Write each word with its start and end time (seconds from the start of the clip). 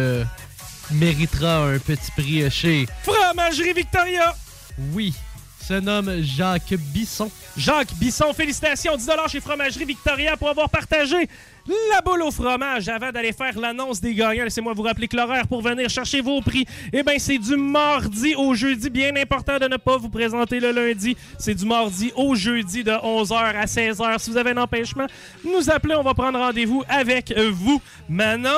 Euh, 0.00 0.24
méritera 0.90 1.66
un 1.68 1.78
petit 1.78 2.10
prix 2.16 2.50
chez 2.50 2.84
Fromagerie 3.04 3.72
Victoria! 3.74 4.34
Oui, 4.92 5.14
se 5.60 5.74
nomme 5.74 6.20
Jacques 6.20 6.74
Bisson. 6.92 7.30
Jacques 7.56 7.94
Bisson, 7.94 8.32
félicitations, 8.32 8.96
10 8.96 9.08
chez 9.28 9.40
Fromagerie 9.40 9.84
Victoria 9.84 10.36
pour 10.36 10.48
avoir 10.48 10.68
partagé 10.68 11.28
la 11.92 12.00
boule 12.00 12.22
au 12.22 12.32
fromage 12.32 12.88
avant 12.88 13.12
d'aller 13.12 13.32
faire 13.32 13.56
l'annonce 13.56 14.00
des 14.00 14.16
gagnants. 14.16 14.42
Laissez-moi 14.42 14.72
vous 14.74 14.82
rappeler 14.82 15.06
que 15.06 15.16
l'horaire 15.16 15.46
pour 15.46 15.62
venir 15.62 15.88
chercher 15.88 16.20
vos 16.20 16.40
prix, 16.42 16.66
eh 16.92 17.04
bien, 17.04 17.14
c'est 17.18 17.38
du 17.38 17.56
mardi 17.56 18.34
au 18.34 18.52
jeudi. 18.52 18.90
Bien 18.90 19.14
important 19.14 19.60
de 19.60 19.68
ne 19.68 19.76
pas 19.76 19.96
vous 19.96 20.10
présenter 20.10 20.58
le 20.58 20.72
lundi. 20.72 21.16
C'est 21.38 21.54
du 21.54 21.66
mardi 21.66 22.12
au 22.16 22.34
jeudi 22.34 22.82
de 22.82 22.90
11h 22.90 23.36
à 23.36 23.64
16h. 23.66 24.18
Si 24.18 24.30
vous 24.30 24.36
avez 24.38 24.50
un 24.50 24.56
empêchement, 24.56 25.06
nous 25.44 25.70
appelez, 25.70 25.94
on 25.94 26.02
va 26.02 26.14
prendre 26.14 26.40
rendez-vous 26.40 26.82
avec 26.88 27.32
vous. 27.38 27.80
Manon, 28.08 28.50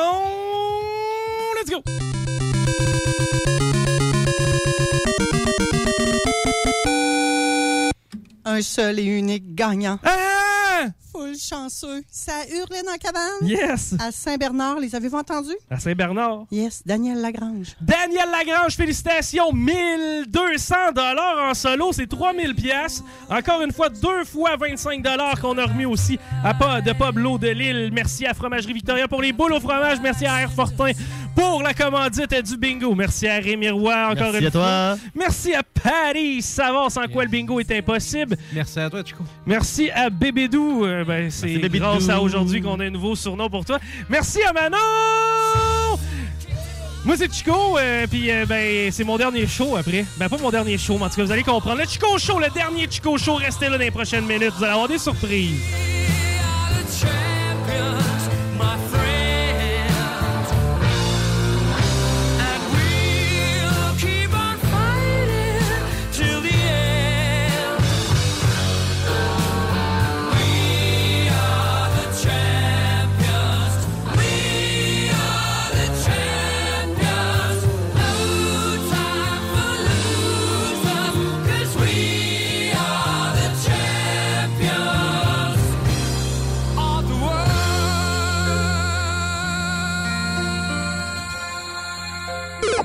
let's 1.66 1.70
go! 1.70 1.82
Un 8.44 8.62
seul 8.62 8.98
et 9.00 9.04
unique 9.04 9.54
gagnant. 9.54 9.98
Ah! 10.04 10.86
Full 11.16 11.34
chanceux. 11.38 12.02
Ça 12.10 12.32
hurlait 12.50 12.82
dans 12.82 12.92
la 12.92 12.98
cabane? 12.98 13.22
Yes! 13.42 13.94
À 13.98 14.10
Saint-Bernard, 14.12 14.80
les 14.80 14.94
avez-vous 14.94 15.16
entendus? 15.16 15.56
À 15.70 15.78
Saint-Bernard. 15.78 16.44
Yes, 16.50 16.82
Daniel 16.84 17.20
Lagrange. 17.20 17.74
Daniel 17.80 18.28
Lagrange, 18.30 18.74
félicitations! 18.76 19.52
1200 19.52 20.74
dollars 20.94 21.50
en 21.50 21.54
solo, 21.54 21.92
c'est 21.92 22.06
3000 22.06 22.54
pièces. 22.54 23.02
Encore 23.30 23.62
une 23.62 23.72
fois, 23.72 23.88
deux 23.88 24.24
fois 24.24 24.56
25 24.56 25.02
dollars 25.02 25.40
qu'on 25.40 25.56
a 25.58 25.64
remis 25.64 25.86
aussi 25.86 26.18
à 26.44 26.52
pas 26.54 26.80
de 26.80 26.92
Pablo 26.92 27.38
de 27.38 27.48
Lille. 27.48 27.90
Merci 27.92 28.26
à 28.26 28.34
Fromagerie 28.34 28.72
Victoria 28.74 29.08
pour 29.08 29.22
les 29.22 29.32
boules 29.32 29.52
au 29.54 29.60
fromage. 29.60 29.98
Merci 30.02 30.26
à 30.26 30.40
Air 30.42 30.52
Fortin 30.52 30.90
pour 31.34 31.62
la 31.62 31.74
commandite 31.74 32.34
du 32.44 32.56
bingo. 32.56 32.94
Merci 32.94 33.28
à 33.28 33.36
Rémi 33.38 33.68
Roy, 33.70 34.08
encore 34.10 34.32
Merci 34.32 34.38
une 34.40 34.46
à 34.46 34.50
toi. 34.50 34.62
fois. 34.96 34.98
Merci 35.14 35.54
à 35.54 35.62
Paris 35.62 36.42
Savard, 36.42 36.90
sans 36.90 37.06
quoi 37.08 37.24
le 37.24 37.30
bingo 37.30 37.60
est 37.60 37.70
impossible. 37.72 38.36
Merci 38.52 38.80
à 38.80 38.90
toi, 38.90 39.02
Chico. 39.04 39.22
Merci 39.46 39.90
à 39.90 40.08
Bébédou. 40.10 40.84
Euh, 40.84 41.04
ben, 41.06 41.30
c'est 41.30 41.46
Merci, 41.46 41.62
Bébédou. 41.62 41.84
grâce 41.84 42.08
à 42.08 42.20
aujourd'hui 42.20 42.60
qu'on 42.60 42.78
a 42.80 42.84
un 42.84 42.90
nouveau 42.90 43.14
surnom 43.14 43.48
pour 43.48 43.64
toi. 43.64 43.78
Merci 44.08 44.42
à 44.42 44.52
Manon! 44.52 44.76
Moi, 47.04 47.16
c'est 47.16 47.32
Chico, 47.32 47.78
euh, 47.78 48.06
puis 48.10 48.32
euh, 48.32 48.44
ben, 48.46 48.90
c'est 48.90 49.04
mon 49.04 49.16
dernier 49.16 49.46
show 49.46 49.76
après. 49.76 50.04
Ben, 50.18 50.28
pas 50.28 50.38
mon 50.38 50.50
dernier 50.50 50.76
show, 50.76 50.98
mais 50.98 51.04
en 51.04 51.08
tout 51.08 51.16
cas, 51.16 51.24
vous 51.24 51.30
allez 51.32 51.44
comprendre. 51.44 51.80
Le 51.80 51.86
Chico 51.88 52.18
Show, 52.18 52.40
le 52.40 52.48
dernier 52.52 52.88
Chico 52.90 53.16
Show, 53.16 53.36
restez 53.36 53.66
là 53.66 53.78
dans 53.78 53.84
les 53.84 53.92
prochaines 53.92 54.26
minutes. 54.26 54.52
Vous 54.58 54.64
allez 54.64 54.72
avoir 54.72 54.88
des 54.88 54.98
surprises. 54.98 55.60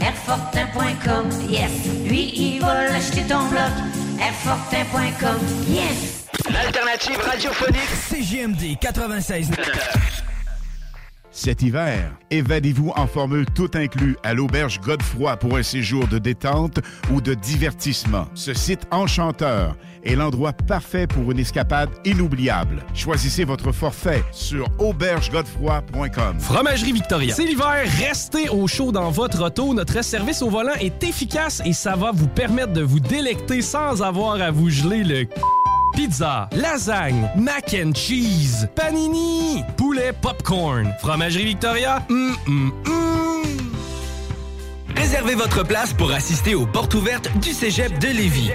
Airfortin.com, 0.00 1.30
yes. 1.48 1.70
Lui, 2.06 2.32
il 2.34 2.60
va 2.60 2.84
l'acheter 2.88 3.22
ton 3.22 3.42
bloc, 3.48 3.70
Airfortin.com, 4.20 5.38
yes. 5.68 6.26
L'alternative 6.52 7.18
radiophonique 7.20 7.90
CGMD 8.08 8.78
96. 8.80 9.50
Cet 11.38 11.60
hiver, 11.60 12.12
évadez-vous 12.30 12.94
en 12.96 13.06
formule 13.06 13.44
tout 13.54 13.68
inclus 13.74 14.16
à 14.22 14.32
l'auberge 14.32 14.80
Godefroy 14.80 15.36
pour 15.36 15.58
un 15.58 15.62
séjour 15.62 16.08
de 16.08 16.16
détente 16.16 16.78
ou 17.12 17.20
de 17.20 17.34
divertissement. 17.34 18.26
Ce 18.32 18.54
site 18.54 18.86
enchanteur 18.90 19.76
est 20.02 20.14
l'endroit 20.16 20.54
parfait 20.54 21.06
pour 21.06 21.30
une 21.30 21.38
escapade 21.38 21.90
inoubliable. 22.06 22.82
Choisissez 22.94 23.44
votre 23.44 23.70
forfait 23.70 24.24
sur 24.32 24.66
aubergegodefroy.com. 24.78 26.40
Fromagerie 26.40 26.92
Victoria. 26.92 27.34
C'est 27.34 27.44
l'hiver, 27.44 27.84
restez 27.98 28.48
au 28.48 28.66
chaud 28.66 28.90
dans 28.90 29.10
votre 29.10 29.44
auto. 29.44 29.74
Notre 29.74 30.02
service 30.02 30.40
au 30.40 30.48
volant 30.48 30.72
est 30.80 31.04
efficace 31.04 31.60
et 31.66 31.74
ça 31.74 31.96
va 31.96 32.12
vous 32.14 32.28
permettre 32.28 32.72
de 32.72 32.80
vous 32.82 32.98
délecter 33.00 33.60
sans 33.60 34.00
avoir 34.02 34.40
à 34.40 34.50
vous 34.50 34.70
geler 34.70 35.04
le 35.04 35.16
c- 35.16 35.28
Pizza, 35.94 36.48
lasagne, 36.52 37.30
mac 37.36 37.74
and 37.74 37.92
cheese, 37.94 38.68
panini, 38.74 39.64
poulet 39.76 40.12
popcorn, 40.12 40.92
fromagerie 41.00 41.44
Victoria, 41.44 42.02
hum, 42.10 42.36
hum, 42.46 42.72
hum. 42.86 42.92
Réservez 44.94 45.34
votre 45.34 45.62
place 45.62 45.92
pour 45.92 46.10
assister 46.12 46.54
aux 46.54 46.66
portes 46.66 46.94
ouvertes 46.94 47.30
du 47.38 47.52
Cégep 47.52 47.98
de 47.98 48.08
Lévis. 48.08 48.50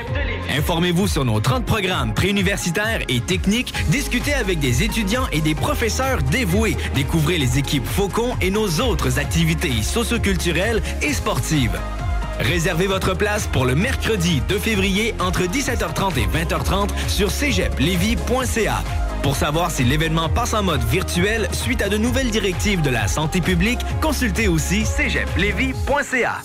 Informez-vous 0.57 1.07
sur 1.07 1.23
nos 1.23 1.39
30 1.39 1.65
programmes 1.65 2.13
préuniversitaires 2.13 3.01
et 3.07 3.21
techniques, 3.21 3.73
discutez 3.89 4.33
avec 4.33 4.59
des 4.59 4.83
étudiants 4.83 5.27
et 5.31 5.41
des 5.41 5.55
professeurs 5.55 6.21
dévoués, 6.23 6.75
découvrez 6.93 7.37
les 7.37 7.57
équipes 7.57 7.85
Faucon 7.85 8.35
et 8.41 8.51
nos 8.51 8.67
autres 8.81 9.17
activités 9.17 9.81
socioculturelles 9.81 10.81
et 11.01 11.13
sportives. 11.13 11.79
Réservez 12.41 12.87
votre 12.87 13.13
place 13.13 13.47
pour 13.47 13.65
le 13.65 13.75
mercredi 13.75 14.41
2 14.49 14.57
février 14.57 15.13
entre 15.19 15.43
17h30 15.43 16.17
et 16.17 16.25
20h30 16.25 16.89
sur 17.07 17.29
cégeplevy.ca. 17.29 18.83
Pour 19.21 19.35
savoir 19.35 19.69
si 19.69 19.83
l'événement 19.83 20.29
passe 20.29 20.55
en 20.55 20.63
mode 20.63 20.83
virtuel 20.83 21.47
suite 21.51 21.83
à 21.83 21.89
de 21.89 21.97
nouvelles 21.97 22.31
directives 22.31 22.81
de 22.81 22.89
la 22.89 23.07
santé 23.07 23.39
publique, 23.39 23.79
consultez 24.01 24.47
aussi 24.47 24.85
cégeplevy.ca. 24.85 26.41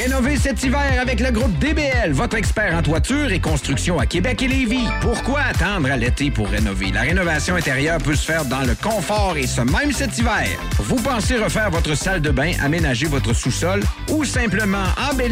Rénover 0.00 0.36
cet 0.36 0.62
hiver 0.62 0.98
avec 1.00 1.20
le 1.20 1.30
groupe 1.32 1.58
DBL, 1.58 2.12
votre 2.12 2.36
expert 2.36 2.74
en 2.74 2.82
toiture 2.82 3.30
et 3.30 3.40
construction 3.40 3.98
à 3.98 4.06
Québec 4.06 4.40
et 4.42 4.48
Lévis. 4.48 4.86
Pourquoi 5.00 5.40
attendre 5.40 5.90
à 5.90 5.96
l'été 5.96 6.30
pour 6.30 6.48
rénover? 6.48 6.92
La 6.92 7.02
rénovation 7.02 7.56
intérieure 7.56 7.98
peut 7.98 8.14
se 8.14 8.24
faire 8.24 8.44
dans 8.44 8.62
le 8.62 8.74
confort 8.74 9.36
et 9.36 9.46
ce 9.46 9.60
même 9.60 9.92
cet 9.92 10.16
hiver. 10.16 10.46
Vous 10.78 10.96
pensez 10.96 11.36
refaire 11.36 11.70
votre 11.70 11.94
salle 11.94 12.22
de 12.22 12.30
bain, 12.30 12.52
aménager 12.62 13.06
votre 13.06 13.34
sous-sol 13.34 13.82
ou 14.10 14.24
simplement 14.24 14.84
embellir 15.10 15.31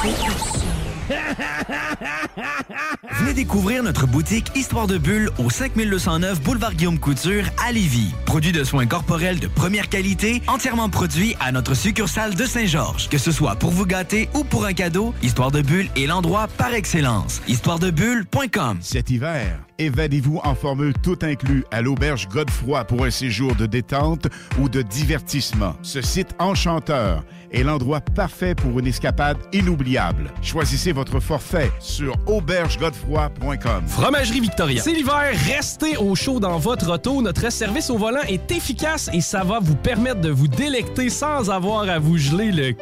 Frequency. 0.00 0.95
Venez 3.20 3.34
découvrir 3.34 3.82
notre 3.82 4.06
boutique 4.06 4.50
Histoire 4.54 4.86
de 4.86 4.98
Bulle 4.98 5.30
au 5.38 5.50
5209 5.50 6.42
Boulevard 6.42 6.74
Guillaume 6.74 6.98
Couture 6.98 7.44
à 7.66 7.72
Lévis. 7.72 8.12
Produit 8.24 8.52
de 8.52 8.64
soins 8.64 8.86
corporels 8.86 9.40
de 9.40 9.46
première 9.46 9.88
qualité, 9.88 10.42
entièrement 10.46 10.88
produit 10.88 11.34
à 11.40 11.52
notre 11.52 11.74
succursale 11.74 12.34
de 12.34 12.44
Saint-Georges. 12.44 13.08
Que 13.08 13.18
ce 13.18 13.32
soit 13.32 13.56
pour 13.56 13.70
vous 13.70 13.86
gâter 13.86 14.28
ou 14.34 14.44
pour 14.44 14.64
un 14.64 14.72
cadeau, 14.72 15.14
Histoire 15.22 15.50
de 15.50 15.62
Bulle 15.62 15.88
est 15.96 16.06
l'endroit 16.06 16.48
par 16.58 16.74
excellence. 16.74 17.40
Histoiredebulle.com 17.48 18.78
Cet 18.80 19.10
hiver, 19.10 19.58
évadez-vous 19.78 20.40
en 20.44 20.54
formule 20.54 20.94
tout 21.02 21.18
inclus 21.22 21.64
à 21.70 21.82
l'auberge 21.82 22.28
Godefroy 22.28 22.84
pour 22.84 23.04
un 23.04 23.10
séjour 23.10 23.54
de 23.54 23.66
détente 23.66 24.28
ou 24.60 24.68
de 24.68 24.82
divertissement. 24.82 25.74
Ce 25.82 26.02
site 26.02 26.34
enchanteur 26.38 27.24
est 27.52 27.62
l'endroit 27.62 28.00
parfait 28.00 28.54
pour 28.54 28.78
une 28.78 28.86
escapade 28.86 29.38
inoubliable. 29.52 30.32
Choisissez 30.42 30.92
votre 30.96 31.20
forfait 31.20 31.70
sur 31.78 32.16
aubergegodefroy.com. 32.26 33.86
Fromagerie 33.86 34.40
Victoria. 34.40 34.82
C'est 34.82 34.94
l'hiver, 34.94 35.30
restez 35.46 35.98
au 35.98 36.14
chaud 36.14 36.40
dans 36.40 36.58
votre 36.58 36.90
auto. 36.90 37.20
Notre 37.20 37.52
service 37.52 37.90
au 37.90 37.98
volant 37.98 38.22
est 38.26 38.50
efficace 38.50 39.10
et 39.12 39.20
ça 39.20 39.44
va 39.44 39.58
vous 39.60 39.76
permettre 39.76 40.22
de 40.22 40.30
vous 40.30 40.48
délecter 40.48 41.10
sans 41.10 41.50
avoir 41.50 41.88
à 41.88 41.98
vous 41.98 42.16
geler 42.16 42.50
le 42.50 42.74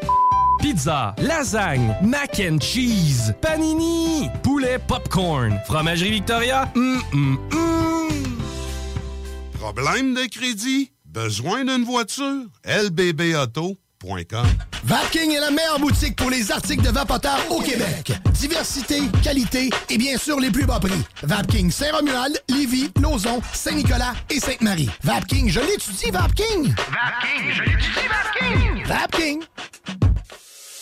Pizza, 0.61 1.15
lasagne, 1.19 1.95
mac 2.03 2.41
and 2.41 2.59
cheese, 2.61 3.35
panini, 3.43 4.31
poulet 4.45 4.79
popcorn. 4.79 5.59
Fromagerie 5.67 6.13
Victoria, 6.13 6.71
hum, 6.77 7.03
hum, 7.13 7.39
hum. 7.53 8.39
Problème 9.59 10.15
de 10.15 10.29
crédit? 10.31 10.93
Besoin 11.05 11.65
d'une 11.65 11.85
voiture? 11.85 12.47
Vapking 14.85 15.31
est 15.33 15.41
la 15.41 15.51
meilleure 15.51 15.79
boutique 15.81 16.15
pour 16.17 16.29
les 16.29 16.53
articles 16.53 16.83
de 16.83 16.91
vapoteurs 16.91 17.41
au 17.51 17.61
Québec. 17.61 18.13
Diversité, 18.33 19.01
qualité 19.23 19.71
et 19.89 19.97
bien 19.97 20.19
sûr 20.19 20.39
les 20.39 20.51
plus 20.51 20.67
bas 20.67 20.79
prix. 20.79 21.03
Vapking 21.23 21.71
Saint-Romuald, 21.71 22.39
Lévis, 22.51 22.91
Lauson, 23.01 23.41
Saint-Nicolas 23.53 24.13
et 24.31 24.41
Sainte-Marie. 24.41 24.91
Vapking, 25.03 25.49
je 25.49 25.61
l'étudie, 25.61 26.11
Vapking! 26.11 26.75
Vapking, 26.75 27.53
je 27.53 27.63
l'étudie, 27.63 28.09
Vapking! 28.11 28.85
Vapking! 28.87 30.14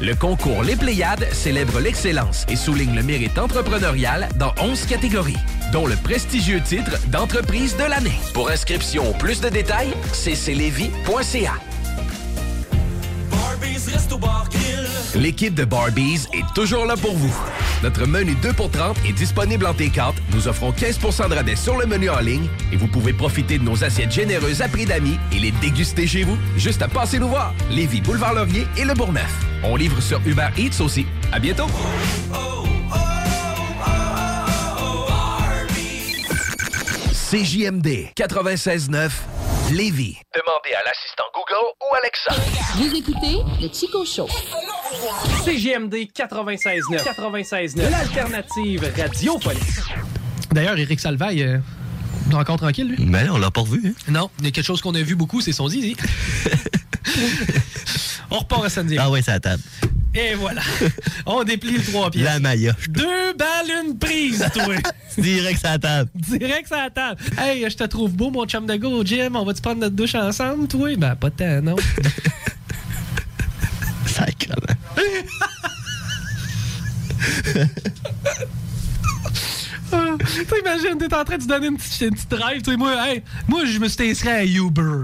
Le 0.00 0.14
concours 0.14 0.62
Les 0.62 0.76
Pléiades 0.76 1.26
célèbre 1.32 1.80
l'excellence 1.80 2.46
et 2.48 2.54
souligne 2.54 2.94
le 2.94 3.02
mérite 3.02 3.36
entrepreneurial 3.36 4.28
dans 4.36 4.54
11 4.62 4.86
catégories, 4.86 5.36
dont 5.72 5.86
le 5.86 5.96
prestigieux 5.96 6.60
titre 6.60 6.96
d'entreprise 7.08 7.76
de 7.76 7.82
l'année. 7.82 8.18
Pour 8.32 8.48
inscription 8.48 9.10
ou 9.10 9.12
plus 9.14 9.40
de 9.40 9.48
détails, 9.48 9.92
cclevy.ca. 10.12 11.54
L'équipe 15.14 15.54
de 15.54 15.64
Barbies 15.64 16.26
est 16.32 16.54
toujours 16.54 16.86
là 16.86 16.96
pour 16.96 17.14
vous. 17.16 17.34
Notre 17.82 18.06
menu 18.06 18.34
2 18.42 18.52
pour 18.52 18.70
30 18.70 18.96
est 19.08 19.12
disponible 19.12 19.66
en 19.66 19.72
T4. 19.72 20.14
Nous 20.32 20.48
offrons 20.48 20.72
15 20.72 20.98
de 20.98 21.34
rabais 21.34 21.56
sur 21.56 21.76
le 21.76 21.86
menu 21.86 22.10
en 22.10 22.20
ligne 22.20 22.46
et 22.72 22.76
vous 22.76 22.88
pouvez 22.88 23.12
profiter 23.12 23.58
de 23.58 23.64
nos 23.64 23.82
assiettes 23.84 24.12
généreuses 24.12 24.62
à 24.62 24.68
prix 24.68 24.84
d'amis 24.84 25.18
et 25.32 25.38
les 25.38 25.50
déguster 25.50 26.06
chez 26.06 26.24
vous. 26.24 26.36
Juste 26.56 26.82
à 26.82 26.88
passer 26.88 27.18
nous 27.18 27.28
voir. 27.28 27.54
Lévis, 27.70 28.00
Boulevard 28.00 28.34
Laurier 28.34 28.66
et 28.76 28.84
Le 28.84 28.94
Bourgneuf. 28.94 29.32
On 29.64 29.76
livre 29.76 30.00
sur 30.00 30.20
Uber 30.26 30.48
Eats 30.56 30.80
aussi. 30.80 31.06
À 31.32 31.38
bientôt. 31.38 31.66
CJMD 37.30 38.12
96.9 38.16 39.10
Lévis. 39.72 40.16
Demandez 40.34 40.74
à 40.74 40.82
l'assistant 40.86 41.24
Google 41.34 41.74
ou 41.82 41.94
Alexa. 41.94 42.32
Vous 42.76 42.94
écoutez 42.94 43.36
le 43.60 43.68
Chico 43.72 44.04
Show. 44.04 44.26
CGMD 45.44 45.94
96.9. 46.14 47.04
96.9. 47.04 47.90
L'alternative 47.90 48.90
radiophonique. 48.96 49.62
D'ailleurs, 50.52 50.78
Eric 50.78 50.98
Salvaille, 50.98 51.42
euh, 51.42 51.58
encore 52.32 52.56
tranquille, 52.56 52.88
lui? 52.88 53.04
Ben, 53.04 53.28
on 53.30 53.36
l'a 53.36 53.50
pas 53.50 53.60
revu. 53.60 53.82
Hein? 53.86 53.92
Non, 54.08 54.30
il 54.38 54.46
y 54.46 54.48
a 54.48 54.52
quelque 54.52 54.64
chose 54.64 54.80
qu'on 54.80 54.94
a 54.94 55.02
vu 55.02 55.14
beaucoup, 55.14 55.42
c'est 55.42 55.52
son 55.52 55.68
zizi. 55.68 55.96
on 58.30 58.38
repart 58.38 58.64
à 58.64 58.70
samedi. 58.70 58.96
Ah 58.98 59.10
ouais, 59.10 59.20
c'est 59.20 59.32
à 59.32 59.40
table. 59.40 59.62
Et 60.18 60.34
voilà. 60.34 60.60
On 61.26 61.44
déplie 61.44 61.76
le 61.76 61.82
trois 61.82 62.10
pièces. 62.10 62.24
La 62.24 62.40
maillot. 62.40 62.72
Deux 62.88 63.32
balles, 63.34 63.70
une 63.84 63.96
prise, 63.96 64.44
toi. 64.52 64.74
Direct 65.18 65.64
à 65.64 65.72
la 65.72 65.78
table. 65.78 66.10
Direct 66.14 66.72
à 66.72 66.84
la 66.84 66.90
table. 66.90 67.20
Hey, 67.38 67.70
je 67.70 67.76
te 67.76 67.84
trouve 67.84 68.12
beau, 68.12 68.30
mon 68.30 68.44
chum 68.44 68.66
de 68.66 68.74
go 68.74 69.04
gym. 69.04 69.36
On 69.36 69.44
va-tu 69.44 69.62
prendre 69.62 69.80
notre 69.80 69.94
douche 69.94 70.16
ensemble, 70.16 70.66
toi? 70.66 70.96
Ben, 70.96 71.14
pas 71.14 71.30
tant, 71.30 71.62
non. 71.62 71.76
Sacrement. 74.06 74.56
T'imagines, 79.90 80.98
t'es 80.98 81.14
en 81.14 81.24
train 81.24 81.36
de 81.38 81.42
te 81.42 81.48
donner 81.48 81.68
une 81.68 81.76
petite, 81.76 82.00
une 82.00 82.14
petite 82.14 82.30
drive. 82.30 82.62
tu 82.62 82.70
sais, 82.70 82.76
Moi, 82.76 82.94
hey, 83.08 83.22
moi, 83.46 83.64
je 83.64 83.78
me 83.78 83.88
suis 83.88 84.10
inscrit 84.10 84.28
à 84.28 84.44
Uber. 84.44 85.02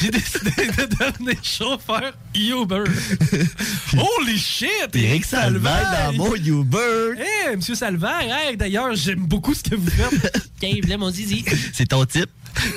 J'ai 0.00 0.10
décidé 0.10 0.50
de 0.56 0.86
devenir 0.86 1.42
chauffeur 1.42 2.12
Uber. 2.34 2.84
Holy 3.96 4.38
shit! 4.38 4.94
Eric 4.94 5.24
Salvaire 5.24 6.12
dans 6.12 6.24
mon 6.24 6.34
Uber. 6.34 7.14
Hey, 7.18 7.56
monsieur 7.56 7.74
Salvaire, 7.74 8.22
hey, 8.28 8.56
d'ailleurs, 8.56 8.94
j'aime 8.94 9.26
beaucoup 9.26 9.54
ce 9.54 9.62
que 9.62 9.74
vous 9.74 9.90
faites. 9.90 10.50
Tiens, 10.60 10.76
là, 10.86 10.96
mon 10.96 11.10
zizi. 11.10 11.44
C'est 11.72 11.86
ton 11.86 12.04
type. 12.04 12.30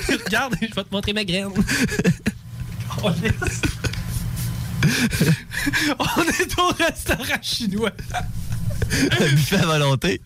Regarde, 0.08 0.56
je 0.60 0.66
vais 0.74 0.84
te 0.84 0.92
montrer 0.92 1.12
ma 1.12 1.24
graine. 1.24 1.48
Oh. 3.02 3.10
On 5.98 6.22
est 6.22 6.58
au 6.58 6.68
restaurant 6.78 7.42
chinois. 7.42 7.90
Un 9.20 9.28
buffet 9.30 9.56
à 9.56 9.66
volonté. 9.66 10.20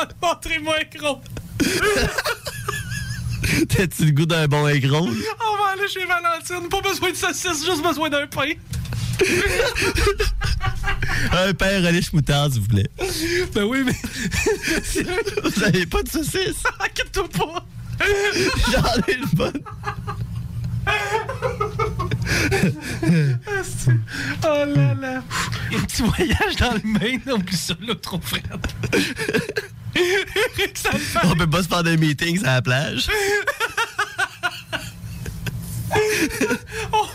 va 0.00 0.06
te 0.06 0.14
montrer 0.24 0.58
mon 0.58 0.72
gros. 0.94 1.20
T'as-tu 3.68 4.06
le 4.06 4.12
goût 4.12 4.24
d'un 4.26 4.46
bon 4.46 4.62
gros? 4.78 5.08
On 5.08 5.56
va 5.56 5.70
aller 5.72 5.88
chez 5.88 6.04
Valentine. 6.04 6.68
Pas 6.68 6.80
besoin 6.80 7.10
de 7.10 7.16
saucisse, 7.16 7.64
juste 7.64 7.82
besoin 7.82 8.08
d'un 8.08 8.26
pain. 8.26 8.52
Un 11.32 11.52
pain 11.52 11.84
relish 11.84 12.12
moutarde, 12.12 12.52
s'il 12.52 12.62
vous 12.62 12.68
plaît. 12.68 12.88
Ben 13.54 13.64
oui, 13.64 13.82
mais. 13.84 13.92
Vous 15.44 15.64
avez 15.64 15.84
pas 15.86 16.02
de 16.02 16.08
saucisse? 16.08 16.62
Inquiète-toi 16.80 17.28
pas. 17.28 17.64
J'en 18.72 18.96
ai 19.06 19.14
une 19.16 19.26
bonne. 19.34 19.60
Oh 24.42 24.64
là 24.66 24.94
là. 24.94 25.22
Un 25.72 25.80
petit 25.84 26.02
voyage 26.02 26.56
dans 26.58 26.72
le 26.72 26.80
Maine, 26.84 27.20
plus 27.44 27.56
ça 27.56 27.74
là, 27.80 27.94
trop 27.94 28.20
frais. 28.20 28.42
Ça 30.74 30.92
me 30.92 30.98
fait. 30.98 31.18
On 31.24 31.34
peut 31.34 31.48
pas 31.48 31.62
se 31.62 31.68
faire 31.68 31.82
des 31.82 31.96
meetings 31.96 32.44
à 32.44 32.54
la 32.54 32.62
plage. 32.62 33.08
Oh, 36.92 37.06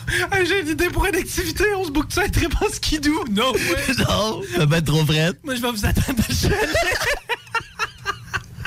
j'ai 0.46 0.62
une 0.62 0.68
idée 0.70 0.90
pour 0.90 1.06
une 1.06 1.16
activité. 1.16 1.64
On 1.78 1.86
se 1.86 1.92
boucle 1.92 2.14
ça 2.14 2.24
un 2.24 2.30
trip 2.30 2.54
en 2.62 2.68
skidoo. 2.70 3.24
Non, 3.32 3.54
ouais. 3.54 3.60
Non, 4.00 4.42
ça 4.56 4.66
va 4.66 4.78
être 4.78 4.86
trop 4.86 5.06
frais. 5.06 5.32
Moi, 5.44 5.56
je 5.56 5.62
vais 5.62 5.72
vous 5.72 5.86
attendre 5.86 6.20
à 6.20 6.28
le 6.28 6.36
chalet. 6.36 6.76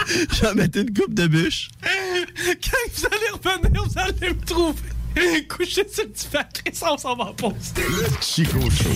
Je 0.06 0.40
vais 0.42 0.54
mettre 0.54 0.78
une 0.78 0.94
coupe 0.94 1.12
de 1.12 1.26
bûche. 1.26 1.68
Quand 1.82 2.78
vous 2.94 3.06
allez 3.06 3.30
revenir, 3.60 3.84
vous 3.84 3.98
allez 3.98 4.34
me 4.34 4.44
trouver. 4.44 4.78
Couché 5.48 5.86
sur 5.88 6.04
le 6.04 6.30
paquet, 6.30 6.70
ça, 6.72 6.92
on 6.92 6.98
s'en 6.98 7.16
va 7.16 7.24
en 7.24 7.32
pause. 7.34 7.72
Chico 8.20 8.58
Show. 8.70 8.90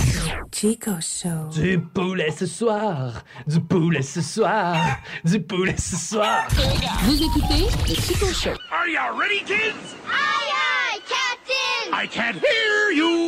Chico 0.53 0.93
Show. 1.01 1.49
Du 1.53 1.79
poulet 1.79 2.31
ce 2.31 2.47
soir, 2.47 3.23
du 3.47 3.61
poulet 3.61 4.03
ce 4.03 4.21
soir, 4.21 4.77
du 5.25 5.41
poulet 5.41 5.77
ce 5.77 5.97
soir. 5.97 6.47
Vous 7.03 7.23
écoutez 7.23 7.67
le 7.89 7.95
Chico 7.95 8.27
Show. 8.33 8.51
Are 8.71 8.87
you 8.87 8.99
ready, 9.19 9.41
kids? 9.45 9.97
Aye, 10.07 10.53
aye, 10.53 11.01
Captain! 11.09 11.93
I 11.93 12.07
can't 12.07 12.37
hear 12.37 12.93
you. 12.93 13.22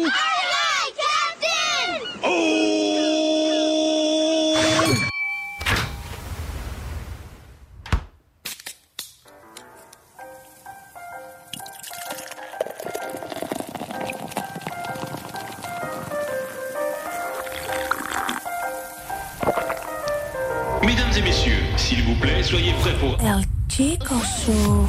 Soyez 22.55 22.73
prêts 22.81 22.95
pour... 23.01 23.17
El 23.21 23.43
Chico 23.69 24.15
Show. 24.15 24.87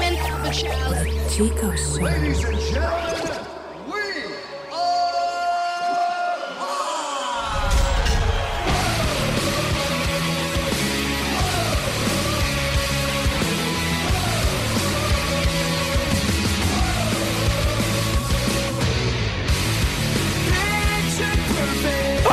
El 0.00 1.30
Chico 1.30 1.70
Show. 1.76 3.03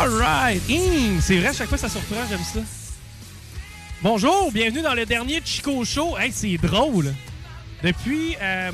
Alright! 0.01 0.63
Hum, 0.67 1.20
c'est 1.22 1.38
vrai, 1.38 1.50
à 1.50 1.53
chaque 1.53 1.70
fois 1.70 1.77
ça 1.77 1.88
surprend, 1.88 2.15
j'aime 2.27 2.39
ça. 2.39 2.60
Bonjour, 4.01 4.51
bienvenue 4.51 4.81
dans 4.81 4.96
le 4.96 5.05
dernier 5.05 5.41
Chico 5.46 5.86
Show. 5.86 6.17
Hey, 6.17 6.31
c'est 6.31 6.58
drôle. 6.58 7.13
Depuis, 7.84 8.36
euh, 8.41 8.72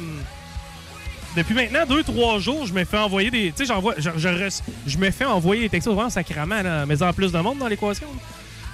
depuis 1.35 1.53
maintenant 1.53 1.83
2-3 1.85 2.39
jours, 2.39 2.65
je 2.65 2.73
me 2.73 2.85
fais 2.85 2.97
envoyer 2.97 3.29
des. 3.29 3.47
Tu 3.51 3.57
sais, 3.57 3.65
j'envoie. 3.65 3.95
Je, 3.97 4.09
je 4.15 4.29
reç- 4.29 4.61
je 4.85 4.97
me 4.97 5.11
fais 5.11 5.25
envoyer 5.25 5.63
des 5.63 5.69
textos 5.69 5.93
vraiment 5.93 6.09
sacrément, 6.09 6.61
là, 6.61 6.85
mais 6.85 7.03
en 7.03 7.11
plus 7.11 7.33
de 7.33 7.39
monde 7.39 7.57
dans 7.57 7.67
l'équation. 7.67 8.07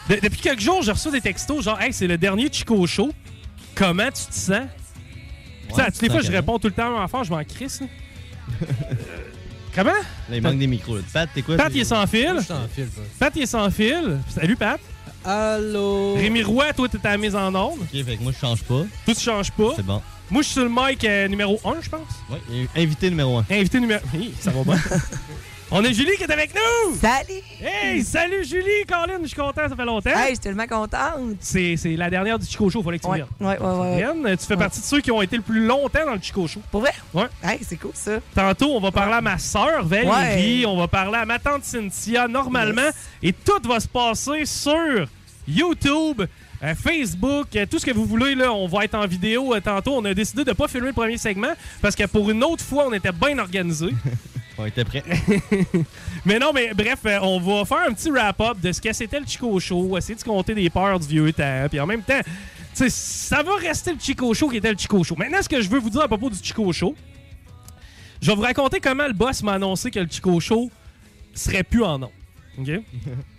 De- 0.07 0.19
depuis 0.21 0.41
quelques 0.41 0.59
jours, 0.61 0.83
je 0.83 0.91
reçois 0.91 1.11
des 1.11 1.21
textos 1.21 1.63
genre, 1.63 1.81
hey, 1.81 1.91
c'est 1.91 2.05
le 2.07 2.19
dernier 2.19 2.49
Chico 2.51 2.85
Show. 2.85 3.11
Comment 3.73 4.11
tu 4.11 4.25
te 4.27 4.33
sens? 4.35 4.67
Tu 5.69 5.75
sais, 5.75 5.81
à 5.81 5.89
toutes 5.91 6.03
les 6.03 6.09
fois, 6.09 6.21
je 6.21 6.31
réponds 6.31 6.59
tout 6.59 6.67
le 6.67 6.73
temps 6.73 6.95
à 6.95 6.99
un 7.01 7.03
enfant, 7.05 7.23
je 7.23 7.31
m'en 7.31 7.43
crisse. 7.43 7.81
Comment? 9.75 9.91
Là, 10.29 10.35
il 10.35 10.41
manque 10.41 10.59
des 10.59 10.67
micros. 10.67 10.97
là. 10.97 11.01
Pat, 11.11 11.29
t'es 11.33 11.41
quoi? 11.41 11.55
Pat, 11.57 11.71
il 11.73 11.81
est 11.81 11.85
sans 11.85 12.05
fil. 12.07 12.39
sans 12.45 12.67
fil. 12.73 12.87
Pat, 13.19 13.33
il 13.35 13.41
est 13.43 13.47
sans 13.47 13.69
fil. 13.71 14.19
Salut, 14.29 14.55
Pat. 14.55 14.79
Allô? 15.25 16.15
Rémi 16.15 16.43
Roy, 16.43 16.73
toi, 16.73 16.87
t'es 16.89 16.99
à 17.07 17.11
la 17.11 17.17
mise 17.17 17.35
en 17.35 17.53
onde. 17.55 17.79
Ok, 17.81 18.03
fait 18.05 18.17
que 18.17 18.23
moi, 18.23 18.31
je 18.33 18.39
change 18.39 18.61
pas. 18.63 18.83
Toi, 19.05 19.15
tu 19.15 19.21
changes 19.21 19.51
pas. 19.51 19.73
C'est 19.75 19.85
bon. 19.85 20.01
Moi, 20.29 20.41
je 20.41 20.47
suis 20.47 20.53
sur 20.53 20.63
le 20.63 20.69
mic 20.69 21.03
euh, 21.05 21.27
numéro 21.27 21.59
1, 21.65 21.75
je 21.81 21.89
pense. 21.89 22.01
Ouais, 22.29 22.39
invité 22.75 23.09
numéro 23.09 23.37
1. 23.39 23.45
Invité 23.51 23.79
numéro... 23.79 24.01
Hi, 24.13 24.31
ça 24.39 24.51
va 24.51 24.63
bien. 24.63 24.81
On 25.75 25.83
a 25.83 25.91
Julie 25.91 26.15
qui 26.17 26.23
est 26.23 26.31
avec 26.31 26.51
nous! 26.53 26.95
Salut! 27.01 27.41
Hey, 27.59 28.03
salut 28.03 28.45
Julie! 28.45 28.85
Colin, 28.87 29.17
je 29.23 29.27
suis 29.29 29.35
content, 29.35 29.67
ça 29.67 29.75
fait 29.75 29.85
longtemps. 29.85 30.11
Hey, 30.11 30.25
je 30.29 30.33
suis 30.35 30.37
tellement 30.39 30.67
contente. 30.67 31.37
C'est 31.39 31.75
la 31.97 32.11
dernière 32.11 32.37
du 32.37 32.45
Chico 32.45 32.69
Show, 32.69 32.83
fallait 32.83 32.99
que 32.99 33.03
tu 33.05 33.09
Ouais, 33.09 33.17
viennes. 33.17 33.27
ouais, 33.39 33.57
ouais, 33.57 34.21
ouais. 34.23 34.37
Tu 34.37 34.45
fais 34.45 34.53
Ouais. 34.53 34.59
partie 34.59 34.81
de 34.81 34.85
ceux 34.85 35.01
qui 35.01 35.09
ont 35.09 35.19
été 35.23 35.35
le 35.35 35.41
plus 35.41 35.65
longtemps 35.65 36.05
dans 36.05 36.13
le 36.13 36.21
Chico 36.21 36.45
Show. 36.47 36.61
Pour 36.69 36.81
vrai? 36.81 36.91
Ouais. 37.11 37.25
Hey, 37.43 37.57
c'est 37.67 37.77
cool 37.77 37.89
ça. 37.95 38.19
Tantôt, 38.35 38.75
on 38.75 38.79
va 38.79 38.91
parler 38.91 39.13
à 39.15 39.21
ma 39.21 39.39
sœur 39.39 39.83
Valérie, 39.83 40.63
on 40.67 40.77
va 40.77 40.87
parler 40.87 41.17
à 41.17 41.25
ma 41.25 41.39
tante 41.39 41.63
Cynthia 41.63 42.27
normalement, 42.27 42.89
et 43.23 43.33
tout 43.33 43.67
va 43.67 43.79
se 43.79 43.87
passer 43.87 44.45
sur 44.45 45.07
YouTube, 45.47 46.21
euh, 46.63 46.75
Facebook, 46.75 47.47
euh, 47.55 47.65
tout 47.65 47.79
ce 47.79 47.85
que 47.87 47.91
vous 47.91 48.05
voulez. 48.05 48.35
Là, 48.35 48.53
on 48.53 48.67
va 48.67 48.83
être 48.85 48.93
en 48.95 49.07
vidéo 49.07 49.55
euh, 49.55 49.59
tantôt. 49.59 49.95
On 49.97 50.05
a 50.05 50.13
décidé 50.13 50.43
de 50.43 50.49
ne 50.51 50.55
pas 50.55 50.67
filmer 50.67 50.87
le 50.87 50.93
premier 50.93 51.17
segment 51.17 51.53
parce 51.81 51.95
que 51.95 52.05
pour 52.05 52.29
une 52.29 52.43
autre 52.43 52.63
fois, 52.63 52.85
on 52.87 52.93
était 52.93 53.11
bien 53.11 53.39
organisé. 53.39 53.87
On 54.57 54.65
était 54.65 54.85
prêts. 54.85 55.03
mais 56.25 56.37
non, 56.37 56.53
mais 56.53 56.73
bref, 56.73 56.99
euh, 57.05 57.19
on 57.21 57.39
va 57.39 57.65
faire 57.65 57.89
un 57.89 57.93
petit 57.93 58.11
wrap-up 58.11 58.59
de 58.61 58.71
ce 58.71 58.79
que 58.79 58.93
c'était 58.93 59.19
le 59.19 59.25
Chico 59.25 59.59
Show, 59.59 59.97
essayer 59.97 60.15
de 60.15 60.23
compter 60.23 60.53
des 60.53 60.69
peurs 60.69 60.99
du 60.99 61.07
vieux 61.07 61.33
temps, 61.33 61.65
puis 61.69 61.79
en 61.79 61.87
même 61.87 62.03
temps, 62.03 62.21
ça 62.73 63.41
va 63.41 63.55
rester 63.55 63.93
le 63.93 63.99
Chico 63.99 64.33
Show 64.33 64.49
qui 64.49 64.57
était 64.57 64.71
le 64.71 64.77
Chico 64.77 65.03
Show. 65.03 65.15
Maintenant, 65.15 65.41
ce 65.41 65.49
que 65.49 65.61
je 65.61 65.69
veux 65.69 65.79
vous 65.79 65.89
dire 65.89 66.01
à 66.01 66.07
propos 66.07 66.29
du 66.29 66.37
Chico 66.41 66.71
Show, 66.71 66.95
je 68.21 68.27
vais 68.27 68.35
vous 68.35 68.41
raconter 68.41 68.79
comment 68.79 69.07
le 69.07 69.13
boss 69.13 69.41
m'a 69.43 69.53
annoncé 69.53 69.91
que 69.91 69.99
le 69.99 70.07
Chico 70.09 70.39
Show 70.39 70.71
serait 71.33 71.63
plus 71.63 71.83
en 71.83 71.99
nom. 71.99 72.11
OK? 72.59 72.69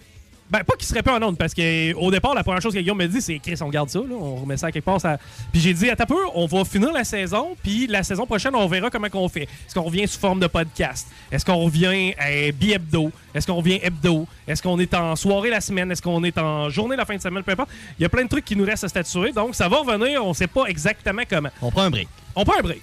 Ben, 0.55 0.63
pas 0.63 0.77
qu'il 0.77 0.87
serait 0.87 1.03
pas 1.03 1.19
en 1.19 1.23
onde, 1.25 1.37
parce 1.37 1.53
qu'au 1.53 2.11
départ, 2.13 2.33
la 2.33 2.45
première 2.45 2.63
chose 2.63 2.73
que 2.73 2.79
Guillaume 2.79 2.99
me 2.99 3.09
dit, 3.09 3.21
c'est 3.21 3.41
Chris, 3.41 3.57
on 3.61 3.71
garde 3.71 3.91
ça, 3.91 3.99
là, 3.99 4.15
on 4.15 4.37
remet 4.37 4.57
ça 4.57 4.69
à 4.69 4.71
quelque 4.71 4.85
part. 4.85 5.01
Ça... 5.01 5.19
Puis 5.51 5.61
j'ai 5.61 5.75
dit, 5.75 5.91
attends 5.91 6.07
peu, 6.07 6.21
on 6.33 6.47
va 6.47 6.65
finir 6.65 6.93
la 6.93 7.03
saison, 7.03 7.57
puis 7.61 7.89
la 7.89 8.05
saison 8.05 8.25
prochaine, 8.25 8.55
on 8.55 8.69
verra 8.69 8.89
comment 8.89 9.09
qu'on 9.09 9.29
fait. 9.29 9.43
Est-ce 9.43 9.75
qu'on 9.75 9.83
revient 9.83 10.07
sous 10.07 10.21
forme 10.21 10.39
de 10.39 10.47
podcast? 10.47 11.09
Est-ce 11.33 11.45
qu'on 11.45 11.57
revient 11.57 12.15
euh, 12.25 12.53
bi-hebdo? 12.53 13.11
Est-ce 13.35 13.49
qu'on 13.49 13.57
revient 13.57 13.81
hebdo? 13.83 14.29
Est-ce 14.47 14.63
qu'on 14.63 14.79
est 14.79 14.95
en 14.95 15.17
soirée 15.17 15.51
la 15.51 15.61
semaine? 15.61 15.91
Est-ce 15.91 16.03
qu'on 16.03 16.23
est 16.23 16.39
en 16.39 16.71
journée 16.71 16.95
la 16.95 17.05
fin 17.05 17.17
de 17.17 17.21
semaine? 17.21 17.43
Peu 17.43 17.51
importe. 17.51 17.71
Il 17.99 18.03
y 18.03 18.07
a 18.07 18.09
plein 18.09 18.23
de 18.23 18.29
trucs 18.29 18.45
qui 18.45 18.55
nous 18.55 18.65
restent 18.65 18.85
à 18.85 18.89
statuer, 18.89 19.33
donc 19.33 19.57
ça 19.57 19.69
va 19.69 19.79
revenir, 19.79 20.25
on 20.25 20.35
sait 20.35 20.47
pas 20.47 20.67
exactement 20.67 21.23
comment. 21.29 21.51
On 21.63 21.73
prend 21.73 21.83
un 21.83 21.91
break. 21.91 22.07
On 22.37 22.45
prend 22.45 22.61
un 22.61 22.63
break. 22.63 22.83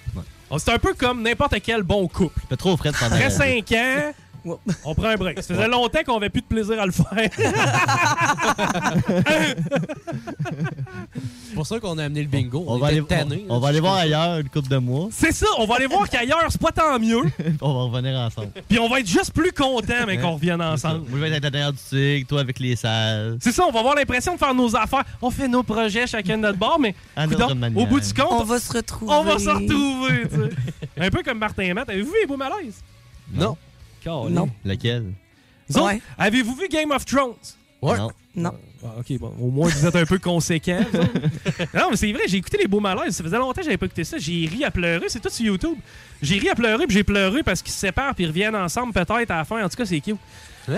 C'est 0.58 0.72
un 0.72 0.78
peu 0.78 0.92
comme 0.92 1.22
n'importe 1.22 1.54
quel 1.62 1.82
bon 1.82 2.06
couple. 2.06 2.38
Fait 2.50 2.56
trop 2.58 2.76
frais 2.76 2.92
pendant. 2.92 3.16
Après 3.16 3.30
5 3.30 3.72
ans, 3.72 4.12
on 4.84 4.94
prend 4.94 5.08
un 5.08 5.16
break. 5.16 5.42
Ça 5.42 5.54
faisait 5.54 5.68
longtemps 5.68 6.00
qu'on 6.04 6.16
avait 6.16 6.30
plus 6.30 6.42
de 6.42 6.46
plaisir 6.46 6.80
à 6.80 6.86
le 6.86 6.92
faire. 6.92 7.30
C'est 11.48 11.54
pour 11.54 11.66
ça 11.66 11.78
qu'on 11.80 11.98
a 11.98 12.04
amené 12.04 12.22
le 12.22 12.28
bingo. 12.28 12.64
On 12.66 12.74
On, 12.74 12.78
va 12.78 12.88
aller, 12.88 13.02
tannés, 13.02 13.44
on, 13.48 13.56
on 13.56 13.60
va 13.60 13.68
aller 13.68 13.80
voir 13.80 13.94
ailleurs 13.94 14.38
une 14.38 14.48
couple 14.48 14.68
de 14.68 14.76
mois. 14.78 15.08
C'est 15.12 15.32
ça, 15.32 15.46
on 15.58 15.66
va 15.66 15.76
aller 15.76 15.86
voir 15.86 16.08
qu'ailleurs, 16.08 16.44
c'est 16.48 16.60
pas 16.60 16.72
tant 16.72 16.98
mieux. 16.98 17.22
on 17.60 17.72
va 17.74 17.82
revenir 17.96 18.18
ensemble. 18.18 18.48
Puis 18.68 18.78
on 18.78 18.88
va 18.88 19.00
être 19.00 19.06
juste 19.08 19.32
plus 19.32 19.52
contents, 19.52 20.06
mais 20.06 20.18
qu'on 20.18 20.32
revienne 20.32 20.62
ensemble. 20.62 21.00
Moi, 21.08 21.10
je 21.14 21.16
vais 21.18 21.28
être 21.28 21.44
à 21.44 21.46
l'intérieur 21.46 21.72
du 21.72 21.78
tigre, 21.78 22.26
toi 22.28 22.40
avec 22.40 22.58
les 22.58 22.76
salles. 22.76 23.38
C'est 23.40 23.52
ça, 23.52 23.64
on 23.66 23.72
va 23.72 23.80
avoir 23.80 23.94
l'impression 23.94 24.34
de 24.34 24.38
faire 24.38 24.54
nos 24.54 24.74
affaires. 24.76 25.04
On 25.20 25.30
fait 25.30 25.48
nos 25.48 25.62
projets 25.62 26.06
chacun 26.06 26.36
de 26.36 26.42
notre 26.42 26.58
bord, 26.58 26.78
mais 26.80 26.94
coudonc, 27.28 27.48
au 27.76 27.86
bout 27.86 28.00
du 28.00 28.14
compte, 28.14 28.26
On 28.30 28.44
va 28.44 28.58
se 28.58 28.72
retrouver. 28.72 29.12
on 29.14 29.22
va 29.24 29.38
se 29.38 29.50
retrouver. 29.50 30.22
tu 30.28 30.36
sais. 30.36 30.50
Un 31.04 31.10
peu 31.10 31.22
comme 31.22 31.38
Martin 31.38 31.62
et 31.64 31.74
Matt. 31.74 31.88
Avez-vous 31.90 32.10
vu 32.10 32.16
les 32.22 32.26
beaux 32.26 32.36
malaises? 32.36 32.82
Non. 33.32 33.42
Non. 33.48 33.56
Lequel? 34.64 35.12
Vous 35.68 35.78
autres, 35.78 35.86
Ouais. 35.86 36.00
Avez-vous 36.18 36.54
vu 36.54 36.68
Game 36.68 36.90
of 36.90 37.04
Thrones? 37.04 37.34
Ouais. 37.80 37.96
Non. 37.98 38.10
Non. 38.34 38.52
Ah, 38.84 38.94
ok, 38.98 39.18
bon, 39.18 39.32
au 39.40 39.50
moins 39.50 39.68
vous 39.68 39.86
êtes 39.86 39.94
un 39.94 40.06
peu 40.06 40.18
autres. 41.00 41.12
non, 41.74 41.90
mais 41.90 41.96
c'est 41.96 42.10
vrai, 42.12 42.22
j'ai 42.26 42.38
écouté 42.38 42.56
les 42.58 42.66
beaux 42.66 42.80
malaises. 42.80 43.14
Ça 43.16 43.22
faisait 43.22 43.36
longtemps 43.36 43.60
que 43.60 43.62
j'avais 43.64 43.76
pas 43.76 43.86
écouté 43.86 44.04
ça. 44.04 44.16
J'ai 44.18 44.46
ri 44.46 44.64
à 44.64 44.70
pleurer. 44.70 45.06
C'est 45.08 45.20
tout 45.20 45.28
sur 45.28 45.44
YouTube. 45.46 45.76
J'ai 46.20 46.38
ri 46.38 46.48
à 46.48 46.54
pleurer, 46.54 46.86
puis 46.86 46.94
j'ai 46.96 47.04
pleuré 47.04 47.42
parce 47.42 47.60
qu'ils 47.62 47.72
se 47.72 47.78
séparent, 47.78 48.14
puis 48.14 48.24
ils 48.24 48.28
reviennent 48.28 48.56
ensemble 48.56 48.92
peut-être 48.92 49.30
à 49.30 49.36
la 49.38 49.44
fin. 49.44 49.62
En 49.64 49.68
tout 49.68 49.76
cas, 49.76 49.84
c'est 49.86 50.00
cute. 50.00 50.16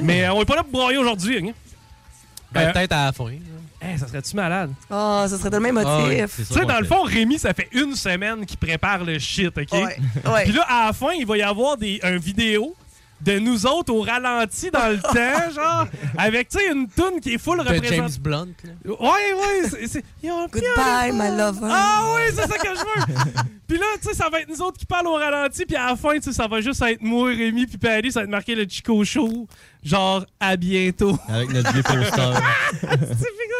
Mais 0.02 0.24
euh, 0.24 0.32
on 0.34 0.42
est 0.42 0.46
pas 0.46 0.56
là 0.56 0.62
pour 0.62 0.72
broyer 0.72 0.98
aujourd'hui. 0.98 1.38
hein. 1.48 1.52
Ben, 2.52 2.68
Euh, 2.68 2.72
Peut-être 2.72 2.92
à 2.92 3.06
la 3.06 3.12
fin. 3.12 3.30
Hey, 3.80 3.98
ça 3.98 4.06
serait-tu 4.08 4.34
malade? 4.36 4.70
Oh, 4.90 5.24
ça 5.28 5.36
serait 5.38 5.50
tellement 5.50 5.80
Ah 5.84 6.08
émotif. 6.08 6.36
Tu 6.36 6.44
sais, 6.54 6.64
dans 6.64 6.78
le 6.80 6.86
fond, 6.86 7.02
Rémi, 7.02 7.38
ça 7.38 7.52
fait 7.52 7.68
une 7.72 7.94
semaine 7.94 8.46
qu'il 8.46 8.58
prépare 8.58 9.04
le 9.04 9.18
shit, 9.18 9.48
OK? 9.56 9.72
Ouais, 9.72 9.96
ouais. 10.32 10.44
Puis 10.44 10.52
là, 10.52 10.62
à 10.68 10.86
la 10.86 10.92
fin, 10.92 11.12
il 11.18 11.26
va 11.26 11.36
y 11.36 11.42
avoir 11.42 11.76
des, 11.76 12.00
un 12.02 12.16
vidéo 12.16 12.74
de 13.24 13.38
nous 13.38 13.66
autres 13.66 13.92
au 13.92 14.02
ralenti 14.02 14.70
dans 14.70 14.88
le 14.90 14.98
temps, 15.02 15.50
genre, 15.54 15.86
avec, 16.18 16.48
tu 16.48 16.58
sais, 16.58 16.70
une 16.72 16.88
toune 16.88 17.20
qui 17.20 17.34
est 17.34 17.38
full 17.38 17.58
De 17.58 17.64
James 17.64 17.76
représentée. 17.76 18.18
Blunt. 18.20 18.48
là. 18.64 18.92
Ouais, 19.00 19.32
ouais, 19.32 19.86
c'est- 19.88 20.04
Goodbye, 20.22 21.12
my 21.12 21.36
lover. 21.36 21.68
Ah 21.70 22.14
oui, 22.16 22.22
c'est 22.34 22.46
ça 22.46 22.58
que 22.58 22.68
je 22.68 22.80
veux! 22.80 23.14
puis 23.66 23.78
là, 23.78 23.86
tu 24.02 24.08
sais, 24.08 24.14
ça 24.14 24.28
va 24.30 24.40
être 24.40 24.48
nous 24.48 24.60
autres 24.62 24.78
qui 24.78 24.86
parlent 24.86 25.06
au 25.06 25.14
ralenti, 25.14 25.64
puis 25.64 25.76
à 25.76 25.86
la 25.90 25.96
fin, 25.96 26.14
tu 26.14 26.22
sais, 26.22 26.32
ça 26.32 26.46
va 26.46 26.60
juste 26.60 26.82
être 26.82 27.00
moi, 27.02 27.28
Rémi, 27.28 27.66
puis 27.66 27.78
Paris, 27.78 28.12
ça 28.12 28.20
va 28.20 28.24
être 28.24 28.30
marqué 28.30 28.54
le 28.54 28.66
Chico 28.68 29.02
Show, 29.04 29.46
genre, 29.82 30.24
à 30.40 30.56
bientôt. 30.56 31.18
Avec 31.28 31.50
notre 31.52 31.72
vieux 31.72 31.82
poster. 31.82 32.32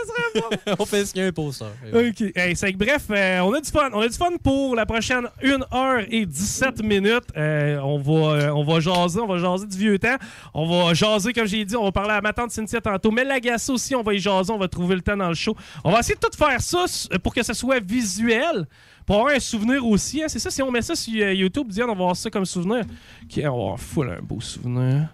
serait 0.06 0.40
bon. 0.66 0.74
On 0.78 0.84
fait 0.86 1.04
ce 1.06 1.12
qu'il 1.12 1.22
y 1.22 1.24
a 1.24 1.28
un 1.28 1.32
poster. 1.32 1.66
OK. 1.92 2.32
Hey, 2.36 2.56
c'est 2.56 2.72
que 2.72 2.78
bref, 2.78 3.04
euh, 3.10 3.40
on 3.40 3.52
a 3.54 3.60
du 3.60 3.70
fun. 3.70 3.90
On 3.92 4.00
a 4.00 4.08
du 4.08 4.14
fun 4.16 4.30
pour 4.42 4.74
la 4.74 4.86
prochaine 4.86 5.26
1 5.42 5.76
heure 5.76 6.02
et 6.08 6.26
17 6.26 6.82
minutes. 6.82 7.24
Euh, 7.36 7.78
on, 7.80 7.98
va, 7.98 8.12
euh, 8.12 8.50
on 8.50 8.64
va 8.64 8.80
jaser, 8.80 9.20
on 9.20 9.26
va 9.26 9.38
jaser 9.38 9.66
du 9.66 9.76
vieux 9.78 9.98
temps. 9.98 10.16
On 10.52 10.66
va 10.66 10.94
jaser, 10.94 11.32
comme 11.32 11.46
j'ai 11.46 11.64
dit, 11.64 11.76
on 11.76 11.84
va 11.84 11.92
parler 11.92 12.12
à 12.12 12.20
ma 12.20 12.32
tante 12.32 12.50
Cynthia 12.50 12.80
tantôt. 12.80 13.10
Mais 13.10 13.24
Lagasse 13.24 13.68
aussi, 13.70 13.94
on 13.94 14.02
va 14.02 14.14
y 14.14 14.18
jaser, 14.18 14.52
on 14.52 14.58
va 14.58 14.68
trouver 14.68 14.94
le 14.96 15.02
temps 15.02 15.16
dans 15.16 15.28
le 15.28 15.34
show. 15.34 15.56
On 15.84 15.90
va 15.90 16.00
essayer 16.00 16.14
de 16.14 16.20
tout 16.20 16.36
faire 16.36 16.60
ça 16.60 16.84
pour 17.22 17.34
que 17.34 17.42
ce 17.42 17.52
soit 17.54 17.80
visuel. 17.80 18.66
Pour 19.06 19.16
avoir 19.16 19.34
un 19.34 19.38
souvenir 19.40 19.86
aussi. 19.86 20.22
hein. 20.22 20.28
C'est 20.28 20.38
ça, 20.38 20.50
si 20.50 20.62
on 20.62 20.70
met 20.70 20.80
ça 20.80 20.94
sur 20.94 21.12
YouTube, 21.12 21.68
Diane, 21.68 21.90
on 21.90 21.94
va 21.94 22.00
avoir 22.00 22.16
ça 22.16 22.30
comme 22.30 22.46
souvenir. 22.46 22.84
OK, 23.24 23.36
on 23.36 23.40
va 23.42 23.48
avoir 23.48 23.78
full 23.78 24.08
un 24.08 24.22
beau 24.22 24.40
souvenir. 24.40 25.08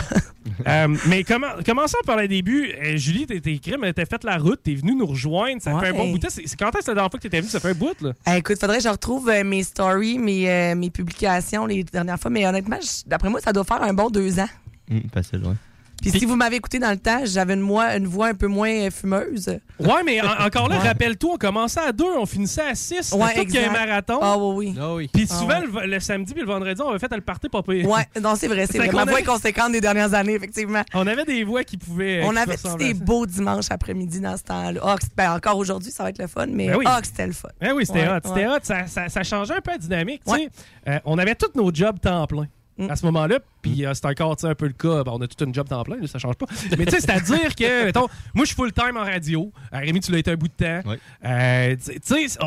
Euh, 0.66 0.88
mais 1.08 1.22
comment, 1.22 1.48
commençons 1.64 1.98
par 2.06 2.16
le 2.16 2.28
début. 2.28 2.72
Euh, 2.72 2.96
Julie, 2.96 3.26
t'es 3.26 3.40
t'es 3.40 3.58
crème, 3.58 3.84
t'as 3.94 4.06
fait 4.06 4.22
la 4.24 4.38
route, 4.38 4.60
t'es 4.62 4.74
venue 4.74 4.94
nous 4.94 5.06
rejoindre. 5.06 5.60
Ça 5.60 5.78
fait 5.78 5.88
un 5.88 5.92
bon 5.92 6.10
bout 6.10 6.18
de 6.18 6.22
temps. 6.22 6.28
C'est 6.30 6.46
c'est 6.46 6.56
quand 6.56 6.74
est-ce 6.74 6.88
la 6.88 6.94
dernière 6.94 7.10
fois 7.10 7.18
que 7.18 7.22
t'étais 7.22 7.40
venue? 7.40 7.50
Ça 7.50 7.60
fait 7.60 7.70
un 7.70 7.74
bout, 7.74 8.00
là. 8.00 8.12
Eh, 8.26 8.38
écoute, 8.38 8.58
faudrait 8.58 8.78
que 8.78 8.84
je 8.84 8.88
retrouve 8.88 9.28
euh, 9.28 9.44
mes 9.44 9.62
stories, 9.62 10.18
mes, 10.18 10.50
euh, 10.50 10.74
mes 10.74 10.90
publications 10.90 11.66
les 11.66 11.84
dernières 11.84 12.18
fois. 12.18 12.30
Mais 12.30 12.46
honnêtement, 12.46 12.78
d'après 13.06 13.28
moi, 13.28 13.40
ça 13.40 13.52
doit 13.52 13.64
faire 13.64 13.82
un 13.82 13.92
bon 13.92 14.08
deux 14.08 14.38
ans. 14.38 14.48
Hum, 14.90 15.02
facile, 15.12 15.42
ouais. 15.44 15.54
Puis 16.02 16.10
si 16.10 16.24
vous 16.26 16.36
m'avez 16.36 16.56
écouté 16.56 16.78
dans 16.78 16.90
le 16.90 16.98
temps, 16.98 17.20
j'avais 17.24 17.54
une, 17.54 17.60
moi- 17.60 17.96
une 17.96 18.06
voix 18.06 18.26
un 18.28 18.34
peu 18.34 18.46
moins 18.46 18.68
euh, 18.70 18.90
fumeuse. 18.90 19.48
Ouais, 19.80 20.02
mais 20.04 20.20
en- 20.20 20.44
encore 20.46 20.68
là, 20.68 20.76
Ouais. 20.80 20.88
rappelle-toi, 20.88 21.32
on 21.34 21.36
commençait 21.38 21.80
à 21.80 21.90
deux, 21.92 22.04
on 22.18 22.26
finissait 22.26 22.62
à 22.62 22.74
six. 22.74 23.12
Ouais, 23.12 23.28
C'était 23.28 23.40
tout 23.40 23.46
qu'il 23.46 23.54
y 23.54 23.58
a 23.58 23.62
un 23.62 23.72
exact. 23.72 23.86
marathon. 23.86 24.18
Ah 24.22 24.36
oui, 24.38 24.54
oui. 24.54 24.74
Ah 24.80 24.94
oui. 24.94 25.10
Puis 25.12 25.26
Ah 25.30 25.34
souvent, 25.34 25.58
ouais. 25.60 25.86
le, 25.86 25.92
le 25.94 26.00
samedi 26.00 26.32
puis 26.34 26.42
le 26.42 26.46
vendredi, 26.48 26.80
on 26.82 26.90
avait 26.90 26.98
fait 26.98 27.12
le 27.14 27.20
party 27.22 27.48
pas 27.48 27.62
pire. 27.62 27.88
Ouais, 27.88 28.02
non, 28.20 28.34
c'est 28.36 28.46
vrai, 28.46 28.66
c'est 28.70 28.78
vrai. 28.78 28.88
qu'on 28.88 28.96
Ma 28.98 29.04
voix 29.04 29.14
avait- 29.14 29.22
est 29.22 29.24
conséquente 29.24 29.72
des 29.72 29.80
dernières 29.80 30.12
années, 30.14 30.34
effectivement. 30.34 30.82
On 30.94 31.06
avait 31.06 31.24
des 31.24 31.42
voix 31.44 31.64
qui 31.64 31.76
pouvaient. 31.78 32.22
On 32.24 32.30
qui 32.30 32.38
avait 32.38 32.52
ressemblaient 32.52 32.84
des 32.84 32.90
à 32.94 32.98
ça. 32.98 33.04
beaux 33.04 33.26
dimanches 33.26 33.70
après-midi 33.70 34.20
dans 34.20 34.36
ce 34.36 34.42
temps-là. 34.44 34.80
Ah, 34.84 34.96
que 34.96 35.02
c'est- 35.04 35.16
ben, 35.16 35.32
encore 35.32 35.56
aujourd'hui, 35.56 35.90
ça 35.90 36.02
va 36.04 36.10
être 36.10 36.18
le 36.18 36.26
fun, 36.28 36.46
mais 36.48 36.68
Ben 36.68 36.76
oui. 36.76 36.84
ah, 36.86 37.00
que 37.00 37.06
c'était 37.06 37.26
le 37.26 37.32
fun. 37.32 37.48
Ben 37.60 37.72
oui, 37.74 37.86
c'était 37.86 38.00
Ouais, 38.06 38.08
hot. 38.16 38.20
C'était 38.22 38.46
ouais. 38.46 38.54
hot. 38.54 38.58
Ça, 38.62 38.86
ça, 38.86 39.08
ça 39.08 39.22
changeait 39.24 39.54
un 39.54 39.60
peu 39.60 39.70
la 39.72 39.78
dynamique. 39.78 40.22
tu 40.26 40.32
Ouais. 40.32 40.48
sais. 40.84 40.92
Euh, 40.92 40.98
on 41.04 41.18
avait 41.18 41.34
tous 41.34 41.50
nos 41.56 41.72
jobs 41.74 41.98
temps 42.00 42.26
plein. 42.26 42.46
À 42.78 42.96
ce 42.96 43.04
moment-là. 43.06 43.38
Puis 43.62 43.84
euh, 43.84 43.94
c'est 43.94 44.06
encore 44.06 44.36
un 44.42 44.54
peu 44.54 44.66
le 44.66 44.72
cas. 44.72 45.04
Ben, 45.04 45.12
on 45.14 45.20
a 45.20 45.26
tout 45.26 45.42
une 45.44 45.54
job 45.54 45.68
temps 45.68 45.82
plein, 45.82 45.96
là, 45.96 46.06
ça 46.06 46.18
change 46.18 46.36
pas. 46.36 46.46
Mais 46.78 46.84
tu 46.84 46.92
sais, 46.92 47.00
c'est-à-dire 47.00 47.54
que, 47.54 47.84
mettons, 47.86 48.08
moi, 48.34 48.44
je 48.44 48.46
suis 48.46 48.56
full-time 48.56 48.96
en 48.96 49.04
radio. 49.04 49.52
Euh, 49.72 49.78
Rémi, 49.78 50.00
tu 50.00 50.12
l'as 50.12 50.18
été 50.18 50.30
un 50.30 50.36
bout 50.36 50.48
de 50.48 50.52
temps. 50.52 50.90
Euh, 51.24 51.76
tu 51.76 52.00
sais, 52.02 52.38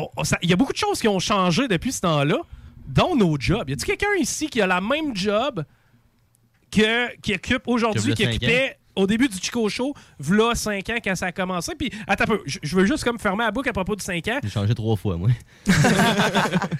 il 0.42 0.50
y 0.50 0.52
a 0.52 0.56
beaucoup 0.56 0.72
de 0.72 0.78
choses 0.78 1.00
qui 1.00 1.08
ont 1.08 1.18
changé 1.18 1.68
depuis 1.68 1.92
ce 1.92 2.00
temps-là, 2.02 2.38
dont 2.86 3.16
nos 3.16 3.38
jobs. 3.38 3.68
Y 3.68 3.74
a-tu 3.74 3.86
quelqu'un 3.86 4.14
ici 4.18 4.48
qui 4.48 4.60
a 4.60 4.66
la 4.66 4.80
même 4.80 5.16
job 5.16 5.64
que, 6.70 7.16
qui 7.18 7.34
occupe 7.34 7.66
aujourd'hui, 7.66 8.14
qui 8.14 8.26
occupait 8.26 8.78
au 9.00 9.06
début 9.06 9.28
du 9.28 9.36
Chico 9.36 9.68
Show, 9.68 9.94
v'là 10.18 10.54
5 10.54 10.88
ans 10.90 10.98
quand 11.02 11.14
ça 11.14 11.26
a 11.26 11.32
commencé. 11.32 11.74
Puis, 11.74 11.90
attends 12.06 12.24
un 12.24 12.26
peu, 12.28 12.40
je 12.46 12.76
veux 12.76 12.84
juste 12.84 13.04
comme 13.04 13.18
fermer 13.18 13.44
la 13.44 13.50
boucle 13.50 13.68
à 13.68 13.72
propos 13.72 13.96
de 13.96 14.02
5 14.02 14.28
ans. 14.28 14.38
J'ai 14.42 14.50
changé 14.50 14.74
trois 14.74 14.96
fois, 14.96 15.16
moi. 15.16 15.30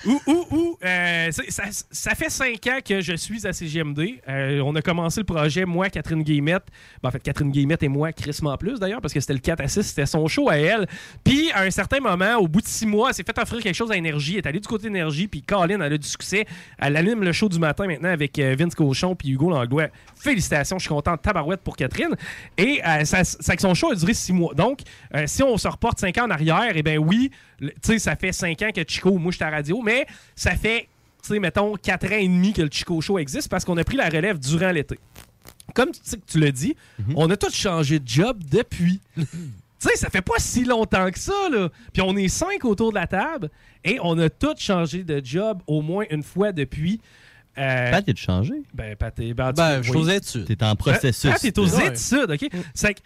Ou, 0.07 0.21
ou, 0.27 0.47
ou, 0.51 0.79
euh, 0.85 1.31
ça, 1.31 1.65
ça 1.91 2.15
fait 2.15 2.31
cinq 2.31 2.67
ans 2.67 2.79
que 2.85 3.01
je 3.01 3.15
suis 3.15 3.47
à 3.47 3.53
CGMD. 3.53 4.21
Euh, 4.29 4.61
on 4.65 4.75
a 4.75 4.83
commencé 4.83 5.21
le 5.21 5.25
projet, 5.25 5.65
moi, 5.65 5.91
Catherine 5.91 6.23
Guillemette. 6.23 6.65
Ben, 7.03 7.09
en 7.09 7.13
fait, 7.13 7.23
Catherine 7.23 7.51
Guillemette 7.51 7.83
et 7.83 7.89
moi, 7.89 8.13
Chris 8.13 8.41
plus 8.59 8.79
d'ailleurs, 8.79 9.01
parce 9.01 9.13
que 9.13 9.21
c'était 9.21 9.35
le 9.35 9.41
4 9.41 9.61
à 9.61 9.69
6, 9.69 9.83
c'était 9.83 10.07
son 10.07 10.27
show 10.27 10.49
à 10.49 10.57
elle. 10.57 10.87
Puis, 11.25 11.51
à 11.53 11.63
un 11.63 11.71
certain 11.71 12.01
moment, 12.01 12.37
au 12.37 12.49
bout 12.49 12.61
de 12.61 12.67
six 12.67 12.87
mois, 12.87 13.11
elle 13.11 13.15
s'est 13.15 13.23
fait 13.23 13.39
offrir 13.39 13.63
quelque 13.63 13.75
chose 13.75 13.91
à 13.91 13.97
Énergie. 13.97 14.33
Elle 14.33 14.39
est 14.39 14.47
allée 14.47 14.61
du 14.61 14.69
côté 14.69 14.85
d'énergie, 14.85 15.29
puis 15.29 15.43
Colin, 15.43 15.81
elle 15.81 15.93
a 15.93 15.99
du 15.99 16.09
succès. 16.09 16.47
Elle 16.79 16.97
anime 16.97 17.23
le 17.23 17.33
show 17.33 17.49
du 17.49 17.59
matin 17.59 17.87
maintenant 17.87 18.11
avec 18.11 18.39
euh, 18.39 18.55
Vince 18.59 18.75
Cochon 18.75 19.15
puis 19.15 19.31
Hugo 19.31 19.51
Langlois. 19.51 19.89
Félicitations, 20.21 20.79
je 20.79 20.83
suis 20.83 20.89
content 20.89 21.13
de 21.15 21.21
tabarouette 21.21 21.61
pour 21.63 21.77
Catherine. 21.77 22.15
Et 22.59 22.81
euh, 22.87 23.05
ça, 23.05 23.25
ça- 23.25 23.55
son 23.59 23.75
show 23.75 23.91
a 23.91 23.95
duré 23.95 24.13
six 24.15 24.33
mois. 24.33 24.53
Donc, 24.55 24.81
euh, 25.15 25.25
si 25.27 25.43
on 25.43 25.57
se 25.57 25.67
reporte 25.69 25.99
cinq 25.99 26.19
ans 26.19 26.27
en 26.27 26.31
arrière, 26.31 26.73
eh 26.75 26.83
bien 26.83 26.99
oui, 26.99 27.31
le- 27.59 27.71
tu 27.71 27.77
sais, 27.83 27.99
ça 27.99 28.17
fait 28.17 28.33
cinq 28.33 28.61
ans 28.63 28.71
que 28.75 28.83
Chico, 28.87 29.19
à 29.19 29.45
la 29.45 29.51
radio, 29.51 29.81
mais 29.83 30.07
ça 30.37 30.53
fait, 30.57 30.89
tu 31.23 31.33
sais, 31.35 31.39
mettons, 31.39 31.75
quatre 31.77 32.07
ans 32.13 32.17
et 32.19 32.29
demi 32.29 32.53
que 32.53 32.63
le 32.63 32.69
Chico 32.71 33.01
Show 33.01 33.19
existe 33.19 33.49
parce 33.49 33.65
qu'on 33.65 33.77
a 33.79 33.85
pris 33.85 33.97
la 33.97 34.09
relève 34.09 34.39
durant 34.39 34.71
l'été. 34.71 34.99
Comme 35.75 35.91
tu 35.93 36.01
tu 36.27 36.39
l'as 36.41 36.51
dit, 36.53 36.75
on 37.17 37.31
a 37.31 37.37
tous 37.37 37.55
changé 37.55 37.99
de 38.01 38.07
job 38.09 38.39
depuis. 38.51 39.01
tu 39.17 39.25
sais, 39.79 39.97
ça 39.97 40.11
fait 40.11 40.21
pas 40.21 40.35
si 40.39 40.65
longtemps 40.65 41.11
que 41.11 41.19
ça, 41.19 41.49
là. 41.51 41.69
Puis 41.93 42.03
on 42.03 42.17
est 42.17 42.29
cinq 42.29 42.65
autour 42.65 42.91
de 42.91 42.97
la 42.97 43.07
table 43.07 43.49
et 43.85 43.99
on 44.03 44.19
a 44.19 44.29
tous 44.29 44.59
changé 44.59 45.05
de 45.05 45.21
job 45.25 45.63
au 45.67 45.81
moins 45.81 46.05
une 46.11 46.23
fois 46.25 46.53
depuis. 46.53 47.01
Euh, 47.61 47.91
Pat, 47.91 48.05
t'es 48.05 48.17
changé? 48.17 48.55
Ben, 48.75 48.97
Pat, 48.97 49.19
est- 49.21 49.35
ben, 49.35 49.53
Ben, 49.53 49.55
cas, 49.55 49.83
je 49.83 49.91
suis 49.91 49.99
oui. 49.99 50.05
aux 50.05 50.09
études. 50.09 50.47
T'es 50.47 50.65
en 50.65 50.75
processus. 50.77 51.31
Ah, 51.33 51.39
t'es 51.39 51.59
aux 51.59 51.69
Ouais. 51.77 51.89
études, 51.89 52.31
OK? 52.31 52.49
C'est 52.75 52.95
que, 52.95 53.01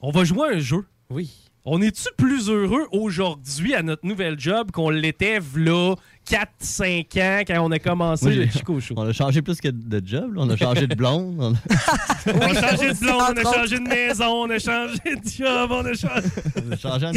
on 0.00 0.10
va 0.10 0.24
jouer 0.24 0.48
à 0.48 0.56
un 0.56 0.58
jeu. 0.60 0.86
Oui. 1.10 1.49
On 1.66 1.82
est-tu 1.82 2.08
plus 2.16 2.48
heureux 2.48 2.88
aujourd'hui 2.90 3.74
à 3.74 3.82
notre 3.82 4.06
nouvel 4.06 4.40
job 4.40 4.70
qu'on 4.70 4.88
l'était 4.88 5.38
v'là 5.40 5.94
4-5 6.26 7.20
ans 7.20 7.42
quand 7.46 7.60
on 7.66 7.70
a 7.70 7.78
commencé 7.78 8.24
Moi, 8.24 8.34
le 8.34 8.46
Chico 8.46 8.80
Show? 8.80 8.94
On 8.96 9.06
a 9.06 9.12
changé 9.12 9.42
plus 9.42 9.60
que 9.60 9.68
de 9.68 10.00
job. 10.06 10.34
là. 10.34 10.42
On 10.42 10.48
a 10.48 10.56
changé 10.56 10.86
de 10.86 10.94
blonde. 10.94 11.36
on 11.38 11.52
a- 11.52 12.32
On 12.34 12.40
a 12.40 12.54
changé 12.54 12.92
de 12.94 12.98
blonde, 12.98 13.34
on 13.36 13.46
a 13.50 13.54
changé 13.54 13.78
de 13.78 13.88
maison, 13.88 14.26
on 14.26 14.50
a 14.50 14.58
changé 14.58 14.98
de 15.04 15.28
job, 15.28 15.70
on 15.70 15.84
a 15.84 15.92
changé... 15.94 16.28
on 16.66 16.72
a 16.72 16.76
changé 16.76 17.06
en- 17.06 17.12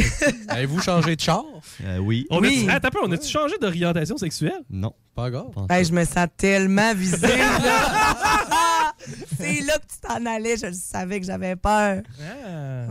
Avez-vous 0.48 0.80
changé 0.82 1.16
de 1.16 1.20
char? 1.20 1.42
Euh, 1.84 1.98
oui. 1.98 2.26
On 2.30 2.40
Oui. 2.40 2.66
a 2.68 2.74
Attends 2.74 2.88
on 3.02 3.12
a-tu 3.12 3.28
changé 3.28 3.54
d'orientation 3.60 4.18
sexuelle? 4.18 4.60
Non. 4.70 4.92
Pas 5.14 5.30
grave. 5.30 5.46
Hey, 5.70 5.84
je 5.86 5.92
me 5.92 6.04
sens 6.04 6.26
tellement 6.36 6.92
visée, 6.94 7.28
là. 7.28 8.58
c'est 9.38 9.60
là 9.62 9.74
que 9.78 9.86
tu 9.86 10.00
t'en 10.02 10.24
allais. 10.26 10.56
Je 10.56 10.66
le 10.66 10.72
savais 10.72 11.20
que 11.20 11.26
j'avais 11.26 11.56
peur. 11.56 12.02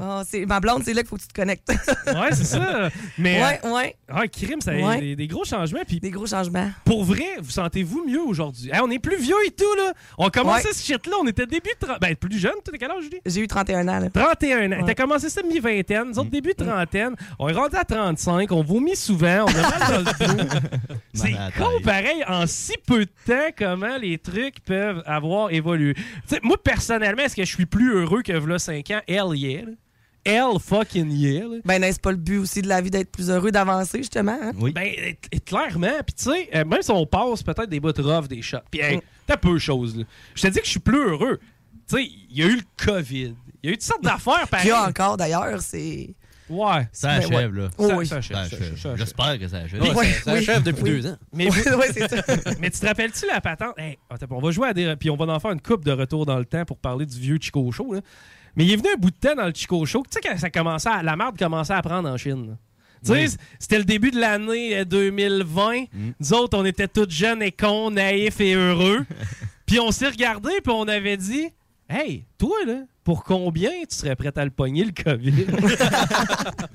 Oh, 0.01 0.21
c'est- 0.27 0.45
ma 0.45 0.59
blonde, 0.59 0.83
c'est 0.85 0.93
là 0.93 1.01
qu'il 1.01 1.09
faut 1.09 1.15
que 1.17 1.21
tu 1.21 1.27
te 1.27 1.33
connectes. 1.33 1.71
Ouais, 2.07 2.29
c'est 2.31 2.43
ça. 2.45 2.89
Mais, 3.17 3.41
ouais, 3.41 3.71
ouais. 3.71 3.95
Ah, 4.07 4.27
crime, 4.27 4.61
ça 4.61 4.71
a 4.71 4.75
Ouais. 4.75 4.99
des, 4.99 5.15
des 5.15 5.27
gros 5.27 5.45
changements. 5.45 5.79
Puis 5.87 5.99
Des 5.99 6.11
gros 6.11 6.27
changements. 6.27 6.69
pour 6.85 7.03
vrai, 7.03 7.25
vous 7.41 7.49
sentez-vous 7.49 8.03
mieux 8.07 8.21
aujourd'hui? 8.21 8.69
Hey, 8.71 8.79
on 8.83 8.89
est 8.91 8.99
plus 8.99 9.17
vieux 9.17 9.35
et 9.47 9.51
tout, 9.51 9.73
là. 9.77 9.93
On 10.17 10.27
a 10.27 10.29
commencé 10.29 10.67
Ouais. 10.67 10.73
ce 10.73 10.83
shit-là, 10.85 11.13
on 11.21 11.27
était 11.27 11.45
début 11.45 11.69
de... 11.81 11.85
tra- 11.87 11.99
Ben, 11.99 12.15
plus 12.15 12.37
jeune, 12.37 12.53
tu 12.63 12.71
quel 12.77 12.91
âge, 12.91 13.03
Julie? 13.03 13.19
J'ai 13.25 13.41
eu 13.41 13.47
31 13.47 13.87
ans, 13.87 13.99
là. 13.99 14.09
31 14.09 14.71
ans. 14.71 14.75
Ouais. 14.77 14.83
T'as 14.85 14.93
commencé 14.95 15.29
ça 15.29 15.41
mi-vingtaine, 15.41 16.09
nous 16.09 16.19
autres 16.19 16.29
début 16.29 16.53
de 16.57 16.63
trentaine. 16.63 17.15
On 17.39 17.49
est 17.49 17.53
rendu 17.53 17.75
à 17.75 17.83
35, 17.83 18.51
on 18.51 18.61
vomit 18.63 18.95
souvent, 18.95 19.45
on 19.45 19.47
a 19.47 19.53
mal 19.79 19.79
dans 19.89 19.97
le 19.99 20.03
dos. 20.49 20.59
C'est 21.13 21.31
con 21.57 21.69
pareil, 21.83 22.23
en 22.27 22.45
si 22.47 22.73
peu 22.85 23.05
de 23.05 23.11
temps, 23.25 23.49
comment 23.57 23.97
les 23.97 24.17
trucs 24.17 24.59
peuvent 24.65 25.01
avoir 25.05 25.51
évolué? 25.51 25.95
Moi, 26.43 26.57
personnellement, 26.63 27.23
est-ce 27.23 27.35
que 27.35 27.43
je 27.45 27.53
suis 27.53 27.65
plus 27.65 27.93
heureux 27.93 28.21
que 28.21 28.33
v'là 28.33 28.59
5 28.59 28.91
ans? 28.91 29.01
Hell 29.07 29.35
yeah. 29.35 29.61
là. 29.63 29.71
Hell 30.25 30.57
fucking 30.59 31.11
yeah. 31.11 31.43
là. 31.45 31.57
Ben, 31.65 31.79
n'est-ce 31.81 31.99
pas 31.99 32.11
le 32.11 32.17
but 32.17 32.37
aussi 32.37 32.61
de 32.61 32.67
la 32.69 32.79
vie 32.81 32.89
d'être 32.89 33.11
plus 33.11 33.29
heureux, 33.29 33.51
d'avancer, 33.51 33.97
justement? 33.97 34.37
hein? 34.41 34.51
Oui. 34.57 34.71
Ben, 34.71 34.83
et- 34.85 35.17
et 35.31 35.39
clairement. 35.41 35.91
Puis, 36.05 36.13
tu 36.15 36.23
sais, 36.31 36.49
euh, 36.55 36.63
même 36.65 36.81
si 36.81 36.91
on 36.91 37.05
passe 37.05 37.43
peut-être 37.43 37.69
des 37.69 37.79
bouts 37.81 37.91
rough, 37.97 38.27
des 38.27 38.41
shots. 38.41 38.57
Puis, 38.71 38.79
hey, 38.79 39.01
t'as 39.27 39.35
peu 39.37 39.53
de 39.53 39.57
choses. 39.57 39.97
là. 39.97 40.03
Je 40.35 40.41
te 40.43 40.47
dis 40.47 40.59
que 40.59 40.65
je 40.65 40.71
suis 40.71 40.79
plus 40.79 40.97
heureux. 41.09 41.39
Tu 41.89 41.97
sais, 41.97 42.03
il 42.03 42.37
y 42.37 42.43
a 42.43 42.45
eu 42.47 42.55
le 42.55 42.85
COVID. 42.85 43.35
Il 43.61 43.67
y 43.67 43.69
a 43.69 43.73
eu 43.73 43.77
toutes 43.77 43.81
sortes 43.83 44.03
d'affaires, 44.03 44.39
Qu'il 44.41 44.47
pareil. 44.49 44.67
y 44.69 44.71
a 44.71 44.87
encore, 44.87 45.17
d'ailleurs, 45.17 45.61
c'est... 45.61 46.15
Ouais. 46.49 46.87
Ça 46.91 47.11
achève, 47.11 47.31
ouais. 47.31 47.49
là. 47.61 47.69
Oh, 47.77 47.87
Ça- 47.87 47.95
oui. 47.97 48.05
ça 48.07 48.15
achève, 48.17 48.37
Ça 48.37 48.43
ça 48.43 48.55
achève. 48.55 48.61
achève, 48.61 48.77
ça 48.77 48.89
achève. 48.89 48.97
J'espère 48.97 49.39
que 49.39 49.47
ça 49.47 49.57
achève. 49.57 49.81
Ouais, 49.81 49.93
Ouais, 49.95 50.11
ça, 50.23 50.33
oui. 50.33 50.39
achève 50.39 50.63
depuis 50.63 50.83
Oui. 50.83 50.89
deux 50.91 51.07
ans. 51.07 51.17
Mais, 51.33 51.47
vous- 51.47 51.69
ouais, 51.77 51.91
c'est 51.93 52.07
ça. 52.09 52.23
mais 52.59 52.69
tu 52.69 52.79
te 52.79 52.85
rappelles-tu 52.85 53.25
la 53.27 53.41
patente? 53.41 53.73
Hey, 53.77 53.97
attends, 54.09 54.27
on 54.31 54.39
va 54.41 54.51
jouer 54.51 54.67
à 54.69 54.73
des. 54.73 54.95
Puis 54.97 55.09
on 55.09 55.15
va 55.15 55.25
en 55.25 55.39
faire 55.39 55.51
une 55.51 55.61
coupe 55.61 55.85
de 55.85 55.91
retour 55.91 56.25
dans 56.25 56.37
le 56.37 56.45
temps 56.45 56.65
pour 56.65 56.77
parler 56.77 57.05
du 57.05 57.19
vieux 57.19 57.37
Chico 57.41 57.71
Show. 57.71 57.93
là. 57.93 58.01
Mais 58.55 58.65
il 58.65 58.71
est 58.73 58.75
venu 58.75 58.89
un 58.93 58.99
bout 58.99 59.09
de 59.09 59.15
temps 59.15 59.35
dans 59.35 59.47
le 59.47 59.53
Chico 59.53 59.85
Show. 59.85 60.03
Tu 60.03 60.09
sais, 60.11 60.21
quand 60.21 60.37
ça 60.37 60.49
commençait 60.49 60.89
à- 60.89 61.01
la 61.01 61.15
merde 61.15 61.37
commençait 61.37 61.73
à 61.73 61.81
prendre 61.81 62.07
en 62.09 62.17
Chine. 62.17 62.47
là. 62.49 62.53
Tu 63.05 63.11
sais, 63.11 63.13
Oui. 63.25 63.37
c'était 63.59 63.77
le 63.79 63.83
début 63.83 64.11
de 64.11 64.19
l'année 64.19 64.77
euh, 64.77 64.85
2020. 64.85 65.85
Nous 66.19 66.33
autres, 66.33 66.57
on 66.57 66.63
était 66.65 66.87
tous 66.87 67.09
jeunes 67.09 67.41
et 67.41 67.51
cons, 67.51 67.91
naïfs 67.91 68.39
et 68.39 68.53
heureux. 68.53 69.05
puis 69.65 69.79
on 69.79 69.91
s'est 69.91 70.07
regardé, 70.07 70.49
puis 70.63 70.71
on 70.73 70.87
avait 70.87 71.17
dit 71.17 71.49
Hey, 71.89 72.25
toi, 72.37 72.55
là, 72.65 72.83
pour 73.03 73.23
combien 73.23 73.71
tu 73.89 73.95
serais 73.95 74.15
prêt 74.15 74.31
à 74.35 74.45
le 74.45 74.51
pogner, 74.51 74.85
le 74.85 74.91
COVID? 74.91 75.45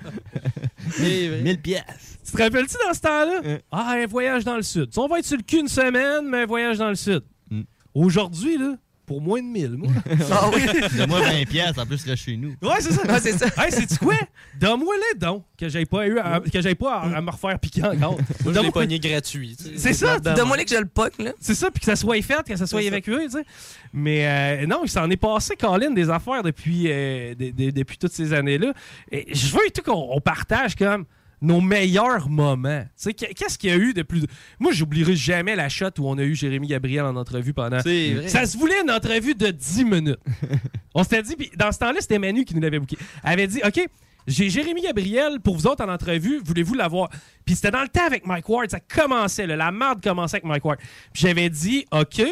1000 1.42 1.60
pièces. 1.60 2.18
Tu 2.24 2.32
te 2.32 2.42
rappelles-tu 2.42 2.76
dans 2.86 2.94
ce 2.94 3.00
temps-là? 3.00 3.40
Euh. 3.44 3.58
Ah, 3.70 3.92
un 3.92 4.06
voyage 4.06 4.44
dans 4.44 4.56
le 4.56 4.62
sud. 4.62 4.90
On 4.96 5.08
va 5.08 5.18
être 5.18 5.24
sur 5.24 5.36
le 5.36 5.42
cul 5.42 5.60
une 5.60 5.68
semaine, 5.68 6.28
mais 6.28 6.42
un 6.42 6.46
voyage 6.46 6.78
dans 6.78 6.88
le 6.88 6.94
sud. 6.94 7.22
Mm. 7.50 7.62
Aujourd'hui, 7.94 8.58
là, 8.58 8.74
pour 9.08 9.20
moins 9.20 9.40
de 9.40 9.46
1000, 9.46 9.70
moi. 9.76 9.90
Ah 10.30 10.48
oui. 10.54 10.62
Donne-moi 10.96 11.20
20 11.22 11.48
pièces. 11.48 11.76
En 11.78 11.84
plus, 11.86 12.04
reste 12.04 12.22
chez 12.24 12.36
nous. 12.36 12.50
ouais, 12.62 12.76
c'est 12.80 12.92
ça. 12.92 13.02
Ouais, 13.10 13.18
c'est 13.20 13.32
ça. 13.36 13.46
Hey, 13.56 13.72
c'est-tu 13.72 13.96
quoi? 13.96 14.14
Donne-moi 14.60 14.94
les 15.12 15.18
dons 15.18 15.42
que 15.58 15.68
j'ai 15.68 15.84
pas 15.86 16.06
eu 16.06 16.18
à, 16.18 16.40
que 16.40 16.60
j'ai 16.60 16.74
pas 16.76 16.98
à, 17.00 17.16
à 17.16 17.20
me 17.20 17.30
refaire 17.30 17.58
piquer 17.58 17.82
encore. 17.84 18.12
Moi, 18.12 18.20
je 18.40 18.48
l'ai 18.48 18.52
Donne-moi- 18.54 18.72
pogné 18.72 19.00
gratuit. 19.00 19.56
tu 19.56 19.64
sais. 19.64 19.72
C'est 19.78 19.92
ça, 19.94 20.18
Donne-moi 20.20 20.58
que 20.58 20.70
je 20.70 20.80
le 20.80 20.86
poque, 20.86 21.18
là. 21.18 21.32
C'est 21.40 21.54
ça, 21.54 21.70
puis 21.70 21.80
que 21.80 21.86
ça 21.86 21.96
soit 21.96 22.20
fait, 22.22 22.46
que 22.46 22.54
ça 22.56 22.66
soit 22.66 22.80
C'est 22.80 22.86
évacué, 22.86 23.24
tu 23.24 23.30
sais. 23.32 23.44
Mais 23.92 24.26
euh, 24.62 24.66
non, 24.66 24.82
il 24.84 24.88
s'en 24.90 25.08
est 25.10 25.16
passé, 25.16 25.56
Colin, 25.56 25.90
des 25.90 26.10
affaires 26.10 26.42
depuis, 26.42 26.84
euh, 26.92 27.34
de- 27.34 27.50
de- 27.50 27.70
depuis 27.70 27.96
toutes 27.98 28.12
ces 28.12 28.32
années-là. 28.34 28.72
Et 29.10 29.26
je 29.34 29.50
veux 29.52 29.60
tout 29.74 29.82
qu'on 29.82 30.08
on 30.12 30.20
partage 30.20 30.76
comme 30.76 31.06
nos 31.40 31.60
meilleurs 31.60 32.28
moments. 32.28 32.82
Tu 32.82 32.88
sais, 32.96 33.14
qu'est- 33.14 33.34
qu'est-ce 33.34 33.56
qu'il 33.58 33.70
y 33.70 33.72
a 33.72 33.76
eu 33.76 33.92
de 33.94 34.02
plus... 34.02 34.22
Moi, 34.58 34.72
j'oublierai 34.72 35.14
jamais 35.16 35.54
la 35.56 35.68
shot 35.68 35.90
où 35.98 36.08
on 36.08 36.18
a 36.18 36.22
eu 36.22 36.34
Jérémy 36.34 36.66
Gabriel 36.66 37.04
en 37.04 37.16
entrevue 37.16 37.52
pendant... 37.52 37.80
C'est 37.80 38.14
vrai. 38.14 38.28
Ça 38.28 38.44
se 38.46 38.56
voulait 38.58 38.80
une 38.82 38.90
entrevue 38.90 39.34
de 39.34 39.48
10 39.50 39.84
minutes. 39.84 40.18
on 40.94 41.02
s'était 41.02 41.22
dit, 41.22 41.36
puis 41.36 41.50
dans 41.56 41.70
ce 41.72 41.78
temps-là, 41.78 42.00
c'était 42.00 42.18
Manu 42.18 42.44
qui 42.44 42.54
nous 42.54 42.60
l'avait 42.60 42.78
booké. 42.78 42.96
Elle 43.22 43.32
avait 43.32 43.46
dit, 43.46 43.60
OK, 43.64 43.80
j'ai 44.26 44.50
Jérémy 44.50 44.82
Gabriel 44.82 45.40
pour 45.40 45.56
vous 45.56 45.66
autres 45.66 45.84
en 45.84 45.88
entrevue, 45.88 46.40
voulez-vous 46.44 46.74
l'avoir? 46.74 47.08
Puis 47.46 47.54
c'était 47.54 47.70
dans 47.70 47.82
le 47.82 47.88
temps 47.88 48.04
avec 48.06 48.26
Mike 48.26 48.48
Ward, 48.48 48.70
ça 48.70 48.80
commençait, 48.80 49.46
là, 49.46 49.56
la 49.56 49.70
merde 49.72 50.02
commençait 50.02 50.36
avec 50.36 50.44
Mike 50.44 50.64
Ward. 50.64 50.78
Puis 51.12 51.22
j'avais 51.22 51.48
dit, 51.48 51.86
OK, 51.92 52.22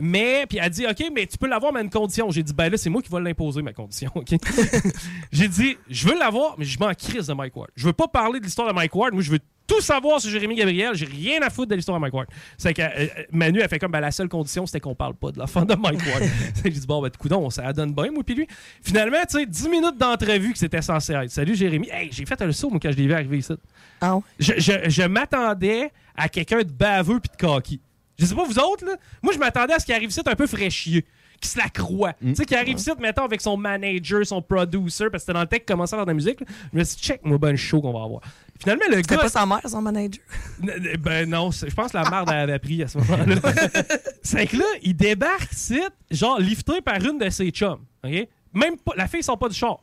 mais, 0.00 0.46
puis 0.48 0.58
elle 0.58 0.64
a 0.64 0.68
dit, 0.70 0.86
OK, 0.86 1.04
mais 1.14 1.26
tu 1.26 1.38
peux 1.38 1.48
l'avoir, 1.48 1.72
mais 1.72 1.80
à 1.80 1.82
une 1.82 1.90
condition. 1.90 2.30
J'ai 2.30 2.42
dit, 2.42 2.52
ben 2.54 2.70
là, 2.70 2.76
c'est 2.76 2.90
moi 2.90 3.02
qui 3.02 3.10
vais 3.10 3.20
l'imposer, 3.20 3.62
ma 3.62 3.72
condition, 3.72 4.10
OK? 4.14 4.30
j'ai 5.32 5.48
dit, 5.48 5.76
je 5.88 6.08
veux 6.08 6.18
l'avoir, 6.18 6.54
mais 6.58 6.64
je 6.64 6.78
m'en 6.78 6.92
crise 6.94 7.26
de 7.26 7.34
Mike 7.34 7.56
Ward. 7.56 7.70
Je 7.74 7.86
veux 7.86 7.92
pas 7.92 8.08
parler 8.08 8.40
de 8.40 8.44
l'histoire 8.44 8.68
de 8.68 8.72
Mike 8.74 8.94
Ward, 8.94 9.12
moi, 9.12 9.22
je 9.22 9.30
veux 9.30 9.40
tout 9.66 9.82
savoir 9.82 10.18
sur 10.18 10.30
Jérémy 10.30 10.54
Gabriel. 10.54 10.94
J'ai 10.94 11.04
rien 11.04 11.42
à 11.42 11.50
foutre 11.50 11.68
de 11.68 11.74
l'histoire 11.74 11.98
de 11.98 12.00
Mike 12.00 12.14
Ward. 12.14 12.28
C'est 12.56 12.72
que 12.72 12.80
euh, 12.80 13.06
Manu 13.32 13.60
a 13.60 13.68
fait 13.68 13.78
comme 13.78 13.92
ben, 13.92 14.00
la 14.00 14.10
seule 14.10 14.28
condition, 14.30 14.64
c'était 14.64 14.80
qu'on 14.80 14.94
parle 14.94 15.14
pas 15.14 15.30
de 15.30 15.38
l'enfant 15.38 15.66
de 15.66 15.74
Mike 15.74 16.00
Ward. 16.06 16.22
J'ai 16.64 16.70
dit 16.70 16.86
bon 16.86 17.02
ben 17.02 17.10
coudon, 17.10 17.50
ça 17.50 17.70
donne 17.74 17.92
bien 17.92 18.10
moi 18.10 18.22
puis 18.24 18.34
lui. 18.34 18.46
Finalement, 18.82 19.18
tu 19.28 19.38
sais, 19.40 19.44
10 19.44 19.68
minutes 19.68 19.98
d'entrevue 19.98 20.52
que 20.54 20.58
c'était 20.58 20.80
censé 20.80 21.12
être. 21.12 21.30
Salut 21.30 21.54
Jérémy. 21.54 21.86
Hey, 21.92 22.08
j'ai 22.10 22.24
fait 22.24 22.40
un 22.40 22.50
saut 22.50 22.70
moi 22.70 22.78
quand 22.80 22.90
je 22.90 22.96
l'ai 22.96 23.06
vu 23.08 23.12
arriver 23.12 23.36
ici. 23.38 23.52
Ah 24.00 24.16
ouais? 24.16 24.22
Je, 24.38 24.54
je- 24.56 24.88
je 24.88 25.02
m'attendais 25.02 25.90
à 26.16 26.30
quelqu'un 26.30 26.60
de 26.62 26.72
baveux 26.72 27.20
puis 27.20 27.30
de 27.30 27.36
coquille. 27.46 27.80
Je 28.18 28.26
sais 28.26 28.34
pas 28.34 28.44
vous 28.44 28.58
autres 28.58 28.84
là. 28.84 28.96
Moi 29.22 29.32
je 29.32 29.38
m'attendais 29.38 29.74
à 29.74 29.78
ce 29.78 29.84
qu'il 29.86 29.94
arrive 29.94 30.10
ici 30.10 30.20
un 30.24 30.34
peu 30.34 30.46
fraîchier. 30.46 31.04
Qui 31.40 31.48
se 31.48 31.56
la 31.56 31.68
croit. 31.68 32.14
Tu 32.14 32.34
sais, 32.34 32.44
qui 32.44 32.56
arrive 32.56 32.76
ici, 32.76 32.90
mettons, 32.98 33.22
avec 33.22 33.40
son 33.40 33.56
manager, 33.56 34.26
son 34.26 34.42
producer, 34.42 35.04
parce 35.04 35.12
que 35.22 35.26
c'était 35.26 35.34
dans 35.34 35.42
le 35.42 35.46
tech 35.46 35.60
qui 35.60 35.66
commençait 35.66 35.94
à 35.94 35.98
faire 35.98 36.04
de 36.06 36.10
la 36.10 36.14
musique. 36.14 36.40
là. 36.40 36.46
Je 36.72 36.78
me 36.80 36.82
suis 36.82 36.96
dit, 36.96 37.02
check, 37.04 37.20
moi, 37.24 37.38
ben 37.38 37.54
show 37.54 37.80
qu'on 37.80 37.92
va 37.92 38.02
avoir. 38.02 38.22
Finalement, 38.58 38.86
le 38.90 38.96
C'était 38.96 39.14
gars. 39.14 39.20
pas 39.22 39.28
sa 39.28 39.46
mère, 39.46 39.60
son 39.64 39.80
manager? 39.80 40.20
Ben 40.98 41.30
non, 41.30 41.52
je 41.52 41.72
pense 41.72 41.92
que 41.92 41.96
la 41.96 42.10
merde 42.10 42.28
elle 42.32 42.38
avait 42.50 42.58
pris 42.58 42.82
à 42.82 42.88
ce 42.88 42.98
moment-là. 42.98 43.36
c'est 44.22 44.48
que 44.48 44.56
là, 44.56 44.64
il 44.82 44.96
débarque 44.96 45.52
ici, 45.52 45.80
genre 46.10 46.40
lifté 46.40 46.80
par 46.80 46.96
une 46.96 47.18
de 47.18 47.30
ses 47.30 47.50
chums. 47.50 47.84
OK? 48.02 48.28
Même 48.54 48.76
pas, 48.84 48.94
la 48.96 49.06
fille 49.06 49.22
sort 49.22 49.38
pas 49.38 49.48
du 49.48 49.54
char. 49.54 49.78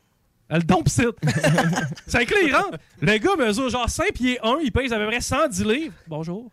Elle 0.50 0.62
dompe 0.66 0.90
site. 0.90 1.06
c'est 2.06 2.26
que 2.26 2.34
là, 2.34 2.40
il 2.44 2.54
rentre. 2.54 2.76
Le 3.00 3.16
gars 3.16 3.34
mesure 3.38 3.70
genre 3.70 3.88
5 3.88 4.12
pieds 4.12 4.38
1, 4.42 4.58
il 4.62 4.70
pèse 4.72 4.92
à 4.92 4.98
peu 4.98 5.06
près 5.06 5.22
110 5.22 5.64
livres. 5.64 5.94
Bonjour. 6.06 6.50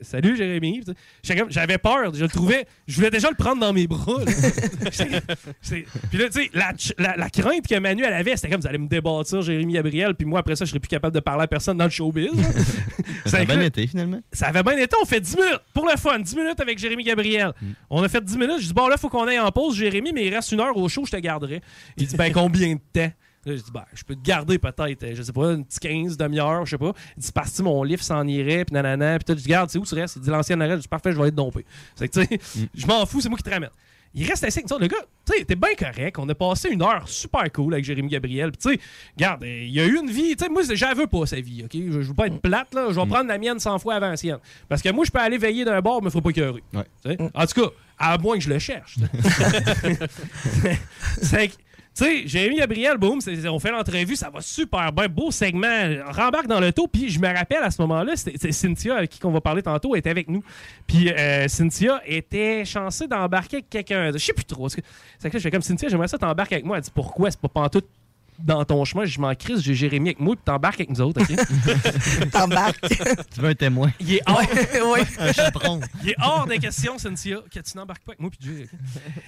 Salut 0.00 0.36
Jérémy. 0.36 0.82
J'avais 1.22 1.78
peur, 1.78 2.14
je 2.14 2.22
le 2.22 2.28
trouvais. 2.28 2.66
Je 2.86 2.96
voulais 2.96 3.10
déjà 3.10 3.28
le 3.28 3.36
prendre 3.36 3.60
dans 3.60 3.72
mes 3.72 3.86
bras. 3.86 4.20
là. 4.24 4.32
Puis 6.10 6.18
là, 6.18 6.28
tu 6.28 6.42
sais, 6.42 6.50
la, 6.54 6.68
ch- 6.76 6.92
la- 6.98 7.16
la 7.16 7.30
crainte 7.30 7.66
que 7.66 7.78
Manu 7.78 8.04
elle 8.04 8.12
avait, 8.14 8.36
c'était 8.36 8.50
comme, 8.50 8.60
vous 8.60 8.66
allez 8.66 8.78
me 8.78 8.88
débattre, 8.88 9.42
Jérémy 9.42 9.74
Gabriel. 9.74 10.14
Puis 10.14 10.26
moi, 10.26 10.40
après 10.40 10.56
ça, 10.56 10.64
je 10.64 10.70
serais 10.70 10.80
plus 10.80 10.88
capable 10.88 11.14
de 11.14 11.20
parler 11.20 11.44
à 11.44 11.46
personne 11.46 11.76
dans 11.76 11.84
le 11.84 11.90
showbiz. 11.90 12.30
Ça 13.26 13.38
a 13.38 13.40
C'est 13.40 13.46
bien 13.46 13.60
été, 13.60 13.86
finalement. 13.86 14.20
ça 14.32 14.48
avait 14.48 14.62
bien 14.62 14.76
été, 14.76 14.94
on 15.02 15.06
fait 15.06 15.20
10 15.20 15.36
minutes 15.36 15.60
pour 15.72 15.86
le 15.88 15.96
fun, 15.96 16.18
10 16.18 16.36
minutes 16.36 16.60
avec 16.60 16.78
Jérémy 16.78 17.04
Gabriel. 17.04 17.52
On 17.88 18.02
a 18.02 18.08
fait 18.08 18.22
10 18.22 18.36
minutes, 18.36 18.60
je 18.60 18.66
dis 18.66 18.74
bon 18.74 18.86
là, 18.86 18.96
faut 18.98 19.08
qu'on 19.08 19.26
aille 19.26 19.38
en 19.40 19.50
pause, 19.50 19.76
Jérémy, 19.76 20.12
mais 20.12 20.26
il 20.26 20.34
reste 20.34 20.52
une 20.52 20.60
heure 20.60 20.76
au 20.76 20.88
show, 20.90 21.04
je 21.06 21.10
te 21.12 21.16
garderai. 21.16 21.62
Il 21.96 22.06
dit 22.06 22.16
ben 22.16 22.30
combien 22.32 22.74
de 22.74 22.80
temps? 22.92 23.10
Là, 23.46 23.56
je 23.56 23.62
dis, 23.62 23.70
ben, 23.70 23.84
je 23.92 24.04
peux 24.04 24.14
te 24.14 24.22
garder 24.22 24.58
peut-être, 24.58 25.02
euh, 25.02 25.14
je 25.14 25.22
sais 25.22 25.32
pas, 25.32 25.52
une 25.52 25.64
petite 25.64 25.80
15, 25.80 26.16
demi-heure, 26.16 26.64
je 26.64 26.70
sais 26.70 26.78
pas. 26.78 26.92
Il 27.16 27.22
dit, 27.22 27.32
parce 27.32 27.56
que 27.56 27.62
mon 27.62 27.82
livre 27.82 28.02
s'en 28.02 28.26
irait, 28.26 28.64
puis 28.64 28.74
nanana, 28.74 29.18
puis. 29.18 29.34
Je 29.34 29.42
dis, 29.42 29.48
garde, 29.48 29.70
c'est 29.70 29.78
où 29.78 29.84
tu 29.84 29.94
restes? 29.94 30.16
Il 30.16 30.22
dit, 30.22 30.30
l'ancienne 30.30 30.62
arrête. 30.62 30.76
Je 30.76 30.82
dis, 30.82 30.88
parfait, 30.88 31.12
je 31.12 31.20
vais 31.20 31.28
être 31.28 31.34
dompé. 31.34 31.64
C'est 31.94 32.08
que, 32.08 32.20
tu 32.20 32.26
sais, 32.26 32.68
je 32.74 32.86
m'en 32.86 33.04
fous, 33.06 33.20
c'est 33.20 33.28
moi 33.28 33.36
qui 33.36 33.44
te 33.44 33.50
ramène. 33.50 33.70
Il 34.16 34.28
reste 34.28 34.44
assis 34.44 34.60
avec 34.60 34.70
nous. 34.70 34.78
Le 34.78 34.86
gars, 34.86 34.96
tu 35.26 35.36
sais, 35.36 35.44
t'es 35.44 35.56
bien 35.56 35.74
correct. 35.76 36.16
On 36.20 36.28
a 36.28 36.36
passé 36.36 36.68
une 36.70 36.82
heure 36.82 37.08
super 37.08 37.50
cool 37.52 37.74
avec 37.74 37.84
Jérémy 37.84 38.08
Gabriel. 38.08 38.52
Puis, 38.52 38.60
tu 38.62 38.70
sais, 38.74 38.80
regarde, 39.16 39.42
euh, 39.42 39.64
il 39.64 39.72
y 39.72 39.80
a 39.80 39.86
eu 39.86 39.98
une 39.98 40.08
vie. 40.08 40.36
Tu 40.36 40.44
sais, 40.44 40.48
moi, 40.48 40.62
j'en 40.72 40.94
veux 40.94 41.08
pas 41.08 41.26
sa 41.26 41.40
vie, 41.40 41.64
OK? 41.64 41.72
Je, 41.74 42.00
je 42.00 42.08
veux 42.08 42.14
pas 42.14 42.28
être 42.28 42.40
plate, 42.40 42.72
là. 42.74 42.86
Je 42.90 43.00
vais 43.00 43.06
prendre 43.06 43.26
la 43.26 43.38
mienne 43.38 43.58
100 43.58 43.80
fois 43.80 43.94
avant 43.94 44.10
la 44.10 44.16
sienne. 44.16 44.38
Parce 44.68 44.82
que 44.82 44.90
moi, 44.90 45.04
je 45.04 45.10
peux 45.10 45.18
aller 45.18 45.36
veiller 45.36 45.64
d'un 45.64 45.80
bord, 45.80 46.00
mais 46.00 46.10
faut 46.10 46.20
pas 46.20 46.30
écœurer. 46.30 46.62
Tu 46.72 46.78
sais? 47.02 47.18
En 47.34 47.46
tout 47.46 47.60
cas, 47.60 47.68
à 47.98 48.16
moins 48.18 48.36
que 48.36 48.44
je 48.44 48.50
le 48.50 48.60
cherche. 48.60 48.98
c'est 51.20 51.50
tu 51.96 52.04
sais, 52.04 52.26
Jérémy 52.26 52.56
Gabriel, 52.56 52.96
boum, 52.96 53.20
on 53.48 53.58
fait 53.60 53.70
l'entrevue, 53.70 54.16
ça 54.16 54.28
va 54.28 54.40
super 54.40 54.92
bien, 54.92 55.06
beau 55.08 55.30
segment. 55.30 55.66
On 56.08 56.10
rembarque 56.12 56.48
dans 56.48 56.58
l'auto, 56.58 56.88
puis 56.88 57.08
je 57.08 57.20
me 57.20 57.28
rappelle 57.28 57.62
à 57.62 57.70
ce 57.70 57.80
moment-là, 57.82 58.14
c'est 58.16 58.52
Cynthia 58.52 58.96
avec 58.96 59.10
qui 59.10 59.24
on 59.24 59.30
va 59.30 59.40
parler 59.40 59.62
tantôt, 59.62 59.94
était 59.94 60.10
avec 60.10 60.28
nous. 60.28 60.42
Puis 60.88 61.12
euh, 61.12 61.46
Cynthia 61.46 62.00
était 62.04 62.64
chancée 62.64 63.06
d'embarquer 63.06 63.58
avec 63.58 63.70
quelqu'un. 63.70 64.10
Je 64.12 64.18
sais 64.18 64.32
plus 64.32 64.44
trop. 64.44 64.68
C'est 64.68 64.80
que 64.80 64.86
là, 65.22 65.30
je 65.32 65.38
fais 65.38 65.50
comme 65.52 65.62
Cynthia, 65.62 65.88
j'aimerais 65.88 66.08
ça 66.08 66.18
t'embarques 66.18 66.52
avec 66.52 66.64
moi. 66.64 66.78
Elle 66.78 66.82
dit 66.82 66.90
pourquoi? 66.92 67.30
C'est 67.30 67.40
pas 67.40 67.48
pantoute 67.48 67.86
dans 68.38 68.64
ton 68.64 68.84
chemin. 68.84 69.04
Je 69.04 69.18
m'en 69.20 69.34
crise, 69.34 69.60
j'ai 69.62 69.74
Jérémy 69.74 70.10
avec 70.10 70.20
moi, 70.20 70.34
puis 70.36 70.44
t'embarques 70.44 70.80
avec 70.80 70.90
nous 70.90 71.00
autres, 71.00 71.20
OK? 71.22 72.30
T'embarques. 72.32 72.80
Tu 73.34 73.40
veux 73.40 73.48
un 73.48 73.54
témoin? 73.54 73.90
Il 74.00 74.14
est 74.14 74.22
hors, 74.26 74.40
Un 75.18 75.32
chaperon. 75.32 75.80
il 76.02 76.10
est 76.10 76.16
hors 76.22 76.46
des 76.46 76.58
questions, 76.58 76.98
Cynthia, 76.98 77.38
que 77.52 77.60
tu 77.60 77.76
n'embarques 77.76 78.02
pas 78.04 78.12
avec 78.12 78.20
moi 78.20 78.30
puis 78.30 78.50
ok? 78.62 78.68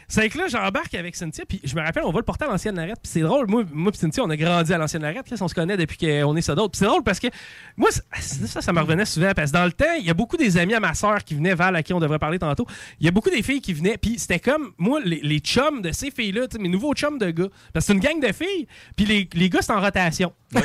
C'est 0.09 0.29
que 0.29 0.39
là, 0.39 0.49
j'embarque 0.49 0.95
avec 0.95 1.15
Cynthia, 1.17 1.45
puis 1.49 1.61
je 1.65 1.75
me 1.75 1.81
rappelle, 1.83 2.05
on 2.05 2.11
va 2.13 2.19
le 2.19 2.25
porter 2.25 2.45
à 2.45 2.49
l'ancienne 2.49 2.77
Larette, 2.77 2.99
puis 3.03 3.11
c'est 3.13 3.21
drôle. 3.21 3.47
Moi, 3.49 3.65
moi 3.73 3.93
puis 3.93 4.01
Cynthia, 4.01 4.23
on 4.25 4.31
a 4.31 4.37
grandi 4.37 4.73
à 4.73 4.79
l'ancienne 4.79 5.03
Larette, 5.03 5.27
Chris, 5.27 5.37
on 5.41 5.49
se 5.49 5.55
connaît 5.55 5.77
depuis 5.77 5.97
qu'on 5.99 6.37
est 6.37 6.43
ça 6.43 6.55
d'autres. 6.55 6.73
Puis 6.73 6.79
c'est 6.79 6.85
drôle 6.87 7.03
parce 7.03 7.21
que 7.21 7.29
moi, 7.77 7.89
c'est- 8.21 8.47
ça, 8.47 8.61
ça 8.61 8.73
me 8.73 8.81
revenait 8.81 9.05
souvent, 9.05 9.33
parce 9.35 9.51
que 9.51 9.57
dans 9.57 9.65
le 9.65 9.73
temps, 9.73 9.85
il 9.99 10.05
y 10.05 10.11
a 10.11 10.15
beaucoup 10.15 10.37
des 10.37 10.57
amis 10.59 10.75
à 10.75 10.81
ma 10.81 10.95
soeur 10.95 11.23
qui 11.25 11.35
venaient, 11.35 11.55
Val, 11.55 11.75
à 11.77 11.83
qui 11.83 11.93
on 11.95 12.01
devrait 12.01 12.19
parler 12.19 12.39
tantôt. 12.39 12.67
Il 13.01 13.07
y 13.07 13.09
a 13.09 13.13
beaucoup 13.13 13.31
des 13.31 13.43
filles 13.43 13.61
qui 13.61 13.73
venaient, 13.73 13.97
puis 13.99 14.19
c'était 14.19 14.41
comme, 14.41 14.73
moi, 14.79 15.01
les, 15.05 15.21
les 15.23 15.39
chums 15.39 15.83
de 15.83 15.93
ces 15.93 16.11
filles-là, 16.11 16.49
tu 16.49 16.57
sais, 16.57 16.63
mes 16.63 16.69
nouveaux 16.69 16.95
chums 16.95 17.19
de 17.19 17.31
gars. 17.31 17.49
Parce 17.73 17.87
que 17.87 17.93
c'est 17.93 17.93
une 17.95 18.01
gang 18.01 18.21
de 18.21 18.33
filles, 18.33 18.67
puis 18.97 19.05
les, 19.05 19.29
les 19.35 19.51
gars, 19.51 19.61
c'est 19.63 19.73
en 19.73 19.81
rotation. 19.81 20.33
Tu 20.53 20.61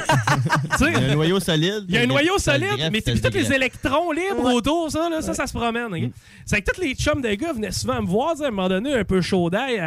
sais, 0.77 0.85
Il 0.87 0.91
y 0.93 0.95
a 0.95 1.11
un 1.11 1.15
noyau 1.15 1.39
solide. 1.39 1.83
il 1.89 1.95
y 1.95 1.97
a 1.97 2.01
un 2.01 2.05
noyau 2.07 2.37
solide, 2.37 2.67
greffe, 2.77 2.91
mais 2.91 3.01
puis 3.01 3.21
tous 3.21 3.33
les 3.33 3.51
électrons 3.53 4.11
libres 4.11 4.53
autour, 4.53 4.89
ça, 4.89 5.09
là, 5.09 5.21
ça, 5.21 5.33
ça 5.33 5.45
se 5.47 5.53
promène. 5.53 5.93
ok? 5.93 6.11
C'est 6.45 6.61
que 6.61 6.71
tous 6.71 6.81
les 6.81 6.95
chums 6.95 7.21
de 7.21 7.29
gars 7.33 7.51
venaient 7.53 7.71
souvent 7.71 8.01
me 8.01 8.07
voir, 8.07 8.41
à 8.41 8.45
un 8.47 8.51
moment 8.51 8.69
donné, 8.69 8.93
un 8.93 9.03
peu 9.03 9.19
chaud 9.21 9.49
d'ail 9.49 9.77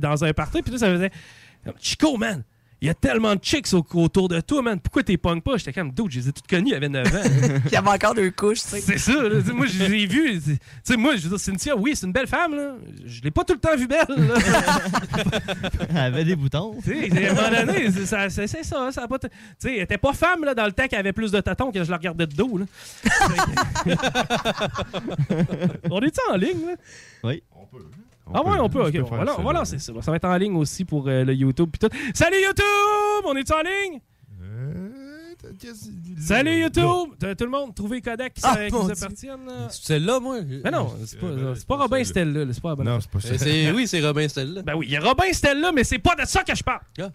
dans 0.00 0.24
un 0.24 0.32
party, 0.32 0.62
puis 0.62 0.72
là, 0.72 0.78
ça 0.78 0.90
faisait 0.90 1.10
Chico, 1.80 2.16
man, 2.16 2.42
il 2.80 2.86
y 2.88 2.90
a 2.90 2.94
tellement 2.94 3.34
de 3.34 3.40
chicks 3.42 3.72
au- 3.72 3.84
autour 3.94 4.28
de 4.28 4.40
toi, 4.40 4.60
man, 4.62 4.78
pourquoi 4.80 5.02
t'es 5.02 5.16
punk 5.16 5.42
pas? 5.42 5.56
J'étais 5.56 5.72
comme, 5.72 5.90
dude, 5.92 6.10
je 6.10 6.18
les 6.20 6.28
ai 6.28 6.32
toutes 6.32 6.46
connues, 6.46 6.70
il 6.70 6.74
avait 6.74 6.88
9 6.88 7.06
ans. 7.14 7.22
Il 7.66 7.72
y 7.72 7.76
avait 7.76 7.88
encore 7.88 8.14
deux 8.14 8.30
couches, 8.30 8.62
tu 8.62 8.68
sais. 8.68 8.80
C'est 8.80 8.98
ça, 8.98 9.12
là. 9.22 9.40
Moi, 9.54 9.66
je 9.66 9.84
l'ai 9.84 10.06
vu. 10.06 10.38
Tu 10.40 10.58
sais, 10.82 10.96
moi, 10.96 11.16
je 11.16 11.22
veux 11.22 11.28
dire, 11.30 11.40
Cynthia, 11.40 11.76
oui, 11.76 11.92
c'est 11.94 12.04
une 12.06 12.12
belle 12.12 12.26
femme, 12.26 12.54
là. 12.54 12.74
Je 13.06 13.22
l'ai 13.22 13.30
pas 13.30 13.44
tout 13.44 13.54
le 13.54 13.60
temps 13.60 13.74
vue 13.76 13.86
belle, 13.86 14.04
là. 14.08 14.34
Elle 15.90 15.96
avait 15.96 16.24
des 16.24 16.36
boutons. 16.36 16.76
Tu 16.84 17.08
sais, 17.10 17.26
à 17.26 17.30
un 17.30 17.34
moment 17.34 17.66
donné, 17.72 17.90
c'est 17.90 18.06
ça, 18.06 18.28
ça, 18.28 18.46
ça 18.92 19.02
a 19.02 19.08
pas 19.08 19.18
t- 19.18 19.28
Tu 19.28 19.34
sais, 19.60 19.76
elle 19.76 19.82
était 19.82 19.98
pas 19.98 20.12
femme, 20.12 20.44
là, 20.44 20.54
dans 20.54 20.66
le 20.66 20.72
temps 20.72 20.86
qu'elle 20.86 20.98
avait 21.00 21.12
plus 21.12 21.30
de 21.32 21.40
tatons 21.40 21.70
que 21.72 21.82
je 21.82 21.90
la 21.90 21.96
regardais 21.96 22.26
de 22.26 22.34
dos, 22.34 22.58
là. 22.58 22.66
on 25.90 26.00
est 26.00 26.18
en 26.30 26.36
ligne, 26.36 26.66
là? 26.66 26.74
Oui. 27.24 27.42
Ah 27.52 27.58
ouais, 27.72 27.80
on 28.26 28.68
peut, 28.68 28.82
ok. 28.86 28.92
peux 28.92 29.02
On 29.02 29.06
faire 29.06 29.18
va, 29.18 29.52
lan- 29.52 29.64
ça, 29.64 29.78
ça. 29.78 29.92
Ça 30.00 30.10
va 30.10 30.16
être 30.16 30.24
en 30.24 30.36
ligne 30.36 30.56
aussi 30.56 30.84
pour 30.84 31.06
euh, 31.08 31.24
le 31.24 31.34
YouTube 31.34 31.70
tout. 31.78 31.88
Salut 32.14 32.36
YouTube! 32.42 33.24
On 33.24 33.36
est 33.36 33.50
en 33.52 33.60
ligne? 33.62 34.00
Salut 36.18 36.60
YouTube! 36.62 37.14
Tout 37.20 37.44
le 37.44 37.50
monde, 37.50 37.74
trouvez 37.74 37.96
les 37.96 38.02
codecs 38.02 38.32
qui, 38.34 38.40
Ah, 38.44 38.56
qui 38.68 38.74
appartiennent. 38.74 39.46
là? 39.46 39.68
C'est 39.68 39.84
celle-là, 39.84 40.18
moi? 40.20 40.38
Mais 40.64 40.70
non, 40.70 40.92
c'est 41.04 41.18
pas, 41.20 41.26
c'est 41.54 41.66
pas 41.66 41.76
Robin 41.76 42.02
Stella. 42.04 42.44
là, 42.46 42.52
C'est 42.52 42.62
pas 42.62 42.74
Non, 42.76 42.98
c'est 43.00 43.10
pas 43.10 43.20
ça. 43.20 43.28
Euh, 43.34 43.36
c'est- 43.38 43.70
Oui, 43.72 43.86
c'est 43.86 44.00
Robin 44.00 44.26
Stella. 44.28 44.62
Ben 44.62 44.74
oui, 44.74 44.86
il 44.88 44.92
y 44.92 44.96
a 44.96 45.00
Robin 45.00 45.30
Stella, 45.32 45.70
mais 45.72 45.84
c'est 45.84 45.98
pas 45.98 46.14
de 46.14 46.24
ça 46.24 46.42
que 46.44 46.54
je 46.54 46.62
parle. 46.62 46.80
Ah. 47.00 47.10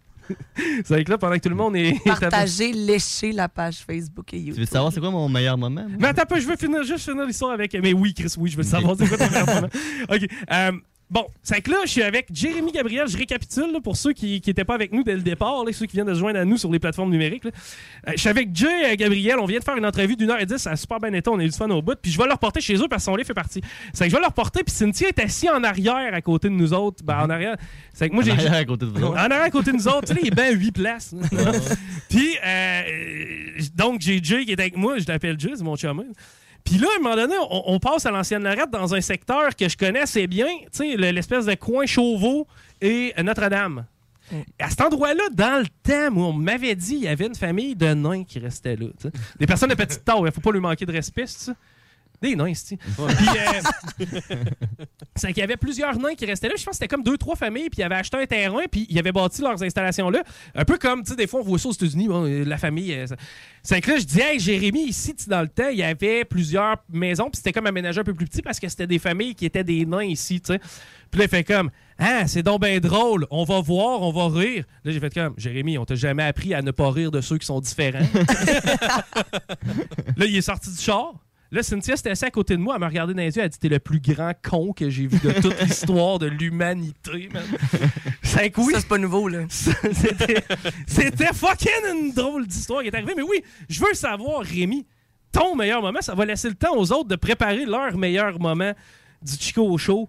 c'est 0.58 0.88
vrai 0.90 1.04
que 1.04 1.12
là, 1.12 1.18
pendant 1.18 1.36
que 1.36 1.40
tout 1.42 1.50
le 1.50 1.56
monde 1.56 1.76
est. 1.76 2.02
Partager, 2.06 2.72
lécher 2.74 3.32
la 3.32 3.50
page 3.50 3.78
Facebook 3.86 4.34
et 4.34 4.38
Tu 4.38 4.44
YouTube. 4.48 4.60
veux 4.62 4.66
savoir 4.66 4.92
c'est 4.94 5.00
quoi 5.00 5.12
mon 5.12 5.28
meilleur 5.30 5.58
moment? 5.58 5.82
moi? 5.88 5.98
Mais 6.00 6.08
attends 6.10 6.36
je 6.40 6.48
veux 6.48 6.56
finir, 6.56 6.84
juste 6.84 7.10
finir 7.10 7.26
l'histoire 7.26 7.52
avec. 7.52 7.74
Mais 7.82 7.94
oui, 7.94 8.14
Chris, 8.14 8.34
oui, 8.38 8.50
je 8.50 8.58
veux 8.58 8.64
savoir. 8.64 8.96
C'est 8.98 9.08
quoi 9.08 9.18
ton 9.18 9.30
meilleur 9.30 9.46
moment? 9.48 9.70
OK. 10.12 10.28
euh, 10.52 10.72
bon, 11.12 11.28
c'est 11.44 11.62
que 11.62 11.70
là, 11.70 11.78
je 11.86 11.92
suis 11.92 12.02
avec 12.02 12.28
Jérémy 12.34 12.72
Gabriel. 12.72 13.08
Je 13.08 13.16
récapitule 13.18 13.72
là, 13.74 13.80
pour 13.82 13.96
ceux 13.98 14.14
qui 14.14 14.42
n'étaient 14.48 14.64
pas 14.64 14.74
avec 14.74 14.92
nous 14.94 15.04
dès 15.04 15.14
le 15.14 15.22
départ, 15.22 15.64
là, 15.64 15.72
ceux 15.74 15.86
qui 15.86 15.98
viennent 15.98 16.08
de 16.08 16.14
se 16.16 16.20
joindre 16.20 16.40
à 16.40 16.46
nous 16.46 16.58
sur 16.58 16.72
les 16.72 16.80
plateformes 16.80 17.12
numériques. 17.12 17.44
là. 17.44 17.52
Euh, 18.08 18.12
je 18.16 18.20
suis 18.22 18.30
avec 18.30 18.56
Jay 18.56 18.94
et 18.94 18.98
Gabriel. 18.98 19.38
On 19.40 19.46
vient 19.46 19.60
de 19.60 19.64
faire 19.64 19.76
une 19.78 19.86
entrevue 19.86 20.16
d'une 20.16 20.32
heure 20.32 20.40
et 20.42 20.46
dix. 20.46 20.58
Ça 20.58 20.72
a 20.72 20.76
super 20.76 21.00
bien 21.00 21.14
été. 21.14 21.30
On 21.30 21.38
a 21.38 21.44
eu 21.44 21.50
du 21.50 21.56
fun 21.58 21.70
au 21.70 21.82
bout. 21.82 21.96
Puis 22.02 22.12
je 22.12 22.18
vais 22.18 22.26
leur 22.26 22.40
porter 22.40 22.62
chez 22.62 22.76
eux 22.76 22.88
parce 22.90 23.04
que 23.04 23.12
son 23.12 23.16
livre 23.16 23.28
fait 23.28 23.34
partie. 23.34 23.62
C'est 23.94 24.06
que 24.06 24.10
je 24.10 24.16
vais 24.16 24.22
leur 24.22 24.34
porter. 24.34 24.64
Puis 24.64 24.74
Cynthia 24.74 25.10
est 25.10 25.20
assise 25.20 25.50
en 25.50 25.64
arrière 25.64 26.14
à 26.14 26.22
côté 26.22 26.48
de 26.50 26.54
nous 26.54 26.74
autres. 26.74 27.04
Ben, 27.04 27.20
en 27.20 27.30
arrière. 27.30 27.58
C'est 27.94 28.08
que 28.10 28.14
moi, 28.14 28.24
En 28.24 28.26
j'ai. 28.26 28.32
arrière 28.32 28.54
à 28.54 28.66
côté 28.66 28.86
de 28.86 28.92
vous 28.92 29.04
autres. 29.04 29.12
En 29.14 29.16
arrière 29.18 29.42
à 29.44 29.50
côté 29.50 29.72
de 29.72 29.78
nous 29.78 29.88
autres. 29.88 30.08
Tu 30.08 30.14
sais, 30.14 30.20
il 30.24 30.28
est 30.28 30.36
bien 30.36 30.52
8 30.52 30.72
places. 30.72 31.14
là. 31.32 31.52
Puis, 32.10 32.30
euh, 32.46 32.82
donc, 33.76 34.02
j'ai 34.02 34.20
Jay 34.24 34.46
qui 34.46 34.52
est 34.52 34.60
avec 34.60 34.78
moi. 34.78 34.98
Je 34.98 35.06
l'appelle 35.08 35.40
Jay, 35.40 35.52
c'est 35.56 35.64
mon 35.64 35.76
chum. 35.76 36.04
Puis 36.64 36.76
là, 36.78 36.88
à 36.96 37.00
un 37.00 37.04
moment 37.04 37.16
donné, 37.16 37.36
on, 37.50 37.64
on 37.74 37.80
passe 37.80 38.06
à 38.06 38.12
l'ancienne 38.12 38.44
Lorette 38.44 38.70
dans 38.72 38.94
un 38.94 39.02
secteur 39.02 39.56
que 39.56 39.68
je 39.68 39.76
connais 39.78 40.02
assez 40.02 40.28
bien, 40.28 40.48
tu 40.64 40.68
sais, 40.72 40.96
le- 40.96 41.12
l'espèce 41.12 41.46
de 41.46 41.56
coin 41.56 41.86
Chauveau 41.86 42.48
et 42.82 43.14
Notre-Dame. 43.24 43.86
À 44.60 44.70
cet 44.70 44.80
endroit-là, 44.80 45.24
dans 45.34 45.62
le 45.62 45.68
temps, 45.84 46.10
moi, 46.12 46.28
on 46.28 46.34
m'avait 46.34 46.74
dit 46.76 46.94
qu'il 46.96 47.04
y 47.04 47.08
avait 47.10 47.26
une 47.28 47.36
famille 47.36 47.76
de 47.76 47.94
nains 47.94 48.24
qui 48.24 48.40
restait 48.40 48.78
là. 48.78 48.88
Des 49.38 49.46
personnes 49.46 49.70
de 49.70 49.76
petite 49.76 50.06
taille, 50.06 50.22
il 50.26 50.32
faut 50.32 50.40
pas 50.40 50.52
lui 50.54 50.62
manquer 50.62 50.86
de 50.86 50.92
respect? 50.94 51.26
Des 52.22 52.36
nains, 52.36 52.54
c'est 52.54 52.78
Puis, 52.78 52.96
euh, 53.00 54.06
c'est 55.16 55.28
qu'il 55.34 55.40
y 55.40 55.44
avait 55.44 55.58
plusieurs 55.58 55.98
nains 55.98 56.14
qui 56.16 56.26
restaient 56.26 56.48
là. 56.50 56.54
Je 56.56 56.64
pense 56.64 56.74
que 56.74 56.76
c'était 56.78 56.88
comme 56.88 57.04
deux, 57.04 57.18
trois 57.18 57.36
familles, 57.36 57.70
puis 57.70 57.80
ils 57.80 57.84
avaient 57.84 57.96
acheté 57.96 58.18
un 58.18 58.26
terrain, 58.28 58.62
puis 58.72 58.86
ils 58.90 59.00
avaient 59.00 59.12
bâti 59.12 59.42
leurs 59.42 59.62
installations 59.64 60.10
là. 60.10 60.22
Un 60.54 60.64
peu 60.64 60.78
comme, 60.78 61.02
tu 61.04 61.10
sais, 61.12 61.16
des 61.16 61.26
fois, 61.28 61.40
on 61.40 61.44
voit 61.44 61.58
ça 61.58 61.70
aux 61.70 61.74
États-Unis, 61.74 62.08
bon, 62.08 62.26
euh, 62.26 62.44
la 62.46 62.58
famille. 62.58 62.94
euh, 62.94 63.08
ça- 63.08 63.16
C'est 63.64 63.82
que 63.82 63.92
là, 63.92 63.98
je 63.98 64.04
dis, 64.06 64.20
hey, 64.22 64.40
Jérémy, 64.40 64.86
ici, 64.88 65.16
tu 65.16 65.24
sais, 65.24 65.30
dans 65.32 65.42
le 65.42 65.48
temps, 65.48 65.70
il 65.72 65.78
y 65.80 65.84
avait 65.84 66.24
plusieurs 66.26 66.78
maisons, 66.92 67.26
puis 67.30 67.38
c'était 67.38 67.52
comme 67.54 67.66
aménagé 67.68 68.00
un 68.00 68.04
peu 68.04 68.14
plus 68.14 68.28
petit 68.28 68.42
parce 68.44 68.60
que 68.60 68.70
c'était 68.70 68.88
des 68.88 69.00
familles 69.00 69.34
qui 69.36 69.46
étaient 69.46 69.64
des 69.64 69.86
nains 69.86 70.04
ici, 70.04 70.40
tu 70.42 70.54
sais. 70.54 70.60
Puis 71.10 71.20
là, 71.20 71.26
il 71.26 71.30
fait 71.30 71.44
comme, 71.44 71.70
ah, 72.00 72.26
c'est 72.28 72.42
donc 72.44 72.62
bien 72.62 72.80
drôle, 72.80 73.28
on 73.32 73.44
va 73.44 73.60
voir, 73.62 74.02
on 74.02 74.12
va 74.12 74.28
rire. 74.40 74.64
Là, 74.86 74.92
j'ai 74.92 75.00
fait 75.00 75.14
comme, 75.14 75.34
Jérémy, 75.38 75.78
on 75.78 75.86
t'a 75.86 75.96
jamais 75.96 76.24
appris 76.24 76.54
à 76.54 76.62
ne 76.62 76.72
pas 76.72 76.90
rire 76.90 77.12
de 77.12 77.20
ceux 77.20 77.38
qui 77.38 77.46
sont 77.46 77.60
différents. 77.60 78.00
là, 80.18 80.26
il 80.26 80.36
est 80.36 80.42
sorti 80.42 80.70
du 80.72 80.78
char. 80.80 81.14
Là, 81.54 81.64
Cynthia 81.64 81.98
s'était 81.98 82.12
assise 82.12 82.24
à 82.24 82.32
côté 82.32 82.56
de 82.56 82.62
moi, 82.62 82.76
elle 82.76 82.80
m'a 82.80 82.88
regardé 82.88 83.14
dans 83.14 83.20
les 83.22 83.26
yeux, 83.36 83.40
elle 83.42 83.46
a 83.46 83.50
dit 83.50 83.60
T'es 83.60 83.68
le 83.68 83.80
plus 83.80 84.00
grand 84.00 84.32
con 84.42 84.72
que 84.72 84.90
j'ai 84.90 85.06
vu 85.08 85.20
de 85.20 85.32
toute 85.42 85.62
l'histoire 85.64 86.18
de 86.18 86.28
l'humanité, 86.28 87.30
man. 87.34 87.44
C'est 88.24 88.50
que 88.52 88.62
oui. 88.62 88.74
Ça, 88.74 88.80
c'est 88.80 88.88
pas 88.88 88.98
nouveau, 88.98 89.28
là. 89.28 89.40
C'était 89.50 90.44
c'était 90.88 91.34
fucking 91.34 91.70
une 91.94 92.14
drôle 92.14 92.48
d'histoire 92.48 92.82
qui 92.82 92.88
est 92.88 92.96
arrivée. 92.96 93.14
Mais 93.18 93.24
oui, 93.24 93.44
je 93.68 93.82
veux 93.82 93.94
savoir, 93.94 94.42
Rémi, 94.44 94.86
ton 95.34 95.56
meilleur 95.56 95.82
moment, 95.82 96.02
ça 96.02 96.16
va 96.16 96.26
laisser 96.26 96.48
le 96.48 96.56
temps 96.56 96.76
aux 96.78 96.92
autres 96.94 97.10
de 97.10 97.16
préparer 97.18 97.66
leur 97.66 97.98
meilleur 97.98 98.40
moment 98.40 98.72
du 99.22 99.34
Chico 99.34 99.64
au 99.70 99.78
show. 99.78 100.08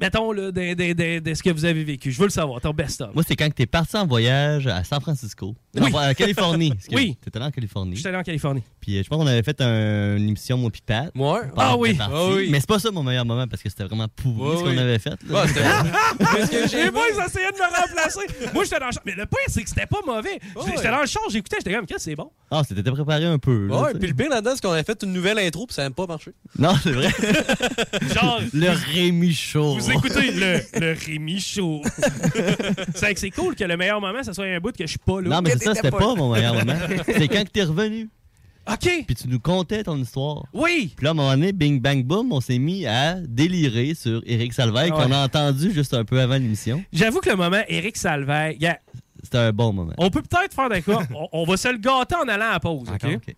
Mettons, 0.00 0.30
là, 0.30 0.52
de, 0.52 0.74
de- 0.74 0.92
de- 0.92 1.18
de 1.18 1.34
ce 1.34 1.42
que 1.42 1.50
vous 1.50 1.64
avez 1.64 1.82
vécu. 1.84 2.12
Je 2.12 2.18
veux 2.18 2.26
le 2.26 2.30
savoir, 2.30 2.60
ton 2.60 2.70
best-of. 2.70 3.12
Moi, 3.14 3.24
c'est 3.26 3.34
quand 3.34 3.52
tu 3.52 3.62
es 3.62 3.66
parti 3.66 3.96
en 3.96 4.06
voyage 4.06 4.66
à 4.68 4.84
San 4.84 5.00
Francisco. 5.00 5.56
Oui. 5.84 5.92
En 5.94 6.14
Californie. 6.14 6.72
Oui. 6.92 7.16
T'étais 7.22 7.38
là 7.38 7.46
en 7.46 7.50
Californie. 7.50 7.96
J'étais 7.96 8.08
allé 8.08 8.18
en 8.18 8.22
Californie. 8.22 8.62
Puis 8.80 8.98
euh, 8.98 9.02
je 9.02 9.08
pense 9.08 9.18
qu'on 9.18 9.26
avait 9.26 9.42
fait 9.42 9.60
un- 9.60 10.16
une 10.16 10.28
émission, 10.28 10.56
moi 10.58 10.70
puis 10.70 10.82
Pat. 10.84 11.10
Ouais. 11.14 11.40
Ah 11.56 11.76
oui. 11.76 11.96
Ah. 12.00 12.08
Mais 12.48 12.60
c'est 12.60 12.68
pas 12.68 12.78
ça 12.78 12.90
mon 12.90 13.02
meilleur 13.02 13.24
moment 13.24 13.46
parce 13.46 13.62
que 13.62 13.68
c'était 13.68 13.84
vraiment 13.84 14.06
pourri 14.08 14.58
ce 14.58 14.62
qu'on 14.62 14.70
oui. 14.70 14.78
avait 14.78 14.98
fait. 14.98 15.14
que 15.18 16.68
j'ai 16.70 16.84
Les 16.84 16.90
boys 16.90 17.02
aimé- 17.10 17.24
essayaient 17.26 17.52
de 17.52 17.56
me 17.56 17.76
remplacer. 17.80 18.52
Moi, 18.54 18.64
j'étais 18.64 18.78
dans 18.80 18.86
le 18.86 18.92
char. 18.92 19.02
Mais 19.06 19.12
le 19.12 19.26
pire, 19.26 19.38
c'est 19.48 19.62
que 19.62 19.68
c'était 19.68 19.86
pas 19.86 19.98
mauvais. 20.06 20.38
J'étais 20.66 20.90
dans 20.90 21.00
le 21.00 21.06
char, 21.06 21.22
j'écoutais, 21.30 21.56
j'étais 21.60 21.72
comme, 21.74 21.86
qu'est-ce 21.86 22.04
que 22.04 22.10
c'est 22.10 22.16
bon? 22.16 22.30
Ah, 22.50 22.62
c'était 22.66 22.82
préparé 22.90 23.24
un 23.26 23.38
peu. 23.38 23.66
là, 23.66 23.82
Ouais, 23.82 23.94
puis 23.94 24.08
le 24.08 24.14
pire 24.14 24.30
là-dedans, 24.30 24.52
c'est 24.54 24.62
qu'on 24.62 24.72
avait 24.72 24.82
fait 24.84 25.02
une 25.02 25.12
nouvelle 25.12 25.38
intro, 25.38 25.66
puis 25.66 25.74
ça 25.74 25.82
n'a 25.82 25.90
pas 25.90 26.06
marché. 26.06 26.32
Non, 26.58 26.72
c'est 26.82 26.92
vrai. 26.92 27.08
Genre, 28.14 28.40
le 28.54 28.68
Rémi 28.94 29.32
Show. 29.34 29.74
Vous 29.78 29.90
écoutez 29.90 30.30
le, 30.32 30.60
le 30.80 30.96
Rémi 31.06 31.40
Show. 31.40 31.82
c'est 32.94 33.00
vrai 33.00 33.14
que 33.14 33.20
c'est 33.20 33.30
cool 33.30 33.54
que 33.54 33.64
le 33.64 33.76
meilleur 33.76 34.00
moment, 34.00 34.22
ça 34.22 34.32
soit 34.32 34.46
un 34.46 34.58
bout 34.60 34.72
que 34.76 34.84
je 34.84 34.90
suis 34.90 34.98
pas 34.98 35.20
là. 35.20 35.28
Non, 35.28 35.42
mais 35.42 35.50
c'est 35.58 35.67
ça, 35.74 35.74
c'était 35.74 35.90
pas 35.90 36.14
mon 36.14 36.32
meilleur 36.32 36.54
moment. 36.54 36.74
C'est 37.06 37.28
quand 37.28 37.44
que 37.44 37.50
t'es 37.50 37.62
revenu. 37.64 38.08
OK. 38.70 39.04
Puis 39.06 39.14
tu 39.16 39.28
nous 39.28 39.40
contais 39.40 39.82
ton 39.82 39.96
histoire. 39.96 40.44
Oui. 40.52 40.92
Puis 40.94 41.04
là, 41.04 41.10
à 41.10 41.12
un 41.12 41.14
moment 41.16 41.30
donné, 41.30 41.52
bing, 41.52 41.80
bang, 41.80 42.04
boom, 42.04 42.32
on 42.32 42.40
s'est 42.40 42.58
mis 42.58 42.84
à 42.86 43.14
délirer 43.14 43.94
sur 43.94 44.20
Éric 44.26 44.52
Salvaille, 44.52 44.90
Ouais. 44.92 45.04
qu'on 45.04 45.10
a 45.12 45.24
entendu 45.24 45.72
juste 45.72 45.94
un 45.94 46.04
peu 46.04 46.20
avant 46.20 46.34
l'émission. 46.34 46.84
J'avoue 46.92 47.20
que 47.20 47.30
le 47.30 47.36
moment 47.36 47.62
Éric 47.68 47.96
Salvaille, 47.96 48.58
gars, 48.58 48.78
C'était 49.22 49.38
un 49.38 49.52
bon 49.52 49.72
moment. 49.72 49.94
on 49.96 50.10
peut 50.10 50.20
peut-être 50.22 50.52
faire 50.54 50.84
quoi? 50.84 51.02
on, 51.14 51.28
on 51.32 51.44
va 51.44 51.56
se 51.56 51.68
le 51.68 51.78
gâter 51.78 52.14
en 52.16 52.28
allant 52.28 52.48
à 52.48 52.52
la 52.52 52.60
pause, 52.60 52.88
OK? 52.88 53.00
D'accord, 53.00 53.10
OK. 53.26 53.34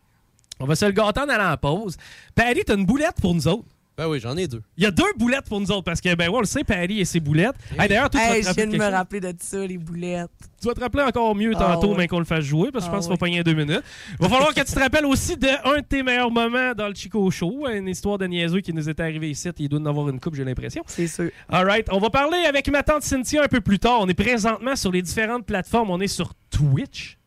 On 0.58 0.66
va 0.66 0.74
se 0.74 0.84
le 0.84 0.92
gâter 0.92 1.20
en 1.20 1.28
allant 1.28 1.46
à 1.46 1.50
la 1.50 1.56
pause. 1.56 1.96
Paris, 2.34 2.62
t'as 2.66 2.76
une 2.76 2.84
boulette 2.84 3.20
pour 3.20 3.32
nous 3.34 3.46
autres. 3.46 3.68
Ben 4.00 4.08
oui, 4.08 4.18
j'en 4.18 4.34
ai 4.34 4.48
deux. 4.48 4.62
Il 4.78 4.84
y 4.84 4.86
a 4.86 4.90
deux 4.90 5.12
boulettes 5.18 5.44
pour 5.44 5.60
nous 5.60 5.70
autres 5.70 5.84
parce 5.84 6.00
que, 6.00 6.14
ben, 6.14 6.30
ouais, 6.30 6.34
on 6.34 6.40
le 6.40 6.46
sait, 6.46 6.64
Paris 6.64 7.00
et 7.00 7.04
ses 7.04 7.20
boulettes. 7.20 7.54
Hey, 7.78 7.86
D'ailleurs, 7.86 8.08
toi, 8.08 8.18
tu 8.18 8.28
vas 8.28 8.34
te 8.34 8.40
je 8.40 8.46
rappeler 8.46 8.64
viens 8.64 8.72
de 8.72 8.78
me 8.78 8.96
rappeler 8.96 9.20
de 9.20 9.34
ça, 9.38 9.66
les 9.66 9.76
boulettes. 9.76 10.30
Tu 10.58 10.68
vas 10.68 10.72
te 10.72 10.80
rappeler 10.80 11.02
encore 11.02 11.34
mieux 11.34 11.52
Ah 11.54 11.74
tantôt, 11.74 11.94
mais 11.94 12.08
qu'on 12.08 12.18
le 12.18 12.24
fasse 12.24 12.46
jouer, 12.46 12.70
parce 12.72 12.86
que 12.86 12.90
je 12.90 12.94
Ah 12.94 12.96
pense 12.96 13.04
qu'il 13.04 13.10
ouais. 13.10 13.16
va 13.16 13.26
pogner 13.26 13.44
deux 13.44 13.52
minutes. 13.52 13.82
Il 14.18 14.22
va 14.22 14.30
falloir 14.30 14.54
que 14.54 14.60
tu 14.62 14.72
te 14.72 14.78
rappelles 14.78 15.04
aussi 15.04 15.36
d'un 15.36 15.50
de, 15.50 15.82
tes 15.86 16.02
meilleurs 16.02 16.30
moments 16.30 16.72
dans 16.74 16.88
le 16.88 16.94
Chico 16.94 17.30
Show, 17.30 17.66
une 17.68 17.88
histoire 17.88 18.16
de 18.16 18.24
niaiseux 18.24 18.62
qui 18.62 18.72
nous 18.72 18.88
est 18.88 18.98
arrivée 19.00 19.28
ici. 19.28 19.50
Il 19.58 19.68
doit 19.68 19.80
en 19.80 19.84
avoir 19.84 20.08
une 20.08 20.18
coupe, 20.18 20.34
j'ai 20.34 20.44
l'impression. 20.44 20.82
C'est 20.86 21.06
sûr. 21.06 21.28
All 21.50 21.66
right. 21.66 21.86
On 21.92 21.98
va 21.98 22.08
parler 22.08 22.38
avec 22.48 22.70
ma 22.70 22.82
tante 22.82 23.02
Cynthia 23.02 23.44
un 23.44 23.48
peu 23.48 23.60
plus 23.60 23.78
tard. 23.78 23.98
On 24.00 24.08
est 24.08 24.14
présentement 24.14 24.76
sur 24.76 24.92
les 24.92 25.02
différentes 25.02 25.44
plateformes. 25.44 25.90
On 25.90 26.00
est 26.00 26.08
sur 26.08 26.32
Twitch. 26.48 27.18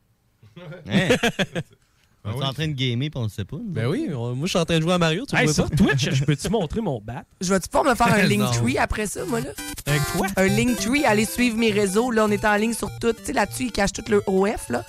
Hein? 2.25 2.31
on 2.35 2.41
est 2.41 2.45
en 2.45 2.53
train 2.53 2.67
de 2.67 2.73
gamer, 2.73 3.09
puis 3.09 3.19
on 3.19 3.23
ne 3.23 3.29
sait 3.29 3.43
pas. 3.45 3.57
Ben 3.61 3.87
oui, 3.87 4.09
on- 4.13 4.33
moi 4.35 4.45
je 4.45 4.51
suis 4.51 4.59
en 4.59 4.63
train 4.65 4.77
de 4.77 4.81
jouer 4.81 4.93
à 4.93 4.97
Mario, 4.97 5.25
tu 5.25 5.35
le 5.35 5.41
Hey, 5.41 5.45
vois 5.47 5.53
sur 5.53 5.69
pas? 5.69 5.75
Twitch, 5.75 6.09
je 6.11 6.23
peux-tu 6.23 6.49
montrer 6.49 6.79
mon 6.81 7.01
bat? 7.01 7.23
Je 7.41 7.49
vais-tu 7.53 7.67
pas 7.69 7.83
me 7.83 7.93
faire 7.95 8.13
un 8.13 8.23
Non. 8.27 8.45
Linktree 8.45 8.77
après 8.77 9.07
ça, 9.07 9.25
moi, 9.25 9.41
là? 9.41 9.49
Avec 9.85 10.01
quoi? 10.15 10.27
Un 10.37 10.47
Linktree, 10.47 11.03
aller 11.05 11.25
suivre 11.25 11.57
mes 11.57 11.71
réseaux. 11.71 12.11
Là, 12.11 12.25
on 12.25 12.31
est 12.31 12.45
en 12.45 12.55
ligne 12.55 12.73
sur 12.73 12.89
tout. 12.99 13.11
Tu 13.13 13.25
sais, 13.25 13.33
là-dessus, 13.33 13.65
ils 13.65 13.71
cachent 13.71 13.91
tout 13.93 14.03
le 14.09 14.21
OF, 14.27 14.69
là. 14.69 14.83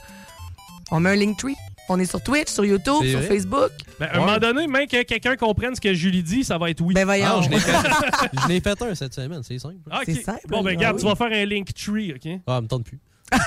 On 0.93 1.01
met 1.01 1.11
un 1.11 1.17
Linktree. 1.17 1.57
On 1.91 1.99
est 2.01 2.07
sur 2.07 2.23
Twitch, 2.23 2.49
sur 2.49 2.65
YouTube, 2.65 3.05
sur 3.05 3.19
vrai? 3.19 3.27
Facebook. 3.27 3.71
Ben, 4.01 4.07
à 4.07 4.17
un 4.17 4.21
moment 4.21 4.39
donné, 4.39 4.67
même 4.67 4.87
que 4.87 5.03
quelqu'un 5.03 5.37
comprenne 5.37 5.75
ce 5.75 5.81
que 5.83 5.93
Julie 5.93 6.23
dit, 6.23 6.43
ça 6.45 6.57
va 6.57 6.71
être 6.71 6.81
oui. 6.81 6.95
Ben 6.95 7.05
voyons. 7.05 7.27
Ah, 7.27 7.41
je 7.45 7.51
l'ai 7.51 7.59
fait, 7.61 7.73
je 8.43 8.49
l'ai 8.49 8.61
fait 8.61 8.81
un 8.81 8.95
cette 8.95 9.13
semaine, 9.13 9.43
c'est 9.43 9.59
simple. 9.59 9.75
Ok. 9.89 10.03
C'est 10.07 10.23
simple, 10.23 10.41
Bon, 10.49 10.63
ben, 10.63 10.71
ah 10.71 10.77
regarde, 10.79 10.97
oui. 10.97 11.03
tu 11.03 11.09
vas 11.09 11.15
faire 11.15 11.31
un 11.39 11.45
link 11.45 11.75
tree, 11.75 12.15
OK? 12.15 12.41
Ah, 12.47 12.61
me 12.63 12.69
tente 12.69 12.85
plus. 12.85 12.99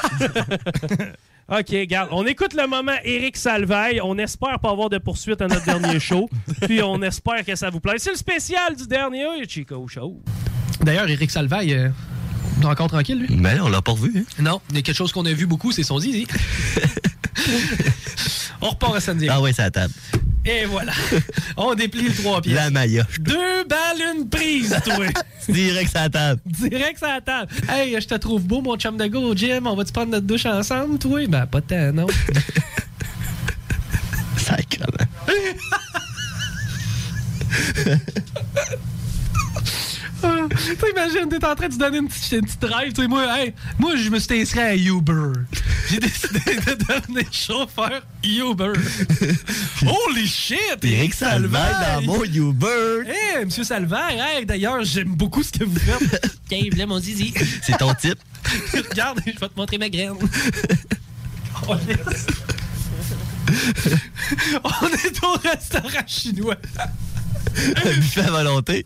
OK, 1.49 1.69
regarde. 1.69 2.09
On 2.11 2.25
écoute 2.25 2.53
le 2.53 2.67
moment 2.67 2.97
Éric 3.05 3.37
Salvaille. 3.37 4.01
On 4.03 4.17
espère 4.17 4.59
pas 4.59 4.69
avoir 4.69 4.89
de 4.89 4.97
poursuite 4.97 5.41
à 5.41 5.47
notre 5.47 5.63
dernier 5.63 5.97
show. 5.97 6.29
Puis 6.67 6.83
on 6.83 7.01
espère 7.01 7.45
que 7.45 7.55
ça 7.55 7.69
vous 7.69 7.79
plaît. 7.79 7.93
C'est 7.99 8.09
le 8.09 8.17
spécial 8.17 8.75
du 8.75 8.85
dernier 8.85 9.25
Chico 9.47 9.87
Show. 9.87 10.21
D'ailleurs, 10.81 11.07
Éric 11.09 11.31
Salvaille, 11.31 11.73
euh, 11.73 11.89
encore 12.65 12.89
tranquille, 12.89 13.19
lui? 13.19 13.33
Ben, 13.37 13.61
on 13.61 13.69
l'a 13.69 13.81
pas 13.81 13.93
revu. 13.93 14.11
Hein? 14.17 14.23
Non, 14.43 14.59
il 14.71 14.75
y 14.75 14.79
a 14.79 14.81
quelque 14.81 14.97
chose 14.97 15.13
qu'on 15.13 15.25
a 15.25 15.31
vu 15.31 15.45
beaucoup, 15.45 15.71
c'est 15.71 15.83
son 15.83 15.99
zizi. 15.99 16.27
on 18.61 18.71
repart 18.71 18.97
à 18.97 18.99
samedi. 18.99 19.27
Ah 19.29 19.39
ouais, 19.39 19.53
c'est 19.53 19.63
à 19.63 19.71
table. 19.71 19.93
Et 20.47 20.65
voilà. 20.65 20.93
On 21.57 21.75
déplie 21.75 22.07
le 22.07 22.13
trois 22.13 22.41
pieds. 22.41 22.53
La 22.53 22.69
Maya. 22.69 23.05
Deux 23.19 23.65
balles, 23.65 24.15
une 24.15 24.29
prise, 24.29 24.73
toi. 24.85 25.05
Direct 25.49 25.93
à 25.95 26.03
la 26.03 26.09
table. 26.09 26.41
Direct 26.45 26.97
sur 26.97 27.07
la 27.07 27.19
table. 27.19 27.51
Hey, 27.69 27.99
je 27.99 28.07
te 28.07 28.15
trouve 28.15 28.43
beau, 28.43 28.61
mon 28.61 28.77
chum 28.77 28.95
de 28.95 29.07
go 29.07 29.35
gym. 29.35 29.67
On 29.67 29.75
va-tu 29.75 29.91
prendre 29.91 30.11
notre 30.11 30.25
douche 30.25 30.45
ensemble, 30.45 30.99
toi? 30.99 31.27
Ben, 31.27 31.45
pas 31.47 31.59
tant, 31.59 31.91
non. 31.91 32.07
Sacrement. 34.37 34.87
T'imagines, 40.19 41.29
t'es 41.29 41.45
en 41.45 41.55
train 41.55 41.67
de 41.67 41.73
te 41.73 41.79
donner 41.79 41.97
une 41.99 42.07
petite, 42.07 42.31
une 42.31 42.45
petite 42.45 42.61
drive. 42.61 42.93
Tu 42.93 43.01
sais, 43.01 43.07
moi, 43.07 43.39
hey, 43.39 43.53
moi, 43.77 43.95
je 43.95 44.09
me 44.09 44.19
suis 44.19 44.41
inscrit 44.41 44.59
à 44.59 44.75
Uber. 44.75 45.33
J'ai 45.89 45.99
décidé 45.99 46.39
de 46.39 46.73
devenir 46.73 47.31
chauffeur 47.31 48.01
Uber. 48.23 48.73
Holy 49.85 50.27
shit! 50.27 50.83
Éric 50.83 51.13
Salvaille 51.13 52.01
dans 52.01 52.13
mon 52.13 52.23
Uber. 52.23 53.03
Hey, 53.07 53.45
monsieur 53.45 53.63
Salvaire, 53.63 54.17
hey, 54.19 54.45
d'ailleurs, 54.45 54.83
j'aime 54.83 55.15
beaucoup 55.15 55.43
ce 55.43 55.51
que 55.51 55.63
vous 55.63 55.79
faites. 55.79 56.37
Tiens, 56.49 56.63
là, 56.75 56.85
mon 56.85 56.99
zizi. 56.99 57.33
C'est 57.61 57.77
ton 57.77 57.93
type. 57.93 58.19
Regarde, 58.73 59.21
je 59.25 59.31
vais 59.31 59.49
te 59.49 59.57
montrer 59.57 59.77
ma 59.77 59.89
graine. 59.89 60.13
Oh, 61.67 61.73
yes. 61.87 62.27
On 64.63 64.87
est 64.87 65.23
au 65.23 65.31
restaurant 65.49 66.05
chinois. 66.05 66.55
Un 67.83 67.93
buffet 67.93 68.21
à 68.21 68.31
volonté. 68.31 68.85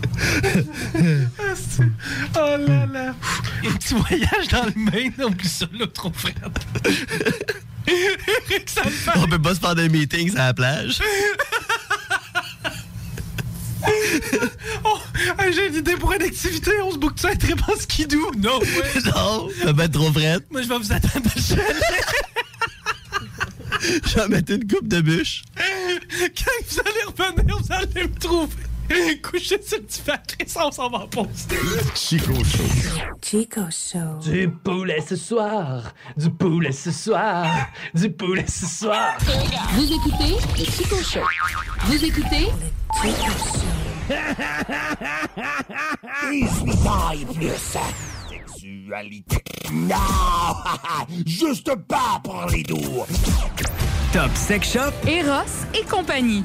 Oh 2.36 2.56
là 2.66 2.86
là. 2.86 3.14
Un 3.64 3.72
petit 3.72 3.94
voyage 3.94 4.48
dans 4.50 4.64
le 4.64 4.72
Maine, 4.76 5.12
oublie 5.24 5.48
ça, 5.48 5.66
là, 5.72 5.86
trop 5.86 6.12
frère. 6.12 6.34
Ça 8.66 8.84
me 8.84 8.90
fait. 8.90 9.10
On 9.16 9.26
peut 9.26 9.40
pas 9.40 9.54
se 9.54 9.60
faire 9.60 9.74
des 9.74 9.88
meetings 9.88 10.36
à 10.36 10.46
la 10.46 10.54
plage. 10.54 11.00
Oh, 14.84 14.98
j'ai 15.52 15.68
une 15.68 15.74
idée 15.76 15.96
pour 15.96 16.12
une 16.12 16.22
activité. 16.22 16.70
On 16.82 16.92
se 16.92 16.98
boucle 16.98 17.18
ça 17.20 17.34
très 17.34 17.54
bon 17.54 17.74
skidoo. 17.78 18.30
Non, 18.38 18.58
ouais. 18.60 19.00
Non, 19.06 19.48
ça 19.62 19.72
va 19.72 19.84
être 19.84 19.92
trop 19.92 20.12
frais. 20.12 20.38
Moi, 20.50 20.62
je 20.62 20.68
vais 20.68 20.78
vous 20.78 20.92
attendre 20.92 21.26
à 21.26 21.30
le 21.34 21.42
chalet. 21.42 21.76
Je 23.82 24.14
vais 24.14 24.28
mettre 24.28 24.52
une 24.52 24.66
coupe 24.68 24.86
de 24.88 25.00
bûche. 25.00 25.42
Quand 25.56 26.52
vous 26.68 26.80
allez 26.80 27.04
revenir, 27.06 27.58
vous 27.58 27.72
allez 27.72 28.08
me 28.08 28.14
trouver. 28.18 28.52
Couché 29.22 29.60
sur 29.62 29.78
le 29.78 29.84
petit 29.84 30.02
Patrice, 30.02 30.56
on 30.56 30.70
s'en 30.70 30.90
va 30.90 30.98
en 30.98 31.06
pause. 31.06 31.46
Chico 31.94 32.34
Show. 32.44 32.64
Chico 33.22 33.60
Show. 33.70 34.18
Du 34.22 34.48
poulet 34.48 35.00
ce 35.00 35.16
soir, 35.16 35.92
du 36.16 36.30
poulet 36.30 36.72
ce 36.72 36.90
soir, 36.90 37.46
du 37.94 38.10
poulet 38.10 38.46
ce 38.46 38.66
soir. 38.66 39.16
Vous 39.74 39.84
écoutez 39.84 40.36
le 40.58 40.64
Chico 40.64 40.96
Show. 40.96 41.20
Vous 41.84 42.04
écoutez 42.04 42.48
Chico 43.00 43.30
Show. 43.30 44.14
Et 46.32 46.46
suis 46.46 46.82
taille 46.82 47.26
plus 47.32 47.78
sexualité. 48.28 49.44
Non! 49.72 49.96
Juste 51.26 51.72
pas 51.86 52.20
pour 52.24 52.46
les 52.50 52.64
doux. 52.64 53.04
Top 54.12 54.30
Sex 54.34 54.72
Shop, 54.72 54.92
Eros 55.06 55.44
et 55.74 55.84
compagnie. 55.84 56.44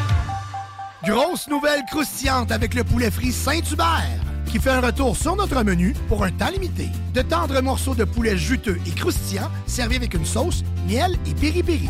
Grosse 1.03 1.47
nouvelle 1.47 1.83
croustillante 1.89 2.51
avec 2.51 2.75
le 2.75 2.83
poulet 2.83 3.09
frit 3.09 3.31
Saint-Hubert 3.31 4.21
qui 4.45 4.59
fait 4.59 4.69
un 4.69 4.81
retour 4.81 5.17
sur 5.17 5.35
notre 5.35 5.63
menu 5.63 5.95
pour 6.07 6.23
un 6.23 6.31
temps 6.31 6.51
limité. 6.51 6.89
De 7.13 7.21
tendres 7.21 7.59
morceaux 7.61 7.95
de 7.95 8.03
poulet 8.03 8.37
juteux 8.37 8.77
et 8.85 8.91
croustillants 8.91 9.49
servis 9.65 9.95
avec 9.95 10.13
une 10.13 10.25
sauce, 10.25 10.63
miel 10.87 11.15
et 11.25 11.33
piri-piri. 11.33 11.89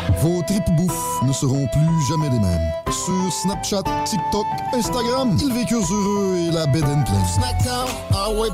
Vos 0.19 0.41
tripes 0.47 0.69
bouffe 0.77 1.21
ne 1.23 1.33
seront 1.33 1.67
plus 1.67 2.07
jamais 2.09 2.29
les 2.29 2.39
mêmes. 2.39 2.71
Sur 2.91 3.31
Snapchat, 3.31 3.83
TikTok, 4.05 4.45
Instagram, 4.73 5.37
ils 5.41 5.53
vécurent 5.53 5.91
heureux 5.91 6.37
et 6.37 6.51
la 6.51 6.67
bed 6.67 6.83
and 6.83 7.03
pleine. 7.03 7.25
Snackdown, 7.35 7.87
ah 8.13 8.29
ouais. 8.31 8.49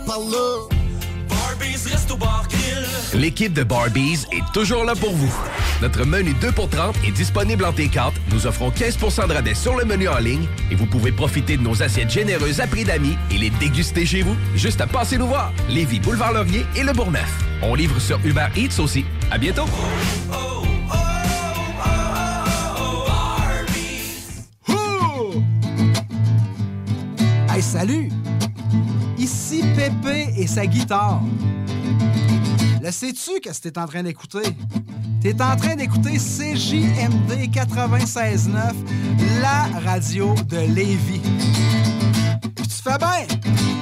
L'équipe 3.13 3.53
de 3.53 3.63
Barbies 3.63 4.25
est 4.31 4.53
toujours 4.53 4.83
là 4.83 4.93
pour 4.93 5.11
vous. 5.11 5.33
Notre 5.81 6.05
menu 6.05 6.33
2 6.39 6.51
pour 6.51 6.69
30 6.69 6.95
est 7.07 7.11
disponible 7.11 7.65
en 7.65 7.71
T4. 7.71 8.11
Nous 8.31 8.45
offrons 8.45 8.69
15% 8.69 9.27
de 9.27 9.33
rabais 9.33 9.55
sur 9.55 9.75
le 9.75 9.85
menu 9.85 10.07
en 10.07 10.19
ligne 10.19 10.45
et 10.69 10.75
vous 10.75 10.85
pouvez 10.85 11.11
profiter 11.11 11.57
de 11.57 11.63
nos 11.63 11.81
assiettes 11.81 12.11
généreuses 12.11 12.59
à 12.59 12.67
prix 12.67 12.83
d'amis 12.83 13.17
et 13.31 13.37
les 13.37 13.49
déguster 13.49 14.05
chez 14.05 14.21
vous. 14.21 14.35
Juste 14.55 14.81
à 14.81 14.87
passer 14.87 15.17
nous 15.17 15.27
voir. 15.27 15.51
Lévis, 15.67 15.99
Boulevard 15.99 16.33
Laurier 16.33 16.65
et 16.75 16.83
Le 16.83 16.93
Bourgneuf. 16.93 17.31
On 17.63 17.73
livre 17.73 17.99
sur 17.99 18.19
Uber 18.23 18.47
Eats 18.55 18.79
aussi. 18.79 19.03
À 19.31 19.37
bientôt. 19.37 19.65
Salut! 27.61 28.09
Ici 29.17 29.63
Pépé 29.75 30.33
et 30.37 30.45
sa 30.47 30.65
guitare. 30.67 31.21
Le 32.83 32.91
sais-tu 32.91 33.39
qu'est-ce 33.41 33.61
que 33.61 33.69
t'es 33.69 33.79
en 33.79 33.87
train 33.87 34.03
d'écouter? 34.03 34.43
T'es 35.21 35.33
en 35.41 35.55
train 35.55 35.75
d'écouter 35.75 36.17
CJMD 36.17 37.49
96.9, 37.51 38.73
la 39.41 39.63
radio 39.83 40.35
de 40.47 40.57
Lévis. 40.73 41.21
Puis 42.55 42.67
tu 42.67 42.75
fais 42.83 42.97
bien! 42.97 43.76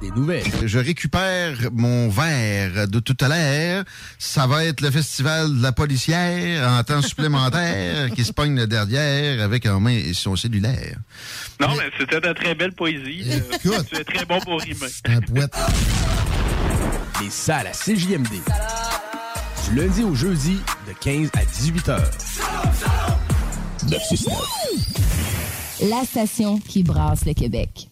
Des 0.00 0.10
nouvelles. 0.12 0.44
Je 0.64 0.78
récupère 0.78 1.56
mon 1.72 2.08
verre 2.08 2.86
de 2.86 3.00
tout 3.00 3.16
à 3.20 3.28
l'heure. 3.28 3.84
Ça 4.18 4.46
va 4.46 4.64
être 4.64 4.80
le 4.80 4.90
festival 4.90 5.58
de 5.58 5.62
la 5.62 5.72
policière 5.72 6.68
en 6.70 6.84
temps 6.84 7.02
supplémentaire 7.02 8.10
qui 8.14 8.24
se 8.24 8.32
pogne 8.32 8.54
le 8.56 8.66
derrière 8.68 9.42
avec 9.42 9.66
en 9.66 9.80
main 9.80 10.00
son 10.12 10.36
cellulaire. 10.36 10.98
Non, 11.60 11.74
mais 11.76 11.90
c'était 11.98 12.20
de 12.20 12.32
très 12.32 12.54
belle 12.54 12.72
poésie. 12.72 13.24
Euh, 13.26 13.40
Écoute. 13.56 13.86
tu 13.90 13.96
es 13.96 14.04
très 14.04 14.24
bon 14.24 14.38
pour 14.40 14.60
rimer. 14.60 14.86
C'est 14.88 15.08
un 15.10 15.20
poète. 15.20 15.52
Les 17.20 17.30
salles 17.30 17.66
à 17.66 17.72
CJMD. 17.72 18.28
Du 19.68 19.74
lundi 19.76 20.04
au 20.04 20.14
jeudi, 20.14 20.58
de 20.86 20.92
15 21.00 21.30
à 21.34 21.44
18 21.44 21.88
heures. 21.88 22.10
969. 23.90 25.90
La 25.90 26.04
station 26.04 26.58
qui 26.60 26.84
brasse 26.84 27.24
le 27.26 27.34
Québec. 27.34 27.89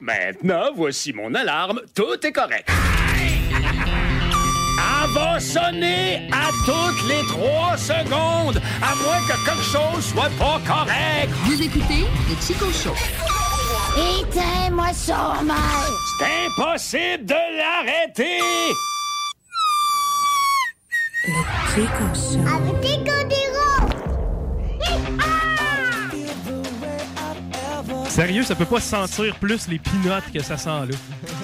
Maintenant, 0.00 0.70
voici 0.74 1.12
mon 1.12 1.34
alarme. 1.34 1.82
Tout 1.94 2.26
est 2.26 2.32
correct. 2.32 2.70
Elle 3.52 5.10
va 5.14 5.38
sonner 5.38 6.30
à 6.32 6.48
toutes 6.64 7.06
les 7.06 7.22
trois 7.28 7.76
secondes, 7.76 8.60
à 8.82 8.94
moins 8.94 9.20
que 9.28 9.36
quelque 9.44 9.62
chose 9.62 10.04
soit 10.06 10.30
pas 10.38 10.58
correct. 10.66 11.30
Vous 11.44 11.62
écoutez 11.62 12.06
le 12.28 12.36
Chico 12.40 12.70
Show. 12.72 12.94
Éteins-moi 13.96 14.92
ça, 14.94 15.42
mal. 15.44 15.58
C'est 16.18 16.46
impossible 16.46 17.26
de 17.26 17.34
l'arrêter. 17.58 18.40
Le 21.26 21.42
Chico 21.74 22.06
Show. 22.14 22.40
Avec 22.46 22.80
des 22.80 23.04
Sérieux, 28.20 28.42
ça 28.42 28.54
peut 28.54 28.66
pas 28.66 28.80
sentir 28.80 29.34
plus 29.36 29.66
les 29.68 29.78
pinottes 29.78 30.24
que 30.32 30.42
ça 30.42 30.56
sent 30.58 30.68
là. 30.68 30.86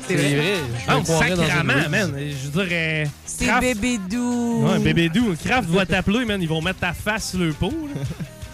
C'est 0.07 0.15
vrai. 0.15 0.35
vrai. 0.35 0.55
Je 0.79 0.91
Ah, 0.91 0.95
ruse. 0.97 1.89
man. 1.89 2.15
Je 2.19 2.49
dirais. 2.49 3.09
C'est 3.25 3.47
Kraft- 3.47 3.61
bébé 3.63 3.99
doux. 4.11 4.67
Ouais, 4.69 4.79
bébé 4.79 5.09
doux. 5.09 5.35
Kraft 5.43 5.69
va 5.71 5.87
t'appeler, 5.87 6.25
man. 6.27 6.41
Ils 6.43 6.49
vont 6.49 6.61
mettre 6.61 6.81
ta 6.81 6.93
face 6.93 7.31
sur 7.31 7.39
le 7.39 7.53
pot. 7.53 7.73
là. 7.95 8.01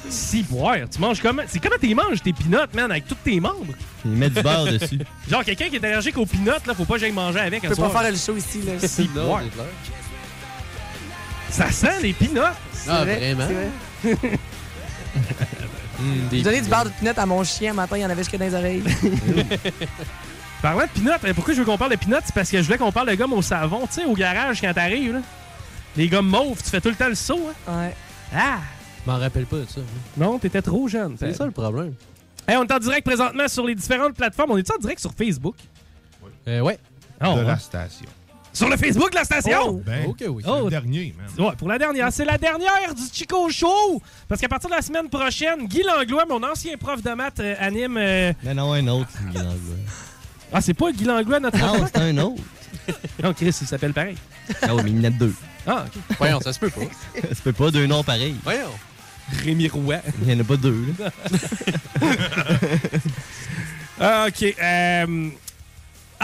Si, 0.09 0.43
boire. 0.43 0.77
Tu 0.93 0.99
manges 1.01 1.21
comment? 1.23 1.43
C'est 1.49 1.59
comment 1.59 1.77
tu 1.81 1.95
manges 1.95 2.21
tes 2.23 2.33
pinottes, 2.35 2.75
man, 2.75 2.91
avec 2.91 3.07
tous 3.09 3.15
tes 3.25 3.41
membres? 3.41 3.73
Ils 4.05 4.11
mettent 4.11 4.35
du 4.35 4.43
beurre 4.43 4.67
dessus. 4.67 4.99
Genre, 5.31 5.43
quelqu'un 5.43 5.69
qui 5.71 5.77
est 5.77 5.85
allergique 5.85 6.19
aux 6.19 6.27
pinottes, 6.27 6.67
là, 6.67 6.75
faut 6.75 6.85
pas 6.85 6.95
que 6.95 7.01
j'aille 7.01 7.13
manger 7.13 7.39
avec 7.39 7.65
un 7.65 7.69
peux 7.71 7.77
pas 7.77 7.89
faire 7.89 8.11
le 8.11 8.17
show 8.19 8.37
ici, 8.37 8.61
là. 8.67 8.73
Si, 8.87 9.05
boire. 9.09 9.41
Ça 11.49 11.71
sent 11.71 12.03
les 12.03 12.13
pinottes. 12.13 12.53
C'est 12.75 12.91
Ah, 12.91 13.05
vrai, 13.05 13.33
vraiment? 13.35 13.71
Hum, 16.03 16.29
des 16.31 16.39
J'ai 16.39 16.43
donné 16.43 16.61
du 16.61 16.69
beurre 16.69 16.85
de 16.85 16.91
pinot 16.91 17.13
à 17.17 17.27
mon 17.27 17.45
chien. 17.45 17.73
Matin, 17.73 17.97
il 17.97 18.01
y 18.03 18.07
en 18.07 18.11
avait 18.11 18.23
jusque 18.23 18.37
dans 18.37 18.45
les 18.45 18.55
oreilles. 18.55 18.83
Parlant 20.63 20.83
de 20.83 20.91
pinottes, 20.91 21.25
hein, 21.25 21.33
pourquoi 21.35 21.55
je 21.55 21.59
veux 21.61 21.65
qu'on 21.65 21.79
parle 21.79 21.93
de 21.93 21.97
pinottes? 21.97 22.23
C'est 22.27 22.35
parce 22.35 22.51
que 22.51 22.59
je 22.59 22.63
voulais 22.65 22.79
qu'on 22.79 22.93
parle 22.93 23.09
de 23.11 23.15
gomme 23.17 23.33
au 23.33 23.43
savon, 23.43 23.87
tu 23.89 23.95
sais, 23.95 24.05
au 24.05 24.15
garage 24.15 24.61
quand 24.61 24.73
t'arrives, 24.73 25.15
là. 25.15 25.21
Les 25.97 26.09
gommes 26.09 26.29
mauves, 26.29 26.63
tu 26.63 26.71
fais 26.71 26.81
tout 26.81 26.89
le 26.89 26.95
temps 26.95 27.09
le 27.09 27.15
saut, 27.15 27.51
hein? 27.69 27.81
Ouais. 27.81 27.95
Ah! 28.35 28.59
Je 29.05 29.11
m'en 29.11 29.19
rappelle 29.19 29.47
pas 29.47 29.57
de 29.57 29.67
ça. 29.67 29.81
Non, 30.17 30.39
t'étais 30.39 30.63
trop 30.63 30.87
jeune. 30.87 31.17
C'est 31.19 31.35
ça 31.35 31.45
le 31.45 31.51
problème. 31.51 31.95
Hey, 32.47 32.57
on 32.57 32.65
est 32.65 32.73
en 32.73 32.79
direct 32.79 33.05
présentement 33.05 33.49
sur 33.49 33.67
les 33.67 33.75
différentes 33.75 34.15
plateformes. 34.15 34.53
On 34.53 34.57
est 34.57 34.71
en 34.71 34.79
direct 34.79 35.01
sur 35.01 35.13
Facebook? 35.13 35.57
Euh, 36.49 36.61
ouais. 36.61 36.79
Ah, 37.21 37.35
de 37.35 37.39
ouais. 37.39 37.45
la 37.45 37.59
station. 37.59 38.07
Sur 38.53 38.69
le 38.69 38.77
Facebook 38.77 39.11
de 39.11 39.17
la 39.17 39.25
station? 39.25 39.61
Oh, 39.67 39.83
Ben, 39.85 40.07
ok, 40.09 40.25
oui. 40.29 40.43
c'est 40.45 40.51
Oh. 40.51 40.65
le 40.65 40.71
dernier, 40.71 41.15
man. 41.17 41.47
Ouais, 41.49 41.57
pour 41.57 41.69
la 41.69 41.79
dernière. 41.79 42.13
C'est 42.13 42.25
la 42.27 42.37
dernière 42.39 42.95
du 42.95 43.03
Chico 43.13 43.49
Show! 43.51 44.03
Parce 44.29 44.41
qu'à 44.41 44.49
partir 44.49 44.69
de 44.69 44.75
la 44.75 44.83
semaine 44.83 45.09
prochaine, 45.09 45.67
Guy 45.67 45.83
Langlois, 45.83 46.25
mon 46.29 46.43
ancien 46.43 46.77
prof 46.77 47.03
de 47.03 47.11
maths, 47.13 47.41
euh, 47.41 47.55
anime. 47.59 47.97
euh, 47.97 48.33
Mais 48.43 48.53
non, 48.55 48.73
un 48.75 48.87
autre. 48.89 49.09
Guy 49.31 49.39
Langlois. 49.39 49.77
Ah, 50.53 50.61
c'est 50.61 50.75
pas 50.75 50.93
Guy 50.93 51.05
Langlois, 51.05 51.41
notre 51.41 51.57
Non, 51.59 51.87
c'est 51.87 52.01
un 52.03 52.19
autre. 52.19 52.43
Non, 53.23 53.33
Chris, 53.33 53.57
il 53.61 53.67
s'appelle 53.67 53.93
pareil. 53.95 54.17
Ah 54.61 54.75
oui, 54.75 54.83
mais 54.85 54.91
il 54.91 54.97
y 54.99 55.01
en 55.01 55.05
a 55.05 55.11
deux. 55.11 55.35
Ah, 55.67 55.85
ok. 55.87 56.03
Voyons, 56.19 56.41
ça 56.41 56.53
se 56.53 56.59
peut 56.59 56.69
pas. 56.71 56.81
Ça 57.23 57.41
peut 57.45 57.53
pas 57.53 57.71
deux 57.71 57.87
noms 57.87 58.03
pareils. 58.05 58.35
Voyons. 58.45 58.69
Rémi 59.45 59.69
Roy. 59.69 59.97
Il 60.23 60.31
y 60.31 60.35
en 60.37 60.41
a 60.41 60.45
pas 60.45 60.57
deux. 60.57 60.85
là. 60.99 61.11
Ah, 64.01 64.27
OK. 64.29 64.43
euh, 64.61 65.29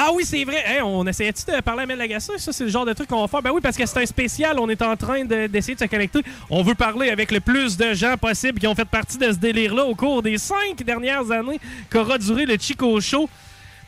Ah 0.01 0.11
oui, 0.15 0.25
c'est 0.25 0.45
vrai. 0.45 0.63
Hey, 0.65 0.81
on 0.81 1.05
essayait-tu 1.09 1.45
de 1.45 1.61
parler 1.61 1.83
à 1.83 1.87
Mel 1.87 1.99
Lagacé? 1.99 2.39
Ça, 2.39 2.53
c'est 2.53 2.63
le 2.63 2.71
genre 2.71 2.87
de 2.87 2.93
truc 2.93 3.09
qu'on 3.09 3.21
va 3.21 3.27
faire. 3.27 3.43
Ben 3.43 3.51
oui, 3.51 3.61
parce 3.61 3.77
que 3.77 3.85
c'est 3.85 4.01
un 4.01 4.07
spécial. 4.07 4.57
On 4.61 4.69
est 4.69 4.81
en 4.81 4.97
train 4.97 5.25
de- 5.25 5.49
d'essayer 5.49 5.75
de, 5.75 5.81
se 5.81 5.87
connecter. 5.87 6.21
On 6.49 6.63
veut 6.63 6.77
parler 6.77 7.11
avec 7.11 7.33
le 7.33 7.41
plus 7.41 7.77
de 7.77 7.95
gens 7.95 8.17
possible 8.17 8.61
qui 8.61 8.69
ont 8.69 8.77
fait 8.77 8.85
partie 8.85 9.19
de 9.19 9.33
ce 9.33 9.39
délire-là 9.39 9.85
au 9.85 9.97
cours 9.97 10.23
des 10.23 10.39
cinq 10.39 10.85
dernières 10.85 11.29
années 11.33 11.59
qu'aura 11.91 12.17
duré 12.17 12.47
le 12.47 12.57
Chico 12.61 13.01
Show. 13.01 13.29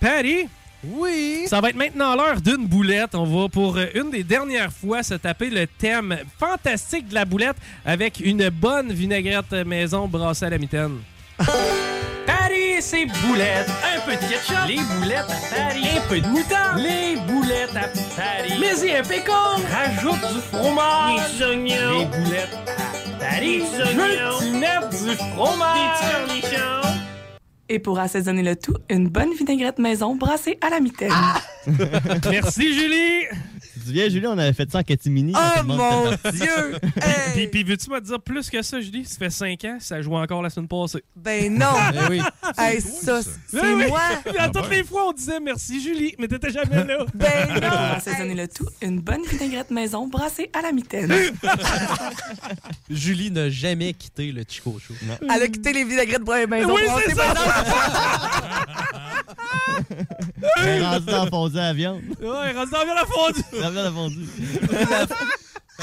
Patty? 0.01 0.49
Oui? 0.83 1.45
Ça 1.47 1.61
va 1.61 1.69
être 1.69 1.77
maintenant 1.77 2.17
l'heure 2.17 2.41
d'une 2.41 2.67
boulette. 2.67 3.15
On 3.15 3.23
va 3.43 3.49
pour 3.49 3.79
une 3.95 4.11
des 4.11 4.25
dernières 4.25 4.73
fois 4.73 5.05
se 5.05 5.15
taper 5.15 5.49
le 5.49 5.69
thème 5.69 6.19
fantastique 6.41 7.07
de 7.07 7.15
la 7.15 7.25
boulette 7.25 7.57
avec 7.85 8.19
une 8.19 8.49
bonne 8.49 8.93
vinaigrette 8.93 9.53
maison 9.65 10.09
brassée 10.09 10.47
à 10.47 10.51
la 10.51 10.59
mitaine. 10.59 10.97
C'est 12.81 13.05
boulettes. 13.05 13.69
Un 13.85 14.01
peu 14.07 14.13
de 14.13 14.21
ketchup. 14.21 14.57
Les 14.67 14.79
boulettes 14.79 15.29
à 15.29 15.55
Paris. 15.55 15.85
Un 15.99 16.09
peu 16.09 16.19
de 16.19 16.27
moutarde. 16.27 16.79
Les 16.79 17.17
boulettes 17.17 17.77
à 17.77 17.89
Paris. 18.17 18.55
Mais 18.59 18.89
y 18.89 18.97
un 18.97 19.03
pécan. 19.03 19.35
Rajoute 19.71 20.33
du 20.33 20.41
fromage. 20.41 21.37
Des 21.37 21.45
oignons. 21.45 21.99
Les 21.99 22.05
boulettes 22.07 22.59
à 22.67 23.25
Paris. 23.25 23.59
Des 23.59 23.85
Je 23.85 24.47
veux 24.47 24.59
mettes 24.59 24.91
du 24.91 25.15
fromage. 25.15 26.01
Des 26.33 26.41
cornichons. 26.41 26.89
Et 27.69 27.79
pour 27.79 27.99
assaisonner 27.99 28.43
le 28.43 28.57
tout, 28.57 28.77
une 28.89 29.09
bonne 29.09 29.35
vinaigrette 29.35 29.79
maison 29.79 30.15
brassée 30.17 30.59
à 30.63 30.71
la 30.71 30.81
mitaine. 30.81 31.13
Merci, 32.31 32.73
Julie. 32.73 33.27
Tu 33.75 33.81
te 33.81 33.87
souviens, 33.87 34.09
Julie, 34.09 34.27
on 34.27 34.37
avait 34.39 34.53
fait 34.53 34.71
ça 34.71 34.79
en 34.79 34.83
catimini. 34.83 35.33
Oh 35.37 35.63
mon. 35.65 36.11
Dieu! 36.33 36.79
Puis, 37.35 37.47
puis 37.47 37.63
veux-tu 37.63 37.89
me 37.91 38.01
dire 38.01 38.21
plus 38.21 38.51
que 38.51 38.61
ça, 38.63 38.81
Julie? 38.81 39.05
Ça 39.05 39.17
fait 39.19 39.31
5 39.31 39.65
ans, 39.65 39.77
ça 39.79 40.03
joue 40.03 40.15
encore 40.17 40.43
la 40.43 40.51
semaine 40.51 40.69
passée. 40.69 41.03
Ben 41.15 41.57
non! 41.57 41.67
Eh 41.95 42.09
oui. 42.09 42.21
Hey, 42.59 42.81
ça, 42.81 43.21
c'est 43.23 43.61
Ben 43.61 43.75
oui. 43.77 43.87
moi! 43.89 44.01
Puis 44.25 44.39
à 44.39 44.49
toutes 44.49 44.71
les 44.71 44.85
fois, 44.85 45.09
on 45.09 45.13
disait 45.13 45.39
merci, 45.41 45.81
Julie, 45.81 46.15
mais 46.19 46.29
t'étais 46.29 46.51
jamais 46.51 46.85
là. 46.85 47.05
Ben 47.15 47.61
non! 47.61 47.69
assaisonner 47.97 48.35
le 48.35 48.49
tout, 48.49 48.67
une 48.83 49.01
bonne 49.01 49.23
vinaigrette 49.25 49.71
maison 49.71 50.07
brassée 50.09 50.51
à 50.53 50.63
la 50.63 50.73
mitaine. 50.73 51.13
Julie 52.89 53.31
n'a 53.31 53.49
jamais 53.51 53.93
quitté 53.93 54.33
le 54.33 54.45
Chico 54.49 54.77
Show. 54.79 54.95
Elle 55.23 55.43
a 55.43 55.47
quitté 55.49 55.73
les 55.73 55.85
vinaigrettes 55.85 56.25
pour 56.25 56.35
les 56.35 56.47
maisons. 56.47 56.75
Oui, 56.75 56.83
pour 56.87 57.23
est 60.65 60.81
rendu 60.83 61.07
dans 61.07 61.25
la 61.25 61.31
fondue 61.31 61.59
à 61.59 61.63
la 61.63 61.73
viande. 61.73 62.01
Ouais, 62.21 62.53
rendu 62.53 62.71
dans 62.71 62.95
la 62.95 63.07
fondue. 63.07 63.43
La 63.61 63.71
viande 63.71 63.87
à 63.87 63.91
fondue. 63.93 64.29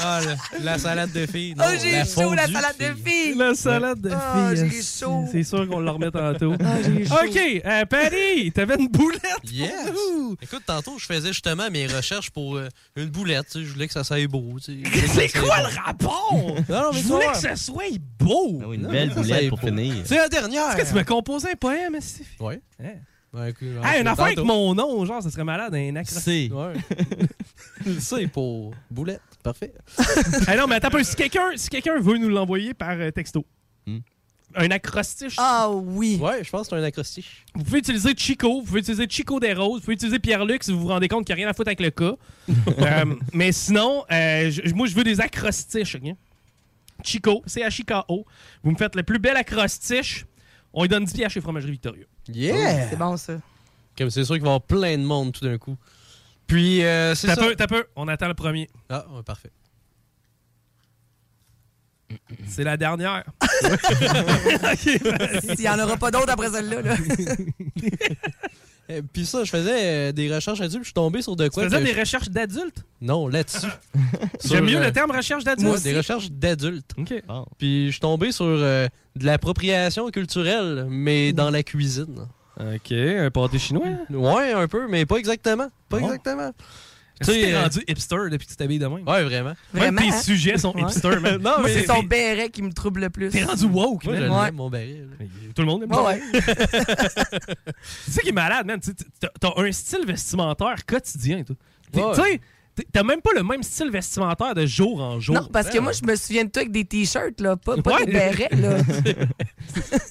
Ah, 0.00 0.20
la, 0.24 0.36
la 0.62 0.78
salade 0.78 1.10
de 1.10 1.26
filles. 1.26 1.56
Oh, 1.58 1.60
non, 1.60 1.76
j'ai 1.82 1.90
la 1.90 2.04
chaud, 2.04 2.32
la 2.32 2.46
salade 2.46 2.76
de 2.78 2.94
filles! 3.04 3.34
La 3.36 3.52
salade 3.56 4.00
de 4.00 4.10
Ah, 4.12 4.52
filles. 4.54 4.70
j'ai 4.70 4.82
chaud. 5.04 5.24
C'est 5.32 5.42
sûr 5.42 5.66
qu'on 5.68 5.80
le 5.80 5.90
remet 5.90 6.12
tantôt. 6.12 6.54
Ah, 6.64 6.76
j'ai 6.84 7.04
chaud. 7.04 7.14
OK, 7.26 7.62
euh, 7.66 7.84
Patty, 7.84 8.52
t'avais 8.52 8.76
une 8.76 8.86
boulette. 8.86 9.20
Yes! 9.50 9.72
Écoute, 10.40 10.62
tantôt, 10.64 10.98
je 11.00 11.04
faisais 11.06 11.28
justement 11.32 11.68
mes 11.68 11.88
recherches 11.88 12.30
pour 12.30 12.58
euh, 12.58 12.68
une 12.94 13.06
boulette. 13.08 13.46
tu 13.50 13.58
sais, 13.58 13.64
Je 13.64 13.72
voulais 13.72 13.88
que 13.88 13.92
ça 13.92 14.04
soit 14.04 14.24
beau. 14.28 14.54
tu 14.64 14.80
sais. 14.84 15.06
C'est 15.08 15.40
quoi 15.40 15.62
le 15.68 15.76
rapport? 15.84 16.32
Non, 16.32 16.54
non, 16.82 16.90
mais 16.92 17.00
Je 17.00 17.08
voulais 17.08 17.26
que 17.32 17.38
ça 17.38 17.56
soit 17.56 17.98
beau. 18.20 18.60
Ah 18.62 18.66
oui, 18.68 18.76
une 18.76 18.82
Non, 18.82 18.90
belle 18.92 19.10
boulette 19.10 19.48
pour 19.48 19.58
beau. 19.58 19.66
finir. 19.66 19.94
C'est 20.04 20.16
la 20.16 20.28
dernière! 20.28 20.76
Est-ce 20.78 20.84
que 20.84 20.88
tu 20.90 20.94
m'as 20.94 21.02
composé 21.02 21.50
un 21.50 21.56
poème, 21.56 21.96
Steve? 22.00 22.24
Ouais. 22.38 22.60
Ouais, 23.34 23.50
écoute, 23.50 23.68
genre, 23.74 23.84
Hey, 23.86 23.98
une 24.00 24.04
c'est 24.06 24.10
affaire 24.10 24.24
avec 24.24 24.38
mon 24.38 24.74
nom, 24.74 25.04
genre, 25.04 25.22
ça 25.22 25.30
serait 25.30 25.44
malade, 25.44 25.74
un 25.74 25.96
acrostiche. 25.96 26.22
C'est. 26.48 26.52
Ouais. 26.52 26.72
C'est 28.00 28.26
pour 28.28 28.74
boulette. 28.90 29.20
Parfait. 29.42 29.72
hey, 30.48 30.56
non, 30.56 30.66
mais 30.66 30.76
attends 30.76 30.88
un 30.88 30.90
peu. 30.92 31.02
Si 31.04 31.14
quelqu'un 31.14 31.50
si 31.56 31.68
quelqu'un 31.68 31.98
veut 32.00 32.18
nous 32.18 32.28
l'envoyer 32.28 32.74
par 32.74 32.90
euh, 32.98 33.10
texto, 33.10 33.44
Hmm. 33.86 33.98
un 34.54 34.70
acrostiche, 34.70 35.34
Ah 35.38 35.70
oui! 35.70 36.18
Ouais, 36.20 36.42
je 36.44 36.50
pense 36.50 36.68
que 36.68 36.76
c'est 36.76 36.82
un 36.82 36.84
acrostiche. 36.84 37.44
vous 37.54 37.64
pouvez 37.64 37.78
utiliser 37.78 38.14
Chico, 38.16 38.60
vous 38.60 38.66
pouvez 38.66 38.80
utiliser 38.80 39.06
Chico 39.08 39.40
des 39.40 39.52
Roses, 39.54 39.76
vous 39.76 39.80
pouvez 39.80 39.94
utiliser 39.94 40.18
Pierre-Luc 40.18 40.62
si 40.64 40.72
vous 40.72 40.80
vous 40.80 40.88
rendez 40.88 41.08
compte 41.08 41.24
qu'il 41.24 41.34
n'y 41.34 41.40
a 41.42 41.44
rien 41.44 41.50
à 41.50 41.54
foutre 41.54 41.68
avec 41.68 41.80
le 41.80 41.90
cas. 41.90 42.14
Euh, 42.78 43.14
mais 43.32 43.52
sinon, 43.52 44.04
euh, 44.12 44.50
moi, 44.74 44.86
je 44.86 44.94
veux 44.94 45.04
des 45.04 45.20
acrostiches. 45.20 45.94
ok? 45.96 46.14
Chico, 47.04 47.42
C-H-I-K-O. 47.46 48.26
Vous 48.64 48.70
me 48.70 48.76
faites 48.76 48.94
le 48.96 49.02
plus 49.04 49.18
bel 49.18 49.36
acrostiche. 49.36 50.26
On 50.72 50.82
lui 50.82 50.88
donne 50.88 51.04
10 51.04 51.12
pièces 51.14 51.32
chez 51.32 51.40
Fromagerie 51.40 51.72
Victoria. 51.72 52.04
Yeah! 52.28 52.88
C'est 52.90 52.96
bon, 52.96 53.16
ça. 53.16 53.34
Comme 53.96 54.10
c'est 54.10 54.24
sûr 54.24 54.34
qu'il 54.36 54.42
va 54.42 54.48
y 54.48 54.50
avoir 54.50 54.62
plein 54.62 54.96
de 54.96 55.02
monde 55.02 55.32
tout 55.32 55.44
d'un 55.44 55.58
coup. 55.58 55.76
Puis, 56.46 56.84
euh, 56.84 57.14
c'est 57.14 57.26
T'as 57.26 57.34
ça. 57.34 57.42
peu, 57.42 57.54
t'as 57.56 57.66
peu. 57.66 57.84
On 57.96 58.08
attend 58.08 58.28
le 58.28 58.34
premier. 58.34 58.68
Ah, 58.88 59.04
ouais, 59.10 59.22
parfait. 59.22 59.50
C'est 62.46 62.64
la 62.64 62.76
dernière. 62.78 63.24
S'il 64.78 65.58
n'y 65.58 65.68
en 65.68 65.78
aura 65.78 65.96
pas 65.98 66.10
d'autres 66.10 66.30
après 66.30 66.48
celle-là. 66.50 66.80
Là. 66.82 66.96
Euh, 68.90 69.02
Puis 69.12 69.26
ça, 69.26 69.44
je 69.44 69.50
faisais 69.50 69.70
euh, 70.08 70.12
des 70.12 70.34
recherches 70.34 70.58
là-dessus, 70.60 70.78
puis 70.78 70.84
je 70.84 70.88
suis 70.88 70.94
tombé 70.94 71.20
sur 71.22 71.36
de 71.36 71.44
Tu 71.44 71.50
quoi. 71.50 71.64
faisais 71.64 71.78
que 71.78 71.84
des 71.84 71.92
je- 71.94 72.00
recherches 72.00 72.30
d'adultes? 72.30 72.84
Non, 73.00 73.28
là-dessus. 73.28 73.58
Sur, 73.60 73.70
J'aime 74.50 74.64
mieux 74.64 74.76
euh, 74.78 74.84
le 74.86 74.92
terme 74.92 75.10
recherche 75.10 75.44
d'adultes. 75.44 75.68
Moi, 75.68 75.78
des 75.80 75.96
recherches 75.96 76.30
d'adultes. 76.30 76.92
OK. 76.98 77.22
Bon. 77.28 77.44
Puis 77.58 77.86
je 77.86 77.90
suis 77.92 78.00
tombé 78.00 78.32
sur 78.32 78.46
euh, 78.46 78.86
de 79.16 79.26
l'appropriation 79.26 80.08
culturelle, 80.10 80.86
mais 80.88 81.32
dans 81.32 81.50
la 81.50 81.62
cuisine. 81.62 82.26
OK, 82.60 82.90
un 82.92 83.30
pâté 83.30 83.58
chinois? 83.58 83.84
Ouais, 84.10 84.52
un 84.52 84.66
peu, 84.66 84.88
mais 84.88 85.06
pas 85.06 85.16
exactement. 85.18 85.68
Pas 85.88 85.98
exactement. 85.98 86.50
Tu 87.20 87.32
t'es 87.32 87.52
euh, 87.52 87.62
rendu 87.62 87.80
hipster 87.88 88.16
depuis 88.30 88.46
que 88.46 88.50
tu 88.52 88.56
t'habilles 88.56 88.78
de 88.78 88.86
même. 88.86 89.06
Ouais, 89.08 89.22
vraiment. 89.24 89.54
Vraiment, 89.72 90.00
Même 90.00 90.10
tes 90.10 90.16
hein? 90.16 90.20
sujets 90.22 90.58
sont 90.58 90.72
hipster, 90.76 91.18
man. 91.20 91.36
Non, 91.42 91.50
Moi, 91.58 91.60
mais 91.64 91.74
c'est 91.74 91.86
son 91.86 92.02
béret 92.02 92.50
qui 92.50 92.62
me 92.62 92.72
trouble 92.72 93.00
le 93.00 93.10
plus. 93.10 93.30
T'es 93.30 93.44
rendu 93.44 93.64
woke, 93.66 94.04
Moi, 94.04 94.20
man. 94.20 94.30
Ouais. 94.30 94.50
mon 94.52 94.70
là. 94.70 94.78
Tout 95.54 95.62
le 95.62 95.66
monde 95.66 95.82
aime 95.84 95.90
Ouais, 95.92 95.96
ça. 95.96 96.04
ouais. 96.06 96.20
C'est 98.06 98.10
ça 98.12 98.22
qui 98.22 98.28
est 98.28 98.32
malade, 98.32 98.66
man. 98.66 98.80
Tu 98.80 98.90
sais, 98.90 99.28
T'as 99.40 99.52
un 99.56 99.72
style 99.72 100.04
vestimentaire 100.06 100.84
quotidien, 100.86 101.42
toi. 101.44 101.56
Tu 101.92 102.22
sais, 102.22 102.40
t'as 102.92 103.02
même 103.02 103.20
pas 103.20 103.30
le 103.34 103.42
même 103.42 103.62
style 103.62 103.90
vestimentaire 103.90 104.54
de 104.54 104.66
jour 104.66 105.00
en 105.00 105.20
jour. 105.20 105.34
Non, 105.36 105.48
parce 105.52 105.68
que 105.68 105.74
Ouais, 105.74 105.80
moi, 105.80 105.92
ouais. 105.92 105.98
je 106.02 106.06
me 106.10 106.16
souviens 106.16 106.44
de 106.44 106.50
toi 106.50 106.60
avec 106.62 106.72
des 106.72 106.84
t-shirts, 106.84 107.40
là, 107.40 107.56
pas, 107.56 107.76
pas 107.82 107.96
Ouais. 107.96 108.06
des 108.06 108.12
bérets, 108.12 108.48
là. 108.56 108.78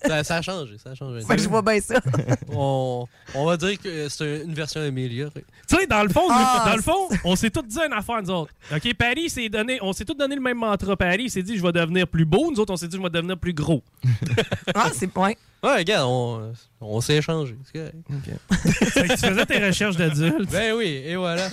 Ça, 0.08 0.24
ça 0.24 0.36
a 0.38 0.42
changé, 0.42 0.78
ça 0.78 0.92
a 0.92 0.96
changé. 0.96 1.22
Fait 1.26 1.36
que 1.36 1.42
je 1.42 1.50
vois 1.50 1.62
bien 1.62 1.80
ça. 1.82 1.96
on, 2.50 3.06
on 3.34 3.46
va 3.46 3.58
dire 3.58 3.78
que 3.80 4.08
c'est 4.08 4.44
une 4.44 4.54
version 4.54 4.80
améliorée. 4.82 5.44
Tu 5.68 5.76
sais, 5.76 5.88
dans 5.88 6.04
le 6.04 6.10
fond, 6.10 6.28
Ah, 6.30 6.64
dans 6.70 6.76
le 6.76 6.82
fond, 6.82 7.10
on 7.26 7.36
s'est 7.36 7.50
tous 7.50 7.64
dit 7.64 7.78
une 7.80 7.92
affaire, 7.94 8.22
nous 8.22 8.30
autres. 8.30 8.54
OK, 8.74 8.94
Paris 8.94 9.30
s'est 9.30 9.50
donné, 9.50 9.80
on 9.82 9.92
s'est 9.94 10.06
tous 10.06 10.14
donné 10.14 10.36
le 10.36 10.42
même 10.42 10.58
mantra. 10.60 10.96
Paris 10.96 11.24
il 11.24 11.32
s'est 11.32 11.44
dit, 11.44 11.58
je 11.58 11.64
vais 11.64 11.72
devenir 11.72 12.08
plus 12.08 12.26
beau. 12.26 12.52
Nous 12.52 12.60
autres, 12.60 12.72
on 12.74 12.78
s'est 12.78 12.88
dit, 12.88 12.96
je 12.98 13.02
vais 13.02 13.10
devenir 13.10 13.38
plus 13.38 13.54
gros. 13.54 13.84
Ah, 14.74 14.90
c'est. 14.94 15.16
Ouais. 15.18 15.36
Ouais, 15.64 15.78
regarde, 15.78 16.06
on, 16.08 16.54
on 16.80 17.02
s'est 17.02 17.16
échangé. 17.18 17.56
c'est 17.74 17.92
tu 19.08 19.18
faisais 19.18 19.46
tes 19.48 19.58
recherches 19.66 19.98
d'adultes. 19.98 20.52
Ben 20.52 20.76
oui, 20.76 21.02
et 21.04 21.16
voilà. 21.16 21.50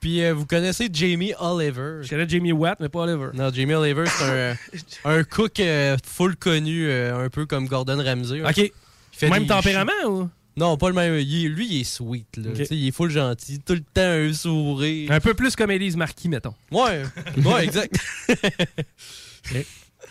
Puis 0.00 0.22
euh, 0.22 0.32
vous 0.32 0.46
connaissez 0.46 0.88
Jamie 0.92 1.32
Oliver. 1.40 2.00
Je 2.02 2.08
connais 2.10 2.28
Jamie 2.28 2.52
Watt, 2.52 2.78
mais 2.80 2.88
pas 2.88 3.00
Oliver. 3.00 3.30
Non, 3.34 3.50
Jamie 3.52 3.74
Oliver, 3.74 4.04
c'est 4.06 4.24
un, 4.24 4.56
un 5.18 5.24
cook 5.24 5.58
euh, 5.60 5.96
full 6.06 6.36
connu, 6.36 6.86
euh, 6.88 7.24
un 7.26 7.28
peu 7.30 7.46
comme 7.46 7.66
Gordon 7.66 8.02
Ramsay. 8.02 8.42
OK. 8.42 8.56
Il 8.58 8.70
fait 9.12 9.28
Même 9.30 9.42
des 9.42 9.48
tempérament 9.48 9.92
ou? 10.06 10.28
Non, 10.56 10.76
pas 10.76 10.88
le 10.88 10.94
même. 10.94 11.14
Il 11.18 11.46
est- 11.46 11.48
lui, 11.48 11.66
il 11.68 11.80
est 11.80 11.84
sweet. 11.84 12.36
Là. 12.36 12.50
Ok. 12.50 12.56
Tu 12.56 12.66
sais, 12.66 12.76
Il 12.76 12.88
est 12.88 12.90
full 12.92 13.10
gentil. 13.10 13.60
Tout 13.60 13.74
le 13.74 13.80
temps 13.80 14.00
un 14.02 14.32
sourire. 14.32 15.10
Un 15.12 15.20
peu 15.20 15.34
plus 15.34 15.54
comme 15.56 15.70
Élise 15.70 15.96
Marquis, 15.96 16.28
mettons. 16.28 16.54
Ouais, 16.72 17.02
ouais, 17.44 17.64
exact. 17.64 17.96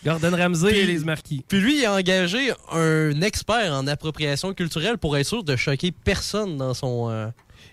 Gordon 0.05 0.31
Ramsay 0.35 0.67
Puis- 0.69 0.77
et 0.77 0.83
Élise 0.83 1.05
Marquis. 1.05 1.43
Puis 1.47 1.59
lui, 1.59 1.79
il 1.79 1.85
a 1.85 1.93
engagé 1.93 2.51
un 2.71 3.19
expert 3.21 3.73
en 3.73 3.87
appropriation 3.87 4.53
culturelle 4.53 4.97
pour 4.97 5.17
être 5.17 5.25
sûr 5.25 5.43
de 5.43 5.55
choquer 5.55 5.91
personne 5.91 6.57
dans 6.57 6.73
son, 6.73 7.09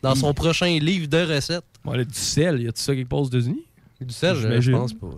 dans 0.05 0.14
son 0.14 0.34
prochain 0.34 0.78
livre 0.78 1.07
de 1.09 1.34
recettes. 1.34 1.64
Bon, 1.84 1.92
là, 1.92 2.05
du 2.05 2.14
sel, 2.14 2.62
y 2.62 2.68
a-tu 2.68 2.80
ça 2.80 2.94
quelque 2.94 3.09
part 3.09 3.20
aux 3.20 3.26
États-Unis? 3.28 3.64
Du 4.00 4.12
sel, 4.12 4.61
je 4.61 4.70
pense 4.70 4.92
pas. 4.92 5.09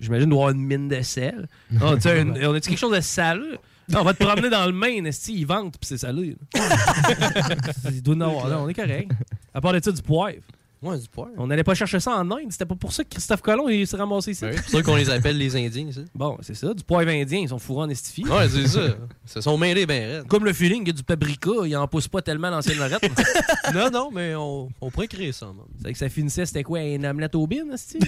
J'imagine 0.00 0.28
doit 0.28 0.48
avoir 0.48 0.54
une 0.54 0.66
mine 0.66 0.88
de 0.88 1.00
sel. 1.00 1.48
Ah, 1.80 1.94
tu 2.00 2.08
on 2.08 2.54
a-tu 2.54 2.68
quelque 2.68 2.78
chose 2.78 2.94
de 2.94 3.00
salé? 3.00 3.58
Non, 3.88 4.00
on 4.00 4.04
va 4.04 4.14
te 4.14 4.22
promener 4.22 4.50
dans 4.50 4.66
le 4.66 4.72
Maine, 4.72 5.06
esti, 5.06 5.34
ils 5.34 5.46
vendent, 5.46 5.72
puis 5.72 5.86
c'est 5.86 5.98
salé. 5.98 6.36
Il 7.90 8.02
doit 8.02 8.14
en 8.14 8.20
avoir, 8.22 8.48
là, 8.48 8.60
on 8.60 8.68
est 8.68 8.74
correct. 8.74 9.10
À 9.52 9.60
part 9.60 9.72
de 9.72 9.80
ça, 9.82 9.92
du 9.92 10.00
poivre. 10.02 10.42
Ouais, 10.84 10.98
du 10.98 11.08
poivre. 11.08 11.30
On 11.38 11.46
n'allait 11.46 11.64
pas 11.64 11.74
chercher 11.74 11.98
ça 11.98 12.12
en 12.16 12.30
Inde. 12.30 12.50
C'était 12.50 12.66
pas 12.66 12.74
pour 12.74 12.92
ça 12.92 13.02
que 13.04 13.08
Christophe 13.08 13.40
Colomb 13.40 13.68
il 13.68 13.86
s'est 13.86 13.96
ramassé 13.96 14.32
ici. 14.32 14.44
Ouais, 14.44 14.52
c'est 14.54 14.62
pour 14.62 14.70
ça 14.70 14.82
qu'on 14.82 14.96
les 14.96 15.08
appelle 15.10 15.38
les 15.38 15.56
Indiens, 15.56 15.90
ça. 15.90 16.00
Bon, 16.14 16.36
c'est 16.42 16.54
ça. 16.54 16.74
Du 16.74 16.84
poivre 16.84 17.10
indien, 17.10 17.38
ils 17.40 17.48
sont 17.48 17.58
fourrés 17.58 17.84
en 17.86 17.88
estifie. 17.88 18.24
Ouais, 18.28 18.48
c'est 18.48 18.66
ça. 18.68 18.80
Ils 19.26 19.30
se 19.30 19.40
sont 19.40 19.56
mêlés 19.56 19.86
bien 19.86 19.98
raides. 20.00 20.26
Comme 20.28 20.44
le 20.44 20.52
feeling, 20.52 20.82
il 20.82 20.88
y 20.88 20.90
a 20.90 20.92
du 20.92 21.02
paprika, 21.02 21.50
il 21.64 21.74
en 21.76 21.88
pousse 21.88 22.06
pas 22.08 22.20
tellement 22.22 22.50
l'ancienne 22.50 22.78
Lorette. 22.78 23.02
non, 23.74 23.90
non, 23.90 24.10
mais 24.12 24.34
on, 24.34 24.68
on 24.80 24.90
pourrait 24.90 25.08
créer 25.08 25.32
ça, 25.32 25.46
man. 25.46 25.64
C'est 25.82 25.92
que 25.92 25.98
ça 25.98 26.08
finissait, 26.08 26.44
c'était 26.46 26.62
quoi, 26.62 26.80
une 26.82 27.06
omelette 27.06 27.34
au 27.34 27.46
bin, 27.46 27.70
esti? 27.72 27.98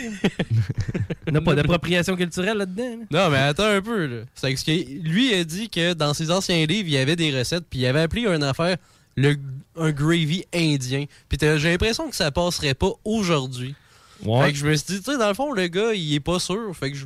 Il 1.27 1.33
n'y 1.33 1.39
a 1.39 1.41
pas 1.41 1.55
d'appropriation 1.57 2.15
culturelle 2.17 2.59
là-dedans. 2.59 2.99
là. 3.11 3.25
Non, 3.25 3.31
mais 3.31 3.39
attends 3.39 3.65
un 3.71 3.81
peu, 3.81 4.07
là. 4.07 4.17
C'est 4.35 4.53
que 4.53 4.61
ce 4.61 4.65
que- 4.65 5.09
lui 5.09 5.33
a 5.35 5.45
dit 5.45 5.69
que 5.71 5.95
dans 5.95 6.13
ses 6.15 6.31
anciens 6.31 6.65
livres, 6.67 6.89
il 6.89 6.93
y 6.95 6.99
avait 6.99 7.17
des 7.17 7.37
recettes, 7.37 7.65
puis 7.69 7.81
il 7.81 7.87
avait 7.87 8.01
appelé 8.03 8.23
une 8.27 8.43
affaire 8.43 8.77
le, 9.17 9.37
un 9.77 9.93
gravy 9.93 10.45
indien. 10.55 11.07
Puis 11.29 11.39
j'ai 11.41 11.71
l'impression 11.71 12.09
que 12.11 12.17
ça 12.17 12.31
passerait 12.31 12.75
pas 12.75 12.93
aujourd'hui. 13.05 13.75
Fait 14.23 14.53
que 14.53 14.59
je 14.59 14.67
me 14.67 14.75
suis 14.77 14.87
dit, 14.95 15.03
tu 15.03 15.13
sais, 15.13 15.19
dans 15.19 15.29
le 15.29 15.35
fond, 15.35 15.53
le 15.53 15.67
gars, 15.69 15.93
il 15.93 16.15
est 16.15 16.21
pas 16.21 16.39
sûr. 16.39 16.75
Fait 16.75 16.91
que 16.91 16.97
je, 16.97 17.05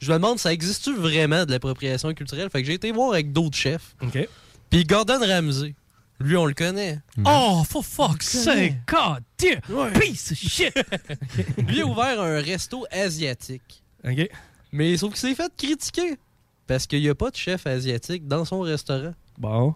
je 0.00 0.08
me 0.12 0.16
demande, 0.18 0.38
ça 0.38 0.52
existe-tu 0.52 0.94
vraiment 0.94 1.46
de 1.46 1.50
l'appropriation 1.50 2.12
culturelle? 2.12 2.50
Fait 2.50 2.60
que 2.60 2.66
j'ai 2.66 2.74
été 2.74 2.92
voir 2.92 3.12
avec 3.12 3.32
d'autres 3.32 3.56
chefs. 3.56 3.94
OK. 4.02 4.28
Puis 4.68 4.84
Gordon 4.84 5.20
Ramsay, 5.20 5.74
lui, 6.20 6.36
on 6.36 6.44
le 6.46 6.54
connaît. 6.54 7.00
Oh, 7.24 7.62
for 7.68 7.84
fuck's 7.84 8.26
sake, 8.26 8.74
god 8.86 9.22
Ouais. 9.68 9.92
piece 9.98 10.32
of 10.32 10.38
shit! 10.38 10.72
Lui 11.68 11.82
a 11.82 11.86
ouvert 11.86 12.20
un 12.20 12.40
resto 12.40 12.86
asiatique. 12.90 13.82
OK. 14.06 14.28
Mais 14.72 14.96
sauf 14.96 15.10
qu'il 15.14 15.28
s'est 15.28 15.34
fait 15.34 15.52
critiquer. 15.56 16.16
Parce 16.66 16.86
qu'il 16.86 17.00
n'y 17.02 17.08
a 17.10 17.14
pas 17.14 17.30
de 17.30 17.36
chef 17.36 17.66
asiatique 17.66 18.26
dans 18.26 18.44
son 18.46 18.60
restaurant. 18.60 19.12
Bon. 19.38 19.74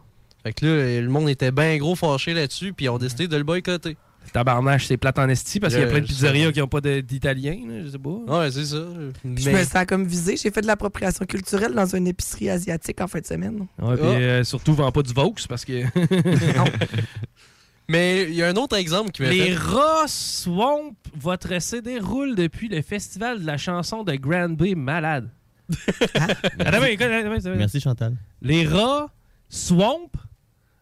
Fait 0.48 0.52
que 0.54 0.64
là, 0.66 1.00
le 1.02 1.08
monde 1.08 1.28
était 1.28 1.50
bien 1.52 1.76
gros 1.76 1.94
fâché 1.94 2.32
là-dessus, 2.32 2.72
puis 2.72 2.86
ils 2.86 2.88
ont 2.88 2.96
décidé 2.98 3.28
de 3.28 3.36
le 3.36 3.42
boycotter. 3.44 3.96
Tabarnache, 4.32 4.86
c'est 4.86 4.96
plate 4.98 5.18
en 5.18 5.28
esti 5.28 5.58
parce 5.60 5.72
qu'il 5.74 5.82
y 5.82 5.84
a 5.84 5.88
Euh, 5.88 5.90
plein 5.90 6.00
de 6.00 6.06
pizzerias 6.06 6.52
qui 6.52 6.58
n'ont 6.60 6.68
pas 6.68 6.80
d'italien, 6.82 7.56
là, 7.66 7.82
je 7.84 7.88
sais 7.90 7.98
pas. 7.98 8.10
Ouais, 8.40 8.50
c'est 8.50 8.64
ça. 8.66 8.76
Je 9.24 9.50
me 9.50 9.64
sens 9.64 9.84
comme 9.86 10.04
visé. 10.04 10.36
J'ai 10.36 10.50
fait 10.50 10.60
de 10.60 10.66
l'appropriation 10.66 11.24
culturelle 11.24 11.72
dans 11.74 11.94
une 11.96 12.06
épicerie 12.06 12.50
asiatique 12.50 13.00
en 13.00 13.08
fin 13.08 13.20
de 13.20 13.26
semaine. 13.26 13.66
Ouais, 13.78 13.96
puis 13.96 14.04
Ah. 14.06 14.18
euh, 14.18 14.44
surtout, 14.44 14.74
vend 14.74 14.92
pas 14.92 15.02
du 15.02 15.14
Vaux 15.14 15.34
parce 15.48 15.64
que. 15.64 15.72
Mais 17.88 18.24
il 18.24 18.34
y 18.34 18.42
a 18.42 18.48
un 18.48 18.56
autre 18.56 18.76
exemple 18.76 19.10
qui 19.12 19.22
m'a 19.22 19.30
Les 19.30 19.52
fait... 19.52 19.56
rats 19.56 20.04
Swamp, 20.08 20.92
votre 21.18 21.58
CD 21.60 21.98
roule 21.98 22.34
depuis 22.34 22.68
le 22.68 22.82
festival 22.82 23.40
de 23.40 23.46
la 23.46 23.56
chanson 23.56 24.04
de 24.04 24.14
Grand 24.14 24.50
B 24.50 24.74
Malade. 24.76 25.30
Attends, 26.14 26.82
attends. 26.82 27.54
Merci, 27.56 27.80
Chantal. 27.80 28.14
Les 28.42 28.66
rats 28.66 29.08
Swamp, 29.48 30.10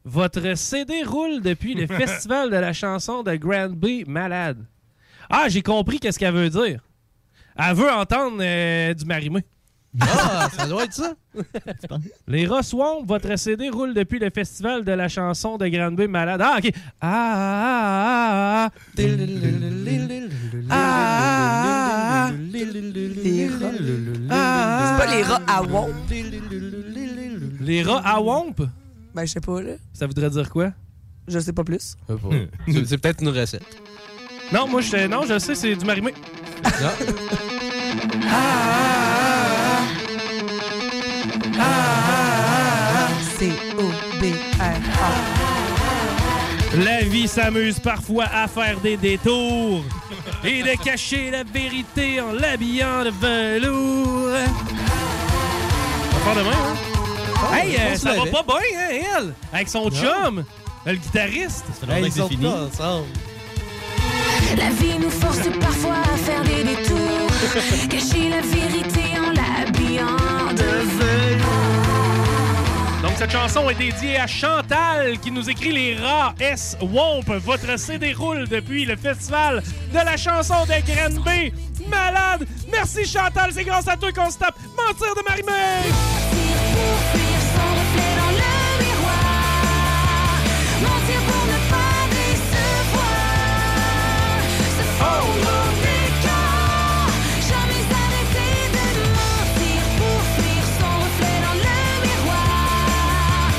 votre 0.07 0.57
CD 0.57 1.03
roule 1.03 1.43
depuis 1.43 1.75
le 1.75 1.87
festival 1.99 2.49
de 2.49 2.57
la 2.57 2.73
chanson 2.73 3.23
de 3.23 3.35
Grand 3.35 3.71
B 3.71 4.07
Malade. 4.07 4.65
Ah, 5.29 5.49
j'ai 5.49 5.63
compris 5.63 5.99
qu'est-ce 5.99 6.19
qu'elle 6.19 6.35
veut 6.35 6.49
dire. 6.49 6.81
Elle 7.57 7.75
veut 7.75 7.91
entendre 7.91 8.39
euh, 8.41 8.95
du 8.95 9.05
marimé. 9.05 9.45
Ah, 10.01 10.49
ça 10.57 10.67
doit 10.67 10.85
être 10.85 10.93
ça. 10.93 11.15
Les 12.29 12.47
Ross 12.47 12.69
Swamp, 12.69 13.03
votre 13.05 13.37
CD 13.37 13.69
roule 13.71 13.95
depuis 13.95 14.19
le 14.19 14.31
festival 14.31 14.85
de 14.85 14.93
la 14.93 15.09
chanson 15.09 15.57
de 15.57 15.67
Granby 15.67 16.07
Malade. 16.07 16.41
Ah, 16.45 16.59
OK. 16.59 16.71
Ah, 17.01 17.11
ah, 17.11 18.31
ah, 18.31 18.69
ah. 18.69 18.71
Ah, 20.71 22.29
ah, 22.29 22.29
ah. 22.29 22.31
Les 22.45 23.49
rats. 23.49 23.73
C'est 24.29 25.07
pas 25.07 25.17
les 25.17 25.23
rats 25.23 25.43
à 25.49 25.63
Womp? 25.63 26.11
Les 27.61 27.83
rats 27.83 28.03
à 28.05 28.21
Womp? 28.21 28.63
Ben, 29.17 29.25
je 29.25 29.33
sais 29.33 29.41
pas, 29.41 29.63
là. 29.63 29.73
Ça 29.95 30.07
voudrait 30.07 30.29
dire 30.29 30.51
quoi? 30.51 30.73
Je 31.27 31.39
sais 31.39 31.55
pas 31.55 31.65
plus. 31.65 31.97
C'est 32.69 32.87
c'est 32.87 32.99
peut-être 32.99 33.23
une 33.23 33.31
recette. 33.31 33.65
Non, 34.53 34.69
moi, 34.69 34.83
je, 34.83 35.07
non, 35.07 35.23
je 35.27 35.39
sais, 35.39 35.55
c'est 35.55 35.75
du 35.75 35.87
marimé. 35.87 36.13
C-O-B-R-A. 43.39 45.11
La 46.85 47.01
vie 47.03 47.27
s'amuse 47.27 47.79
parfois 47.81 48.25
à 48.25 48.47
faire 48.49 48.79
des 48.81 48.99
détours 48.99 49.83
et 50.45 50.63
de 50.63 50.83
cacher 50.83 51.31
la 51.31 51.43
vérité 51.43 52.21
en 52.21 52.33
l'habillant 52.33 53.05
de 53.05 53.11
velours. 53.11 54.37
On 56.13 56.19
va 56.19 56.35
faire 56.35 56.45
demain, 56.45 56.51
hein? 56.53 56.96
Hey, 57.53 57.77
euh, 57.77 57.97
ça 57.97 58.13
va 58.13 58.27
pas 58.27 58.43
bien, 58.43 58.57
hein, 58.79 59.03
elle? 59.19 59.35
Avec 59.53 59.69
son 59.69 59.91
chum, 59.91 60.45
le 60.85 60.95
guitariste. 60.95 61.65
Hey, 61.89 62.07
ils 62.07 62.13
sont 62.13 62.29
pas 62.29 62.63
ensemble. 62.65 63.07
La 64.57 64.71
vie 64.71 64.99
nous 64.99 65.11
force 65.11 65.49
parfois 65.61 65.97
à 66.13 66.17
faire 66.17 66.43
des 66.45 66.63
détours, 66.63 67.89
cacher 67.91 68.29
la 68.31 68.41
vérité 68.41 69.03
en 69.19 69.33
l'habillant 69.33 70.53
de 70.53 70.63
velours. 70.63 71.67
Donc, 73.03 73.13
cette 73.19 73.33
chanson 73.33 73.69
est 73.71 73.75
dédiée 73.75 74.19
à 74.19 74.27
Chantal 74.27 75.19
qui 75.21 75.31
nous 75.31 75.49
écrit 75.51 75.73
les 75.73 75.97
rats 75.97 76.35
S 76.39 76.77
Womp. 76.81 77.29
Votre 77.45 77.79
CD 77.79 78.13
roule 78.13 78.49
depuis 78.49 78.85
le 78.85 78.97
festival 78.97 79.63
de 79.93 79.97
la 79.99 80.17
chanson 80.17 80.65
de 80.65 80.93
Granby. 80.93 81.53
Malade! 81.89 82.47
Merci 82.71 83.05
Chantal, 83.05 83.51
c'est 83.53 83.65
grâce 83.65 83.89
à 83.89 83.97
toi 83.97 84.13
qu'on 84.13 84.31
se 84.31 84.39
tape 84.39 84.57
Mentir 84.77 85.15
de 85.15 85.23
Marimé! 85.29 86.46
Mentir 90.83 91.21
pour 91.27 91.45
ne 91.47 91.59
pas 91.71 92.01
décevoir, 92.11 93.17
se 94.77 94.85
fondre 94.99 95.49
au 95.57 95.69
décor. 95.81 97.09
Jamais 97.49 97.83
arrêter 98.03 98.55
de 98.77 99.05
mentir 99.17 99.81
pour 99.97 100.19
fuir 100.37 100.63
son 100.79 100.93
reflet 101.03 101.39
dans 101.47 101.57
le 101.65 101.77
miroir. 102.05 103.51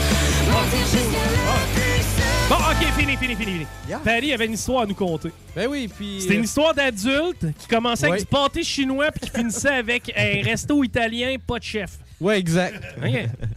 Mentir 0.51 0.85
jusqu'à 0.85 1.25
le 1.31 1.41
plus 1.73 2.05
Bon, 2.49 2.55
ok, 2.55 2.81
fini, 2.99 3.13
fini, 3.17 3.35
fini, 3.35 3.51
fini. 3.53 3.65
Paris 4.03 4.31
avait 4.33 4.45
une 4.45 4.53
histoire 4.53 4.81
à 4.83 4.85
nous 4.85 4.95
conter. 4.95 5.31
Ben 5.55 5.67
oui, 5.67 5.87
puis. 5.87 6.21
C'était 6.21 6.35
une 6.35 6.43
histoire 6.43 6.73
d'adulte 6.73 7.45
qui 7.57 7.67
commençait 7.67 8.07
avec 8.07 8.19
du 8.21 8.25
pâté 8.27 8.63
chinois 8.63 9.11
puis 9.11 9.21
qui 9.21 9.37
finissait 9.37 9.69
avec 9.69 10.13
un 10.15 10.43
resto 10.43 10.83
italien, 10.83 11.35
pas 11.45 11.57
de 11.57 11.63
chef. 11.63 11.91
Ouais, 12.19 12.39
exact. 12.39 12.83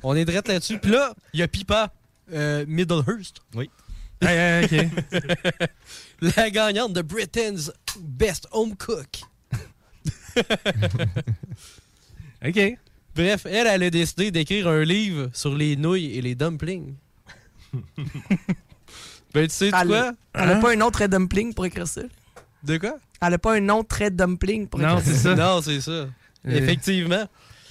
On 0.03 0.15
est 0.15 0.25
direct 0.25 0.49
là-dessus. 0.49 0.79
Puis 0.79 0.91
là, 0.91 1.15
il 1.33 1.41
y 1.41 1.43
a 1.43 1.49
Pipa 1.49 1.93
euh, 2.33 2.65
Middlehurst. 2.67 3.41
Oui. 3.55 3.71
Ok. 4.23 4.87
La 6.37 6.51
gagnante 6.51 6.93
de 6.93 7.01
Britain's 7.01 7.73
Best 7.99 8.47
Home 8.53 8.77
Cook. 8.77 9.23
OK. 12.47 12.79
Bref, 13.15 13.47
elle, 13.47 13.67
elle 13.67 13.83
a 13.83 13.91
décidé 13.91 14.31
d'écrire 14.31 14.69
un 14.69 14.85
livre 14.85 15.31
sur 15.33 15.55
les 15.55 15.75
nouilles 15.77 16.17
et 16.17 16.21
les 16.21 16.35
dumplings. 16.35 16.95
ben, 19.35 19.47
tu 19.47 19.55
sais 19.55 19.67
Elle 19.69 19.89
quoi? 19.89 20.13
Elle 20.35 20.51
a 20.51 20.57
pas 20.57 20.73
un 20.73 20.77
nom 20.77 20.91
très 20.91 21.09
dumpling 21.09 21.55
pour 21.55 21.65
écrire 21.67 21.89
ça? 21.89 22.03
De 22.63 22.77
quoi? 22.77 22.99
Elle 23.23 23.35
a 23.35 23.39
pas 23.39 23.55
un 23.55 23.61
nom 23.61 23.83
très 23.85 24.11
dumpling 24.11 24.69
pour 24.69 24.81
Non, 24.81 24.99
écrire 24.99 25.15
c'est 25.15 25.19
ça? 25.19 25.35
Non, 25.35 25.63
c'est 25.63 25.81
ça. 25.81 26.09
Effectivement. 26.47 27.27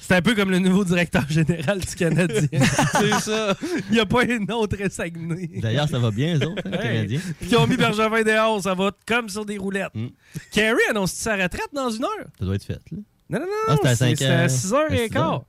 C'est 0.09 0.15
un 0.15 0.21
peu 0.23 0.33
comme 0.33 0.49
le 0.49 0.57
nouveau 0.57 0.83
directeur 0.83 1.23
général 1.29 1.79
du 1.81 1.95
Canadien. 1.95 2.47
c'est 2.99 3.19
ça. 3.21 3.53
Il 3.89 3.91
n'y 3.93 3.99
a 3.99 4.07
pas 4.07 4.23
un 4.23 4.39
nom 4.39 4.65
très 4.65 4.89
Saguenay. 4.89 5.47
D'ailleurs, 5.61 5.87
ça 5.87 5.99
va 5.99 6.09
bien, 6.09 6.35
eux 6.39 6.47
autres, 6.47 6.63
hein, 6.65 6.71
les. 6.71 6.77
Canadiens? 6.79 7.19
Puis 7.39 7.49
ils 7.51 7.57
ont 7.57 7.67
mis 7.67 7.77
Bergevin 7.77 8.23
dehors, 8.23 8.63
ça 8.63 8.73
va 8.73 8.89
comme 9.07 9.29
sur 9.29 9.45
des 9.45 9.59
roulettes. 9.59 9.93
Mm. 9.93 10.07
Carrie 10.51 10.79
annonce 10.89 11.11
sa 11.11 11.35
retraite 11.35 11.69
dans 11.73 11.91
une 11.91 12.03
heure? 12.03 12.25
Ça 12.39 12.45
doit 12.45 12.55
être 12.55 12.63
fait, 12.65 12.79
là. 12.91 12.97
Non, 13.29 13.39
non, 13.41 13.45
non, 13.45 13.51
Ah, 13.67 13.75
c'était 13.75 13.87
à 13.87 13.95
c'est- 13.95 14.05
cinq 14.09 14.17
c'est 14.17 14.25
à 14.25 14.39
heures. 14.41 14.49
6 14.49 14.73
heures 14.73 14.89
À 14.89 14.95
et 14.95 15.03
six 15.03 15.09
quart. 15.11 15.31
heures. 15.33 15.45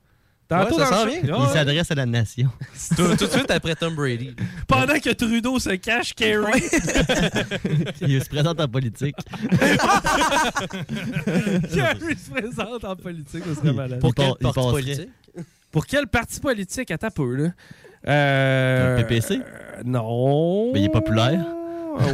Tantôt 0.51 0.77
Ouais, 0.77 0.83
ça 0.83 0.89
dans 0.91 0.97
s'en 0.97 1.05
le 1.05 1.11
vient. 1.11 1.19
show. 1.21 1.25
Il 1.27 1.31
Ouais. 1.47 1.53
s'adresse 1.53 1.91
à 1.91 1.95
la 1.95 2.05
nation. 2.05 2.49
tout, 2.97 3.15
tout 3.17 3.25
de 3.25 3.31
suite 3.31 3.49
après 3.51 3.73
Tom 3.75 3.95
Brady. 3.95 4.35
Pendant 4.67 4.99
que 4.99 5.09
Trudeau 5.13 5.57
se 5.59 5.69
cache, 5.71 6.13
Carrie. 6.13 6.61
Il 8.01 8.21
se 8.21 8.27
présente 8.29 8.59
en 8.59 8.67
politique. 8.67 9.15
Carrie 11.73 12.17
se 12.17 12.29
présente 12.31 12.83
en 12.83 12.95
politique, 12.95 13.43
ça 13.45 13.55
serait 13.55 13.73
malade. 13.73 13.99
Pour 13.99 14.13
quel 14.13 14.33
Parti 14.41 14.59
politique? 14.59 15.09
Pour 15.71 15.85
quel 15.85 16.07
parti 16.07 16.39
politique? 16.39 16.91
Attends 16.91 17.07
un 17.07 17.11
peu, 17.11 17.35
là. 17.35 17.49
Euh, 18.07 18.97
Le 18.97 19.03
PPC? 19.03 19.35
euh, 19.39 19.81
non. 19.85 20.73
Mais 20.73 20.81
il 20.81 20.85
est 20.85 20.89
populaire. 20.89 21.45
Ouais, 21.97 22.05
ouais, 22.05 22.11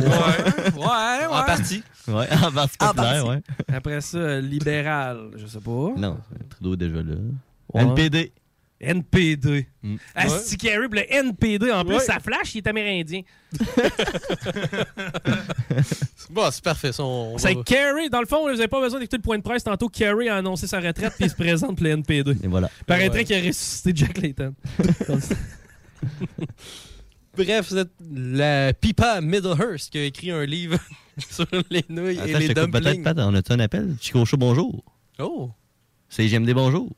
ouais. 0.77 1.25
En 1.29 1.43
partie. 1.43 1.83
Ouais, 2.07 2.27
en 2.43 2.51
parti 2.51 2.77
En 2.81 2.87
populaire, 2.89 3.23
parti. 3.25 3.29
ouais. 3.29 3.41
Après 3.75 4.01
ça, 4.01 4.17
euh, 4.17 4.41
libéral, 4.41 5.31
je 5.37 5.47
sais 5.47 5.59
pas. 5.59 5.89
Non, 5.97 6.17
Trudeau 6.49 6.73
est 6.73 6.77
déjà 6.77 6.97
là. 6.97 7.15
Ouais. 7.73 7.81
NPD. 7.83 8.31
NPD. 8.79 9.67
Mm. 9.81 9.95
Asti 10.13 10.55
Carey, 10.57 10.87
puis 10.87 10.99
le 10.99 11.11
NPD, 11.11 11.71
en 11.71 11.83
plus, 11.83 11.95
Ouais. 11.95 11.99
ça 12.03 12.19
flash, 12.19 12.53
il 12.53 12.59
est 12.59 12.67
amérindien. 12.67 13.21
Bon, 16.29 16.49
c'est 16.51 16.63
parfait. 16.63 16.91
Ça, 16.91 17.03
on 17.03 17.33
va- 17.33 17.39
C'est 17.39 17.55
Carey, 17.63 18.09
dans 18.09 18.19
le 18.19 18.25
fond, 18.25 18.41
vous 18.43 18.49
n'avez 18.53 18.67
pas 18.67 18.81
besoin 18.81 18.99
d'écouter 18.99 19.17
le 19.17 19.21
point 19.23 19.37
de 19.37 19.43
presse. 19.43 19.63
Tantôt, 19.63 19.87
Carey 19.89 20.27
a 20.27 20.35
annoncé 20.35 20.67
sa 20.67 20.79
retraite, 20.79 21.13
puis 21.15 21.25
il 21.25 21.29
se 21.29 21.35
présente 21.35 21.77
pour 21.77 21.83
le 21.85 21.91
NPD. 21.91 22.31
Et 22.43 22.47
voilà. 22.47 22.69
Paraîtrait 22.85 23.19
Ouais. 23.19 23.23
qu'il 23.25 23.35
a 23.37 23.39
ressuscité 23.47 23.91
Jack 23.95 24.17
Layton. 24.19 24.53
Bref, 27.37 27.67
c'est 27.69 27.87
la 28.11 28.73
Pipa 28.73 29.21
Middlehurst 29.21 29.91
qui 29.91 29.99
a 29.99 30.03
écrit 30.05 30.31
un 30.31 30.43
livre 30.45 30.77
sur 31.31 31.45
les 31.69 31.85
nouilles 31.87 32.17
Attends, 32.19 32.27
et 32.27 32.39
les 32.39 32.53
peut-être, 32.53 32.71
dumplings. 32.71 33.03
Pat. 33.03 33.17
On 33.19 33.33
a-tu 33.33 33.51
un 33.53 33.59
appel? 33.59 33.95
Chico 34.01 34.25
Show, 34.25 34.37
bonjour. 34.37 34.83
Oh! 35.19 35.51
C'est 36.09 36.27
GMD, 36.27 36.51
bonjour. 36.53 36.89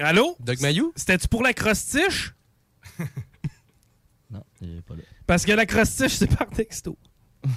Allô? 0.00 0.36
Doc 0.40 0.60
Mayou? 0.60 0.92
C'était-tu 0.96 1.28
pour 1.28 1.42
la 1.42 1.52
crostiche? 1.52 2.34
Non, 4.32 4.44
il 4.62 4.76
est 4.76 4.82
pas 4.82 4.94
là. 4.94 5.02
Parce 5.26 5.44
que 5.44 5.50
la 5.50 5.66
crostiche, 5.66 6.12
c'est 6.12 6.28
par 6.28 6.48
texto. 6.48 6.96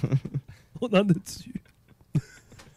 On 0.81 0.87
en 0.87 1.01
a 1.01 1.03
dessus. 1.03 1.61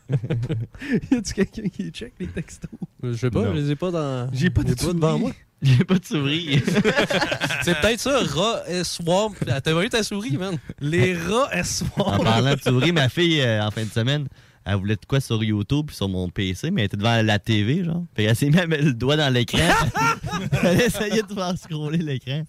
y 1.11 1.15
a-tu 1.15 1.33
quelqu'un 1.33 1.69
qui 1.71 1.91
check 1.91 2.13
les 2.21 2.27
textos? 2.27 2.69
Je 3.03 3.15
sais 3.15 3.31
pas, 3.31 3.55
je 3.55 3.59
les 3.59 3.71
ai 3.71 3.77
pas 3.77 3.91
dans. 3.91 4.29
J'ai 4.35 4.51
pas 4.51 4.65
de 4.65 4.73
ai 4.73 4.75
devant 4.75 5.19
moi. 5.19 5.33
J'ai 5.63 5.83
pas 5.85 5.99
de 5.99 6.05
souris. 6.05 6.63
C'est 7.63 7.81
peut-être 7.81 8.01
ça, 8.01 8.21
rat 8.23 8.65
et 8.69 8.85
swamp. 8.85 9.33
T'as 9.47 9.81
vu 9.81 9.89
ta 9.89 10.03
souris, 10.03 10.37
man? 10.37 10.59
Les 10.79 11.17
rats 11.17 11.49
en 11.49 11.59
espoirs. 11.59 12.23
parlant 12.23 12.55
de 12.55 12.61
souris, 12.61 12.93
ma 12.93 13.09
fille, 13.09 13.41
euh, 13.41 13.65
en 13.65 13.71
fin 13.71 13.85
de 13.85 13.91
semaine, 13.91 14.29
elle 14.67 14.77
voulait 14.77 14.97
de 14.97 15.07
quoi 15.07 15.21
sur 15.21 15.43
YouTube 15.45 15.87
puis 15.87 15.97
sur 15.97 16.09
mon 16.09 16.29
PC, 16.29 16.71
mais 16.73 16.83
elle 16.83 16.87
était 16.87 16.97
devant 16.97 17.23
la 17.23 17.39
TV, 17.39 17.85
genre. 17.85 18.05
Fait 18.17 18.25
qu'elle 18.25 18.35
s'est 18.37 18.51
mis 18.51 18.59
à 18.59 18.67
mettre 18.67 18.85
le 18.85 18.93
doigt 18.95 19.17
dans 19.17 19.33
l'écran. 19.33 19.59
elle 20.65 20.81
essayait 20.81 21.23
de 21.23 21.33
faire 21.33 21.57
scroller 21.57 21.99
l'écran. 21.99 22.43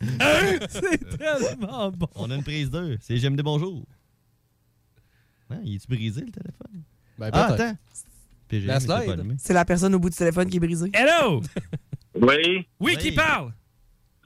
c'est 0.69 1.17
tellement 1.17 1.91
bon. 1.91 2.07
On 2.15 2.29
a 2.31 2.35
une 2.35 2.43
prise 2.43 2.69
2. 2.71 2.97
C'est 3.01 3.17
GMD, 3.17 3.41
bonjour. 3.41 3.85
Hein, 5.49 5.59
il 5.63 5.75
est-tu 5.75 5.87
brisé, 5.87 6.21
le 6.21 6.31
téléphone? 6.31 6.81
Ben, 7.19 7.29
Ah, 7.33 7.45
attends. 7.53 7.77
PGM, 8.47 8.67
La 8.67 8.79
slide. 8.79 9.35
C'est 9.37 9.53
la 9.53 9.65
personne 9.65 9.93
au 9.95 9.99
bout 9.99 10.09
du 10.09 10.15
téléphone 10.17 10.49
qui 10.49 10.57
est 10.57 10.59
brisée. 10.59 10.89
Hello! 10.93 11.41
Oui, 12.15 12.27
Oui, 12.41 12.65
Oui. 12.79 12.97
qui 12.97 13.11
parle? 13.11 13.53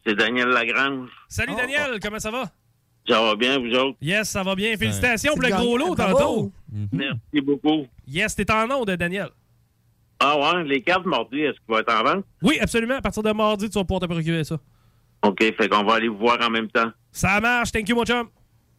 c'est 0.06 0.16
Daniel 0.16 0.48
Lagrange. 0.48 1.10
Salut 1.28 1.52
Oh. 1.56 1.60
Daniel, 1.60 2.00
comment 2.02 2.20
ça 2.20 2.32
va? 2.32 2.52
Ça 3.08 3.22
va 3.22 3.36
bien, 3.36 3.58
vous 3.60 3.74
autres? 3.74 3.98
Yes, 4.02 4.30
ça 4.30 4.44
va 4.44 4.56
bien. 4.56 4.76
Félicitations 4.78 5.34
pour 5.34 5.42
le 5.42 5.50
gros 5.50 5.78
lot 5.78 5.96
tantôt. 5.96 6.52
Mhm. 6.72 6.88
Merci 6.92 7.42
beaucoup. 7.46 7.88
Yes, 8.08 8.36
t'es 8.36 8.50
en 8.52 8.68
nom 8.68 8.84
de 8.86 8.96
Daniel. 8.96 9.30
Ah 10.20 10.38
ouais, 10.38 10.64
les 10.66 10.82
cartes 10.84 11.06
mardi, 11.06 11.40
est-ce 11.40 11.54
qu'il 11.54 11.74
va 11.74 11.80
être 11.80 11.92
en 11.92 12.04
vente? 12.04 12.26
Oui, 12.44 12.60
absolument. 12.62 12.96
À 12.96 13.02
partir 13.02 13.24
de 13.24 13.32
mardi, 13.32 13.68
tu 13.70 13.80
vas 13.80 13.84
pouvoir 13.84 14.02
te 14.02 14.06
procurer 14.06 14.44
ça. 14.44 14.60
OK, 15.24 15.40
fait 15.40 15.68
qu'on 15.68 15.84
va 15.84 15.96
aller 15.96 16.08
vous 16.10 16.18
voir 16.18 16.38
en 16.42 16.50
même 16.52 16.68
temps. 16.70 16.92
Ça 17.12 17.40
marche. 17.42 17.72
Thank 17.72 17.90
you, 17.90 17.96
mon 17.96 18.06
chum. 18.06 18.28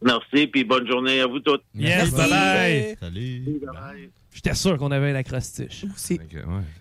Merci, 0.04 0.46
puis 0.46 0.64
bonne 0.64 0.86
journée 0.88 1.20
à 1.20 1.26
vous 1.26 1.40
toutes. 1.40 1.62
Yes, 1.74 2.12
Merci. 2.12 2.30
bye-bye. 2.30 2.96
Salut. 2.98 3.60
J'étais 4.34 4.54
sûr 4.54 4.78
qu'on 4.78 4.90
avait 4.90 5.10
un 5.10 5.14
acrostiche. 5.16 5.84
Aussi. 5.94 6.18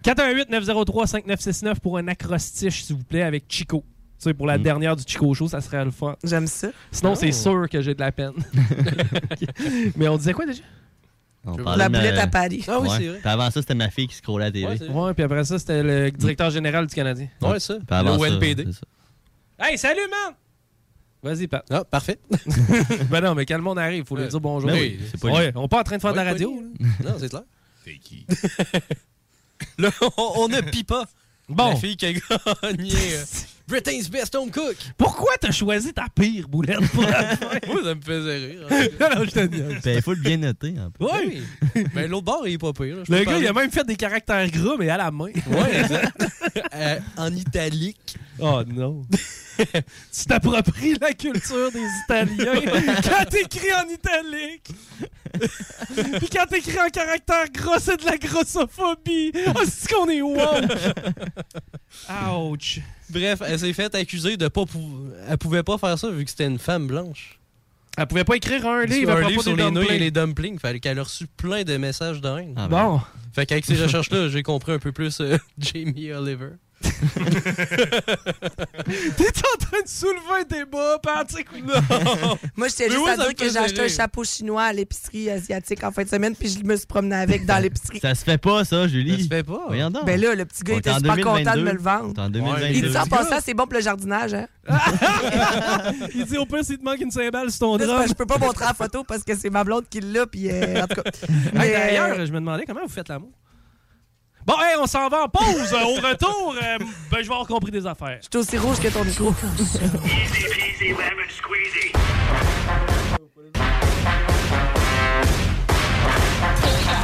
418-903-5969 0.04 1.80
pour 1.80 1.98
un 1.98 2.08
acrostiche, 2.08 2.84
s'il 2.84 2.96
vous 2.96 3.04
plaît, 3.04 3.24
avec 3.24 3.46
Chico. 3.50 3.84
Sais, 4.24 4.34
pour 4.34 4.48
la 4.48 4.58
dernière 4.58 4.96
du 4.96 5.04
Chico 5.06 5.34
Show, 5.34 5.48
ça 5.48 5.62
serait 5.62 5.84
le 5.86 5.92
fun. 5.92 6.16
J'aime 6.24 6.48
ça. 6.48 6.70
Sinon, 6.92 7.12
Oh. 7.14 7.16
c'est 7.16 7.32
sûr 7.32 7.68
que 7.70 7.82
j'ai 7.82 7.94
de 7.96 8.00
la 8.00 8.12
peine. 8.12 8.34
Mais 9.96 10.08
on 10.08 10.18
disait 10.18 10.34
quoi 10.34 10.46
déjà? 10.46 10.62
On 11.44 11.56
La 11.76 11.90
boulette 11.90 12.18
à 12.20 12.28
Paris. 12.28 12.64
Ah 12.68 12.80
oui, 12.80 12.88
Ouais. 12.88 12.98
c'est 13.00 13.08
vrai. 13.08 13.18
Puis 13.20 13.30
avant 13.30 13.50
ça, 13.50 13.62
c'était 13.62 13.74
ma 13.76 13.90
fille 13.90 14.08
qui 14.08 14.16
scrollait 14.16 14.46
la 14.46 14.52
TV. 14.52 14.90
Ouais, 14.90 15.14
puis 15.14 15.24
après 15.24 15.44
ça, 15.44 15.58
c'était 15.58 15.82
le 15.82 16.12
directeur 16.12 16.52
général 16.52 16.86
du 16.88 16.94
Canadien. 16.94 17.28
Ouais, 17.42 17.60
ça. 17.60 17.76
Puis 17.76 17.86
avant 17.90 18.20
ça, 18.20 18.28
c'est 18.40 18.72
ça. 18.74 18.82
Hey, 19.60 19.78
salut, 19.78 20.02
man! 20.10 20.36
Vas-y, 21.24 21.48
Pat. 21.48 21.64
Ah, 21.70 21.84
parfait. 21.84 22.18
ben 23.12 23.22
non, 23.22 23.36
mais 23.36 23.46
quand 23.46 23.56
le 23.58 23.62
monde 23.62 23.78
arrive, 23.78 24.00
il 24.00 24.06
faut 24.06 24.16
lui 24.18 24.28
dire 24.28 24.40
bonjour. 24.42 24.70
Ben 24.72 24.76
oui, 24.80 25.00
c'est 25.12 25.20
pas 25.22 25.28
ouais, 25.30 25.52
on 25.56 25.62
n'est 25.64 25.68
pas 25.68 25.80
en 25.80 25.84
train 25.84 25.98
de 25.98 26.02
faire 26.02 26.12
de 26.14 26.18
la 26.18 26.24
Ouais, 26.24 26.32
radio. 26.32 26.64
Non, 27.04 27.12
c'est 27.20 27.30
clair. 27.30 27.44
C'est 27.84 27.98
qui? 28.00 28.26
Là, 29.78 29.90
on, 30.18 30.32
on 30.38 30.48
ne 30.48 30.62
pie 30.62 30.84
pas. 30.84 31.06
Bon. 31.48 31.70
La 31.70 31.76
fille 31.76 31.96
qui 31.96 32.06
a 32.08 32.14
gagné 32.14 32.92
euh, 32.94 33.24
Britain's 33.72 34.10
Best 34.10 34.36
Home 34.36 34.52
Cook. 34.52 34.76
Pourquoi 34.98 35.32
t'as 35.40 35.52
choisi 35.52 35.94
ta 35.94 36.06
pire 36.14 36.48
boulette 36.50 36.86
pour 36.92 37.04
la 37.04 37.36
fin? 37.38 37.48
Moi, 37.68 37.82
ça 37.84 37.96
me 37.96 38.02
faisait 38.02 38.38
rire. 38.38 38.68
hein. 38.70 38.86
non, 39.00 39.10
non, 39.16 39.24
je 39.26 39.32
te 39.32 39.46
dis. 39.48 39.62
Ben, 39.84 39.96
il 39.96 40.02
faut 40.02 40.14
le 40.14 40.20
bien 40.20 40.38
noter. 40.38 40.76
En 40.78 40.92
plus. 40.92 41.42
Oui. 41.76 41.84
Ben, 41.96 42.10
l'autre 42.12 42.26
bord, 42.26 42.48
il 42.48 42.54
est 42.54 42.58
pas 42.58 42.74
pire. 42.74 42.98
Le 43.08 43.18
gars, 43.20 43.24
parler. 43.26 43.40
il 43.42 43.48
a 43.48 43.54
même 43.54 43.72
fait 43.72 43.86
des 43.86 43.96
caractères 43.96 44.50
gras, 44.52 44.76
mais 44.78 44.90
à 44.90 44.98
la 44.98 45.10
main. 45.10 45.26
Ouais, 45.26 45.80
exact. 45.82 46.22
Euh, 46.76 47.00
en 47.18 47.34
italique. 47.34 48.18
Oh 48.40 48.62
non. 48.68 49.04
tu 50.14 50.26
t'appropries 50.28 50.96
la 51.00 51.14
culture 51.14 51.72
des 51.72 51.86
Italiens 52.06 52.62
quand 53.04 53.26
t'écris 53.30 53.74
en 53.74 53.88
italique. 53.90 54.70
Puis 56.20 56.28
quand 56.32 56.46
t'écris 56.48 56.80
en 56.80 56.90
caractère 56.90 57.50
gras, 57.52 57.80
c'est 57.80 57.98
de 58.00 58.06
la 58.06 58.18
grossophobie. 58.18 59.32
Oh, 59.56 59.60
c'est 59.66 59.92
qu'on 59.94 60.10
est 60.10 60.22
wow. 60.22 60.38
Ouch. 62.52 62.80
Bref, 63.10 63.42
elle 63.46 63.60
s'est 63.60 63.74
faite 63.74 63.96
accuser 63.96 64.38
de 64.38 64.48
pas 64.48 64.66
pou- 64.66 65.08
Elle 65.28 65.38
pouvait 65.38 65.64
pas 65.64 65.78
faire 65.78 65.98
ça 65.98 66.10
vu 66.10 66.24
que 66.24 66.30
c'était 66.30 66.48
une 66.48 66.60
femme 66.60 66.88
blanche. 66.88 67.38
Elle 67.98 68.08
pouvait 68.08 68.24
pas 68.24 68.36
écrire 68.36 68.66
un 68.68 68.86
livre 68.86 69.12
à 69.12 69.16
un 69.16 69.22
propos 69.22 69.30
livre 69.32 69.44
sur 69.44 69.56
des 69.58 69.64
les 69.64 69.72
nouilles 69.72 69.88
et 69.96 70.00
les 70.00 70.12
dumplings. 70.12 70.60
Fallait 70.60 70.80
qu'elle 70.80 70.98
a 71.00 71.04
reçu 71.04 71.28
plein 71.28 71.64
de 71.64 71.76
messages 71.78 72.22
de 72.22 72.30
haine. 72.30 72.54
Ah 72.56 72.68
ben. 72.70 72.84
Bon. 72.88 73.02
Fait 73.34 73.46
qu'avec 73.46 73.66
ces 73.66 73.76
recherches-là, 73.82 74.30
j'ai 74.30 74.44
compris 74.44 74.74
un 74.74 74.80
peu 74.80 74.92
plus 74.92 75.20
euh, 75.22 75.38
Jamie 75.58 76.12
Oliver. 76.12 76.52
T'es 79.18 79.28
en 79.28 79.58
train 79.60 79.82
de 79.84 79.88
soulever 79.88 80.42
un 80.42 80.44
débat, 80.44 81.00
Patrick? 81.02 81.48
Non. 81.64 82.38
Moi, 82.56 82.68
j'étais 82.68 82.90
juste 82.90 83.08
à 83.08 83.18
dire 83.18 83.36
que 83.36 83.50
j'ai 83.50 83.58
acheté 83.58 83.82
un 83.82 83.88
chapeau 83.88 84.24
chinois 84.24 84.64
à 84.64 84.74
l'épicerie 84.74 85.30
asiatique 85.30 85.84
en 85.84 85.92
fin 85.92 86.04
de 86.04 86.10
semaine, 86.10 86.36
puis 86.36 86.50
je 86.50 86.64
me 86.64 86.76
suis 86.76 86.88
promené 86.88 87.16
avec 87.16 87.46
dans 87.46 87.62
l'épicerie. 87.62 88.00
Ça 88.00 88.16
se 88.16 88.24
fait 88.24 88.38
pas, 88.38 88.66
ça, 88.66 88.88
Julie. 88.88 89.18
Ça 89.18 89.24
se 89.24 89.28
fait 89.30 89.44
pas. 89.44 89.64
Voyons 89.68 89.90
donc. 89.90 90.06
Ben 90.06 90.20
là, 90.20 90.36
le 90.36 90.46
petit 90.46 90.64
gars 90.64 90.76
On 90.76 90.80
était 90.80 90.94
super 90.94 91.16
content 91.18 91.40
de 91.40 91.44
2022. 91.44 91.64
me 91.64 91.72
le 91.72 91.80
vendre. 91.80 92.22
En 92.22 92.30
2022. 92.30 92.66
Il 92.68 92.92
dit 92.92 92.98
en 92.98 93.06
passant, 93.06 93.38
c'est 93.44 93.54
bon 93.54 93.64
pour 93.64 93.74
le 93.74 93.82
jardinage, 93.82 94.34
hein? 94.34 94.48
Il 96.16 96.26
dit 96.26 96.38
au 96.38 96.46
pire, 96.46 96.64
s'il 96.64 96.78
te 96.78 96.84
manque 96.84 97.02
une 97.02 97.12
cymbale 97.12 97.50
sur 97.52 97.60
ton 97.60 97.78
que 97.78 97.84
je 97.86 98.14
peux 98.14 98.26
pas 98.26 98.38
montrer 98.38 98.66
la 98.66 98.74
photo 98.74 99.04
parce 99.04 99.24
que 99.24 99.36
c'est 99.36 99.50
ma 99.50 99.64
blonde 99.64 99.86
qui 99.90 100.02
l'a, 100.02 100.26
puis 100.28 100.50
euh, 100.50 100.84
en 100.84 100.88
tout 100.88 101.02
cas. 101.02 101.12
D'ailleurs, 101.54 102.20
euh, 102.20 102.26
je 102.26 102.32
me 102.32 102.40
demandais 102.40 102.66
comment 102.66 102.82
vous 102.84 102.90
faites 102.90 103.10
l'amour. 103.10 103.32
Bon, 104.46 104.56
hey, 104.60 104.76
on 104.80 104.88
s'en 104.88 105.08
va 105.08 105.24
en 105.24 105.30
pause. 105.30 105.74
Au 105.74 105.96
retour, 106.08 106.56
euh, 106.62 106.78
ben, 106.80 106.88
je 107.12 107.16
vais 107.18 107.34
avoir 107.34 107.46
compris 107.48 107.72
des 107.72 107.86
affaires. 107.86 108.20
je 108.22 108.28
suis 108.32 108.38
aussi 108.38 108.58
rouge 108.58 108.80
que 108.80 108.88
ton 108.88 109.04
micro. 109.04 109.34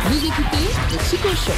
Vous 0.05 0.25
écoutez 0.25 0.67
le 0.91 0.99
Chico 1.09 1.29
Show. 1.29 1.53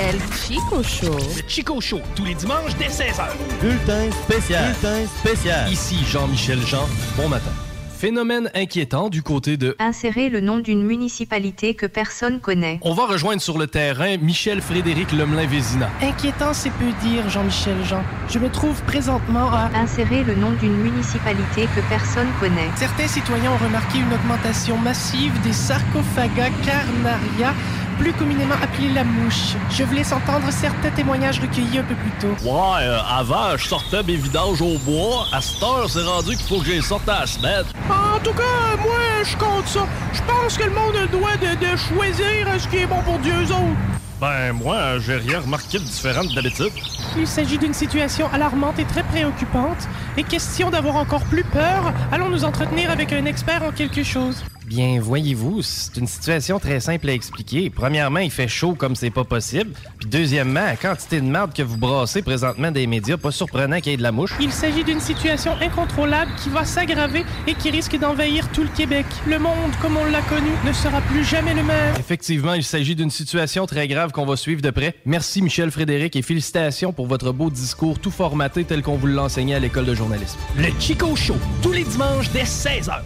El 0.00 0.18
Chico 0.36 0.82
Show. 0.82 1.18
Le 1.36 1.48
Chico 1.48 1.80
Show, 1.80 2.00
tous 2.16 2.24
les 2.24 2.34
dimanches 2.34 2.74
dès 2.78 2.86
16h. 2.88 3.28
Bulletin 3.60 4.10
spécial. 4.24 4.64
Bulletin 4.72 5.06
spécial. 5.18 5.70
Ici 5.72 5.98
Jean-Michel 6.06 6.60
Jean. 6.66 6.88
Bon 7.16 7.28
matin. 7.28 7.52
Phénomène 8.00 8.50
inquiétant 8.54 9.10
du 9.10 9.22
côté 9.22 9.58
de... 9.58 9.76
Insérer 9.78 10.30
le 10.30 10.40
nom 10.40 10.58
d'une 10.58 10.82
municipalité 10.82 11.74
que 11.74 11.84
personne 11.84 12.40
connaît. 12.40 12.78
On 12.80 12.94
va 12.94 13.04
rejoindre 13.04 13.42
sur 13.42 13.58
le 13.58 13.66
terrain 13.66 14.16
Michel 14.16 14.62
Frédéric 14.62 15.12
Lemelin-Vézina. 15.12 15.90
Inquiétant, 16.00 16.54
c'est 16.54 16.72
peu 16.72 16.90
dire, 17.02 17.28
Jean-Michel 17.28 17.76
Jean. 17.84 18.02
Je 18.30 18.38
me 18.38 18.48
trouve 18.48 18.80
présentement 18.84 19.52
à... 19.52 19.68
Insérer 19.74 20.24
le 20.24 20.34
nom 20.34 20.52
d'une 20.52 20.78
municipalité 20.78 21.68
que 21.76 21.82
personne 21.90 22.28
connaît. 22.40 22.70
Certains 22.76 23.06
citoyens 23.06 23.52
ont 23.52 23.62
remarqué 23.62 23.98
une 23.98 24.14
augmentation 24.14 24.78
massive 24.78 25.38
des 25.42 25.52
sarcophaga 25.52 26.48
carnaria, 26.64 27.52
plus 28.00 28.12
communément 28.14 28.54
appelés 28.62 28.88
la 28.94 29.04
mouche. 29.04 29.54
Je 29.70 29.84
vous 29.84 29.94
laisse 29.94 30.10
entendre 30.10 30.50
certains 30.50 30.90
témoignages 30.90 31.38
recueillis 31.38 31.78
un 31.78 31.84
peu 31.84 31.94
plus 31.94 32.10
tôt. 32.12 32.34
Ouais, 32.42 32.82
euh, 32.82 32.98
avant, 33.06 33.54
je 33.58 33.68
sortais 33.68 34.02
mes 34.02 34.16
vidanges 34.16 34.62
au 34.62 34.78
bois. 34.78 35.26
À 35.32 35.42
cette 35.42 35.62
heure, 35.62 35.88
c'est 35.88 36.02
rendu 36.02 36.34
qu'il 36.34 36.46
faut 36.46 36.60
que 36.60 36.68
les 36.68 36.80
sorte 36.80 37.06
à 37.10 37.20
la 37.20 37.26
semaine. 37.26 37.64
En 37.90 38.18
tout 38.20 38.32
cas, 38.32 38.76
moi, 38.80 39.22
je 39.22 39.36
compte 39.36 39.66
ça. 39.68 39.86
Je 40.14 40.22
pense 40.22 40.56
que 40.56 40.64
le 40.64 40.70
monde 40.70 40.96
droit 41.12 41.36
de, 41.36 41.54
de 41.60 41.76
choisir 41.76 42.46
ce 42.58 42.66
qui 42.68 42.78
est 42.78 42.86
bon 42.86 43.02
pour 43.02 43.18
Dieu 43.18 43.34
eux 43.34 43.52
autres. 43.52 44.00
Ben, 44.18 44.52
moi, 44.52 44.98
j'ai 44.98 45.16
rien 45.16 45.40
remarqué 45.40 45.78
de 45.78 45.84
différent 45.84 46.24
d'habitude. 46.34 46.72
Il 47.18 47.26
s'agit 47.26 47.58
d'une 47.58 47.74
situation 47.74 48.28
alarmante 48.32 48.78
et 48.78 48.84
très 48.84 49.02
préoccupante. 49.02 49.88
Et 50.16 50.22
question 50.22 50.70
d'avoir 50.70 50.96
encore 50.96 51.24
plus 51.24 51.44
peur, 51.44 51.92
allons 52.12 52.30
nous 52.30 52.44
entretenir 52.44 52.90
avec 52.90 53.12
un 53.12 53.26
expert 53.26 53.62
en 53.62 53.72
quelque 53.72 54.02
chose. 54.02 54.42
Bien, 54.70 55.00
voyez-vous, 55.00 55.62
c'est 55.62 55.96
une 55.96 56.06
situation 56.06 56.60
très 56.60 56.78
simple 56.78 57.08
à 57.08 57.12
expliquer. 57.12 57.70
Premièrement, 57.70 58.20
il 58.20 58.30
fait 58.30 58.46
chaud 58.46 58.76
comme 58.76 58.94
c'est 58.94 59.10
pas 59.10 59.24
possible. 59.24 59.72
Puis 59.98 60.08
deuxièmement, 60.08 60.64
la 60.64 60.76
quantité 60.76 61.20
de 61.20 61.26
merde 61.26 61.52
que 61.52 61.64
vous 61.64 61.76
brassez 61.76 62.22
présentement 62.22 62.70
des 62.70 62.86
médias, 62.86 63.16
pas 63.16 63.32
surprenant 63.32 63.80
qu'il 63.80 63.90
y 63.90 63.94
ait 63.96 63.98
de 63.98 64.04
la 64.04 64.12
mouche. 64.12 64.32
Il 64.40 64.52
s'agit 64.52 64.84
d'une 64.84 65.00
situation 65.00 65.56
incontrôlable 65.60 66.30
qui 66.40 66.50
va 66.50 66.64
s'aggraver 66.64 67.24
et 67.48 67.54
qui 67.54 67.72
risque 67.72 67.98
d'envahir 67.98 68.48
tout 68.52 68.62
le 68.62 68.68
Québec. 68.68 69.06
Le 69.26 69.40
monde, 69.40 69.72
comme 69.82 69.96
on 69.96 70.04
l'a 70.04 70.22
connu, 70.22 70.50
ne 70.64 70.72
sera 70.72 71.00
plus 71.00 71.24
jamais 71.24 71.54
le 71.54 71.64
même. 71.64 71.96
Effectivement, 71.98 72.54
il 72.54 72.62
s'agit 72.62 72.94
d'une 72.94 73.10
situation 73.10 73.66
très 73.66 73.88
grave 73.88 74.12
qu'on 74.12 74.24
va 74.24 74.36
suivre 74.36 74.62
de 74.62 74.70
près. 74.70 74.94
Merci 75.04 75.42
Michel 75.42 75.72
Frédéric 75.72 76.14
et 76.14 76.22
félicitations 76.22 76.92
pour 76.92 77.08
votre 77.08 77.32
beau 77.32 77.50
discours 77.50 77.98
tout 77.98 78.12
formaté 78.12 78.62
tel 78.62 78.82
qu'on 78.82 78.96
vous 78.96 79.08
l'a 79.08 79.24
enseigné 79.24 79.56
à 79.56 79.58
l'école 79.58 79.86
de 79.86 79.96
journalisme. 79.96 80.38
Le 80.56 80.68
Chico 80.78 81.16
Show, 81.16 81.38
tous 81.60 81.72
les 81.72 81.82
dimanches 81.82 82.30
dès 82.30 82.44
16h. 82.44 83.00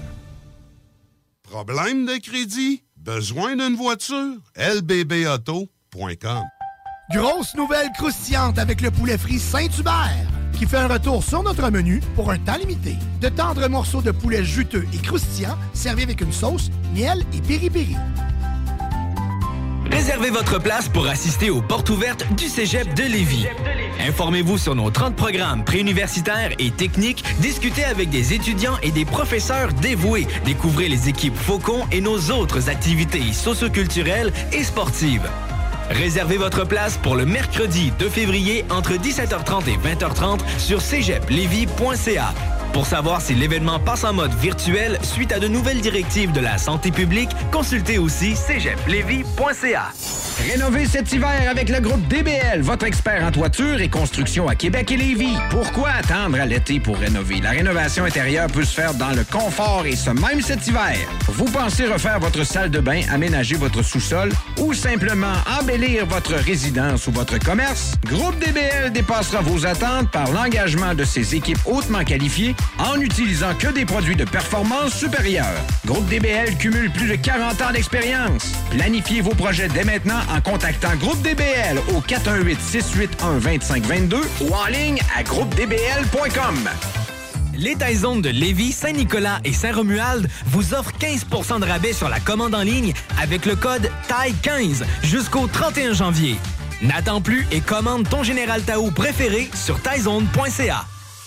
Problème 1.55 2.05
de 2.05 2.17
crédit? 2.17 2.83
Besoin 2.97 3.55
d'une 3.55 3.77
voiture? 3.77 4.39
lbbauto.com 4.57 6.43
Grosse 7.15 7.55
nouvelle 7.55 7.93
croustillante 7.97 8.59
avec 8.59 8.81
le 8.81 8.91
poulet 8.91 9.17
frit 9.17 9.39
Saint-Hubert 9.39 10.27
qui 10.59 10.67
fait 10.67 10.79
un 10.79 10.89
retour 10.89 11.23
sur 11.23 11.45
notre 11.45 11.71
menu 11.71 12.01
pour 12.17 12.33
un 12.33 12.39
temps 12.39 12.57
limité. 12.57 12.97
De 13.21 13.29
tendres 13.29 13.69
morceaux 13.69 14.03
de 14.03 14.11
poulet 14.11 14.43
juteux 14.43 14.85
et 14.93 14.99
croustillants 14.99 15.57
servis 15.75 16.03
avec 16.03 16.21
une 16.23 16.33
sauce, 16.33 16.71
miel 16.93 17.25
et 17.33 17.41
piri-piri. 17.41 17.95
Réservez 19.93 20.31
votre 20.31 20.61
place 20.61 20.89
pour 20.89 21.07
assister 21.07 21.51
aux 21.51 21.63
portes 21.63 21.89
ouvertes 21.89 22.27
du 22.35 22.49
Cégep 22.49 22.95
de 22.95 23.05
Lévis. 23.05 23.47
Informez-vous 24.01 24.59
sur 24.59 24.75
nos 24.75 24.91
30 24.91 25.17
programmes 25.17 25.65
préuniversitaires 25.65 26.53
et 26.59 26.71
techniques, 26.71 27.25
discutez 27.41 27.85
avec 27.85 28.11
des 28.11 28.35
étudiants 28.35 28.77
et 28.83 28.91
des 28.91 29.05
professeurs 29.05 29.73
dévoués, 29.73 30.27
découvrez 30.45 30.89
les 30.89 31.09
équipes 31.09 31.37
Faucon 31.37 31.87
et 31.93 32.01
nos 32.01 32.19
autres 32.31 32.69
activités 32.69 33.33
socioculturelles 33.33 34.33
et 34.53 34.65
sportives. 34.65 35.29
Réservez 35.91 36.39
votre 36.39 36.67
place 36.67 36.97
pour 36.97 37.15
le 37.15 37.27
mercredi 37.27 37.93
2 37.99 38.09
février 38.09 38.65
entre 38.71 38.93
17h30 38.93 39.69
et 39.69 39.77
20h30 39.77 40.41
sur 40.59 40.81
cégeplevy.ca. 40.81 42.33
Pour 42.75 42.87
savoir 42.87 43.22
si 43.22 43.35
l'événement 43.35 43.79
passe 43.79 44.03
en 44.03 44.12
mode 44.12 44.35
virtuel 44.35 44.99
suite 45.03 45.31
à 45.31 45.39
de 45.39 45.47
nouvelles 45.47 45.81
directives 45.81 46.33
de 46.33 46.41
la 46.41 46.59
santé 46.59 46.91
publique, 46.91 47.31
consultez 47.53 47.99
aussi 47.99 48.35
cégeplevy.ca. 48.35 49.93
Rénover 50.51 50.85
cet 50.85 51.12
hiver 51.12 51.49
avec 51.49 51.68
le 51.68 51.79
groupe 51.79 52.05
DBL, 52.09 52.61
votre 52.61 52.85
expert 52.87 53.25
en 53.25 53.31
toiture 53.31 53.81
et 53.81 53.89
construction 53.89 54.49
à 54.49 54.57
Québec 54.57 54.91
et 54.91 54.97
Lévis. 54.97 55.37
Pourquoi 55.51 55.91
attendre 55.91 56.41
à 56.41 56.47
l'été 56.47 56.81
pour 56.81 56.97
rénover? 56.97 57.41
La 57.41 57.51
rénovation 57.51 58.05
intérieure 58.05 58.49
peut 58.49 58.64
se 58.64 58.75
faire 58.75 58.95
dans 58.95 59.12
le 59.12 59.22
confort 59.22 59.87
et 59.87 59.95
ce 59.95 60.11
même 60.11 60.41
cet 60.41 60.66
hiver. 60.66 60.97
Vous 61.29 61.45
pensez 61.45 61.87
refaire 61.87 62.18
votre 62.18 62.43
salle 62.43 62.70
de 62.70 62.81
bain, 62.81 63.03
aménager 63.12 63.55
votre 63.55 63.83
sous-sol 63.83 64.31
ou 64.61 64.75
simplement 64.75 65.35
embellir 65.61 66.07
votre 66.07 66.35
résidence 66.35 67.07
ou 67.07 67.12
votre 67.12 67.39
commerce? 67.39 67.93
Groupe 68.05 68.37
DBL 68.41 68.91
dépassera 68.93 69.41
vos 69.41 69.64
attentes 69.64 70.11
par 70.11 70.33
l'engagement 70.33 70.95
de 70.95 71.05
ses 71.05 71.37
équipes 71.37 71.61
hautement 71.64 72.03
qualifiées 72.03 72.57
en 72.79 72.97
n'utilisant 72.97 73.55
que 73.55 73.69
des 73.69 73.85
produits 73.85 74.17
de 74.17 74.25
performance 74.25 74.95
supérieure. 74.95 75.45
Groupe 75.87 76.09
DBL 76.09 76.57
cumule 76.59 76.91
plus 76.91 77.09
de 77.09 77.15
40 77.17 77.61
ans 77.62 77.73
d'expérience. 77.73 78.53
Planifiez 78.71 79.21
vos 79.21 79.35
projets 79.35 79.69
dès 79.69 79.85
maintenant 79.85 80.21
en 80.35 80.41
contactant 80.41 80.97
Groupe 80.97 81.23
DBL 81.23 81.79
au 81.95 82.01
418-681-2522 82.01 84.17
ou 84.43 84.53
en 84.53 84.67
ligne 84.67 84.99
à 85.17 85.23
groupedbl.com. 85.23 86.69
Les 87.57 87.77
Taizones 87.77 88.21
de 88.21 88.31
Lévis, 88.31 88.73
Saint-Nicolas 88.73 89.39
et 89.45 89.53
Saint-Romuald 89.53 90.29
vous 90.47 90.75
offrent 90.75 90.93
15% 90.99 91.61
de 91.61 91.67
rabais 91.67 91.93
sur 91.93 92.09
la 92.09 92.19
commande 92.19 92.55
en 92.55 92.62
ligne 92.62 92.93
avec 93.21 93.47
le 93.47 93.55
code 93.55 93.91
TAI15 94.09 94.83
jusqu'au 95.05 95.47
31 95.47 95.93
janvier. 95.93 96.37
N'attends 96.83 97.21
plus 97.21 97.47
et 97.53 97.61
commande 97.61 98.09
ton 98.09 98.23
Général 98.23 98.62
Tao 98.62 98.91
préféré 98.91 99.49
sur 99.55 99.81
taizone.ca. 99.81 100.85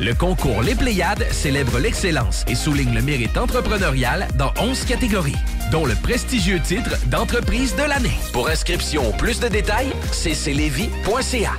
Le 0.00 0.12
concours 0.12 0.62
Les 0.62 0.74
Pléiades 0.74 1.24
célèbre 1.30 1.78
l'excellence 1.78 2.44
et 2.48 2.56
souligne 2.56 2.92
le 2.94 3.00
mérite 3.00 3.36
entrepreneurial 3.36 4.26
dans 4.36 4.50
11 4.60 4.86
catégories, 4.86 5.36
dont 5.70 5.86
le 5.86 5.94
prestigieux 5.94 6.58
titre 6.58 6.98
d'entreprise 7.06 7.76
de 7.76 7.82
l'année. 7.82 8.18
Pour 8.32 8.48
inscription 8.48 9.08
ou 9.08 9.12
plus 9.12 9.38
de 9.38 9.46
détails, 9.46 9.92
cclévis.ca. 10.10 11.52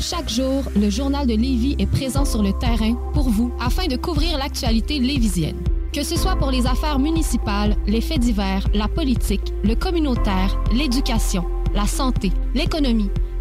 Chaque 0.00 0.28
jour, 0.28 0.62
le 0.76 0.88
journal 0.90 1.26
de 1.26 1.34
Lévis 1.34 1.74
est 1.80 1.90
présent 1.90 2.24
sur 2.24 2.40
le 2.40 2.52
terrain 2.52 2.94
pour 3.14 3.28
vous 3.28 3.52
afin 3.60 3.88
de 3.88 3.96
couvrir 3.96 4.38
l'actualité 4.38 5.00
lévisienne. 5.00 5.58
Que 5.92 6.04
ce 6.04 6.16
soit 6.16 6.36
pour 6.36 6.52
les 6.52 6.66
affaires 6.68 7.00
municipales, 7.00 7.74
les 7.88 8.00
faits 8.00 8.20
divers, 8.20 8.64
la 8.74 8.86
politique, 8.86 9.52
le 9.64 9.74
communautaire, 9.74 10.56
l'éducation, 10.72 11.44
la 11.74 11.86
santé, 11.86 12.30
l'économie, 12.54 13.10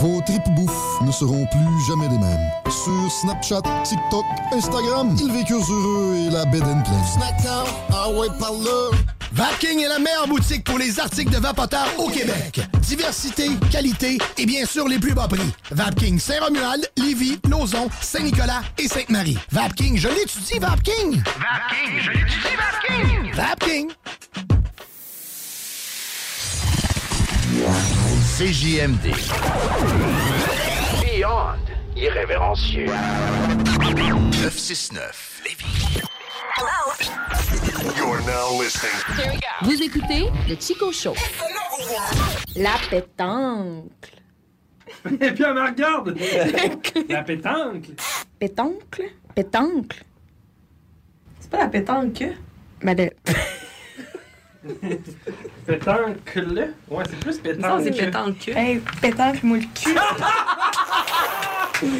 Vos 0.00 0.20
tripes 0.22 0.48
bouffe 0.56 1.00
ne 1.02 1.12
seront 1.12 1.46
plus 1.46 1.86
jamais 1.86 2.08
les 2.08 2.18
mêmes. 2.18 2.50
Sur 2.64 3.10
Snapchat, 3.10 3.62
TikTok, 3.84 4.24
Instagram, 4.52 5.16
ils 5.20 5.32
vécurent 5.32 5.70
heureux 5.70 6.16
et 6.16 6.30
la 6.30 6.44
bed 6.46 6.62
and 6.62 6.82
pleine. 6.82 7.04
Snackdown, 7.14 7.66
ah 7.92 8.10
ouais, 8.10 8.28
par 8.38 8.52
là. 8.52 8.96
Vapking 9.32 9.80
est 9.80 9.88
la 9.88 9.98
meilleure 9.98 10.28
boutique 10.28 10.62
pour 10.64 10.78
les 10.78 11.00
articles 11.00 11.32
de 11.32 11.38
vapoteurs 11.38 11.88
au 11.98 12.08
Québec. 12.08 12.60
Diversité, 12.82 13.48
qualité 13.70 14.18
et 14.36 14.44
bien 14.44 14.66
sûr 14.66 14.86
les 14.86 14.98
plus 14.98 15.14
bas 15.14 15.26
prix. 15.26 15.40
Vapking 15.70 16.18
Saint-Romuald, 16.18 16.86
Lévis, 16.98 17.38
Lauson, 17.48 17.88
Saint-Nicolas 18.00 18.62
et 18.78 18.88
Sainte-Marie. 18.88 19.38
Vapking, 19.50 19.96
je 19.96 20.08
l'étudie, 20.08 20.58
Vapking. 20.58 21.22
Vapking, 21.22 22.00
je 22.00 22.10
l'étudie, 22.10 22.56
Vapking. 22.58 23.34
Vapking. 23.34 23.90
CJMD. 28.42 29.14
Beyond 31.00 31.62
irrévérencieux. 31.96 32.86
969 33.78 35.42
Lévis. 35.44 36.02
You're 37.96 38.20
now 38.22 38.60
listening. 38.60 38.90
Vous 39.62 39.80
écoutez 39.80 40.28
le 40.48 40.56
Chico 40.58 40.90
Show. 40.90 41.14
La 42.56 42.74
pétanque. 42.90 44.10
Et 45.06 45.30
puis 45.30 45.44
elle 45.44 45.54
me 45.54 45.64
regarde. 45.64 46.18
La 47.08 47.22
pétanque. 47.22 47.90
Pétanque? 48.40 49.02
Pétanque? 49.36 50.02
C'est 51.38 51.48
pas 51.48 51.58
la 51.58 51.68
pétanque? 51.68 52.24
Ben, 52.82 52.96
de... 55.66 55.72
Pétanque, 55.72 56.34
là? 56.34 56.62
Ouais, 56.90 57.04
c'est 57.08 57.20
plus 57.20 57.38
pétanque. 57.38 57.64
Ça, 57.64 57.80
c'est 57.84 57.90
pétanque. 57.90 58.48
Hey, 58.48 58.80
pétanque, 59.00 59.42
moi 59.42 59.58
le 59.58 59.64
cul. 59.74 59.96
Once 61.82 61.98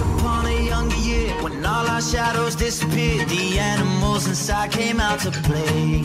upon 0.00 0.46
a 0.46 0.62
younger 0.68 0.96
year, 0.98 1.28
when 1.42 1.64
all 1.64 1.86
our 1.88 2.00
shadows 2.00 2.54
disappeared, 2.54 3.28
the 3.28 3.58
animals 3.58 4.28
inside 4.28 4.70
came 4.70 5.00
out 5.00 5.18
to 5.20 5.32
play. 5.42 6.04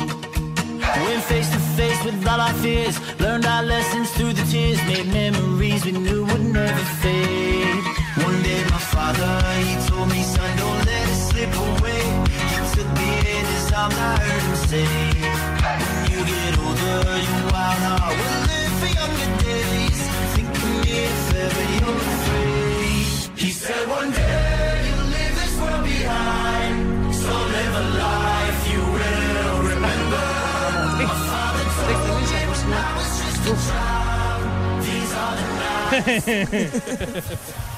Went 1.06 1.24
face 1.26 1.48
to 1.52 1.60
face 1.78 2.04
with 2.04 2.26
all 2.28 2.42
our 2.42 2.54
fears, 2.56 2.98
learned 3.20 3.46
our 3.46 3.62
lessons 3.62 4.10
through 4.14 4.34
the 4.34 4.42
tears, 4.52 4.82
made 4.88 5.06
memories 5.14 5.86
we 5.86 5.92
knew 5.92 6.26
would 6.26 6.44
never 6.46 6.84
fade. 7.02 7.84
One 8.26 8.42
day 8.42 8.64
my 8.72 8.80
father, 8.80 9.40
he 9.62 9.76
told 9.88 10.10
me, 10.10 10.24
son, 10.24 10.58
don't 10.58 10.84
let 10.86 11.08
it 11.08 11.16
slip 11.16 11.54
away. 11.54 12.02
He 12.50 12.58
took 12.74 12.88
me 12.98 13.20
in 13.20 13.46
his 13.54 13.72
arms, 13.74 13.96
I 13.96 14.18
heard 14.18 14.42
him 14.42 14.56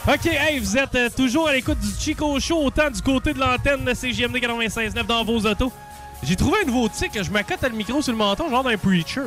OK, 0.08 0.26
hey, 0.26 0.60
vous 0.60 0.78
êtes 0.78 0.96
euh, 0.96 1.10
toujours 1.16 1.48
à 1.48 1.54
l'écoute 1.54 1.80
du 1.80 1.88
Chico 2.00 2.40
Show, 2.40 2.64
autant 2.64 2.90
du 2.90 3.02
côté 3.02 3.34
de 3.34 3.40
l'antenne 3.40 3.86
de 3.86 3.94
CGMD 3.94 4.38
96.9 4.38 5.06
dans 5.06 5.24
vos 5.24 5.46
autos. 5.46 5.72
J'ai 6.22 6.36
trouvé 6.36 6.58
un 6.64 6.68
nouveau 6.68 6.90
tic, 6.90 7.12
je 7.22 7.32
m'accote 7.32 7.62
le 7.64 7.70
micro 7.70 8.02
sur 8.02 8.12
le 8.12 8.18
menton, 8.18 8.50
genre 8.50 8.64
d'un 8.64 8.78
preacher. 8.78 9.22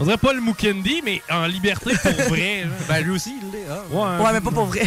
On 0.00 0.04
dirait 0.04 0.16
pas 0.16 0.32
le 0.32 0.40
Mukendi, 0.40 1.00
mais 1.04 1.22
en 1.30 1.46
liberté 1.46 1.92
pour 2.02 2.12
vrai. 2.28 2.66
Ben, 2.88 3.04
lui 3.04 3.12
aussi, 3.12 3.34
il 3.40 3.50
l'est. 3.52 3.64
hein. 3.70 3.78
Ouais, 3.90 4.24
Ouais, 4.24 4.32
mais 4.32 4.40
pas 4.40 4.50
pour 4.50 4.64
vrai. 4.66 4.82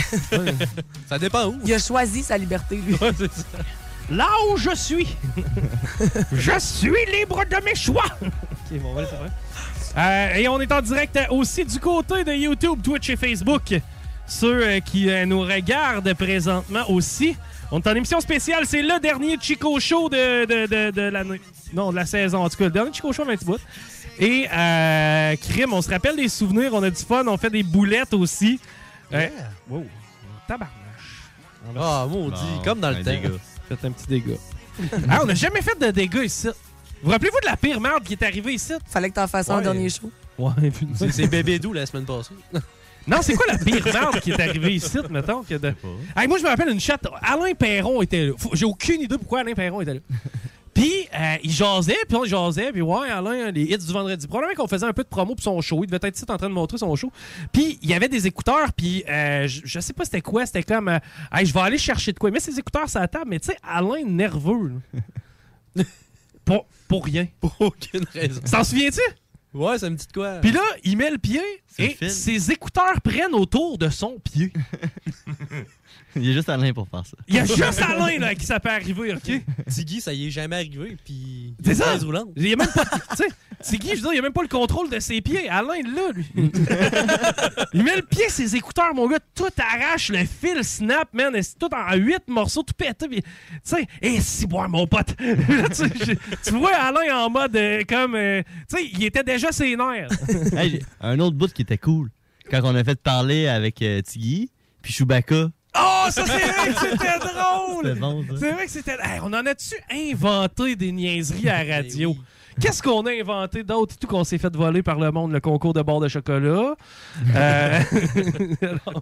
Ça 1.07 1.17
dépend 1.17 1.45
où. 1.47 1.59
Il 1.63 1.73
a 1.73 1.79
choisi 1.79 2.21
sa 2.21 2.37
liberté, 2.37 2.75
lui. 2.85 2.95
Là 4.11 4.27
où 4.51 4.57
je 4.57 4.73
suis, 4.75 5.07
je 6.33 6.59
suis 6.59 6.91
libre 7.17 7.43
de 7.45 7.63
mes 7.63 7.75
choix. 7.75 8.05
OK, 8.21 8.79
bon, 8.81 8.93
voilà, 8.93 9.07
c'est 9.07 9.17
vrai. 9.17 9.29
Euh, 9.97 10.35
et 10.35 10.47
on 10.47 10.59
est 10.59 10.71
en 10.71 10.81
direct 10.81 11.15
euh, 11.15 11.25
aussi 11.29 11.63
du 11.63 11.79
côté 11.79 12.23
de 12.23 12.33
YouTube, 12.33 12.81
Twitch 12.83 13.09
et 13.09 13.15
Facebook. 13.15 13.73
Ceux 14.27 14.63
euh, 14.67 14.79
qui 14.79 15.09
euh, 15.09 15.25
nous 15.25 15.41
regardent 15.41 16.13
présentement 16.15 16.83
aussi. 16.89 17.35
On 17.72 17.80
est 17.80 17.88
en 17.88 17.95
émission 17.95 18.20
spéciale. 18.20 18.65
C'est 18.65 18.82
le 18.82 18.99
dernier 18.99 19.38
Chico 19.39 19.80
Show 19.80 20.09
de, 20.09 20.45
de, 20.45 20.65
de, 20.65 20.91
de 20.91 21.01
l'année. 21.01 21.39
Non, 21.74 21.91
de 21.91 21.95
la 21.95 22.05
saison. 22.05 22.43
En 22.43 22.49
tout 22.49 22.57
cas, 22.57 22.65
le 22.65 22.72
dernier 22.72 22.91
Chico 22.93 23.13
Show 23.13 23.24
de 23.24 23.30
20 23.30 23.43
bout. 23.45 23.59
Et 24.17 24.47
euh, 24.51 25.36
Crime, 25.36 25.74
on 25.74 25.82
se 25.82 25.89
rappelle 25.89 26.15
des 26.15 26.30
souvenirs. 26.30 26.72
On 26.74 26.82
a 26.84 26.89
du 26.89 26.95
fun. 27.03 27.24
On 27.28 27.38
fait 27.38 27.49
des 27.51 27.63
boulettes 27.63 28.13
aussi. 28.13 28.59
Euh, 29.13 29.28
wow. 29.70 29.86
Tabarnache. 30.47 30.74
Ah, 31.78 32.07
maudit, 32.09 32.36
Bon, 32.57 32.63
comme 32.63 32.80
dans 32.80 32.89
le 32.89 32.97
un 32.97 33.03
temps. 33.03 33.11
dégât. 33.11 33.30
Faites 33.67 33.86
un 33.86 33.91
petit 33.91 34.07
dégât. 34.07 34.34
ah, 35.09 35.20
on 35.22 35.26
n'a 35.26 35.36
jamais 35.36 35.61
fait 35.61 35.78
de 35.80 35.91
dégâts 35.91 36.24
ici. 36.26 36.47
Vous 37.03 37.11
rappelez-vous 37.11 37.39
de 37.41 37.45
la 37.45 37.55
pire 37.55 37.80
merde 37.80 38.03
qui 38.03 38.13
est 38.13 38.24
arrivée 38.24 38.53
ici? 38.53 38.74
Fallait 38.88 39.09
que 39.09 39.15
t'en 39.15 39.28
fasses 39.28 39.49
un 39.49 39.61
dernier 39.61 39.89
show. 39.89 40.11
Ouais, 40.38 40.72
C'est 41.11 41.28
bébé 41.28 41.59
doux 41.59 41.74
la 41.74 41.86
semaine 41.86 42.05
passée. 42.05 42.34
Non, 43.10 43.18
c'est 43.22 43.34
quoi 43.34 43.45
la 43.47 43.57
pire 43.57 43.84
merde 43.86 44.20
qui 44.20 44.32
est 44.32 44.39
arrivée 44.39 44.76
ici, 44.76 44.97
mettons? 45.10 45.43
Que 45.43 45.55
de... 45.55 45.74
Hey, 46.16 46.28
moi, 46.28 46.38
je 46.38 46.43
me 46.43 46.49
rappelle 46.49 46.70
une 46.70 46.80
chatte. 46.80 47.07
Alain 47.22 47.53
Perron 47.53 48.01
était 48.01 48.28
là. 48.28 48.34
J'ai 48.53 48.66
aucune 48.66 49.01
idée 49.01 49.18
pourquoi 49.18 49.39
Alain 49.39 49.53
Perron 49.53 49.82
était 49.82 49.95
là. 49.95 49.99
Puis, 50.74 51.07
euh, 51.14 51.36
il 51.43 51.51
jasait, 51.51 51.97
puis 52.07 52.16
on 52.16 52.24
jasait, 52.24 52.72
puis 52.72 52.82
ouais, 52.82 53.10
Alain, 53.10 53.51
les 53.51 53.64
hits 53.64 53.78
du 53.78 53.91
vendredi. 53.91 54.28
Probablement 54.28 54.55
qu'on 54.55 54.68
faisait 54.68 54.86
un 54.86 54.93
peu 54.93 55.03
de 55.03 55.10
promo 55.10 55.36
pour 55.36 55.43
son 55.43 55.60
show. 55.60 55.84
Il 55.84 55.88
devait 55.88 55.99
être 56.07 56.16
ici 56.16 56.24
en 56.30 56.38
train 56.38 56.47
de 56.47 56.53
montrer 56.53 56.78
son 56.78 56.95
show. 56.95 57.12
Puis, 57.51 57.80
il 57.82 57.89
y 57.89 57.93
avait 57.93 58.07
des 58.07 58.28
écouteurs, 58.28 58.72
puis 58.74 59.03
euh, 59.10 59.47
je, 59.47 59.62
je 59.66 59.80
sais 59.80 59.93
pas 59.93 60.05
c'était 60.05 60.22
quoi. 60.22 60.45
C'était 60.45 60.64
comme, 60.64 60.88
euh, 60.88 60.99
hey, 61.34 61.45
je 61.45 61.53
vais 61.53 61.60
aller 61.60 61.78
chercher 61.78 62.14
de 62.14 62.20
quoi. 62.20 62.32
Mais 62.32 62.39
ses 62.39 62.57
écouteurs 62.57 62.89
sur 62.89 62.99
la 62.99 63.07
table, 63.07 63.26
mais 63.28 63.39
tu 63.39 63.47
sais, 63.47 63.57
Alain 63.62 64.05
nerveux. 64.05 64.74
pour, 66.45 66.66
pour 66.88 67.03
rien. 67.03 67.28
Pour 67.41 67.55
aucune 67.60 68.05
raison. 68.14 68.41
T'en 68.49 68.64
souviens-tu? 68.64 69.01
Ouais, 69.53 69.79
ça 69.79 69.89
me 69.89 69.95
dit 69.95 70.05
de 70.05 70.11
quoi? 70.11 70.35
Puis 70.41 70.51
là, 70.51 70.61
il 70.83 70.95
met 70.95 71.09
le 71.09 71.17
pied 71.17 71.41
le 71.77 71.85
et 71.85 72.09
ses 72.09 72.51
écouteurs 72.51 73.01
prennent 73.01 73.33
autour 73.33 73.77
de 73.77 73.89
son 73.89 74.19
pied. 74.19 74.51
Il 76.15 76.25
y 76.25 76.31
a 76.31 76.33
juste 76.33 76.49
Alain 76.49 76.73
pour 76.73 76.87
faire 76.87 77.05
ça. 77.05 77.15
Il 77.27 77.35
y 77.35 77.39
a 77.39 77.45
juste 77.45 77.81
Alain 77.81 78.17
là, 78.17 78.33
qui 78.33 78.45
ça 78.45 78.59
peut 78.59 78.69
arriver, 78.69 79.13
OK? 79.13 79.31
Tiggy, 79.69 80.01
ça 80.01 80.11
y 80.11 80.27
est 80.27 80.31
jamais 80.31 80.55
arrivé, 80.55 80.97
puis 81.05 81.53
C'est 81.63 81.75
ça. 81.75 81.95
Il 82.35 82.47
y 82.47 82.53
a 82.53 82.55
même 82.55 82.67
pas. 82.67 82.83
tu 83.15 83.23
sais, 83.61 83.77
qui, 83.77 83.89
je 83.89 83.95
veux 83.95 84.01
dire, 84.01 84.13
il 84.13 84.15
y 84.15 84.19
a 84.19 84.21
même 84.23 84.33
pas 84.33 84.41
le 84.41 84.47
contrôle 84.47 84.89
de 84.89 84.99
ses 84.99 85.21
pieds. 85.21 85.47
Alain, 85.49 85.81
l'a, 85.83 86.11
lui. 86.13 86.25
il 87.73 87.83
met 87.83 87.95
le 87.95 88.01
pied, 88.01 88.27
ses 88.29 88.55
écouteurs, 88.55 88.93
mon 88.95 89.07
gars, 89.07 89.19
tout 89.35 89.43
arrache, 89.57 90.09
le 90.09 90.25
fil 90.25 90.63
snap, 90.63 91.13
man. 91.13 91.35
et 91.35 91.43
C'est 91.43 91.59
tout 91.59 91.69
en 91.73 91.95
huit 91.95 92.27
morceaux, 92.27 92.63
tout 92.63 92.73
pété. 92.75 93.07
puis, 93.07 93.21
Tu 93.21 93.27
sais, 93.63 93.87
et 94.01 94.19
si, 94.19 94.47
boire, 94.47 94.67
mon 94.69 94.87
pote. 94.87 95.15
Là, 95.19 95.69
tu 96.43 96.51
vois 96.53 96.75
Alain 96.75 97.17
en 97.25 97.29
mode 97.29 97.55
euh, 97.55 97.83
comme. 97.87 98.15
euh, 98.15 98.41
tu 98.67 98.77
sais, 98.77 98.89
il 98.93 99.03
était 99.03 99.23
déjà 99.23 99.38
ses 99.51 99.75
nerfs. 99.75 100.09
Hey, 100.55 100.81
un 101.01 101.19
autre 101.19 101.35
bout 101.35 101.51
qui 101.51 101.61
était 101.61 101.77
cool. 101.77 102.09
Quand 102.49 102.61
on 102.63 102.75
a 102.75 102.83
fait 102.83 102.99
parler 102.99 103.47
avec 103.47 103.81
euh, 103.81 104.01
Tiggy, 104.01 104.49
puis 104.81 104.93
Chewbacca. 104.93 105.49
Oh, 105.77 106.05
ça, 106.09 106.25
c'est 106.25 106.47
vrai 106.47 106.73
que 106.73 106.79
c'était 106.79 107.19
drôle! 107.19 107.95
Bon. 107.99 108.25
C'est 108.39 108.51
vrai 108.51 108.65
que 108.65 108.71
c'était. 108.71 108.97
Hey, 109.01 109.19
on 109.21 109.27
en 109.27 109.45
a-tu 109.45 109.75
inventé 109.91 110.75
des 110.75 110.91
niaiseries 110.91 111.47
à 111.49 111.63
la 111.63 111.75
radio? 111.75 112.15
Qu'est-ce 112.62 112.82
qu'on 112.84 113.05
a 113.05 113.12
inventé 113.12 113.64
d'autre? 113.64 113.95
Tout 113.97 114.07
qu'on 114.07 114.24
s'est 114.24 114.38
fait 114.38 114.53
voler 114.55 114.84
par 114.84 114.99
le 114.99 115.12
monde, 115.12 115.32
le 115.32 115.39
concours 115.39 115.74
de 115.74 115.82
bord 115.82 115.99
de 116.01 116.07
chocolat? 116.07 116.76
Euh, 117.36 117.80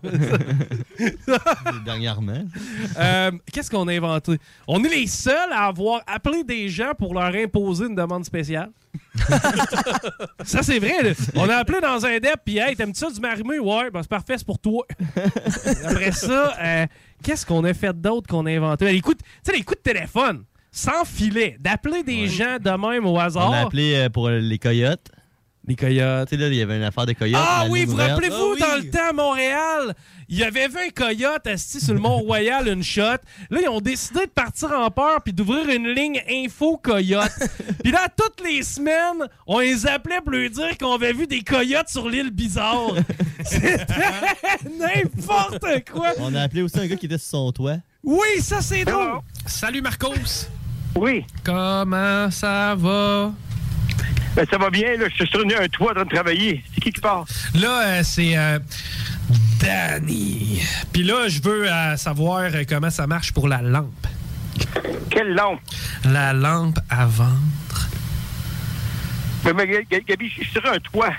Dernièrement. 1.86 2.44
euh, 3.00 3.32
Qu'est-ce 3.52 3.70
qu'on 3.70 3.88
a 3.88 3.94
inventé? 3.94 4.38
On 4.68 4.84
est 4.84 4.90
les 4.90 5.08
seuls 5.08 5.52
à 5.52 5.66
avoir 5.68 6.02
appelé 6.08 6.44
des 6.44 6.70
gens 6.70 6.94
pour 6.98 7.14
leur 7.14 7.34
imposer 7.36 7.86
une 7.86 7.96
demande 7.96 8.26
spéciale. 8.26 8.70
ça, 10.44 10.64
c'est 10.64 10.80
vrai. 10.80 11.04
là. 11.04 11.12
On 11.36 11.48
a 11.50 11.56
appelé 11.58 11.80
dans 11.82 12.06
un 12.06 12.18
DEP, 12.20 12.40
puis 12.46 12.58
hey, 12.58 12.76
t'aimes-tu 12.76 13.00
ça 13.00 13.12
du 13.12 13.20
marimé? 13.20 13.60
Ouais, 13.60 13.90
ben, 13.92 14.02
c'est 14.02 14.10
parfait, 14.10 14.36
c'est 14.38 14.46
pour 14.46 14.60
toi. 14.60 14.86
Après 15.86 16.12
ça, 16.12 16.56
euh, 16.62 16.86
qu'est-ce 17.24 17.46
qu'on 17.46 17.64
a 17.64 17.74
fait 17.74 18.00
d'autre 18.00 18.28
qu'on 18.28 18.46
a 18.46 18.52
inventé? 18.52 18.86
Ben, 18.86 18.94
les 18.94 19.02
coups 19.02 19.18
de- 19.18 19.24
tu 19.24 19.30
sais, 19.44 19.54
les 19.54 19.64
coups 19.64 19.78
de 19.84 19.84
téléphone, 19.92 20.44
sans 20.78 21.06
filet, 21.06 21.58
d'appeler 21.60 22.04
des 22.04 22.28
gens 22.28 22.58
de 22.60 22.70
même 22.70 23.06
au 23.06 23.20
hasard. 23.20 23.50
On 23.50 23.54
a 23.54 23.62
appelé 23.62 23.96
euh, 23.96 24.10
pour 24.10 24.30
les 24.30 24.60
coyotes. 24.60 25.10
Les 25.68 25.76
coyotes. 25.76 26.30
Tu 26.30 26.36
sais, 26.36 26.42
là, 26.42 26.48
il 26.48 26.56
y 26.56 26.62
avait 26.62 26.78
une 26.78 26.84
affaire 26.84 27.06
de 27.06 27.14
coyotes. 27.14 27.42
Ah 27.44 27.66
oui, 27.68 27.84
vous 27.84 27.96
rappelez-vous, 27.96 28.56
dans 28.58 28.76
le 28.78 28.90
temps 28.90 29.10
à 29.10 29.12
Montréal, 29.12 29.96
il 30.30 30.38
y 30.38 30.44
avait 30.44 30.68
20 30.68 30.94
coyotes 30.96 31.48
assis 31.48 31.82
sur 31.82 31.96
le 31.96 32.00
Mont-Royal, 32.00 32.68
une 32.72 32.84
shot. 32.84 33.02
Là, 33.50 33.60
ils 33.62 33.68
ont 33.68 33.82
décidé 33.82 34.28
de 34.28 34.32
partir 34.32 34.72
en 34.72 34.90
peur 34.92 35.22
puis 35.24 35.34
d'ouvrir 35.34 35.68
une 35.68 35.90
ligne 35.90 36.22
info 36.30 36.78
coyote. 36.78 37.34
puis 37.84 37.92
là, 37.92 38.08
toutes 38.16 38.48
les 38.48 38.62
semaines, 38.62 39.28
on 39.48 39.60
les 39.60 39.88
appelait 39.88 40.22
pour 40.22 40.32
leur 40.32 40.50
dire 40.50 40.78
qu'on 40.80 40.94
avait 40.94 41.12
vu 41.12 41.26
des 41.26 41.42
coyotes 41.42 41.90
sur 41.90 42.08
l'île 42.08 42.30
bizarre. 42.30 42.94
C'était 43.44 43.88
n'importe 44.80 45.90
quoi. 45.92 46.14
On 46.20 46.36
a 46.36 46.44
appelé 46.44 46.62
aussi 46.62 46.80
un 46.80 46.86
gars 46.86 46.96
qui 46.96 47.08
était 47.08 47.18
sur 47.18 47.32
son 47.32 47.52
toit. 47.52 47.78
Oui, 48.04 48.42
ça, 48.42 48.62
c'est 48.62 48.86
drôle. 48.86 49.20
Salut 49.48 49.82
Marcos. 49.82 50.48
Oui. 50.96 51.26
Comment 51.44 52.30
ça 52.32 52.76
va? 52.78 53.32
Ben, 54.36 54.46
ça 54.50 54.58
va 54.58 54.70
bien, 54.70 54.98
là. 54.98 55.06
Je 55.10 55.16
suis 55.16 55.28
sur 55.28 55.40
un 55.42 55.68
toit 55.68 55.92
en 55.92 55.96
train 55.96 56.04
de 56.06 56.10
travailler. 56.10 56.64
C'est 56.74 56.82
qui 56.82 56.92
qui 56.92 57.02
part? 57.02 57.26
Là, 57.56 57.82
euh, 57.88 58.02
c'est 58.04 58.38
euh, 58.38 58.60
Danny. 59.60 60.62
Puis 60.94 61.04
là, 61.04 61.28
je 61.28 61.42
veux 61.42 61.72
euh, 61.72 61.98
savoir 61.98 62.42
euh, 62.54 62.64
comment 62.68 62.90
ça 62.90 63.08
marche 63.08 63.32
pour 63.34 63.48
la 63.48 63.62
lampe. 63.62 64.08
Quelle 65.10 65.34
lampe? 65.34 65.60
La 66.06 66.34
lampe 66.34 66.80
à 66.90 67.06
vendre. 67.06 67.32
Mais, 69.46 69.54
mais, 69.54 69.86
Ga- 69.90 70.00
Gabi, 70.08 70.30
je 70.30 70.34
suis 70.44 70.52
sur 70.52 70.66
un 70.72 70.78
toit. 70.80 71.14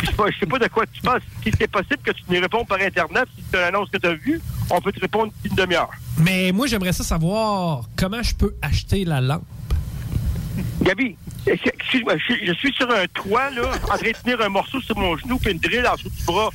Je 0.00 0.06
sais 0.06 0.12
pas- 0.12 0.30
je 0.30 0.38
sais 0.38 0.46
pas 0.46 0.58
de 0.58 0.68
quoi 0.68 0.84
tu 0.86 1.00
penses. 1.00 1.22
Si 1.42 1.50
c'est 1.58 1.70
possible 1.70 1.98
que 2.04 2.10
tu 2.12 2.22
nous 2.28 2.40
répondes 2.40 2.66
par 2.66 2.78
Internet, 2.80 3.24
si 3.36 3.42
c'est 3.50 3.58
une 3.58 3.64
annonce 3.64 3.88
que 3.90 3.98
tu 3.98 4.06
as 4.06 4.14
vue, 4.14 4.40
on 4.70 4.80
peut 4.80 4.92
te 4.92 5.00
répondre 5.00 5.32
une 5.44 5.54
demi-heure. 5.54 5.90
Mais 6.18 6.52
moi, 6.52 6.66
j'aimerais 6.66 6.92
ça 6.92 7.04
savoir 7.04 7.84
comment 7.96 8.22
je 8.22 8.34
peux 8.34 8.54
acheter 8.62 9.04
la 9.04 9.20
lampe. 9.20 9.44
Gabi, 10.82 11.16
excuse-moi, 11.46 12.16
je, 12.18 12.24
suis- 12.34 12.46
je 12.46 12.52
suis 12.54 12.72
sur 12.74 12.90
un 12.90 13.06
toit, 13.12 13.50
là, 13.50 13.70
en 13.84 13.96
train 13.98 14.08
de 14.10 14.16
tenir 14.22 14.40
un 14.40 14.48
morceau 14.48 14.80
sur 14.80 14.96
mon 14.96 15.16
genou 15.18 15.38
puis 15.38 15.52
une 15.52 15.58
drill 15.58 15.86
en 15.86 15.94
dessous 15.94 16.08
du 16.10 16.22
bras. 16.24 16.50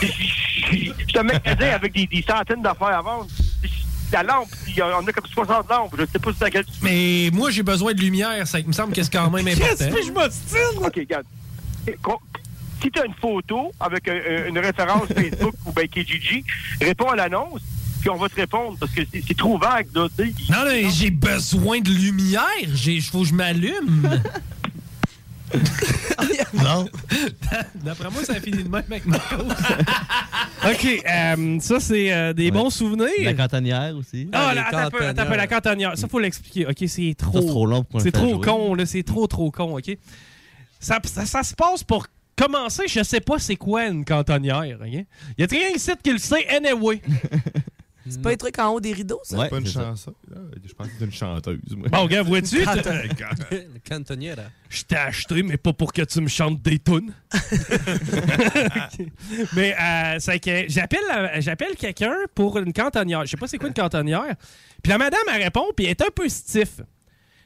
C'est 0.00 1.18
un 1.18 1.22
magasin 1.22 1.70
avec 1.74 1.92
des, 1.92 2.06
des 2.06 2.22
centaines 2.26 2.62
d'affaires 2.62 2.98
à 2.98 3.02
vendre. 3.02 3.26
La 4.12 4.22
lampe, 4.22 4.48
il 4.68 4.74
y 4.76 4.82
en 4.82 5.06
a 5.06 5.12
comme 5.12 5.26
60 5.26 5.70
lampes. 5.70 5.94
Je 5.98 6.04
sais 6.12 6.18
pas 6.18 6.32
si 6.32 6.38
c'est 6.38 6.44
laquelle 6.44 6.64
tu 6.66 6.72
Mais 6.82 7.30
moi, 7.32 7.50
j'ai 7.50 7.62
besoin 7.62 7.94
de 7.94 8.00
lumière. 8.00 8.46
Ça 8.46 8.60
il 8.60 8.66
me 8.66 8.72
semble 8.72 8.92
que 8.92 9.02
c'est 9.02 9.12
quand 9.12 9.30
même 9.30 9.46
important. 9.48 9.84
je 10.06 10.12
m'obstine? 10.12 10.84
OK, 10.84 10.94
regarde. 10.96 11.24
Si 12.82 12.90
tu 12.90 13.00
as 13.00 13.06
une 13.06 13.14
photo 13.14 13.72
avec 13.78 14.08
euh, 14.08 14.48
une 14.48 14.58
référence 14.58 15.06
Facebook 15.14 15.54
ou 15.64 15.72
ben 15.72 15.86
Kijiji, 15.86 16.44
réponds 16.80 17.10
à 17.10 17.16
l'annonce, 17.16 17.60
puis 18.00 18.10
on 18.10 18.16
va 18.16 18.28
te 18.28 18.34
répondre 18.34 18.76
parce 18.78 18.90
que 18.90 19.02
c'est 19.12 19.36
trop 19.36 19.56
vague. 19.56 19.86
Là. 19.94 20.08
Non, 20.18 20.64
non, 20.64 20.90
j'ai 20.90 21.10
besoin 21.10 21.80
de 21.80 21.90
lumière. 21.90 22.42
Il 22.86 23.00
faut 23.02 23.20
que 23.20 23.28
je 23.28 23.34
m'allume. 23.34 24.20
non. 26.54 26.88
D'après 27.84 28.10
moi, 28.10 28.24
ça 28.24 28.32
a 28.34 28.40
fini 28.40 28.64
de 28.64 28.68
même 28.68 28.82
avec. 28.90 29.04
OK, 30.64 31.04
euh, 31.08 31.60
ça, 31.60 31.78
c'est 31.78 32.12
euh, 32.12 32.32
des 32.32 32.50
bons 32.50 32.70
souvenirs. 32.70 33.08
La 33.22 33.34
cantonnière 33.34 33.94
aussi. 33.96 34.28
Ah, 34.32 34.48
attends 34.48 34.78
un 34.78 34.90
peu, 34.90 35.06
attends 35.06 35.26
peu, 35.26 35.36
la 35.36 35.46
cantonnière. 35.46 35.92
Ça, 35.96 36.08
faut 36.08 36.18
l'expliquer. 36.18 36.66
OK, 36.66 36.84
c'est 36.88 37.14
trop. 37.16 37.40
c'est 37.40 37.46
trop 37.46 37.66
long 37.66 37.84
pour 37.84 38.00
C'est 38.00 38.12
trop 38.12 38.34
jouer. 38.34 38.44
con, 38.44 38.74
là. 38.74 38.86
C'est 38.86 39.04
trop, 39.04 39.28
trop 39.28 39.50
con, 39.52 39.76
OK? 39.76 39.96
Ça, 40.80 40.98
ça, 41.04 41.26
ça 41.26 41.42
se 41.44 41.54
passe 41.54 41.84
pour 41.84 42.06
commencer, 42.46 42.84
je 42.88 43.02
sais 43.02 43.20
pas 43.20 43.38
c'est 43.38 43.56
quoi 43.56 43.86
une 43.86 44.04
cantonnière? 44.04 44.64
Il 44.64 44.72
y 45.38 45.42
a 45.42 45.46
rien 45.46 45.68
ici 45.74 45.90
qui 46.02 46.12
le 46.12 46.18
sait, 46.18 46.46
anyway. 46.48 47.00
C'est 48.08 48.20
pas 48.20 48.32
un 48.32 48.36
truc 48.36 48.58
en 48.58 48.70
haut 48.70 48.80
des 48.80 48.92
rideaux, 48.92 49.20
ça? 49.22 49.36
C'est 49.40 49.48
pas 49.48 49.58
une 49.58 49.66
chanson. 49.66 50.12
Je 50.28 50.74
pense 50.74 50.88
que 50.88 50.92
c'est 50.98 51.04
une 51.04 51.12
chanteuse. 51.12 51.60
moi. 51.76 51.88
Bon, 51.88 52.06
gars, 52.06 52.22
vois-tu? 52.22 52.58
Le 52.58 53.78
cantonnière. 53.88 54.36
Je 54.68 54.82
t'ai 54.82 54.96
acheté, 54.96 55.42
mais 55.44 55.56
pas 55.56 55.72
pour 55.72 55.92
que 55.92 56.02
tu 56.02 56.20
me 56.20 56.26
chantes 56.26 56.60
des 56.62 56.80
tunes. 56.80 57.14
mais 59.54 59.76
euh, 59.80 60.16
c'est 60.18 60.40
que 60.40 60.64
j'appelle 60.68 61.00
j'appelle 61.38 61.76
quelqu'un 61.76 62.16
pour 62.34 62.58
une 62.58 62.72
cantonnière. 62.72 63.24
Je 63.24 63.30
sais 63.30 63.36
pas 63.36 63.46
c'est 63.46 63.58
quoi 63.58 63.68
une 63.68 63.74
cantonnière. 63.74 64.34
Puis 64.82 64.90
la 64.90 64.98
madame, 64.98 65.20
elle 65.32 65.44
répond, 65.44 65.66
puis 65.76 65.86
elle 65.86 65.92
est 65.92 66.02
un 66.02 66.10
peu 66.12 66.28
stiff. 66.28 66.80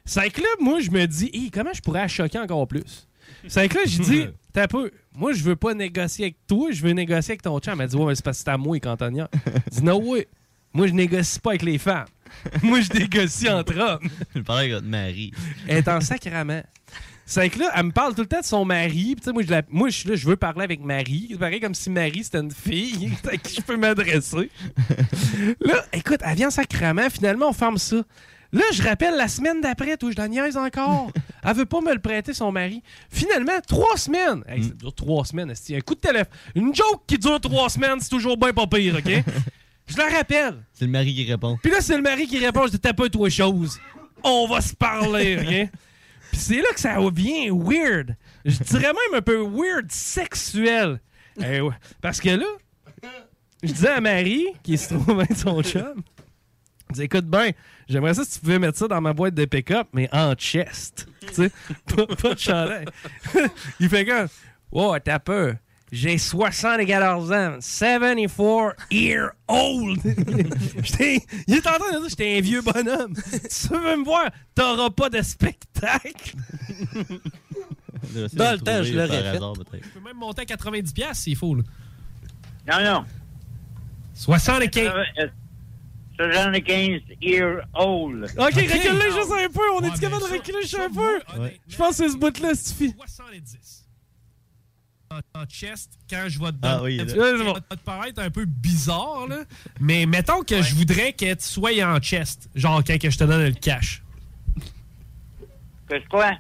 C'est 0.07 0.31
que 0.31 0.41
là, 0.41 0.49
moi, 0.61 0.81
je 0.81 0.91
me 0.91 1.05
dis, 1.07 1.31
Hey, 1.35 1.51
comment 1.51 1.75
je 1.75 1.83
pourrais 1.83 2.01
la 2.01 2.09
choquer 2.09 2.39
encore 2.39 2.67
plus? 2.67 3.07
C'est 3.49 3.69
que 3.69 3.75
là, 3.75 3.81
je 3.87 4.03
dis, 4.03 4.27
t'as 4.53 4.67
peu, 4.67 4.91
moi, 5.15 5.33
je 5.33 5.43
veux 5.43 5.57
pas 5.57 5.75
négocier 5.75 6.27
avec 6.27 6.37
toi, 6.47 6.71
je 6.71 6.83
veux 6.83 6.93
négocier 6.93 7.33
avec 7.33 7.43
ton 7.43 7.59
chum. 7.59 7.73
Elle 7.73 7.79
m'a 7.79 7.87
dit, 7.87 7.97
ouais, 7.97 8.07
mais 8.07 8.15
c'est 8.15 8.25
parce 8.25 8.39
que 8.39 8.45
c'est 8.45 8.51
à 8.51 8.57
moi, 8.59 8.77
les 8.77 8.81
cantonnières. 8.81 9.29
Je 9.73 9.79
dis, 9.79 9.85
non, 9.85 10.01
oui. 10.03 10.25
Moi, 10.73 10.89
je 10.89 10.93
négocie 10.93 11.41
pas 11.41 11.51
avec 11.51 11.63
les 11.63 11.79
femmes. 11.79 12.05
moi, 12.63 12.81
je 12.83 12.93
négocie 12.93 13.49
entre 13.49 13.79
hommes. 13.79 14.11
Je 14.35 14.41
parlais 14.43 14.65
avec 14.65 14.73
votre 14.75 14.87
mari. 14.87 15.33
Elle 15.67 15.79
est 15.79 15.89
en 15.89 16.03
sacrament. 16.03 16.63
C'est 17.25 17.49
que 17.49 17.61
là, 17.61 17.73
elle 17.75 17.85
me 17.87 17.93
parle 17.93 18.15
tout 18.15 18.21
le 18.21 18.27
temps 18.27 18.41
de 18.41 18.45
son 18.45 18.65
mari. 18.67 19.17
Puis, 19.17 19.33
moi, 19.33 19.43
je, 19.43 19.51
la- 19.51 19.63
moi, 19.71 19.89
je 19.89 19.97
suis 20.01 20.09
là, 20.11 20.17
je 20.17 20.27
veux 20.29 20.37
parler 20.37 20.65
avec 20.65 20.81
Marie. 20.85 21.29
C'est 21.31 21.39
pareil 21.39 21.61
comme 21.61 21.75
si 21.75 21.89
Marie, 21.89 22.23
c'était 22.25 22.41
une 22.41 22.51
fille 22.51 23.11
à 23.33 23.39
qui 23.39 23.57
je 23.57 23.63
peux 23.63 23.79
m'adresser. 23.79 24.51
là, 25.61 25.85
écoute, 25.95 26.21
elle 26.23 26.37
vient 26.37 26.49
en 26.49 26.51
sacrament. 26.51 27.09
Finalement, 27.11 27.49
on 27.49 27.53
ferme 27.55 27.79
ça. 27.79 28.03
Là, 28.57 28.63
je 28.73 28.83
rappelle 28.83 29.17
la 29.17 29.29
semaine 29.29 29.61
d'après, 29.61 29.99
toi, 29.99 30.11
je 30.11 30.17
la 30.17 30.29
niaise 30.29 30.57
encore. 30.57 31.11
Elle 31.45 31.55
veut 31.55 31.67
pas 31.67 31.83
me 31.83 31.93
le 31.93 31.99
prêter, 31.99 32.33
son 32.33 32.51
mari. 32.51 32.83
Finalement, 33.11 33.61
trois 33.67 33.99
semaines. 33.99 34.43
Hey, 34.49 34.65
ça 34.65 34.71
dure 34.71 34.95
trois 34.95 35.27
semaines. 35.27 35.51
Un 35.51 35.81
coup 35.81 35.95
de 35.95 36.01
téléphone. 36.01 36.33
Une 36.55 36.75
joke 36.75 37.03
qui 37.07 37.19
dure 37.19 37.39
trois 37.39 37.69
semaines, 37.69 38.01
c'est 38.01 38.09
toujours 38.09 38.39
bien 38.39 38.55
pas 38.55 38.67
pire, 38.67 38.97
OK? 38.97 39.13
Je 39.87 39.97
la 39.99 40.09
rappelle. 40.09 40.65
C'est 40.73 40.87
le 40.87 40.91
mari 40.91 41.15
qui 41.15 41.31
répond. 41.31 41.59
Puis 41.63 41.71
là, 41.71 41.83
c'est 41.83 41.97
le 41.97 42.03
mari 42.03 42.27
qui 42.27 42.39
répond, 42.39 42.67
je 42.67 42.73
dis, 42.73 42.81
t'as 42.81 42.95
pas 42.95 43.09
toi 43.11 43.29
chose. 43.29 43.79
On 44.25 44.49
va 44.49 44.63
se 44.63 44.75
parler, 44.75 45.37
OK? 45.37 45.79
Puis 46.33 46.41
c'est 46.41 46.57
là 46.57 46.73
que 46.73 46.81
ça 46.81 46.97
devient 46.97 47.51
weird. 47.51 48.17
Je 48.47 48.57
dirais 48.57 48.89
même 48.89 49.19
un 49.19 49.23
peu 49.23 49.43
weird 49.43 49.93
sexuel. 49.93 50.99
Eh 51.39 51.61
ouais. 51.61 51.75
Parce 52.01 52.21
que 52.21 52.31
là, 52.31 52.47
je 53.63 53.71
disais 53.71 53.91
à 53.91 54.01
Marie, 54.01 54.47
qui 54.63 54.79
se 54.79 54.95
trouve 54.95 55.21
avec 55.21 55.37
son 55.37 55.63
chum, 55.63 56.03
dis, 56.93 57.03
écoute 57.03 57.27
bien, 57.27 57.51
j'aimerais 57.89 58.15
ça 58.15 58.25
si 58.25 58.35
tu 58.35 58.41
pouvais 58.41 58.59
mettre 58.59 58.79
ça 58.79 58.89
dans 58.89 59.01
ma 59.01 59.13
boîte 59.13 59.35
de 59.35 59.45
pick-up, 59.45 59.89
mais 59.93 60.09
en 60.13 60.35
chest. 60.35 61.09
Tu 61.27 61.35
sais, 61.35 61.51
pas, 61.95 62.07
pas 62.07 62.35
de 62.35 62.39
chandail. 62.39 62.85
Il 63.81 63.89
fait 63.89 64.05
comme, 64.05 64.29
oh, 64.71 64.97
t'as 65.03 65.19
peur. 65.19 65.55
J'ai 65.91 66.19
74 66.19 67.33
ans, 67.33 67.57
74 67.61 68.75
year 68.93 69.31
old. 69.49 70.01
Il 71.47 71.55
est 71.55 71.67
en 71.67 71.79
train 71.79 71.79
de 71.79 71.91
dire 71.91 72.03
que 72.03 72.09
j'étais 72.09 72.39
un 72.39 72.41
vieux 72.41 72.61
bonhomme. 72.61 73.15
tu 73.15 73.69
veux 73.69 73.97
me 73.97 74.05
voir, 74.05 74.31
t'auras 74.55 74.91
pas 74.91 75.11
de 75.11 75.23
spectacle. 75.23 76.37
Dans 78.33 78.53
le 78.53 78.59
temps, 78.59 78.83
je 78.83 78.93
l'aurais 78.93 79.33
fait. 79.33 79.39
Je 79.83 79.89
peux 79.89 80.05
même 80.05 80.17
monter 80.17 80.43
à 80.43 80.45
90$ 80.45 80.93
piastres 80.93 81.25
s'il 81.25 81.37
faut. 81.37 81.55
Là. 81.55 81.63
Non, 82.69 82.85
non. 82.85 83.05
75. 84.15 84.93
75 86.17 87.01
year 87.21 87.63
old. 87.75 88.25
Ok, 88.39 88.55
recule-le 88.55 89.13
juste 89.13 89.33
un 89.33 89.49
peu. 89.51 89.61
On 89.75 89.81
est-tu 89.83 90.01
capable 90.01 90.23
de 90.23 90.33
reculer 90.33 90.63
juste 90.63 90.79
un 90.79 90.91
peu? 90.91 91.21
Je 91.69 91.77
pense 91.77 91.99
que 91.99 92.09
ce 92.11 92.17
bout-là 92.17 92.55
suffit. 92.55 92.95
70. 92.97 93.83
En, 95.09 95.41
en 95.41 95.45
chest, 95.47 95.93
quand 96.11 96.25
je 96.27 96.39
vais 96.41 96.51
te 96.51 96.57
Ah 96.63 96.79
donner. 96.79 96.83
oui, 96.83 96.97
là. 96.97 97.07
ça 97.09 97.53
va 97.53 97.61
te 97.77 97.83
paraître 97.85 98.21
un 98.21 98.31
peu 98.31 98.45
bizarre, 98.45 99.29
là. 99.29 99.45
Mais 99.79 100.05
mettons 100.05 100.43
que 100.43 100.61
je 100.63 100.75
voudrais 100.75 101.13
que 101.13 101.33
tu 101.35 101.45
sois 101.45 101.71
en 101.85 102.01
chest. 102.01 102.49
Genre 102.57 102.83
quand 102.85 102.99
que 103.01 103.09
je 103.11 103.17
te 103.19 103.23
donne 103.25 103.45
le 103.45 103.53
cash. 103.53 104.03
Qu'est-ce 105.89 106.09
quoi? 106.09 106.33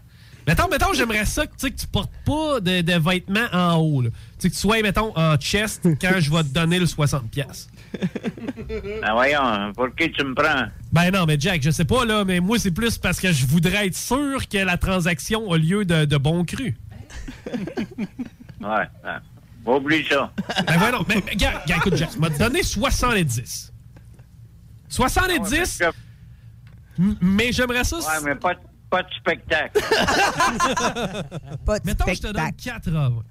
Mettons, 0.47 0.69
mettons, 0.69 0.93
j'aimerais 0.95 1.25
ça 1.25 1.47
que, 1.47 1.57
tu 1.57 1.71
que 1.73 1.77
tu 1.81 1.87
portes 1.89 2.13
pas 2.25 2.61
de, 2.61 2.81
de 2.81 2.93
vêtements 2.99 3.49
en 3.53 3.75
haut. 3.79 4.03
là. 4.03 4.11
Tu 4.11 4.17
sais, 4.39 4.49
que 4.51 4.55
tu 4.55 4.61
sois, 4.61 4.81
mettons, 4.83 5.13
en 5.17 5.37
chest 5.39 5.89
quand 6.01 6.21
je 6.21 6.31
vais 6.31 6.43
te 6.45 6.49
donner 6.49 6.79
le 6.79 6.87
60$. 6.87 7.29
piastres. 7.29 7.69
Ben 8.79 9.13
voyons, 9.13 9.73
pour 9.75 9.95
qui 9.97 10.11
tu 10.13 10.23
me 10.25 10.35
prends? 10.35 10.67
Ben 10.93 11.11
non, 11.11 11.25
mais 11.27 11.37
Jack, 11.39 11.63
je 11.63 11.71
sais 11.71 11.85
pas, 11.85 12.05
là, 12.05 12.25
mais 12.25 12.41
moi, 12.41 12.59
c'est 12.59 12.71
plus 12.71 12.97
parce 12.99 13.19
que 13.19 13.33
je 13.33 13.45
voudrais 13.47 13.87
être 13.89 13.97
sûr 13.97 14.47
que 14.49 14.59
la 14.59 14.77
transaction 14.77 15.51
a 15.53 15.59
lieu 15.59 15.85
de, 15.85 16.05
de 16.05 16.17
bon 16.17 16.45
cru. 16.45 16.77
Ouais, 18.61 18.69
ouais. 19.05 19.17
Oublie 19.75 20.05
ça. 20.09 20.33
Ben 20.67 20.77
voilà, 20.79 21.01
mais, 21.09 21.23
mais 21.27 21.35
gars, 21.35 21.63
gars, 21.67 21.77
écoute, 21.79 21.97
Jack, 21.97 22.17
m'a 22.19 22.29
donné 22.29 22.63
70. 22.63 23.73
70, 24.89 25.83
m- 26.99 27.17
mais 27.21 27.51
j'aimerais 27.53 27.83
ça... 27.85 27.97
Ouais, 27.99 28.05
mais 28.25 28.35
pas, 28.37 28.55
pas 28.91 29.03
de 29.03 29.09
spectacle. 29.15 29.81
Pas 31.65 31.79
de 31.81 31.87
Mettons, 31.87 32.05
je 32.15 32.21
te 32.21 32.27
donne 32.33 32.53
80. 32.53 33.23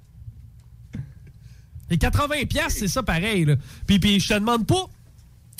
Et 1.90 1.98
80 1.98 2.44
pièces, 2.48 2.78
c'est 2.78 2.88
ça 2.88 3.02
pareil, 3.02 3.44
là. 3.44 3.54
Puis, 3.86 3.98
puis 3.98 4.18
je 4.20 4.28
te 4.28 4.34
demande 4.34 4.66
pas... 4.66 4.86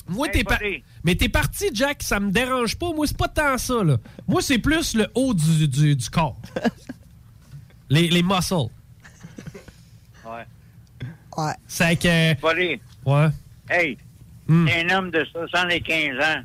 Moi, 0.09 0.29
t'es 0.29 0.43
par- 0.43 0.59
Mais 1.03 1.15
t'es 1.15 1.27
parti, 1.29 1.65
Jack, 1.73 2.01
ça 2.03 2.19
me 2.19 2.31
dérange 2.31 2.77
pas. 2.77 2.93
Moi, 2.93 3.07
c'est 3.07 3.17
pas 3.17 3.27
tant 3.27 3.57
ça, 3.57 3.83
là. 3.83 3.97
Moi, 4.27 4.41
c'est 4.41 4.59
plus 4.59 4.93
le 4.95 5.07
haut 5.15 5.33
du, 5.33 5.67
du, 5.67 5.95
du 5.95 6.09
corps. 6.09 6.39
les, 7.89 8.07
les 8.09 8.23
muscles. 8.23 8.53
Ouais. 10.25 10.45
Ouais. 11.37 11.53
C'est 11.67 11.95
que... 11.97 12.33
Ouais. 13.05 13.29
hey, 13.69 13.97
Hmm. 14.49 14.65
t'es 14.65 14.85
un 14.89 14.97
homme 14.97 15.11
de 15.11 15.25
75 15.29 16.23
ans. 16.23 16.41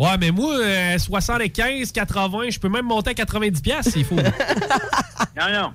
Ouais, 0.00 0.16
mais 0.18 0.30
moi, 0.30 0.58
euh, 0.58 0.96
75, 0.96 1.92
80, 1.92 2.48
je 2.48 2.58
peux 2.58 2.70
même 2.70 2.86
monter 2.86 3.10
à 3.10 3.14
90 3.14 3.60
pièces 3.60 3.90
s'il 3.90 4.06
faut. 4.06 4.16
Non, 4.16 5.52
non. 5.52 5.72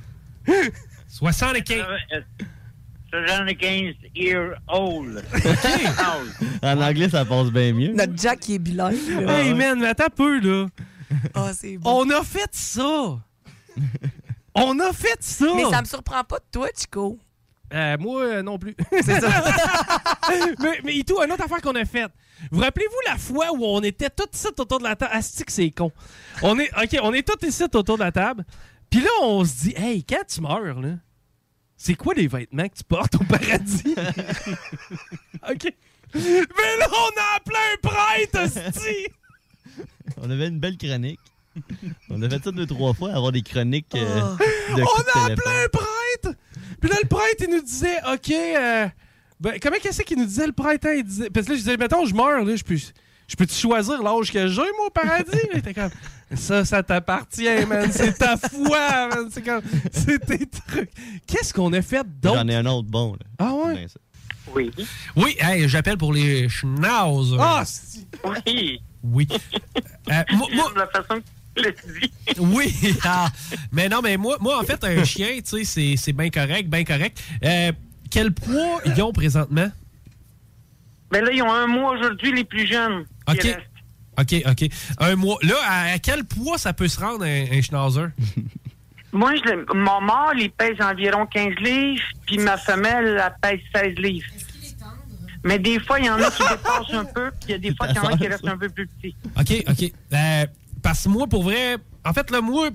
75. 1.07 1.85
75 3.11 3.93
year 4.15 4.55
old. 4.67 5.23
En 6.63 6.81
anglais, 6.81 7.07
ça 7.07 7.23
passe 7.23 7.51
bien 7.51 7.71
mieux. 7.73 7.93
Notre 7.93 8.17
Jack, 8.17 8.49
il 8.49 8.55
est 8.55 8.59
bilingue. 8.59 8.97
là. 9.21 9.39
Hey, 9.39 9.53
man, 9.53 9.79
mais 9.79 9.89
attends 9.89 10.05
un 10.05 10.09
peu, 10.09 10.39
là. 10.39 10.65
Ah, 11.35 11.51
c'est 11.53 11.77
bon. 11.77 12.01
On 12.01 12.09
a 12.09 12.23
fait 12.23 12.49
ça! 12.51 13.19
On 14.55 14.79
a 14.79 14.91
fait 14.91 15.21
ça! 15.21 15.45
Mais 15.55 15.65
ça 15.69 15.81
me 15.81 15.85
surprend 15.85 16.23
pas 16.23 16.39
de 16.39 16.45
toi, 16.51 16.67
Chico. 16.75 17.19
Euh, 17.71 17.97
moi, 17.99 18.23
euh, 18.23 18.41
non 18.41 18.57
plus. 18.57 18.75
C'est 18.91 19.21
ça. 19.21 19.29
mais, 20.59 20.81
mais 20.83 20.97
et 20.97 21.03
tout, 21.03 21.21
une 21.21 21.31
autre 21.31 21.43
affaire 21.45 21.61
qu'on 21.61 21.75
a 21.75 21.85
faite. 21.85 22.11
Vous 22.51 22.61
rappelez-vous 22.61 22.99
la 23.07 23.17
fois 23.17 23.51
où 23.53 23.65
on 23.65 23.81
était 23.81 24.09
tous 24.09 24.27
ici 24.33 24.47
autour 24.47 24.79
de 24.79 24.83
la 24.83 24.95
table? 24.95 25.11
Asti 25.13 25.43
que 25.43 25.51
c'est 25.51 25.71
con. 25.71 25.91
On 26.41 26.57
est, 26.59 26.69
OK, 26.81 26.99
on 27.01 27.13
est 27.13 27.27
tous 27.27 27.47
ici 27.47 27.63
autour 27.63 27.97
de 27.97 28.03
la 28.03 28.11
table. 28.11 28.45
Puis 28.89 29.01
là, 29.01 29.09
on 29.21 29.43
se 29.43 29.53
dit, 29.63 29.73
hey, 29.75 30.03
quand 30.03 30.23
tu 30.27 30.41
meurs, 30.41 30.79
là, 30.81 30.95
c'est 31.77 31.95
quoi 31.95 32.13
les 32.13 32.27
vêtements 32.27 32.67
que 32.67 32.75
tu 32.75 32.83
portes 32.83 33.15
au 33.15 33.23
paradis? 33.23 33.95
OK. 35.49 35.73
Mais 36.13 36.77
là, 36.79 36.87
on 36.89 37.19
a 37.19 37.35
appelé 37.35 37.57
un 37.73 37.89
prêtre, 37.89 38.57
asti! 38.57 39.07
On 40.17 40.29
avait 40.29 40.47
une 40.47 40.59
belle 40.59 40.77
chronique. 40.77 41.19
On 42.09 42.21
a 42.21 42.29
fait 42.29 42.43
ça 42.43 42.51
deux, 42.51 42.65
trois 42.65 42.93
fois, 42.93 43.13
avoir 43.13 43.31
des 43.31 43.41
chroniques 43.41 43.93
euh, 43.95 44.35
de 44.75 44.81
On 44.81 45.19
a 45.19 45.25
appelé 45.25 45.65
un 45.65 45.67
prêtre! 45.69 46.37
Puis 46.79 46.89
là, 46.89 46.97
le 47.01 47.07
prêtre, 47.07 47.43
il 47.43 47.49
nous 47.49 47.61
disait, 47.61 47.97
OK, 48.13 48.29
euh, 48.31 48.87
ben, 49.39 49.53
comment 49.61 49.77
qu'est-ce 49.81 50.01
qu'il 50.03 50.17
nous 50.17 50.25
disait, 50.25 50.47
le 50.47 50.53
prêtre? 50.53 50.87
hein? 50.87 50.93
Il 50.97 51.03
disait, 51.03 51.29
parce 51.29 51.45
que 51.45 51.51
là, 51.51 51.57
je 51.57 51.63
disais, 51.63 51.77
mettons, 51.77 52.05
je 52.05 52.13
meurs, 52.15 52.43
là, 52.43 52.55
je 52.55 52.63
peux, 52.63 52.75
je 52.77 53.35
peux-tu 53.35 53.55
choisir 53.55 54.01
l'âge 54.01 54.31
que 54.31 54.47
j'ai, 54.47 54.61
moi, 54.77 54.87
au 54.87 54.89
paradis? 54.89 55.37
Il 55.53 55.59
était 55.59 55.73
comme, 55.73 55.89
ça, 56.35 56.63
ça 56.65 56.81
t'appartient, 56.83 57.65
man. 57.67 57.89
C'est 57.91 58.17
ta 58.17 58.37
foi, 58.37 59.07
man. 59.09 59.27
C'est 59.31 59.43
comme, 59.43 59.61
c'est 59.91 60.19
tes 60.25 60.45
trucs. 60.45 60.89
Qu'est-ce 61.27 61.53
qu'on 61.53 61.71
a 61.73 61.81
fait 61.81 62.05
d'autre? 62.21 62.35
J'en 62.37 62.47
ai 62.47 62.55
un 62.55 62.65
autre 62.65 62.87
bon. 62.89 63.13
Là. 63.13 63.19
Ah 63.39 63.53
ouais? 63.53 63.87
Oui. 64.53 64.71
Oui, 65.15 65.35
hey, 65.39 65.67
j'appelle 65.67 65.97
pour 65.97 66.13
les 66.13 66.47
schnauzers. 66.49 67.39
Ah, 67.41 67.63
Oui. 68.23 68.33
Oui. 68.45 68.79
Oui. 69.03 69.27
Euh, 70.11 70.23
moi- 70.33 70.47
moi- 70.53 70.71
La 70.75 70.85
façon. 70.85 71.19
Oui, 72.37 72.75
ah, 73.05 73.27
mais 73.71 73.89
non, 73.89 74.01
mais 74.03 74.17
moi, 74.17 74.37
moi 74.39 74.59
en 74.59 74.63
fait, 74.63 74.83
un 74.83 75.03
chien, 75.03 75.29
tu 75.43 75.57
sais, 75.57 75.63
c'est- 75.63 75.95
c'est 75.97 76.13
bien 76.13 76.29
correct, 76.29 76.69
bien 76.69 76.83
correct. 76.83 77.17
Euh, 77.43 77.71
quel 78.15 78.31
poids 78.31 78.79
ils 78.85 79.01
ont 79.03 79.11
présentement? 79.11 79.69
Ben 81.11 81.23
là, 81.23 81.31
ils 81.33 81.41
ont 81.43 81.51
un 81.53 81.67
mois 81.67 81.91
aujourd'hui, 81.97 82.31
les 82.33 82.43
plus 82.43 82.65
jeunes. 82.67 83.05
OK. 83.27 83.57
OK, 84.17 84.35
OK. 84.47 84.69
Un 84.99 85.15
mois. 85.15 85.37
Là, 85.43 85.55
à, 85.67 85.93
à 85.93 85.99
quel 85.99 86.23
poids 86.23 86.57
ça 86.57 86.71
peut 86.73 86.87
se 86.87 86.99
rendre 86.99 87.25
un, 87.25 87.45
un 87.51 87.61
schnauzer? 87.61 88.07
Moi, 89.11 89.33
je 89.35 89.43
l'ai- 89.49 89.65
mon 89.73 90.01
mâle, 90.01 90.39
il 90.39 90.49
pèse 90.51 90.75
environ 90.81 91.25
15 91.25 91.55
livres, 91.61 92.03
puis 92.25 92.37
ma 92.37 92.57
femelle, 92.57 93.21
elle 93.23 93.35
pèse 93.41 93.59
16 93.83 93.95
livres. 93.97 94.27
Mais 95.43 95.59
des 95.59 95.79
fois, 95.79 95.99
il 95.99 96.05
y 96.05 96.09
en 96.09 96.15
a 96.19 96.31
qui 96.31 96.41
dépassent 96.43 96.93
un 96.93 97.05
peu, 97.05 97.31
puis 97.31 97.49
il 97.49 97.51
y 97.51 97.53
a 97.53 97.57
des 97.59 97.75
fois 97.75 97.87
qu'il 97.87 97.97
y 97.97 97.99
en 97.99 98.07
a 98.07 98.17
qui 98.17 98.27
restent 98.27 98.47
un 98.47 98.57
peu 98.57 98.67
plus 98.69 98.87
petits. 98.87 99.15
OK, 99.39 99.63
OK. 99.69 99.91
Euh, 100.13 100.45
parce 100.81 101.03
que 101.03 101.09
moi, 101.09 101.27
pour 101.27 101.43
vrai, 101.43 101.77
en 102.03 102.13
fait, 102.13 102.31
là, 102.31 102.41
moi, 102.41 102.69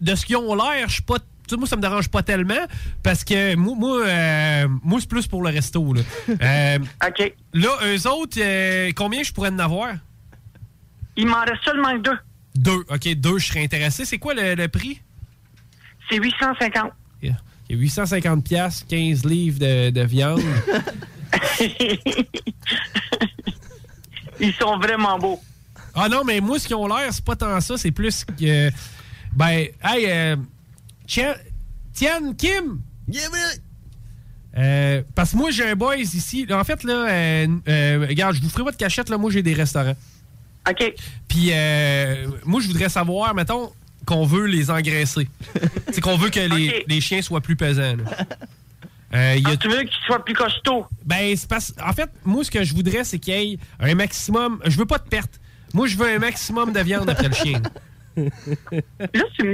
de 0.00 0.14
ce 0.14 0.26
qu'ils 0.26 0.36
ont 0.36 0.54
l'air, 0.54 0.88
je 0.88 0.94
suis 0.94 1.02
pas. 1.02 1.16
Moi, 1.56 1.66
ça 1.68 1.76
me 1.76 1.82
dérange 1.82 2.08
pas 2.08 2.22
tellement 2.22 2.66
parce 3.02 3.24
que 3.24 3.54
moi, 3.56 3.74
moi, 3.76 4.06
euh, 4.06 4.68
moi 4.82 5.00
c'est 5.00 5.08
plus 5.08 5.26
pour 5.26 5.42
le 5.42 5.50
resto. 5.50 5.92
Là, 5.94 6.02
Euh, 6.28 6.78
OK. 7.08 7.34
là 7.54 7.68
eux 7.86 8.06
autres, 8.08 8.38
euh, 8.40 8.90
combien 8.96 9.22
je 9.22 9.32
pourrais 9.32 9.50
en 9.50 9.58
avoir? 9.58 9.94
Il 11.16 11.26
m'en 11.26 11.40
reste 11.40 11.62
seulement 11.64 11.94
deux. 11.98 12.18
Deux. 12.54 12.84
OK, 12.88 13.14
deux, 13.16 13.38
je 13.38 13.46
serais 13.48 13.62
intéressé. 13.64 14.04
C'est 14.04 14.18
quoi 14.18 14.34
le, 14.34 14.54
le 14.54 14.68
prix? 14.68 15.00
C'est 16.10 16.16
850. 16.18 16.90
Yeah. 17.22 17.36
Il 17.68 17.76
y 17.76 17.78
a 17.78 17.82
850 17.82 18.44
pièces, 18.44 18.84
15 18.88 19.24
livres 19.24 19.58
de, 19.58 19.90
de 19.90 20.00
viande. 20.02 20.40
Ils 24.40 24.52
sont 24.54 24.78
vraiment 24.78 25.18
beaux. 25.18 25.40
ah 25.94 26.08
non, 26.08 26.24
mais 26.24 26.40
moi, 26.40 26.58
ce 26.58 26.66
qu'ils 26.66 26.76
ont 26.76 26.86
l'air, 26.86 27.12
c'est 27.12 27.24
pas 27.24 27.36
tant 27.36 27.60
ça. 27.60 27.76
C'est 27.76 27.92
plus 27.92 28.24
que... 28.24 28.70
Ben, 29.34 29.66
hey, 29.82 30.06
euh, 30.08 30.36
Tian, 31.92 32.32
Kim! 32.38 32.80
Euh, 34.56 35.02
parce 35.14 35.32
que 35.32 35.36
moi, 35.36 35.50
j'ai 35.50 35.68
un 35.68 35.74
boys 35.76 35.96
ici. 35.96 36.46
En 36.50 36.64
fait, 36.64 36.84
là, 36.84 37.06
euh, 37.08 37.46
euh, 37.68 38.06
regarde, 38.08 38.36
je 38.36 38.40
vous 38.42 38.48
ferai 38.48 38.64
pas 38.64 38.72
de 38.72 38.76
cachette, 38.76 39.08
là. 39.08 39.18
Moi, 39.18 39.30
j'ai 39.30 39.42
des 39.42 39.54
restaurants. 39.54 39.96
OK. 40.68 40.94
Puis, 41.28 41.48
euh, 41.52 42.26
moi, 42.44 42.60
je 42.60 42.66
voudrais 42.68 42.88
savoir, 42.88 43.34
mettons, 43.34 43.72
qu'on 44.06 44.24
veut 44.26 44.46
les 44.46 44.70
engraisser. 44.70 45.28
C'est 45.92 46.00
qu'on 46.00 46.16
veut 46.16 46.30
que 46.30 46.40
les, 46.40 46.84
les 46.86 47.00
chiens 47.00 47.22
soient 47.22 47.40
plus 47.40 47.56
pesants. 47.56 47.96
là. 47.96 48.04
Euh, 49.14 49.36
y 49.36 49.44
a- 49.46 49.50
Ah, 49.50 49.56
tu 49.56 49.68
veux 49.68 49.82
qu'ils 49.82 50.04
soient 50.06 50.24
plus 50.24 50.34
costauds? 50.34 50.86
Ben, 51.04 51.36
c'est 51.36 51.46
parce... 51.48 51.74
En 51.84 51.92
fait, 51.92 52.08
moi, 52.24 52.44
ce 52.44 52.50
que 52.50 52.64
je 52.64 52.72
voudrais, 52.74 53.04
c'est 53.04 53.18
qu'il 53.18 53.34
y 53.34 53.52
ait 53.52 53.58
un 53.78 53.94
maximum... 53.94 54.58
Je 54.64 54.78
veux 54.78 54.86
pas 54.86 54.96
de 54.98 55.06
perte. 55.08 55.38
Moi, 55.74 55.86
je 55.86 55.96
veux 55.98 56.06
un 56.08 56.18
maximum 56.18 56.72
de 56.72 56.80
viande 56.80 57.10
après 57.10 57.28
le 57.28 57.34
chien. 57.34 57.60
Là, 58.16 59.24
tu 59.36 59.44
me 59.44 59.52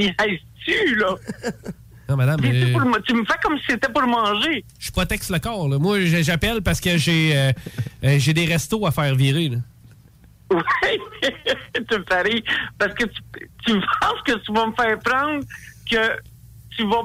niaises-tu, 0.69 0.95
là? 0.97 1.15
Non, 2.09 2.17
madame, 2.17 2.41
C'est 2.43 2.49
euh, 2.71 2.73
pour 2.73 2.81
le- 2.81 3.03
tu 3.03 3.15
me 3.15 3.25
fais 3.25 3.35
comme 3.43 3.59
si 3.59 3.65
c'était 3.69 3.93
pour 3.93 4.03
manger. 4.07 4.65
je 4.79 4.91
protège 4.91 5.29
le 5.29 5.39
corps. 5.39 5.69
là. 5.69 5.79
Moi, 5.79 6.01
j'appelle 6.07 6.63
parce 6.63 6.81
que 6.81 6.97
j'ai 6.97 7.37
euh, 7.37 7.53
euh, 8.05 8.17
j'ai 8.19 8.33
des 8.33 8.47
restos 8.47 8.87
à 8.87 8.91
faire 8.91 9.15
virer. 9.15 9.51
là. 9.51 9.59
Oui, 10.51 10.63
tu 11.75 11.81
me 11.99 12.23
rire. 12.25 12.43
Parce 12.79 12.95
que 12.95 13.05
tu, 13.05 13.21
tu 13.67 13.73
penses 14.01 14.23
que 14.25 14.33
tu 14.39 14.53
vas 14.55 14.67
me 14.67 14.73
faire 14.73 14.99
prendre 15.01 15.45
que 15.91 16.17
tu 16.75 16.87
vas 16.89 17.03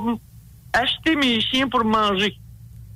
acheter 0.71 1.15
mes 1.17 1.41
chiens 1.41 1.67
pour 1.67 1.83
manger. 1.83 2.37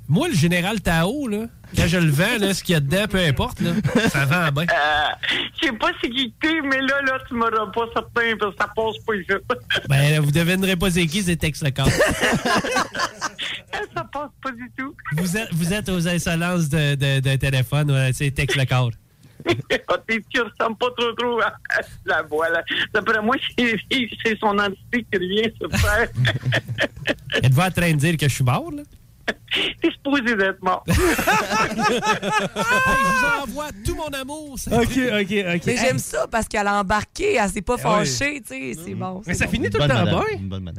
Moi, 0.08 0.30
le 0.30 0.36
général 0.36 0.80
Tao, 0.80 1.28
là, 1.28 1.48
quand 1.76 1.88
je 1.88 1.98
le 1.98 2.10
vends, 2.10 2.38
là, 2.40 2.54
ce 2.54 2.64
qu'il 2.64 2.74
y 2.74 2.76
a 2.76 2.80
dedans, 2.80 3.06
peu 3.10 3.20
importe, 3.20 3.60
là, 3.62 3.72
ça 4.10 4.26
vend 4.26 4.52
bien. 4.52 4.64
Euh, 4.64 5.46
je 5.60 5.66
sais 5.68 5.72
pas 5.74 5.92
c'est 6.02 6.10
qui 6.10 6.34
t'es, 6.42 6.62
mais 6.62 6.80
là, 6.82 7.02
là, 7.06 7.20
tu 7.28 7.34
m'auras 7.34 7.68
pas 7.74 7.86
certain 7.94 8.36
parce 8.40 8.56
que 8.56 8.62
ça 8.62 8.70
passe 8.76 8.98
pas 9.06 9.16
ici. 9.16 9.28
Ben, 9.90 10.20
vous 10.20 10.32
devinerez 10.32 10.76
pas 10.76 10.92
c'est 10.92 11.06
qui, 11.08 11.22
c'est 11.24 11.36
Tex 11.36 11.64
le 11.64 11.72
corps. 11.72 11.88
ça 13.96 14.04
passe 14.12 14.30
pas 14.42 14.52
du 14.52 14.70
tout. 14.78 14.96
Vous 15.14 15.38
êtes, 15.38 15.54
vous 15.54 15.74
êtes 15.74 15.90
aux 15.90 16.08
insolences 16.08 16.70
de, 16.70 16.96
de, 16.96 17.20
de 17.20 17.36
téléphone, 17.36 17.92
ouais, 17.92 18.12
c'est 18.14 18.32
Tex 18.32 18.56
le 18.56 18.66
corps. 18.66 18.92
Ah, 19.90 19.96
T'es 20.06 20.22
sûr, 20.34 20.44
ça 20.58 20.66
ressemble 20.66 20.78
pas 20.78 20.88
trop 20.98 21.14
trop 21.14 21.40
à 21.40 21.46
à 21.48 21.82
la 22.06 22.22
voix, 22.24 22.50
là. 22.50 22.62
D'après 22.94 23.22
moi, 23.22 23.36
c'est 23.58 23.78
c'est 23.90 24.38
son 24.40 24.58
entité 24.60 25.06
qui 25.10 25.20
vient 25.20 25.44
se 25.44 25.78
faire. 25.78 26.10
Êtes-vous 27.42 27.62
en 27.62 27.72
train 27.72 27.92
de 27.92 27.98
dire 27.98 28.18
que 28.18 28.28
je 28.28 28.34
suis 28.34 28.44
mort, 28.44 28.70
là? 28.76 28.82
T'es 29.82 29.92
supposé 29.92 30.36
d'être 30.36 30.62
mort. 30.62 30.84
Hey, 31.68 31.76
je 31.78 33.20
vous 33.20 33.44
envoie 33.44 33.68
tout 33.86 33.96
mon 33.96 34.08
amour. 34.08 34.58
ça. 34.58 34.76
OK, 34.78 34.84
OK, 34.88 35.32
OK. 35.56 35.62
Mais 35.66 35.78
j'aime 35.78 36.00
ça 36.00 36.28
parce 36.28 36.48
qu'elle 36.48 36.68
a 36.68 36.80
embarqué, 36.80 37.36
elle 37.36 37.50
s'est 37.50 37.62
pas 37.62 37.76
ouais. 37.76 37.82
fâchée, 37.82 38.42
tu 38.42 38.74
sais, 38.74 38.74
c'est 38.86 38.94
bon. 38.94 39.22
Mais 39.26 39.34
ça 39.34 39.46
bon. 39.46 39.52
finit 39.52 39.70
tout 39.70 39.80
le 39.82 39.88
temps 39.88 40.04
bien. 40.04 40.24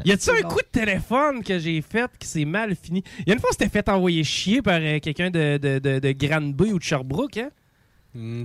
Y 0.04 0.12
a-tu 0.12 0.30
un 0.30 0.40
bon. 0.42 0.48
coup 0.48 0.60
de 0.60 0.68
téléphone 0.80 1.42
que 1.42 1.58
j'ai 1.58 1.80
fait 1.82 2.10
qui 2.18 2.26
s'est 2.28 2.44
mal 2.44 2.74
fini? 2.76 3.02
Il 3.20 3.28
y 3.28 3.30
a 3.30 3.34
une 3.34 3.40
fois, 3.40 3.50
on 3.50 3.52
s'était 3.52 3.68
fait 3.68 3.88
envoyer 3.88 4.24
chier 4.24 4.62
par 4.62 4.78
euh, 4.80 4.98
quelqu'un 5.00 5.30
de, 5.30 5.58
de, 5.58 5.78
de, 5.78 5.98
de 5.98 6.12
Granby 6.12 6.72
ou 6.72 6.78
de 6.78 6.84
Sherbrooke, 6.84 7.38
hein? 7.38 7.50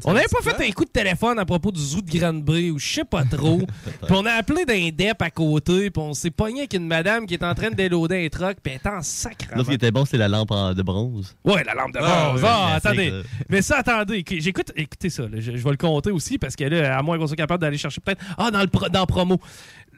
On 0.05 0.13
n'avait 0.13 0.27
pas 0.27 0.41
fait 0.41 0.67
un 0.67 0.71
coup 0.71 0.85
de 0.85 0.89
téléphone 0.89 1.39
à 1.39 1.45
propos 1.45 1.71
du 1.71 1.79
zoo 1.81 2.01
de 2.01 2.09
Granby 2.17 2.69
ou 2.71 2.77
je 2.79 2.93
sais 2.93 3.03
pas 3.03 3.23
trop. 3.23 3.57
puis 3.85 4.11
on 4.11 4.25
a 4.25 4.31
appelé 4.33 4.65
d'un 4.65 4.89
dep 4.89 5.21
à 5.21 5.29
côté, 5.31 5.89
puis 5.89 6.01
on 6.01 6.13
s'est 6.13 6.31
pogné 6.31 6.59
avec 6.61 6.73
une 6.73 6.85
madame 6.87 7.25
qui 7.25 7.33
est 7.33 7.43
en 7.43 7.53
train 7.55 7.69
de 7.71 7.75
déloader 7.75 8.25
un 8.25 8.29
truck, 8.29 8.57
puis 8.61 8.73
elle 8.73 8.79
est 8.91 8.95
en 8.95 9.01
sacre. 9.01 9.45
Là, 9.55 9.63
ce 9.63 9.69
qui 9.69 9.73
était 9.75 9.91
bon, 9.91 10.05
c'est 10.05 10.17
la 10.17 10.27
lampe 10.27 10.51
en- 10.51 10.73
de 10.73 10.81
bronze. 10.83 11.35
Ouais, 11.43 11.63
la 11.63 11.73
lampe 11.73 11.93
de 11.93 11.99
Ah, 12.01 12.25
bronze. 12.29 12.41
oui, 12.43 12.47
Ah, 12.51 12.73
attendez. 12.75 13.09
ça. 13.09 13.15
Mais 13.49 13.61
ça, 13.61 13.77
attendez. 13.79 14.21
éc- 14.21 14.41
J'écoute, 14.41 14.71
écoutez 14.75 15.09
ça. 15.09 15.23
là. 15.23 15.29
Je, 15.39 15.41
je 15.55 15.63
vais 15.63 15.71
le 15.71 15.77
compter 15.77 16.11
aussi 16.11 16.37
parce 16.37 16.55
que 16.55 16.63
là, 16.65 16.97
à 16.97 17.01
moins 17.01 17.17
qu'on 17.17 17.27
soit 17.27 17.35
capable 17.35 17.61
d'aller 17.61 17.77
chercher 17.77 18.01
peut-être. 18.01 18.23
Ah, 18.37 18.51
dans 18.51 18.61
le 18.61 18.67
pro- 18.67 18.89
dans 18.89 19.05
promo. 19.05 19.39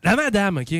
La 0.04 0.16
madame, 0.16 0.58
OK? 0.58 0.74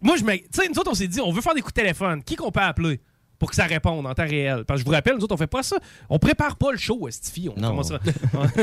Moi, 0.00 0.16
je 0.18 0.24
me. 0.24 0.36
Tu 0.36 0.42
sais, 0.52 0.68
nous 0.68 0.78
autres, 0.78 0.90
on 0.90 0.94
s'est 0.94 1.08
dit, 1.08 1.20
on 1.20 1.32
veut 1.32 1.40
faire 1.40 1.54
des 1.54 1.62
coups 1.62 1.74
de 1.74 1.80
téléphone. 1.80 2.22
Qui 2.22 2.36
qu'on 2.36 2.50
peut 2.50 2.60
appeler? 2.60 3.00
Pour 3.38 3.50
que 3.50 3.56
ça 3.56 3.64
réponde 3.64 4.06
en 4.06 4.14
temps 4.14 4.24
réel. 4.26 4.64
Parce 4.66 4.78
que 4.78 4.82
je 4.82 4.86
vous 4.86 4.92
rappelle, 4.94 5.14
nous 5.16 5.24
autres, 5.24 5.34
on 5.34 5.38
fait 5.38 5.46
pas 5.46 5.62
ça. 5.62 5.76
On 6.08 6.18
prépare 6.18 6.56
pas 6.56 6.72
le 6.72 6.78
show, 6.78 7.06
Estifi. 7.06 7.50
On 7.54 7.60
Non. 7.60 7.68
commencera- 7.70 8.00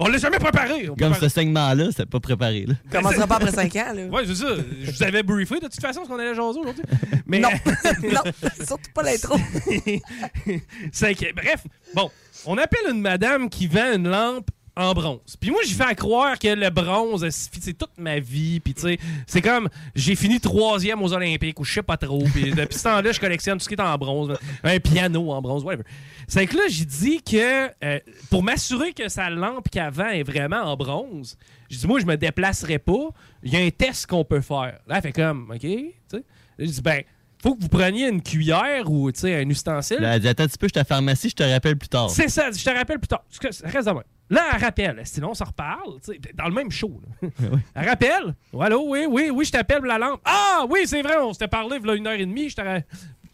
on 0.00 0.08
l'a 0.08 0.18
jamais 0.18 0.38
préparé. 0.38 0.88
On 0.88 0.94
Comme 0.96 1.10
prépare- 1.12 1.20
ce 1.20 1.28
segment-là, 1.28 1.86
c'était 1.90 2.06
pas 2.06 2.20
préparé. 2.20 2.66
Là. 2.66 2.74
commencera 2.90 3.26
pas 3.26 3.36
après 3.36 3.52
5 3.52 3.76
ans, 3.76 3.92
là. 3.94 4.06
Ouais, 4.06 4.22
c'est 4.26 4.34
ça. 4.34 4.46
Je 4.82 4.90
vous 4.90 5.02
avais 5.02 5.22
briefé 5.22 5.56
de 5.56 5.66
toute 5.68 5.80
façon 5.80 6.02
ce 6.04 6.08
qu'on 6.08 6.18
allait 6.18 6.34
jaser 6.34 6.58
aujourd'hui. 6.58 6.82
Mais... 7.26 7.38
Non. 7.38 7.50
non, 8.02 8.22
surtout 8.64 8.90
pas 8.94 9.02
l'intro. 9.02 9.36
Bref, 11.36 11.66
bon, 11.94 12.10
on 12.46 12.58
appelle 12.58 12.90
une 12.90 13.00
madame 13.00 13.48
qui 13.48 13.66
vend 13.66 13.94
une 13.94 14.08
lampe 14.08 14.48
en 14.74 14.92
bronze. 14.94 15.36
Puis 15.38 15.50
moi, 15.50 15.60
j'ai 15.66 15.74
fait 15.74 15.84
à 15.84 15.94
croire 15.94 16.38
que 16.38 16.48
le 16.48 16.70
bronze, 16.70 17.28
c'est 17.30 17.76
toute 17.76 17.98
ma 17.98 18.18
vie. 18.18 18.60
Puis 18.60 18.74
tu 18.74 18.82
sais, 18.82 18.98
c'est 19.26 19.42
comme, 19.42 19.68
j'ai 19.94 20.14
fini 20.14 20.40
troisième 20.40 21.02
aux 21.02 21.12
Olympiques 21.12 21.60
ou 21.60 21.64
je 21.64 21.74
sais 21.74 21.82
pas 21.82 21.96
trop. 21.96 22.24
Puis 22.32 22.50
depuis 22.56 22.78
ce 22.78 22.84
temps-là, 22.84 23.12
je 23.12 23.20
collectionne 23.20 23.58
tout 23.58 23.64
ce 23.64 23.68
qui 23.68 23.74
est 23.74 23.80
en 23.80 23.98
bronze. 23.98 24.36
Un 24.64 24.80
piano 24.80 25.30
en 25.30 25.42
bronze, 25.42 25.62
whatever. 25.64 25.84
C'est 26.26 26.46
que 26.46 26.56
là, 26.56 26.62
j'ai 26.68 26.84
dit 26.84 27.22
que 27.22 27.68
euh, 27.84 27.98
pour 28.30 28.42
m'assurer 28.42 28.92
que 28.92 29.08
sa 29.08 29.28
lampe 29.28 29.68
qu'avant 29.70 30.08
est 30.08 30.22
vraiment 30.22 30.62
en 30.62 30.76
bronze, 30.76 31.36
j'ai 31.68 31.78
dit, 31.78 31.86
moi, 31.86 32.00
je 32.00 32.06
me 32.06 32.16
déplacerai 32.16 32.78
pas. 32.78 33.08
Il 33.42 33.52
y 33.52 33.56
a 33.56 33.60
un 33.60 33.70
test 33.70 34.06
qu'on 34.06 34.24
peut 34.24 34.40
faire. 34.40 34.78
Là, 34.86 34.96
elle 34.96 35.02
fait 35.02 35.12
comme, 35.12 35.50
OK, 35.50 35.60
tu 35.60 35.92
sais. 36.08 36.24
J'ai 36.58 36.66
dit, 36.66 36.82
ben, 36.82 37.02
faut 37.42 37.56
que 37.56 37.62
vous 37.62 37.68
preniez 37.68 38.08
une 38.08 38.22
cuillère 38.22 38.88
ou 38.90 39.10
tu 39.10 39.20
sais, 39.20 39.34
un 39.34 39.48
ustensile. 39.48 39.98
Là, 39.98 40.12
Attends 40.12 40.44
un 40.44 40.46
petit 40.46 40.58
peu, 40.58 40.68
je 40.68 40.72
suis 40.72 40.78
à 40.78 40.80
la 40.80 40.84
pharmacie, 40.84 41.28
je 41.30 41.34
te 41.34 41.42
rappelle 41.42 41.76
plus 41.76 41.88
tard. 41.88 42.08
C'est 42.08 42.28
ça, 42.28 42.50
je 42.52 42.64
te 42.64 42.70
rappelle 42.70 42.98
plus 42.98 43.08
tard. 43.08 43.24
Reste 43.40 43.88
de 43.88 43.92
même. 43.92 44.02
Là, 44.32 44.48
elle 44.54 44.60
rappelle. 44.64 45.00
Sinon, 45.04 45.30
on 45.30 45.34
s'en 45.34 45.44
reparle. 45.44 45.98
Dans 46.34 46.48
le 46.48 46.54
même 46.54 46.70
show. 46.70 47.00
là. 47.22 47.28
Elle 47.74 47.88
rappelle. 47.88 48.34
Oh, 48.52 48.62
allô, 48.62 48.84
oui, 48.88 49.04
oui, 49.08 49.30
oui, 49.30 49.44
je 49.44 49.52
t'appelle 49.52 49.78
pour 49.78 49.86
la 49.86 49.98
lampe. 49.98 50.20
Ah, 50.24 50.64
oui, 50.70 50.80
c'est 50.86 51.02
vrai, 51.02 51.16
on 51.18 51.32
s'était 51.34 51.48
parlé 51.48 51.76
il 51.80 51.86
y 51.86 51.90
a 51.90 51.94
une 51.94 52.06
heure 52.06 52.14
et 52.14 52.24
demie. 52.26 52.48
Je 52.48 52.56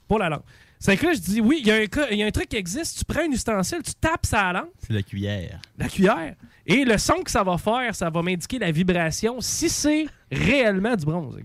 Pour 0.09 0.19
la 0.19 0.29
lampe. 0.29 0.45
C'est 0.81 0.97
que 0.97 1.07
là, 1.07 1.13
je 1.13 1.19
dis, 1.21 1.41
oui, 1.41 1.59
il 1.61 1.67
y, 1.67 1.71
a 1.73 1.77
un 1.77 1.87
cas- 1.87 2.09
il 2.11 2.19
y 2.19 2.23
a 2.23 2.27
un 2.27 2.31
truc 2.31 2.49
qui 2.49 2.57
existe. 2.57 2.99
Tu 2.99 3.05
prends 3.05 3.23
un 3.23 3.31
ustensile, 3.31 3.81
tu 3.85 3.95
tapes 3.95 4.27
sa 4.27 4.53
lampe, 4.53 4.71
C'est 4.87 4.93
la 4.93 5.03
cuillère. 5.03 5.61
la 5.77 5.89
cuillère, 5.89 6.35
et 6.67 6.85
le 6.85 6.97
son 6.99 7.23
que 7.25 7.31
ça 7.31 7.43
va 7.43 7.59
faire, 7.59 7.95
ça 7.97 8.11
va 8.11 8.23
m'indiquer 8.23 8.59
la 8.61 8.71
vibration 8.71 9.41
si 9.41 9.69
c'est 9.69 10.07
réellement 10.31 10.95
du 10.95 11.05
bronze. 11.05 11.37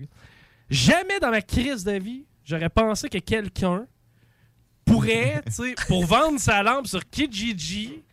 Jamais 0.70 1.18
dans 1.20 1.30
ma 1.30 1.42
crise 1.42 1.82
de 1.82 1.92
vie, 1.98 2.26
j'aurais 2.44 2.68
pensé 2.68 3.08
que 3.08 3.18
quelqu'un 3.18 3.86
pourrait, 4.84 5.42
tu 5.46 5.52
sais, 5.52 5.74
pour 5.88 6.04
vendre 6.06 6.38
sa 6.38 6.62
lampe 6.62 6.86
sur 6.86 7.04
Kijiji, 7.08 8.03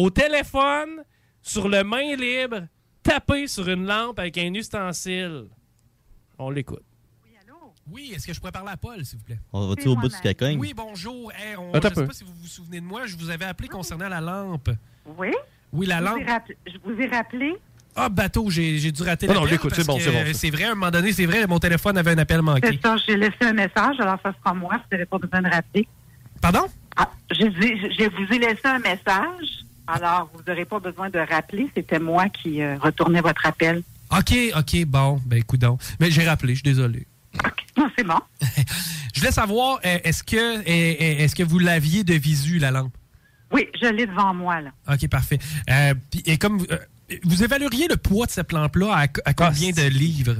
au 0.00 0.08
téléphone, 0.10 1.02
sur 1.42 1.68
le 1.68 1.84
main 1.84 2.16
libre, 2.16 2.62
taper 3.02 3.46
sur 3.46 3.68
une 3.68 3.86
lampe 3.86 4.18
avec 4.18 4.38
un 4.38 4.52
ustensile. 4.54 5.44
On 6.38 6.50
l'écoute. 6.50 6.82
Oui, 7.92 8.12
est-ce 8.14 8.26
que 8.26 8.32
je 8.32 8.38
pourrais 8.38 8.52
parler 8.52 8.70
à 8.70 8.76
Paul, 8.76 9.04
s'il 9.04 9.18
vous 9.18 9.24
plaît? 9.24 9.38
On 9.52 9.66
va-tu 9.68 9.88
au 9.88 9.96
bout 9.96 10.06
de 10.08 10.12
ce 10.12 10.22
qu'elle 10.22 10.36
cogne? 10.36 10.58
Oui, 10.60 10.72
bonjour. 10.76 11.32
Hey, 11.32 11.56
on- 11.56 11.74
Attends 11.74 11.88
je 11.88 11.94
sais 11.94 12.00
un 12.00 12.02
peu. 12.04 12.06
pas 12.06 12.14
si 12.14 12.24
vous 12.24 12.32
vous 12.40 12.46
souvenez 12.46 12.80
de 12.80 12.84
moi. 12.86 13.04
Je 13.06 13.16
vous 13.16 13.30
avais 13.30 13.46
appelé 13.46 13.68
concernant 13.68 14.08
la 14.08 14.20
lampe. 14.20 14.70
Oui? 15.18 15.32
Oui, 15.72 15.86
la 15.86 15.98
Je 15.98 16.04
lampe. 16.04 16.20
Je 16.66 16.78
vous 16.84 17.00
ai 17.00 17.08
rappelé. 17.08 17.56
Ah, 17.96 18.08
bateau, 18.08 18.48
j'ai 18.48 18.92
dû 18.92 19.02
rater 19.02 19.26
Non, 19.26 19.34
non, 19.34 19.40
l'appel 19.40 19.52
l'écoute, 19.54 19.74
c'est 19.74 19.84
bon, 19.86 19.98
c'est 19.98 20.12
bon, 20.12 20.24
ça. 20.24 20.32
C'est 20.34 20.50
vrai, 20.50 20.64
à 20.64 20.70
un 20.72 20.74
moment 20.76 20.92
donné, 20.92 21.12
c'est 21.12 21.26
vrai, 21.26 21.44
mon 21.48 21.58
téléphone 21.58 21.98
avait 21.98 22.12
un 22.12 22.18
appel 22.18 22.40
manqué. 22.42 22.68
C'est 22.68 22.80
ça, 22.80 22.96
j'ai 23.04 23.16
laissé 23.16 23.34
un 23.40 23.52
message, 23.54 23.98
alors 23.98 24.18
ça 24.22 24.32
sera 24.38 24.54
moi, 24.54 24.76
vous 24.76 24.82
n'avez 24.92 25.06
pas 25.06 25.18
besoin 25.18 25.42
de 25.42 25.48
rappeler. 25.50 25.88
Pardon? 26.40 26.66
Ah, 26.96 27.10
je, 27.32 27.46
dis- 27.46 27.94
je 27.98 28.08
vous 28.08 28.32
ai 28.32 28.38
laissé 28.38 28.60
un 28.66 28.78
message, 28.78 29.64
alors 29.92 30.30
vous 30.34 30.40
n'aurez 30.46 30.64
pas 30.64 30.78
besoin 30.80 31.10
de 31.10 31.18
rappeler, 31.18 31.70
c'était 31.74 31.98
moi 31.98 32.28
qui 32.28 32.62
euh, 32.62 32.76
retournais 32.78 33.20
votre 33.20 33.44
appel. 33.46 33.82
OK, 34.10 34.34
OK, 34.56 34.84
bon, 34.86 35.20
ben 35.26 35.38
écoute 35.38 35.60
donc. 35.60 35.80
Mais 36.00 36.10
j'ai 36.10 36.26
rappelé, 36.26 36.54
je 36.54 36.60
suis 36.60 36.74
désolé. 36.74 37.06
Non, 37.76 37.88
c'est 37.96 38.04
bon. 38.04 38.18
Je 39.14 39.20
voulais 39.20 39.32
savoir, 39.32 39.80
euh, 39.84 39.98
est-ce 40.04 40.22
que, 40.24 40.36
euh, 40.36 40.62
est-ce 40.64 41.34
que 41.34 41.42
vous 41.42 41.58
l'aviez 41.58 42.04
de 42.04 42.14
visu, 42.14 42.58
la 42.58 42.70
lampe? 42.70 42.92
Oui, 43.52 43.68
je 43.80 43.88
l'ai 43.88 44.06
devant 44.06 44.32
moi, 44.32 44.60
là. 44.60 44.70
OK, 44.90 45.08
parfait. 45.08 45.38
Euh, 45.68 45.94
et 46.26 46.38
comme 46.38 46.64
euh, 46.70 46.78
vous 47.24 47.42
évalueriez 47.42 47.88
le 47.88 47.96
poids 47.96 48.26
de 48.26 48.30
cette 48.30 48.52
lampe-là 48.52 48.92
à, 48.94 49.02
à 49.24 49.34
combien 49.34 49.72
de 49.72 49.82
livres? 49.88 50.36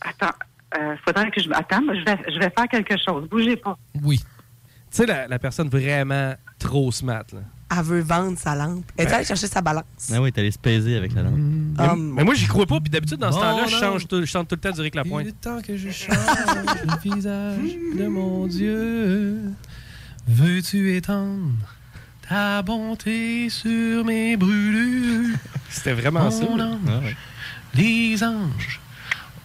Attends, 0.00 0.34
euh, 0.76 0.96
faudrait 1.04 1.30
que 1.30 1.40
je... 1.40 1.48
Attends, 1.52 1.80
je 1.88 2.04
vais, 2.04 2.18
je 2.32 2.38
vais 2.38 2.50
faire 2.50 2.68
quelque 2.68 2.96
chose. 2.98 3.28
Bougez 3.28 3.56
pas. 3.56 3.78
Oui. 4.02 4.18
Tu 4.18 4.26
sais, 4.90 5.06
la, 5.06 5.28
la 5.28 5.38
personne 5.38 5.68
vraiment 5.68 6.34
trop 6.58 6.90
smart, 6.92 7.24
là. 7.32 7.40
Elle 7.72 7.84
veut 7.84 8.00
vendre 8.00 8.36
sa 8.36 8.54
lampe. 8.56 8.84
Elle 8.96 9.06
est 9.06 9.12
allée 9.12 9.24
chercher 9.24 9.46
sa 9.46 9.60
balance. 9.60 9.84
Ah 10.12 10.20
oui, 10.20 10.32
t'es 10.32 10.40
allé 10.40 10.50
se 10.50 10.58
peser 10.58 10.96
avec 10.96 11.12
la 11.14 11.22
lampe. 11.22 11.34
Mais, 11.36 11.88
Um, 11.88 12.14
mais 12.16 12.24
moi, 12.24 12.34
j'y 12.34 12.46
crois 12.46 12.66
pas. 12.66 12.80
Puis 12.80 12.90
d'habitude, 12.90 13.18
dans 13.18 13.30
ce 13.30 13.36
Bon, 13.36 13.42
temps-là, 13.42 13.66
je, 13.68 13.74
non. 13.74 13.80
change 13.80 14.08
tout- 14.08 14.20
je 14.20 14.24
chante 14.26 14.48
tout 14.48 14.56
le 14.56 14.60
temps 14.60 14.72
du 14.74 14.80
Rick 14.80 14.94
Lapointe. 14.96 15.24
Il 15.24 15.28
est 15.28 15.40
temps 15.40 15.60
que 15.62 15.76
je 15.76 15.88
change 15.90 16.16
le 16.16 17.00
visage 17.10 17.58
de 17.96 18.06
mon 18.08 18.46
Dieu. 18.48 19.38
Veux-tu 20.26 20.96
étendre 20.96 21.52
ta 22.28 22.62
bonté 22.62 23.48
sur 23.48 24.04
mes 24.04 24.36
brûlures? 24.36 25.36
C'était 25.68 25.92
vraiment 25.92 26.30
ça. 26.30 26.44
Mon 26.44 26.56
là. 26.56 26.66
ange, 26.66 26.78
Ah 26.88 26.98
ouais. 26.98 27.16
Les 27.74 28.22
anges 28.24 28.80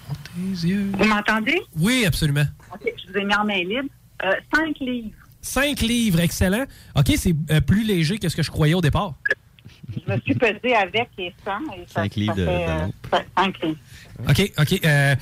ont 0.10 0.14
tes 0.24 0.68
yeux. 0.68 0.90
Vous 0.98 1.06
m'entendez? 1.06 1.62
Oui, 1.78 2.06
absolument. 2.08 2.46
OK, 2.74 2.82
je 3.06 3.12
vous 3.12 3.18
ai 3.20 3.24
mis 3.24 3.36
en 3.36 3.46
main 3.46 3.64
libre. 3.64 3.90
Euh, 4.24 4.32
cinq 4.54 4.76
livres. 4.80 5.12
Cinq 5.46 5.82
livres, 5.82 6.20
excellent. 6.22 6.66
OK, 6.96 7.14
c'est 7.18 7.36
euh, 7.52 7.62
plus 7.62 7.84
léger 7.86 8.18
que 8.18 8.28
ce 8.30 8.36
que 8.36 8.42
je 8.44 8.50
croyais 8.50 8.74
au 8.74 8.82
départ. 8.82 9.14
Je 10.08 10.12
me 10.12 10.20
suis 10.22 10.34
pesée 10.34 10.76
avec 10.76 11.10
et 11.20 11.32
sans. 11.46 11.60
Et 11.76 11.86
ça, 11.88 12.02
Cinq 12.02 12.16
livres 12.16 12.36
ça 12.36 12.42
de- 12.42 12.46
fait, 12.48 12.66
de 12.66 12.72
euh, 12.72 13.46
livres. 13.68 13.78
OK, 14.28 14.52
OK. 14.60 14.80
euh, 14.86 15.16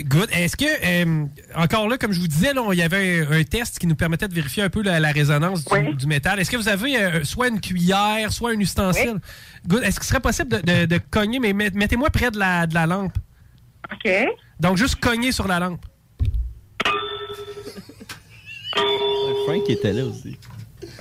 good. 0.00 0.28
Est-ce 0.32 0.56
que, 0.56 0.64
euh, 0.66 1.24
encore 1.54 1.88
là, 1.88 1.96
comme 1.96 2.12
je 2.12 2.18
vous 2.20 2.26
disais, 2.26 2.52
là, 2.52 2.62
il 2.72 2.78
y 2.78 2.82
avait 2.82 3.20
un, 3.24 3.30
un 3.30 3.44
test 3.44 3.78
qui 3.78 3.86
nous 3.86 3.94
permettait 3.94 4.26
de 4.26 4.34
vérifier 4.34 4.64
un 4.64 4.68
peu 4.68 4.82
la, 4.82 4.98
la 4.98 5.12
résonance 5.12 5.64
du, 5.64 5.94
du 5.94 6.06
métal. 6.08 6.40
Est-ce 6.40 6.50
que 6.50 6.56
vous 6.56 6.68
avez 6.68 6.96
euh, 6.98 7.22
soit 7.24 7.46
une 7.48 7.60
cuillère, 7.60 8.32
soit 8.32 8.50
un 8.50 8.58
ustensile? 8.58 9.20
Good. 9.68 9.84
Est-ce 9.84 10.00
qu'il 10.00 10.08
serait 10.08 10.20
possible 10.20 10.50
de, 10.50 10.60
de- 10.60 10.86
de 10.86 10.98
cogner, 11.10 11.38
mais 11.38 11.52
met- 11.52 11.70
mettez-moi 11.72 12.10
près 12.10 12.32
de 12.32 12.38
la, 12.38 12.66
de 12.66 12.74
la 12.74 12.86
lampe. 12.86 13.16
OK. 13.92 14.10
Donc, 14.58 14.76
juste 14.76 14.96
cogner 14.96 15.30
sur 15.30 15.46
la 15.46 15.60
lampe. 15.60 15.86
Frank 19.46 19.68
était 19.68 19.92
là 19.92 20.04
aussi. 20.04 20.36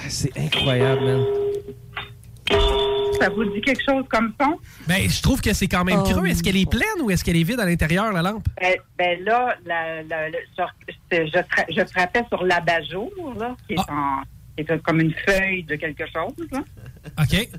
C'est 0.09 0.37
incroyable, 0.37 1.01
man. 1.03 1.23
Ça 3.19 3.29
vous 3.29 3.45
dit 3.45 3.61
quelque 3.61 3.81
chose 3.83 4.03
comme 4.09 4.33
son? 4.39 4.59
Ben, 4.87 5.09
je 5.09 5.21
trouve 5.21 5.41
que 5.41 5.53
c'est 5.53 5.67
quand 5.67 5.83
même 5.83 5.99
Oh. 6.01 6.09
creux. 6.09 6.27
Est-ce 6.27 6.43
qu'elle 6.43 6.57
est 6.57 6.69
pleine 6.69 7.01
ou 7.01 7.09
est-ce 7.09 7.23
qu'elle 7.23 7.37
est 7.37 7.43
vide 7.43 7.59
à 7.59 7.65
l'intérieur, 7.65 8.11
la 8.11 8.21
lampe? 8.21 8.45
Ben, 8.61 8.75
ben 8.97 9.23
là, 9.23 9.55
la, 9.65 10.03
la- 10.03 10.29
le- 10.29 10.37
sur- 10.53 10.69
je, 10.87 10.93
je, 11.25 11.31
fra- 11.49 11.65
je 11.69 11.85
frappais 11.85 12.23
sur 12.27 12.43
l'abat-jour, 12.43 13.11
là, 13.39 13.55
qui 13.67 13.73
est, 13.75 13.77
Ah. 13.87 13.93
en, 13.93 14.21
qui 14.63 14.69
est 14.71 14.81
comme 14.83 14.99
une 14.99 15.13
feuille 15.25 15.63
de 15.63 15.75
quelque 15.75 16.03
chose. 16.05 16.33
Là. 16.51 16.63
OK. 17.19 17.49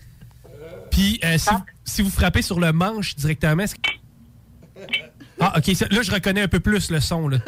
Puis, 0.90 1.18
euh, 1.24 1.36
si, 1.38 1.50
si 1.84 2.02
vous 2.02 2.10
frappez 2.10 2.42
sur 2.42 2.60
le 2.60 2.72
manche 2.72 3.16
directement, 3.16 3.62
est-ce 3.64 3.74
que- 3.76 3.80
Ah, 5.40 5.54
OK. 5.56 5.74
ça- 5.74 5.88
là, 5.90 6.02
je 6.02 6.12
reconnais 6.12 6.42
un 6.42 6.48
peu 6.48 6.60
plus 6.60 6.90
le 6.90 7.00
son, 7.00 7.28
là. 7.28 7.38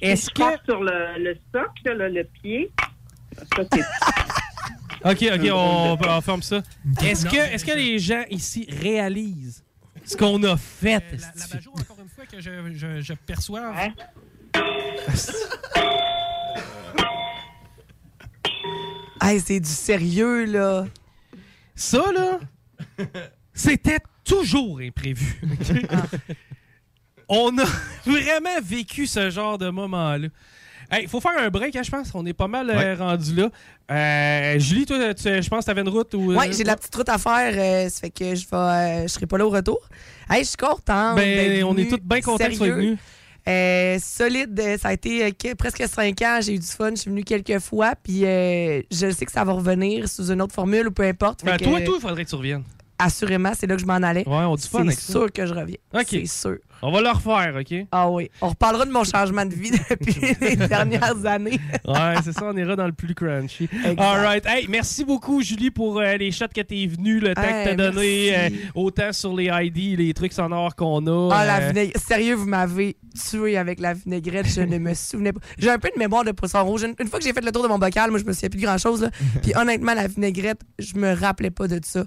Est-ce 0.00 0.30
que... 0.30 0.42
sur 0.68 0.82
le, 0.82 1.18
le 1.18 1.36
socle, 1.52 1.96
là, 1.96 2.08
le 2.08 2.24
pied. 2.24 2.70
Ça, 3.36 3.62
c'est... 3.72 3.80
OK, 5.04 5.24
OK, 5.32 5.48
on, 5.52 5.98
on 6.00 6.20
ferme 6.20 6.42
ça. 6.42 6.62
Est-ce 7.02 7.24
que, 7.24 7.36
est 7.36 7.64
que 7.64 7.76
les 7.76 7.98
gens 7.98 8.24
ici 8.30 8.66
réalisent 8.68 9.64
ce 10.04 10.16
qu'on 10.16 10.42
a 10.42 10.56
fait? 10.56 11.04
esti? 11.12 11.68
encore 11.68 11.98
une 12.00 12.08
fois, 12.08 12.26
que 12.26 12.40
je, 12.40 12.50
je, 12.74 13.00
je 13.00 13.12
perçois. 13.14 13.72
Hey, 19.20 19.40
c'est 19.40 19.58
du 19.58 19.68
sérieux, 19.68 20.44
là. 20.44 20.86
Ça, 21.74 22.04
là, 22.12 22.38
c'était 23.52 23.98
toujours 24.24 24.80
imprévu. 24.80 25.40
ok? 25.42 26.36
On 27.28 27.56
a 27.58 27.64
vraiment 28.06 28.60
vécu 28.62 29.06
ce 29.06 29.30
genre 29.30 29.58
de 29.58 29.68
moment-là. 29.70 30.28
Il 31.02 31.06
faut 31.08 31.20
faire 31.20 31.32
un 31.38 31.50
break, 31.50 31.76
hein, 31.76 31.82
je 31.82 31.90
pense. 31.90 32.10
On 32.14 32.24
est 32.24 32.32
pas 32.32 32.48
mal 32.48 32.70
euh, 32.70 32.74
Ouais. 32.76 32.94
rendu 32.94 33.34
là. 33.34 33.50
Euh, 33.90 34.58
Julie, 34.58 34.86
toi, 34.86 35.12
tu- 35.12 35.24
je 35.42 35.48
pense 35.50 35.60
que 35.60 35.64
tu 35.66 35.70
avais 35.70 35.82
une 35.82 35.88
route 35.90 36.14
ou. 36.14 36.34
Oui, 36.34 36.46
j'ai 36.52 36.62
de 36.62 36.68
la 36.68 36.76
petite 36.76 36.94
route 36.94 37.08
à 37.10 37.18
faire. 37.18 37.52
euh, 37.54 37.88
ça 37.90 38.00
fait 38.00 38.10
que 38.10 38.34
je 38.34 38.46
vais, 38.48 38.56
euh, 38.56 39.02
je 39.02 39.08
serai 39.08 39.26
pas 39.26 39.36
là 39.36 39.46
au 39.46 39.50
retour. 39.50 39.78
Hey, 40.30 40.44
je 40.44 40.48
suis 40.48 40.56
contente. 40.56 41.16
Ben, 41.16 41.62
on 41.64 41.76
est 41.76 41.90
tous 41.90 41.98
bien 42.02 42.22
contents 42.22 42.44
que 42.46 42.50
tu 42.52 42.56
sois 42.56 42.70
venu. 42.70 42.96
Euh, 43.46 43.98
solide, 44.02 44.58
euh, 44.60 44.76
ça 44.78 44.88
a 44.88 44.92
été 44.94 45.24
euh, 45.24 45.30
que- 45.30 45.54
presque 45.54 45.82
cinq 45.88 46.20
ans. 46.22 46.38
J'ai 46.40 46.54
eu 46.54 46.58
du 46.58 46.66
fun. 46.66 46.90
Je 46.90 46.96
suis 46.96 47.10
venue 47.10 47.24
quelques 47.24 47.58
fois. 47.60 47.94
Puis 48.02 48.24
euh, 48.24 48.80
je 48.90 49.10
sais 49.10 49.26
que 49.26 49.32
ça 49.32 49.44
va 49.44 49.52
revenir 49.52 50.08
sous 50.08 50.30
une 50.30 50.40
autre 50.42 50.54
formule 50.54 50.88
ou 50.88 50.90
peu 50.90 51.02
importe. 51.04 51.44
Ben, 51.44 51.56
que, 51.58 51.64
toi, 51.64 51.80
toi, 51.82 51.94
il 51.98 52.00
faudrait 52.00 52.24
que 52.24 52.30
tu 52.30 52.34
reviennes. 52.36 52.64
Assurément, 52.98 53.52
c'est 53.56 53.66
là 53.66 53.76
que 53.76 53.80
je 53.80 53.86
m'en 53.86 53.94
allais. 53.94 54.26
Ouais, 54.28 54.34
on 54.44 54.56
dit 54.56 54.68
fun 54.68 54.84
C'est 54.88 54.98
ça. 55.00 55.12
sûr 55.12 55.32
que 55.32 55.46
je 55.46 55.54
reviens. 55.54 55.76
OK. 55.94 56.06
C'est 56.08 56.26
sûr. 56.26 56.56
On 56.82 56.92
va 56.92 57.00
le 57.00 57.08
refaire, 57.10 57.54
OK? 57.58 57.86
Ah 57.90 58.08
oui. 58.08 58.30
On 58.40 58.48
reparlera 58.50 58.84
de 58.86 58.92
mon 58.92 59.02
changement 59.04 59.44
de 59.44 59.54
vie 59.54 59.70
depuis 59.90 60.14
les 60.40 60.56
dernières 60.68 61.24
années. 61.26 61.58
Ouais, 61.86 62.14
c'est 62.22 62.32
ça, 62.32 62.44
on 62.44 62.56
ira 62.56 62.76
dans 62.76 62.86
le 62.86 62.92
plus 62.92 63.14
crunchy. 63.14 63.64
Exact. 63.64 64.00
All 64.00 64.20
right. 64.20 64.46
Hey, 64.46 64.66
merci 64.68 65.04
beaucoup, 65.04 65.42
Julie, 65.42 65.70
pour 65.72 65.98
euh, 65.98 66.16
les 66.16 66.30
shots 66.30 66.46
que 66.54 66.60
t'es 66.60 66.86
venu, 66.86 67.18
le 67.18 67.34
temps 67.34 67.42
Hey, 67.42 67.64
que 67.64 67.70
t'as 67.70 67.90
donné, 67.90 68.36
euh, 68.36 68.48
autant 68.76 69.12
sur 69.12 69.34
les 69.34 69.46
ID, 69.52 69.98
les 69.98 70.14
trucs 70.14 70.32
sonores 70.32 70.76
qu'on 70.76 71.04
a. 71.06 71.34
Ah, 71.34 71.44
la 71.46 71.56
euh, 71.62 71.68
vinaigrette. 71.68 71.98
Sérieux, 71.98 72.34
vous 72.34 72.46
m'avez 72.46 72.96
tué 73.28 73.56
avec 73.58 73.80
la 73.80 73.94
vinaigrette. 73.94 74.46
Je 74.46 74.60
ne 74.60 74.78
me 74.78 74.94
souvenais 74.94 75.32
pas. 75.32 75.40
J'ai 75.58 75.70
un 75.70 75.78
peu 75.78 75.90
de 75.92 75.98
mémoire 75.98 76.24
de 76.24 76.30
poisson 76.32 76.64
rouge. 76.64 76.82
Une, 76.84 76.94
une 77.00 77.08
fois 77.08 77.18
que 77.18 77.24
j'ai 77.24 77.32
fait 77.32 77.44
le 77.44 77.50
tour 77.50 77.64
de 77.64 77.68
mon 77.68 77.78
bocal, 77.78 78.10
moi, 78.10 78.20
je 78.20 78.24
me 78.24 78.32
souviens 78.32 78.50
plus 78.50 78.60
de 78.60 78.66
grand-chose. 78.66 79.08
Puis 79.42 79.52
honnêtement, 79.56 79.94
la 79.94 80.06
vinaigrette, 80.06 80.60
je 80.78 80.94
me 80.96 81.12
rappelais 81.14 81.50
pas 81.50 81.66
de 81.66 81.80
ça. 81.84 82.04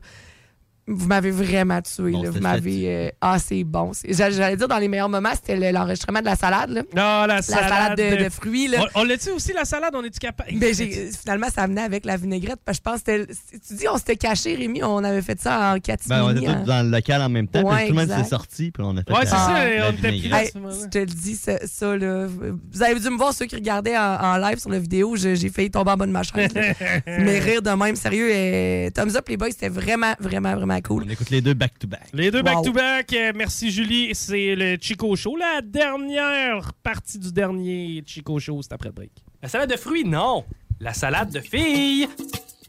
Vous 0.88 1.08
m'avez 1.08 1.32
vraiment 1.32 1.80
tué. 1.82 2.12
Bon, 2.12 2.24
là. 2.24 2.30
Vous 2.32 2.40
m'avez. 2.40 2.84
euh, 2.88 3.10
Ah, 3.22 3.38
c'est 3.40 3.64
bon. 3.64 3.92
J'allais 4.10 4.58
dire 4.58 4.68
dans 4.68 4.78
les 4.80 4.88
meilleurs 4.88 5.10
moments, 5.10 5.32
c'était 5.36 5.56
le- 5.56 5.72
l'enregistrement 5.72 6.20
de 6.20 6.26
la 6.26 6.36
salade. 6.36 6.72
Là. 6.72 6.82
Ah, 6.98 7.26
la, 7.28 7.42
salade 7.42 7.98
de, 7.98 8.24
de 8.24 8.30
fruits. 8.30 8.68
Là. 8.68 8.86
On, 8.96 9.02
on 9.02 9.04
l'a-tu 9.04 9.30
aussi, 9.30 9.54
la 9.54 9.64
salade? 9.64 9.94
On 9.96 10.04
est-tu 10.04 10.20
capable? 10.20 10.50
Ben, 10.58 10.74
finalement, 10.74 11.48
ça 11.54 11.68
venait 11.68 11.82
avec 11.82 12.04
la 12.06 12.18
vinaigrette. 12.18 12.60
Parce 12.66 12.80
que 12.80 12.84
je 12.86 12.92
pense 12.92 13.02
que 13.04 13.26
tu 13.68 13.74
dis, 13.76 13.88
on 13.88 13.98
s'était 13.98 14.16
caché, 14.18 14.56
Rémi, 14.56 14.84
on 14.84 15.04
avait 15.04 15.22
fait 15.22 15.40
ça 15.40 15.74
en 15.76 15.80
catimini. 15.80 16.20
Ben, 16.20 16.26
on 16.26 16.36
était 16.36 16.48
hein. 16.48 16.60
tous 16.62 16.68
dans 16.68 16.84
le 16.84 16.90
local 16.90 17.22
en 17.22 17.30
même 17.30 17.48
temps, 17.48 17.62
Ouais, 17.64 17.76
puis 17.78 17.88
tout 17.90 17.94
le 17.96 18.06
monde 18.08 18.18
s'est 18.24 18.30
sorti, 18.30 18.72
puis 18.72 18.84
on 18.86 18.98
a 18.98 19.04
fait 19.04 19.12
Ouais, 19.12 19.20
la- 19.20 19.26
c'est 19.26 19.36
ça, 19.36 19.68
la 19.78 19.88
on 19.88 19.92
était 19.92 20.08
pris 20.08 20.28
là, 20.30 20.44
Hey, 20.44 20.52
je 20.56 20.88
te 20.90 20.98
le 20.98 21.06
dis, 21.06 21.36
ça, 21.36 21.54
ça, 21.68 21.96
là. 21.96 22.26
Vous 22.28 22.84
avez 22.84 23.00
dû 23.00 23.10
me 23.10 23.18
voir, 23.18 23.34
ceux 23.34 23.46
qui 23.46 23.56
regardaient 23.56 23.98
en, 23.98 24.18
en 24.20 24.38
live 24.38 24.58
sur 24.58 24.70
la 24.72 24.80
vidéo. 24.80 25.16
J'ai 25.16 25.36
failli 25.50 25.70
tomber 25.72 25.92
en 25.92 25.98
bas 25.98 26.06
de 26.08 26.12
ma 26.12 26.24
chaise. 26.24 26.54
là. 26.54 26.62
Mais 27.08 27.40
rire 27.40 27.62
de 27.62 27.70
même, 27.70 27.96
sérieux. 27.96 28.30
euh, 28.34 28.90
thumbs 28.90 29.16
up, 29.16 29.28
les 29.30 29.38
boys, 29.38 29.52
c'était 29.52 29.70
vraiment, 29.70 30.14
vraiment, 30.20 30.56
vraiment 30.56 30.71
cool. 30.80 31.04
On 31.06 31.10
écoute 31.10 31.30
les 31.32 31.42
deux 31.42 31.54
back-to-back. 31.54 32.10
Les 32.14 32.32
deux 32.32 32.38
Wow. 32.40 32.44
back-to-back. 32.46 33.14
Euh, 33.14 33.32
merci, 33.36 33.72
Julie. 33.72 34.14
C'est 34.14 34.56
le 34.56 34.78
Chico 34.80 35.16
Show, 35.16 35.36
la 35.36 35.62
dernière 35.62 36.72
partie 36.84 37.20
du 37.20 37.32
dernier 37.32 38.04
Chico 38.06 38.40
Show. 38.40 38.62
C'est 38.62 38.72
après 38.74 38.90
le 38.90 38.94
break. 38.94 39.12
La 39.42 39.50
salade 39.50 39.72
de 39.72 39.78
fruits, 39.78 40.06
non. 40.06 40.46
La 40.80 40.94
salade 40.94 41.32
de 41.32 41.40
filles. 41.40 42.08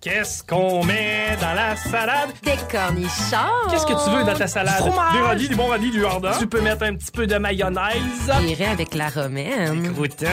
Qu'est-ce 0.03 0.43
qu'on 0.43 0.85
met 0.85 1.37
dans 1.41 1.55
la 1.55 1.77
salade? 1.77 2.31
Des 2.43 2.57
cornichons. 2.69 3.71
Qu'est-ce 3.71 3.87
que 3.87 3.93
tu 4.05 4.11
veux 4.11 4.25
dans 4.25 4.37
ta 4.37 4.49
salade? 4.49 4.83
Du 4.83 4.91
fromage. 4.91 5.13
Des 5.13 5.21
radis, 5.21 5.49
du 5.49 5.55
bon 5.55 5.67
radis, 5.69 5.93
du 5.93 6.01
jardin? 6.01 6.33
Tu 6.41 6.49
peux 6.49 6.61
mettre 6.61 6.83
un 6.83 6.97
petit 6.97 7.13
peu 7.13 7.25
de 7.25 7.37
mayonnaise. 7.37 8.33
J'irai 8.41 8.65
avec 8.65 8.97
la 8.97 9.11
romaine. 9.11 9.93
Croûtons. 9.93 10.27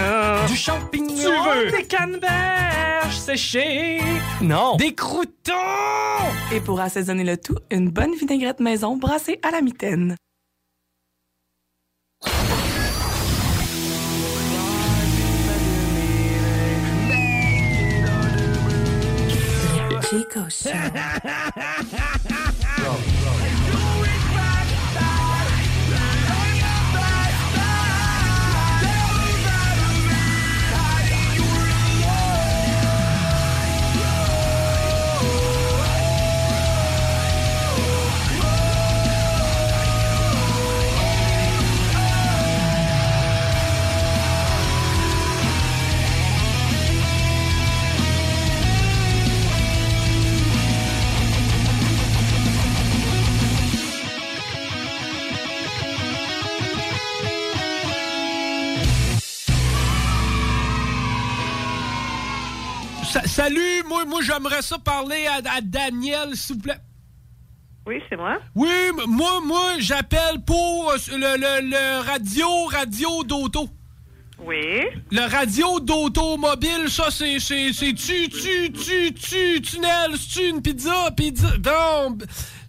Du 0.47 0.55
champignon. 0.55 1.15
Tu 1.15 1.49
veux? 1.49 1.69
Des 1.69 1.83
canneberges 1.83 3.15
séchées? 3.15 4.01
Non. 4.41 4.75
Des 4.77 4.95
croûtons. 4.95 5.53
Et 6.51 6.61
pour 6.61 6.79
assaisonner 6.79 7.23
le 7.23 7.37
tout, 7.37 7.57
une 7.69 7.91
bonne 7.91 8.15
vinaigrette 8.15 8.61
maison 8.61 8.97
brassée 8.97 9.39
à 9.43 9.51
la 9.51 9.61
mitaine. 9.61 10.15
Chico 20.09 20.49
Show. 20.49 20.71
Sa- 63.11 63.23
salut, 63.27 63.83
moi, 63.87 64.05
moi 64.05 64.21
j'aimerais 64.21 64.61
ça 64.61 64.77
parler 64.77 65.25
à, 65.27 65.35
à 65.55 65.61
Daniel, 65.61 66.35
s'il 66.35 66.55
vous 66.57 66.61
plaît. 66.61 66.77
Oui, 67.87 67.95
c'est 68.09 68.17
moi. 68.17 68.37
Oui, 68.55 68.69
moi, 69.07 69.41
moi, 69.43 69.73
j'appelle 69.79 70.43
pour 70.45 70.91
euh, 70.91 70.97
le, 71.11 71.37
le- 71.37 71.69
le 71.69 72.01
radio, 72.05 72.65
radio 72.65 73.23
d'auto. 73.23 73.67
Oui. 74.41 74.81
Le 75.11 75.27
radio 75.29 75.79
d'automobile, 75.79 76.87
ça, 76.89 77.05
c'est, 77.09 77.39
c'est, 77.39 77.73
c'est 77.73 77.93
tu, 77.93 78.29
tu, 78.29 78.71
tu, 78.71 79.13
tu, 79.13 79.61
tunnel, 79.61 80.11
c'est 80.17 80.47
une 80.49 80.61
pizza, 80.61 81.11
pizza, 81.11 81.47
non, 81.65 82.17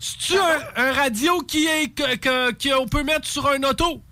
c'est-tu 0.00 0.36
un, 0.38 0.58
un 0.88 0.92
radio 0.92 1.40
qui 1.42 1.66
est, 1.66 1.88
que, 1.90 2.16
que- 2.16 2.52
qu'on 2.78 2.88
peut 2.88 3.04
mettre 3.04 3.26
sur 3.28 3.46
un 3.46 3.62
auto? 3.62 4.02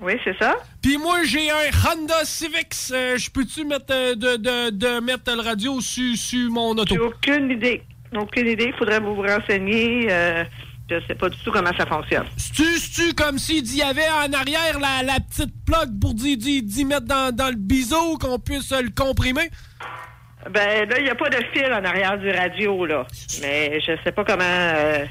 Oui, 0.00 0.14
c'est 0.24 0.36
ça. 0.38 0.56
Puis 0.82 0.96
moi, 0.96 1.24
j'ai 1.24 1.50
un 1.50 1.70
Honda 1.84 2.24
Civic, 2.24 2.72
euh, 2.92 3.16
je 3.18 3.30
peux-tu 3.30 3.64
mettre, 3.64 3.92
euh, 3.92 4.14
de, 4.14 4.36
de, 4.36 4.70
de 4.70 5.00
mettre 5.00 5.34
le 5.34 5.42
radio 5.42 5.80
sur, 5.80 6.16
sur 6.16 6.50
mon 6.50 6.70
auto? 6.70 6.94
J'ai 6.94 7.00
aucune 7.00 7.50
idée. 7.50 7.82
Aucune 8.16 8.46
idée. 8.46 8.66
Il 8.68 8.74
faudrait 8.74 9.00
vous 9.00 9.20
renseigner. 9.20 10.06
Euh, 10.10 10.44
je 10.88 10.96
sais 11.06 11.14
pas 11.14 11.28
du 11.28 11.36
tout 11.44 11.50
comment 11.50 11.76
ça 11.76 11.84
fonctionne. 11.84 12.26
C'est-tu, 12.36 13.12
comme 13.14 13.38
s'il 13.38 13.76
y 13.76 13.82
avait 13.82 14.08
en 14.08 14.32
arrière 14.32 14.78
la, 14.80 15.02
la 15.02 15.20
petite 15.20 15.52
plug 15.66 16.00
pour 16.00 16.14
d'y, 16.14 16.84
mettre 16.86 17.06
dans, 17.06 17.34
dans 17.34 17.48
le 17.48 17.56
biseau, 17.56 18.16
qu'on 18.18 18.38
puisse 18.38 18.70
le 18.72 18.90
comprimer? 18.90 19.50
Ben 20.50 20.88
là, 20.88 20.98
il 20.98 21.04
n'y 21.04 21.10
a 21.10 21.14
pas 21.14 21.28
de 21.28 21.44
fil 21.52 21.66
en 21.66 21.84
arrière 21.84 22.16
du 22.16 22.30
radio, 22.30 22.86
là. 22.86 23.06
Mais 23.42 23.80
je 23.80 23.92
sais 24.02 24.12
pas 24.12 24.24
comment 24.24 24.44
euh, 24.44 25.04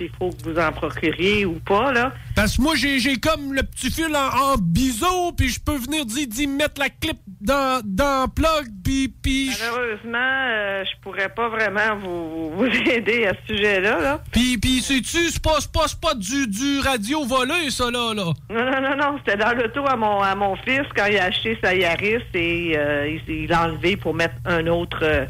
s'il 0.00 0.10
faut 0.18 0.30
que 0.30 0.50
vous 0.50 0.58
en 0.58 0.72
procuriez 0.72 1.44
ou 1.44 1.60
pas, 1.60 1.92
là. 1.92 2.12
Parce 2.34 2.56
que 2.56 2.62
moi, 2.62 2.74
j'ai, 2.74 2.98
j'ai 2.98 3.16
comme 3.16 3.52
le 3.52 3.62
petit 3.62 3.90
fil 3.90 4.14
en, 4.16 4.52
en 4.52 4.56
biseau, 4.56 5.32
puis 5.36 5.48
je 5.48 5.60
peux 5.60 5.76
venir 5.76 6.06
d'y, 6.06 6.46
mettre 6.46 6.80
la 6.80 6.88
clip 6.88 7.18
dans, 7.40 7.82
dans 7.84 8.24
le 8.24 8.34
plug, 8.34 8.68
puis... 8.82 9.08
puis 9.08 9.50
Malheureusement, 9.60 10.18
euh, 10.18 10.84
je 10.84 11.00
pourrais 11.02 11.28
pas 11.28 11.48
vraiment 11.48 11.96
vous, 12.02 12.50
vous 12.56 12.64
aider 12.90 13.26
à 13.26 13.32
ce 13.34 13.54
sujet-là, 13.54 14.00
là. 14.00 14.22
Puis, 14.32 14.58
puis 14.58 14.80
sais-tu, 14.80 15.28
c'est 15.30 15.42
pas, 15.42 15.58
pas, 15.72 15.86
pas 16.00 16.14
du, 16.14 16.46
du 16.46 16.80
radio 16.80 17.24
volé, 17.24 17.70
ça, 17.70 17.90
là, 17.90 18.14
là. 18.14 18.32
Non, 18.48 18.64
non, 18.64 18.80
non, 18.80 18.96
non. 18.96 19.18
C'était 19.18 19.36
dans 19.38 19.52
l'auto 19.52 19.86
à 19.86 19.96
mon, 19.96 20.20
à 20.22 20.34
mon 20.34 20.56
fils 20.56 20.86
quand 20.96 21.06
il 21.06 21.18
a 21.18 21.24
acheté 21.24 21.58
sa 21.62 21.74
Yaris 21.74 22.22
et 22.34 22.72
euh, 22.76 23.18
il, 23.28 23.34
il 23.34 23.48
l'a 23.48 23.64
enlevé 23.64 23.96
pour 23.96 24.14
mettre 24.14 24.34
un 24.46 24.66
autre, 24.66 25.00
euh, 25.02 25.26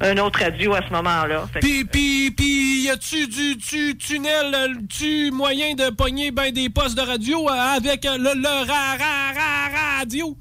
un 0.00 0.16
autre 0.18 0.40
radio 0.40 0.74
à 0.74 0.82
ce 0.86 0.92
moment-là. 0.92 1.46
Puis, 1.60 1.84
puis, 1.84 2.30
puis, 2.30 2.82
y 2.82 2.90
a-tu 2.90 3.26
du 3.26 3.56
tu, 3.56 3.96
tunnel, 3.96 4.54
euh, 4.54 4.68
tu 4.88 5.30
moyen 5.30 5.74
de 5.74 5.90
pogner 5.90 6.30
ben 6.30 6.52
des 6.52 6.68
postes 6.68 6.96
de 6.96 7.02
radio 7.02 7.48
euh, 7.48 7.52
avec 7.52 8.04
euh, 8.04 8.16
le, 8.18 8.34
le 8.34 8.66
ra, 8.70 8.96
ra, 8.98 9.32
ra, 9.34 9.98
radio? 9.98 10.36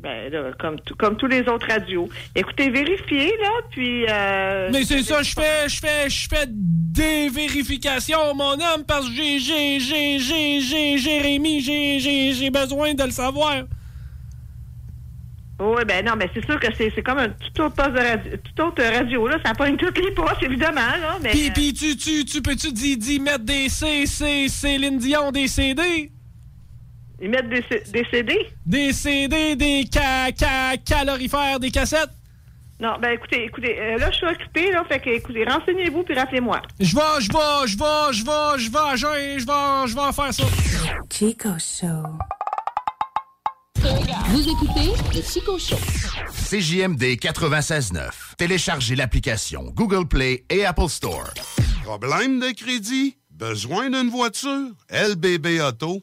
Ben, 0.00 0.30
là, 0.30 0.52
comme, 0.60 0.76
comme 0.96 1.16
tous 1.16 1.26
les 1.26 1.40
autres 1.48 1.66
radios. 1.66 2.08
Écoutez, 2.36 2.70
vérifiez, 2.70 3.36
là, 3.40 3.50
puis... 3.70 4.06
euh, 4.08 4.68
Mais 4.72 4.84
c'est 4.84 5.02
ça, 5.02 5.24
je 5.24 5.32
fais, 5.32 5.68
je 5.68 5.80
fais, 5.80 6.08
je 6.08 6.28
fais 6.28 6.46
des 6.48 7.28
vérifications, 7.28 8.32
mon 8.34 8.52
homme, 8.52 8.84
parce 8.86 9.08
que 9.08 9.12
j'ai, 9.14 9.40
j'ai, 9.40 9.80
j'ai, 9.80 10.20
j'ai, 10.20 10.60
j'ai, 10.60 10.98
Jérémy, 10.98 11.60
j'ai, 11.60 11.98
j'ai, 11.98 12.32
j'ai 12.32 12.50
besoin 12.50 12.94
de 12.94 13.02
le 13.02 13.10
savoir. 13.10 13.64
Oui, 15.60 15.82
ben 15.86 16.04
non, 16.04 16.12
mais 16.16 16.30
c'est 16.32 16.44
sûr 16.44 16.60
que 16.60 16.68
c'est 16.76 16.92
c'est 16.94 17.02
comme 17.02 17.18
un 17.18 17.28
tout 17.30 17.62
autre 17.62 17.74
poste 17.74 17.90
de 17.92 17.98
radio, 17.98 18.30
tout 18.36 18.62
autre 18.62 18.82
radio, 18.82 19.26
là. 19.28 19.38
Ça 19.44 19.54
pogne 19.54 19.76
toutes 19.76 19.98
les 19.98 20.12
postes, 20.12 20.42
évidemment, 20.42 20.80
là, 21.00 21.18
mais... 21.20 21.30
Puis, 21.30 21.50
puis 21.50 21.72
tu, 21.72 21.96
tu, 21.96 22.24
tu 22.24 22.40
peux-tu 22.42 22.72
d'y 22.72 23.18
mettre 23.18 23.44
des 23.44 23.68
C, 23.68 24.06
C, 24.06 24.46
Céline 24.48 24.98
Dion, 24.98 25.32
des 25.32 25.48
CD? 25.48 26.12
Ils 27.20 27.28
mettent 27.30 27.48
des, 27.48 27.64
C- 27.68 27.82
des 27.92 28.06
CD? 28.08 28.38
Des 28.64 28.92
CD, 28.92 29.56
des 29.56 29.84
ca, 29.92 30.28
ca, 30.36 30.76
calorifères, 30.76 31.58
des 31.58 31.72
cassettes? 31.72 32.10
Non, 32.80 32.92
ben 33.02 33.10
écoutez, 33.10 33.42
écoutez, 33.46 33.76
euh, 33.76 33.98
là, 33.98 34.08
je 34.12 34.16
suis 34.18 34.26
occupé, 34.26 34.70
là, 34.70 34.84
fait 34.88 35.00
que, 35.00 35.10
écoutez, 35.10 35.44
renseignez-vous, 35.44 36.04
puis 36.04 36.14
rappelez-moi. 36.14 36.62
Je 36.78 36.94
vais, 36.94 37.02
je 37.18 37.32
vais, 37.32 37.66
je 37.66 37.76
vais, 37.76 38.12
je 38.12 38.24
vais, 38.24 38.58
je 38.64 38.70
vais, 38.70 38.78
à 38.78 38.94
jeun, 38.94 39.38
je 39.40 39.44
vais, 39.44 39.88
je 39.88 39.94
vais 39.96 40.00
en 40.00 40.12
faire 40.12 40.32
ça. 40.32 40.44
Chico 41.10 41.48
Show. 41.58 42.16
Vous 44.28 44.42
écoutez 44.42 44.92
le 45.14 45.22
Chico 45.22 45.58
Show. 45.58 45.76
CJMD 46.50 47.16
96.9. 47.16 48.10
Téléchargez 48.36 48.96
l'application 48.96 49.72
Google 49.74 50.06
Play 50.06 50.44
et 50.50 50.66
Apple 50.66 50.88
Store. 50.88 51.32
Problème 51.84 52.38
de 52.38 52.50
crédit? 52.54 53.16
Besoin 53.30 53.88
d'une 53.88 54.10
voiture? 54.10 54.72
LBB 54.90 55.60
Auto. 55.66 56.02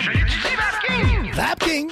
je 0.00 0.10
l'étudie, 0.10 0.56
Vapking! 0.56 1.32
Vapking! 1.34 1.90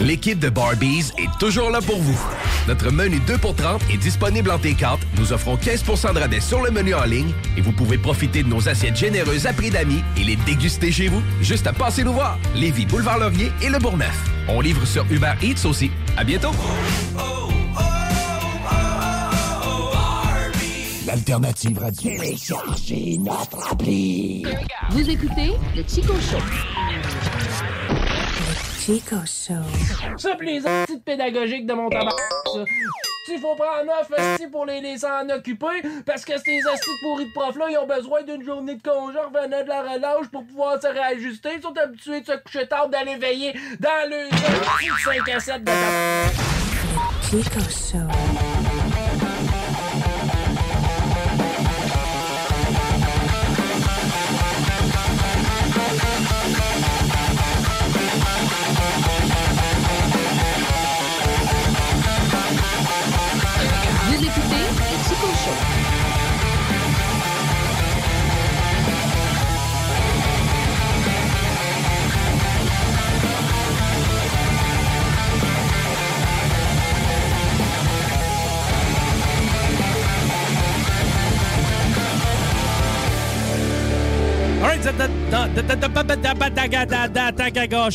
L'équipe 0.00 0.38
de 0.38 0.48
Barbies 0.48 1.12
est 1.16 1.38
toujours 1.38 1.70
là 1.70 1.80
pour 1.80 1.98
vous. 1.98 2.18
Notre 2.66 2.90
menu 2.90 3.20
2 3.20 3.38
pour 3.38 3.54
30 3.54 3.82
est 3.92 3.96
disponible 3.96 4.50
en 4.50 4.58
T4. 4.58 4.98
Nous 5.16 5.32
offrons 5.32 5.56
15% 5.56 6.14
de 6.14 6.18
rabais 6.18 6.40
sur 6.40 6.62
le 6.62 6.70
menu 6.70 6.94
en 6.94 7.04
ligne 7.04 7.32
et 7.56 7.60
vous 7.60 7.72
pouvez 7.72 7.98
profiter 7.98 8.42
de 8.42 8.48
nos 8.48 8.68
assiettes 8.68 8.96
généreuses 8.96 9.46
à 9.46 9.52
prix 9.52 9.70
d'amis 9.70 10.02
et 10.16 10.24
les 10.24 10.36
déguster 10.36 10.90
chez 10.90 11.08
vous. 11.08 11.22
Juste 11.40 11.66
à 11.66 11.72
passer 11.72 12.02
nous 12.02 12.14
voir. 12.14 12.38
Lévis, 12.54 12.86
Boulevard 12.86 13.18
Laurier 13.18 13.52
et 13.62 13.68
Le 13.68 13.78
Bourgneuf. 13.78 14.16
On 14.48 14.60
livre 14.60 14.84
sur 14.86 15.04
Uber 15.10 15.34
Eats 15.42 15.66
aussi. 15.66 15.90
À 16.16 16.24
bientôt. 16.24 16.52
L'alternative 21.06 21.78
radio. 21.78 22.10
Téléchargez 22.16 23.18
notre 23.18 23.72
appli. 23.72 24.44
Vous 24.90 25.10
écoutez 25.10 25.52
le 25.74 25.82
Chico 25.82 26.14
Show. 26.14 26.38
Chico 28.78 29.16
Show. 29.26 30.16
Ça, 30.16 30.36
les 30.40 30.60
petites 30.60 31.04
pédagogiques 31.04 31.66
de 31.66 31.72
mon 31.72 31.88
tabac. 31.88 32.10
ça. 32.54 32.64
Il 33.28 33.40
faut 33.40 33.54
prendre 33.54 33.84
neuf 33.84 34.10
esti 34.16 34.46
pour 34.48 34.66
les 34.66 34.80
laisser 34.80 35.06
en 35.06 35.28
occuper 35.30 35.82
parce 36.06 36.24
que 36.24 36.32
ces 36.38 36.58
estis 36.58 36.90
pourris 37.02 37.26
de 37.26 37.32
profs-là, 37.32 37.66
ils 37.70 37.78
ont 37.78 37.86
besoin 37.86 38.22
d'une 38.22 38.44
journée 38.44 38.76
de 38.76 38.82
congé 38.82 39.18
revenant 39.18 39.62
de 39.62 39.68
la 39.68 39.82
relâche 39.82 40.26
pour 40.30 40.44
pouvoir 40.46 40.80
se 40.80 40.88
réajuster. 40.88 41.50
Ils 41.56 41.62
sont 41.62 41.76
habitués 41.76 42.20
de 42.20 42.26
se 42.26 42.36
coucher 42.42 42.66
tard, 42.68 42.88
d'aller 42.88 43.16
veiller 43.16 43.54
dans 43.80 44.08
le 44.08 44.28
5 45.04 45.28
à 45.28 45.40
7 45.40 45.60
de 45.60 45.64
tabac. 45.64 46.32
Chico 47.22 47.60
Show. 47.70 48.41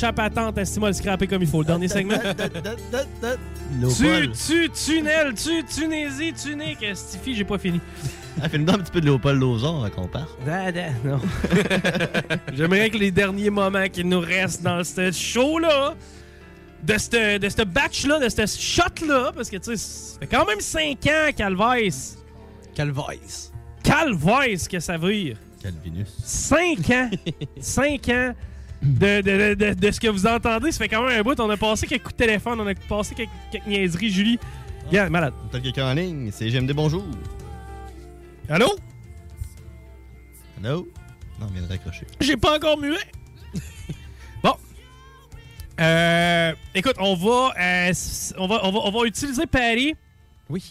À 0.03 0.13
patente, 0.13 0.57
estime-moi 0.57 0.89
le 0.89 0.93
scraper 0.93 1.27
comme 1.27 1.41
il 1.41 1.47
faut. 1.47 1.59
Le 1.59 1.65
dernier 1.65 1.87
segment. 1.87 2.15
Tu, 3.97 4.31
tu, 4.31 4.69
tunnel, 4.69 5.33
tu, 5.33 5.63
tunésie, 5.65 6.33
tunique, 6.33 6.85
Stifi, 6.93 7.35
j'ai 7.35 7.43
pas 7.43 7.57
fini. 7.57 7.81
Ah, 8.41 8.47
Fais-nous 8.47 8.65
donc 8.65 8.77
un 8.77 8.79
petit 8.79 8.91
peu 8.91 9.01
de 9.01 9.05
Léopold 9.05 9.39
Lozon 9.39 9.83
avant 9.83 9.89
qu'on 9.89 10.07
parte. 10.07 10.29
Da, 10.45 10.71
da, 10.71 10.89
non. 11.03 11.19
J'aimerais 12.53 12.89
que 12.89 12.97
les 12.97 13.11
derniers 13.11 13.49
moments 13.49 13.89
qui 13.91 14.05
nous 14.05 14.19
restent 14.19 14.63
dans 14.63 14.83
ce 14.83 15.11
show-là, 15.11 15.95
de 16.83 16.97
ce 16.97 17.37
de 17.37 17.49
ce 17.49 17.63
batch-là, 17.63 18.19
de 18.19 18.29
ce 18.29 18.45
shot-là, 18.45 19.31
parce 19.35 19.49
que 19.49 19.57
tu 19.57 19.75
sais, 19.75 19.77
ça 19.77 20.19
fait 20.19 20.27
quand 20.27 20.45
même 20.45 20.61
5 20.61 20.97
ans, 21.07 21.31
Calvice. 21.35 22.17
Calvice. 22.73 23.51
Calvice 23.83 24.67
que 24.67 24.79
ça 24.79 24.97
veut 24.97 25.13
dire. 25.13 25.37
Calvinus. 25.71 26.07
5 26.23 26.89
ans. 26.91 27.09
5 27.59 28.09
ans 28.09 28.35
de, 28.81 29.21
de, 29.21 29.53
de, 29.55 29.73
de- 29.73 29.91
ce 29.91 29.99
que 29.99 30.07
vous 30.07 30.25
entendez. 30.27 30.71
Ça 30.71 30.77
fait 30.79 30.87
quand 30.89 31.03
même 31.05 31.19
un 31.19 31.23
bout. 31.23 31.39
On 31.39 31.49
a 31.49 31.57
passé 31.57 31.87
quelques 31.87 32.03
coups 32.03 32.15
de 32.17 32.23
téléphone, 32.25 32.59
on 32.61 32.67
a 32.67 32.73
passé 32.75 33.15
quelques, 33.15 33.29
quelques 33.51 33.67
niaiseries. 33.67 34.09
Julie, 34.11 34.39
regarde, 34.87 35.11
malade. 35.11 35.33
T'as 35.51 35.59
quelqu'un 35.59 35.91
en 35.91 35.93
ligne? 35.93 36.29
C'est 36.31 36.49
GMD 36.49 36.71
Bonjour. 36.73 37.03
Allô? 38.49 38.67
Allô? 40.63 40.87
Non, 41.39 41.47
on 41.47 41.53
vient 41.53 41.61
de 41.63 41.67
raccrocher. 41.67 42.05
J'ai 42.21 42.37
pas 42.37 42.55
encore 42.55 42.77
mué. 42.77 42.97
bon. 44.43 44.53
Euh, 45.79 46.53
écoute, 46.73 46.95
on 46.99 47.15
va, 47.15 47.53
euh, 47.59 47.93
on 48.37 48.47
va, 48.47 48.65
on 48.65 48.71
va, 48.71 48.79
on 48.85 48.91
va 48.91 49.05
utiliser 49.05 49.45
Paris. 49.45 49.95
Oui. 50.49 50.63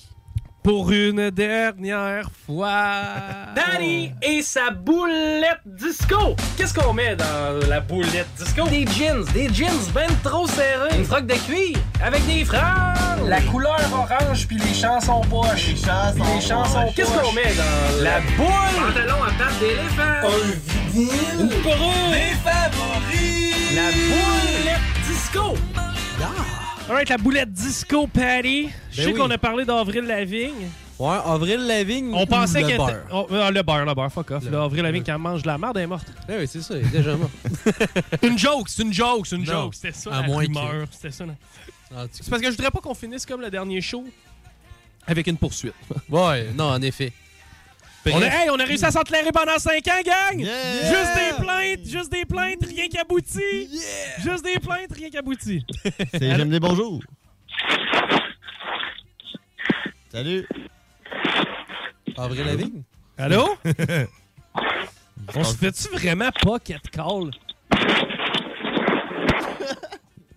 Pour 0.66 0.90
une 0.90 1.30
dernière 1.30 2.28
fois. 2.44 2.90
Danny 3.54 4.10
et 4.20 4.42
sa 4.42 4.70
boulette 4.70 5.60
disco. 5.64 6.34
Qu'est-ce 6.56 6.74
qu'on 6.74 6.92
met 6.92 7.14
dans 7.14 7.68
la 7.68 7.78
boulette 7.78 8.26
disco? 8.36 8.66
Des 8.68 8.84
jeans, 8.84 9.24
des 9.32 9.48
jeans 9.54 9.92
ben 9.94 10.08
trop 10.24 10.48
serrés. 10.48 10.98
Une 10.98 11.04
froc 11.04 11.24
de 11.24 11.34
cuir 11.34 11.78
avec 12.02 12.26
des 12.26 12.44
franges. 12.44 13.28
La 13.28 13.40
couleur 13.42 13.78
orange 13.92 14.48
puis 14.48 14.58
les 14.58 14.74
chansons 14.74 15.20
poches. 15.30 15.68
Les 15.68 15.76
chansons, 15.76 16.34
les 16.34 16.40
chansons 16.40 16.92
Qu'est-ce 16.96 17.12
qu'on 17.12 17.32
met 17.32 17.54
dans 17.54 18.02
la 18.02 18.18
boule? 18.36 18.88
Pantalon 18.88 19.22
à 19.22 19.30
pattes 19.38 19.60
d'éléphant. 19.60 20.02
Un 20.02 20.90
vinyle. 20.90 21.42
Une 21.42 21.48
perruque. 21.62 22.10
Des 22.10 22.34
favoris. 22.42 23.76
La 23.76 23.90
boulette 23.92 24.80
disco. 25.06 25.54
Alright, 26.88 27.08
la 27.08 27.18
boulette 27.18 27.52
disco 27.52 28.06
Patty. 28.06 28.68
Je 28.92 28.96
Ben 28.98 29.02
sais 29.06 29.12
oui. 29.12 29.18
qu'on 29.18 29.30
a 29.30 29.38
parlé 29.38 29.64
d'Avril 29.64 30.04
Lavigne. 30.04 30.68
Ouais, 30.98 31.16
Avril 31.26 31.66
Lavigne. 31.66 32.12
On 32.14 32.26
pensait 32.26 32.62
le 32.62 32.68
qu'elle 32.68 32.80
était- 32.80 33.00
oh, 33.12 33.26
euh, 33.32 33.50
le 33.50 33.62
beurre, 33.62 33.84
le 33.84 33.92
beurre, 33.94 34.10
fuck 34.12 34.30
off. 34.30 34.44
Le- 34.44 34.50
Là, 34.50 34.62
Avril 34.64 34.82
Lavigne, 34.84 35.02
quand 35.04 35.12
elle 35.14 35.18
mange 35.20 35.42
de 35.42 35.48
la 35.48 35.58
merde, 35.58 35.76
elle 35.76 35.82
est 35.82 35.86
morte. 35.88 36.06
Eh 36.28 36.36
oui, 36.38 36.46
c'est 36.46 36.62
ça, 36.62 36.74
il 36.78 36.86
est 36.86 36.90
déjà 36.90 37.16
mort. 37.16 37.30
une 38.22 38.38
joke, 38.38 38.68
c'est 38.68 38.82
une 38.82 38.92
joke, 38.92 39.26
c'est 39.26 39.36
une 39.36 39.44
Non, 39.44 39.64
joke. 39.64 39.74
C'était 39.74 39.92
ça, 39.92 40.14
à 40.14 40.22
la 40.22 40.28
moins 40.28 40.38
rumeur. 40.38 40.86
C'était 40.92 41.10
ça. 41.10 41.24
Ah, 41.94 42.04
tu- 42.04 42.22
C'est 42.22 42.30
parce 42.30 42.40
que 42.40 42.50
je 42.50 42.56
voudrais 42.56 42.70
pas 42.70 42.80
qu'on 42.80 42.94
finisse 42.94 43.26
comme 43.26 43.40
le 43.40 43.50
dernier 43.50 43.80
show 43.80 44.04
avec 45.06 45.26
une 45.26 45.36
poursuite. 45.36 45.74
Ouais, 46.08 46.48
non, 46.56 46.70
en 46.70 46.80
effet. 46.82 47.12
On 48.12 48.22
a, 48.22 48.26
hey, 48.26 48.50
on 48.50 48.58
a 48.58 48.64
réussi 48.64 48.84
à 48.84 48.90
s'entraîner 48.90 49.30
pendant 49.32 49.58
5 49.58 49.86
ans, 49.88 50.02
gang! 50.04 50.40
Yeah! 50.40 50.88
Juste 50.88 51.14
des 51.14 51.32
plaintes, 51.44 51.84
juste 51.84 52.12
des 52.12 52.24
plaintes, 52.24 52.64
rien 52.64 52.88
qu'abouti! 52.88 53.68
Juste 54.22 54.44
des 54.44 54.58
plaintes, 54.60 54.92
rien 54.94 55.10
qu'abouti! 55.10 55.64
C'est 56.12 56.36
GMD 56.36 56.58
Bonjour. 56.60 57.00
Salut. 60.12 60.46
Avril 62.16 62.44
Lavigne? 62.46 62.82
Allô? 63.18 63.56
On 65.34 65.42
se 65.44 65.56
fait-tu 65.56 65.88
vraiment 65.88 66.30
pocket 66.40 66.88
call? 66.90 67.30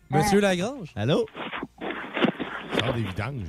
Monsieur 0.10 0.40
Lagrange? 0.40 0.90
Allô? 0.96 1.26
Sors 2.80 2.94
des 2.94 3.04
vidanges. 3.04 3.46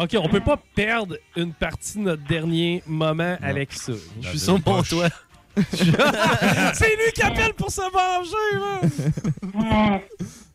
Ok, 0.00 0.16
on 0.22 0.28
peut 0.28 0.40
pas 0.40 0.56
perdre 0.76 1.16
une 1.34 1.52
partie 1.52 1.98
de 1.98 2.04
notre 2.04 2.22
dernier 2.22 2.84
moment 2.86 3.36
avec 3.42 3.72
ça. 3.72 3.92
Je 4.20 4.28
suis 4.28 4.38
sur 4.38 4.52
mon 4.64 4.82
toit. 4.82 5.08
c'est 5.56 6.96
lui 6.96 7.12
qui 7.12 7.22
appelle 7.22 7.52
pour 7.54 7.68
se 7.68 7.80
venger, 7.80 8.58
man! 8.60 10.00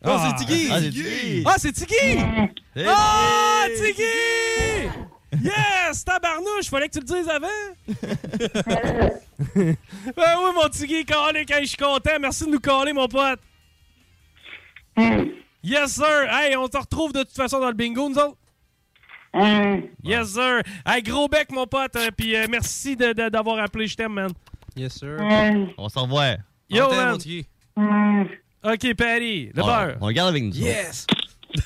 Oh, 0.06 0.16
c'est 0.22 0.46
Tiggy! 0.46 0.68
Ah, 0.70 0.78
c'est 0.80 0.90
Tiggy! 0.90 1.44
Ah, 1.44 1.54
c'est 1.58 1.72
Tiggy! 1.72 2.18
Ah, 2.86 3.66
Tiggy! 3.76 4.88
Yes! 5.42 6.04
Tabarnouche! 6.06 6.70
Fallait 6.70 6.88
que 6.88 6.98
tu 6.98 7.00
le 7.00 7.04
dises 7.04 7.28
avant! 7.28 7.48
Ben 9.56 10.36
oui, 10.38 10.50
mon 10.54 10.68
tigui, 10.68 11.04
calé, 11.04 11.44
quand 11.44 11.58
je 11.60 11.66
suis 11.66 11.76
content. 11.76 12.18
Merci 12.20 12.46
de 12.46 12.50
nous 12.50 12.60
caler, 12.60 12.92
mon 12.92 13.08
pote. 13.08 13.40
Yes, 15.62 15.94
sir. 15.94 16.28
Hey, 16.30 16.56
on 16.56 16.68
te 16.68 16.78
retrouve 16.78 17.12
de 17.12 17.24
toute 17.24 17.34
façon 17.34 17.58
dans 17.58 17.68
le 17.68 17.74
bingo, 17.74 18.08
nous 18.08 18.18
autres. 18.18 18.36
Yes, 20.02 20.28
sir. 20.34 20.62
Hey, 20.86 21.02
gros 21.02 21.28
bec, 21.28 21.50
mon 21.50 21.66
pote. 21.66 21.96
euh, 21.96 22.10
Puis 22.16 22.36
euh, 22.36 22.46
merci 22.50 22.96
d'avoir 22.96 23.58
appelé. 23.58 23.86
Je 23.86 23.96
t'aime, 23.96 24.12
man. 24.12 24.30
Yes, 24.76 24.94
sir. 24.98 25.16
On 25.78 25.88
s'en 25.88 26.02
revoit. 26.02 26.36
Yo, 26.70 26.88
man. 26.90 27.18
OK, 28.64 28.94
Patty, 28.94 29.50
le 29.54 29.62
on, 29.62 29.66
beurre. 29.66 29.96
on 30.00 30.06
regarde 30.06 30.30
avec 30.30 30.42
nous. 30.44 30.52
Yes! 30.54 31.06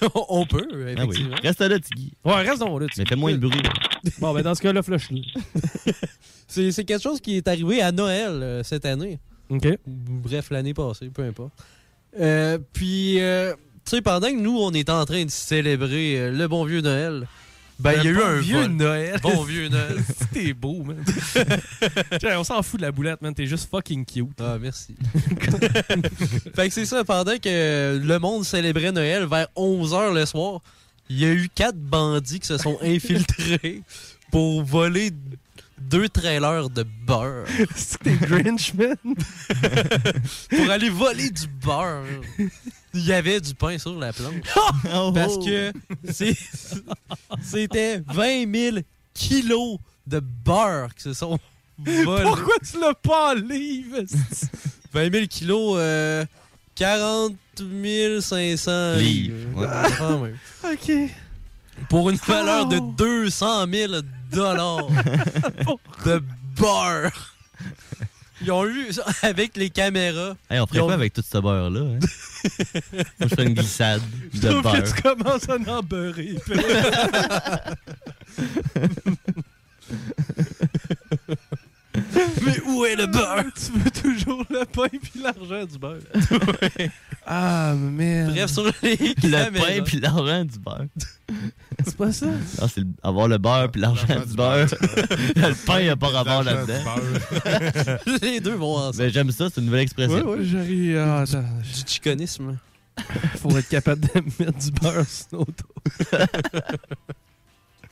on 0.29 0.45
peut, 0.47 0.67
Ah 0.71 0.75
oui. 0.75 0.93
effectivement. 0.93 1.37
Reste 1.43 1.61
là, 1.61 1.79
Tiggy. 1.79 2.13
Ouais, 2.25 2.35
reste 2.43 2.59
donc 2.59 2.81
là. 2.81 2.87
Mais 2.99 3.05
fais 3.07 3.15
moins 3.17 3.33
de 3.33 3.37
bruit. 3.39 3.63
Bon, 4.21 4.33
ben 4.33 4.43
dans 4.43 4.55
ce 4.55 4.63
cas-là, 4.63 4.83
flush-le. 4.83 5.21
C'est 6.47 6.73
c'est 6.73 6.85
quelque 6.85 7.03
chose 7.03 7.21
qui 7.21 7.37
est 7.37 7.47
arrivé 7.49 7.83
à 7.83 7.93
Noël 7.93 8.31
euh, 8.43 8.63
cette 8.63 8.85
année. 8.87 9.19
OK. 9.51 9.67
Bref, 9.87 10.51
l'année 10.51 10.73
passée, 10.75 11.09
peu 11.13 11.23
importe. 11.23 11.53
Euh, 12.19 12.59
puis, 12.73 13.21
euh, 13.21 13.53
tu 13.85 13.97
sais, 13.97 14.03
pendant 14.03 14.29
que 14.29 14.37
nous, 14.41 14.57
on 14.59 14.71
était 14.73 14.91
en 14.93 15.05
train 15.05 15.25
de 15.25 15.31
célébrer 15.31 16.19
euh, 16.19 16.31
le 16.33 16.49
bon 16.49 16.65
vieux 16.65 16.81
Noël, 16.81 17.27
ben, 17.79 17.93
il 17.99 18.05
y 18.05 18.09
a 18.09 18.11
eu 18.11 18.23
un 18.23 18.37
vieux 18.41 18.63
vol. 18.63 18.71
Noël. 18.73 19.21
Bon 19.23 19.43
vieux 19.43 19.69
Noël. 19.69 19.97
T'es 20.33 20.53
beau, 20.53 20.83
man. 20.83 21.05
On 22.37 22.45
s'en 22.45 22.63
fout 22.63 22.81
de 22.81 22.87
la 22.87 22.93
boulette, 22.93 23.23
man. 23.23 23.33
T'es 23.33 23.47
juste 23.47 23.71
fucking 23.71 24.05
cute. 24.05 24.41
Ah, 24.41 24.57
merci. 24.61 24.97
fait 26.55 26.69
que 26.69 26.75
c'est 26.75 26.87
ça, 26.87 27.05
pendant 27.05 27.39
que 27.39 28.01
le 28.03 28.19
monde 28.19 28.45
célébrait 28.45 28.91
Noël 28.91 29.27
vers 29.27 29.47
11h 29.57 30.13
le 30.13 30.27
soir, 30.27 30.61
il 31.09 31.19
y 31.19 31.25
a 31.25 31.33
eu 31.33 31.49
quatre 31.55 31.79
bandits 31.79 32.41
qui 32.41 32.49
se 32.49 32.59
sont 32.59 32.79
infiltrés 32.83 33.83
pour 34.31 34.63
voler 34.65 35.13
deux 35.81 36.09
trailers 36.09 36.69
de 36.71 36.85
beurre. 37.07 37.47
C'est 37.75 37.99
que 37.99 38.05
t'es 38.05 38.17
Grinch, 38.17 38.75
man. 38.75 38.97
pour 40.51 40.71
aller 40.71 40.91
voler 40.91 41.31
du 41.31 41.47
beurre. 41.47 42.05
Il 42.95 43.05
y 43.05 43.13
avait 43.13 43.41
du 43.41 43.55
pain 43.55 43.79
sur 43.79 43.99
la 43.99 44.13
planche. 44.13 44.35
Parce 45.15 45.39
que 45.39 45.73
c'était 47.43 48.03
20 48.09 48.53
000 48.73 48.77
kilos 49.15 49.79
de 50.07 50.21
beurre 50.21 50.95
qui 50.95 51.03
se 51.05 51.13
sont 51.13 51.39
volés. 51.79 52.23
Pourquoi 52.25 52.55
tu 52.71 52.81
l'as 52.81 52.95
pas 52.95 53.33
en 53.33 53.35
livre? 53.35 53.99
20 54.93 55.13
000 55.13 55.27
kilos, 55.27 55.77
euh, 55.79 56.25
40 56.75 57.35
500 58.21 58.95
Livres, 58.97 58.99
livres. 58.99 60.21
ouais. 60.23 60.35
Ah. 60.65 60.71
OK. 60.73 60.93
Pour 61.89 62.11
une 62.11 62.17
valeur 62.17 62.67
de 62.67 62.77
Oh. 62.77 62.95
200 62.97 63.67
000 63.73 63.93
dollars 64.33 64.87
de 66.05 66.23
beurre. 66.57 67.35
Ils 68.41 68.53
ont 68.53 68.65
eu 68.67 68.93
ça 68.93 69.05
avec 69.23 69.57
les 69.57 69.69
caméras. 69.69 70.37
Hey, 70.49 70.61
on 70.61 70.67
ferait 70.69 70.79
ont- 70.81 70.85
quoi 70.87 70.95
avec 70.95 71.13
tout 71.13 71.25
ce 71.29 71.39
beurre-là? 71.39 71.81
Hein? 71.81 71.99
Moi, 72.93 73.03
je 73.21 73.27
ferais 73.27 73.45
une 73.47 73.55
glissade 73.55 74.03
de 74.35 74.51
Sauf 74.51 74.63
que 74.63 74.95
tu 74.97 75.03
commences 75.03 75.49
à 75.49 75.57
en 75.73 75.83
beurrer. 75.83 76.37
Mais 82.45 82.61
où 82.67 82.85
est 82.85 82.97
le 82.97 83.07
beurre? 83.07 83.45
tu 83.55 83.73
veux 83.79 83.91
toujours 83.91 84.45
le 84.51 84.65
pain 84.65 84.87
puis 84.89 85.21
l'argent 85.21 85.65
du 85.65 85.79
beurre. 85.79 85.99
Ah, 87.31 87.75
man. 87.75 88.31
Bref, 88.31 88.51
sur 88.51 88.65
les 88.83 88.97
Le 88.97 89.15
caméras. 89.31 89.67
pain 89.67 89.83
puis 89.85 90.01
l'argent 90.01 90.45
du 90.47 90.59
beurre. 90.59 90.85
C'est 91.85 91.97
pas 91.97 92.11
ça? 92.11 92.27
Ah, 92.61 92.67
c'est 92.73 92.85
avoir 93.03 93.29
le 93.29 93.37
beurre 93.37 93.71
puis 93.71 93.83
l'argent 93.83 94.07
du 94.07 94.35
beurre. 94.35 94.67
beurre. 94.67 94.69
le 95.37 95.67
pain, 95.67 95.81
il 95.81 95.85
n'y 95.85 95.89
a 95.91 95.97
pas 95.97 96.09
rapport 96.09 96.43
là-dedans. 96.43 96.97
les 98.23 98.41
deux 98.41 98.55
vont 98.55 98.77
ensemble. 98.77 98.97
Mais 99.05 99.11
j'aime 99.11 99.31
ça, 99.31 99.49
c'est 99.53 99.61
une 99.61 99.67
nouvelle 99.67 99.83
expression. 99.83 100.37
J'arrive. 100.41 100.97
Ah. 100.99 101.25
Du 101.27 101.91
chicanisme. 101.93 102.57
Faut 103.37 103.57
être 103.59 103.69
capable 103.69 104.01
de 104.01 104.21
mettre 104.45 104.59
du 104.59 104.71
beurre 104.73 105.05
sur 105.07 105.39
nos 105.41 105.45
dos. 105.45 106.19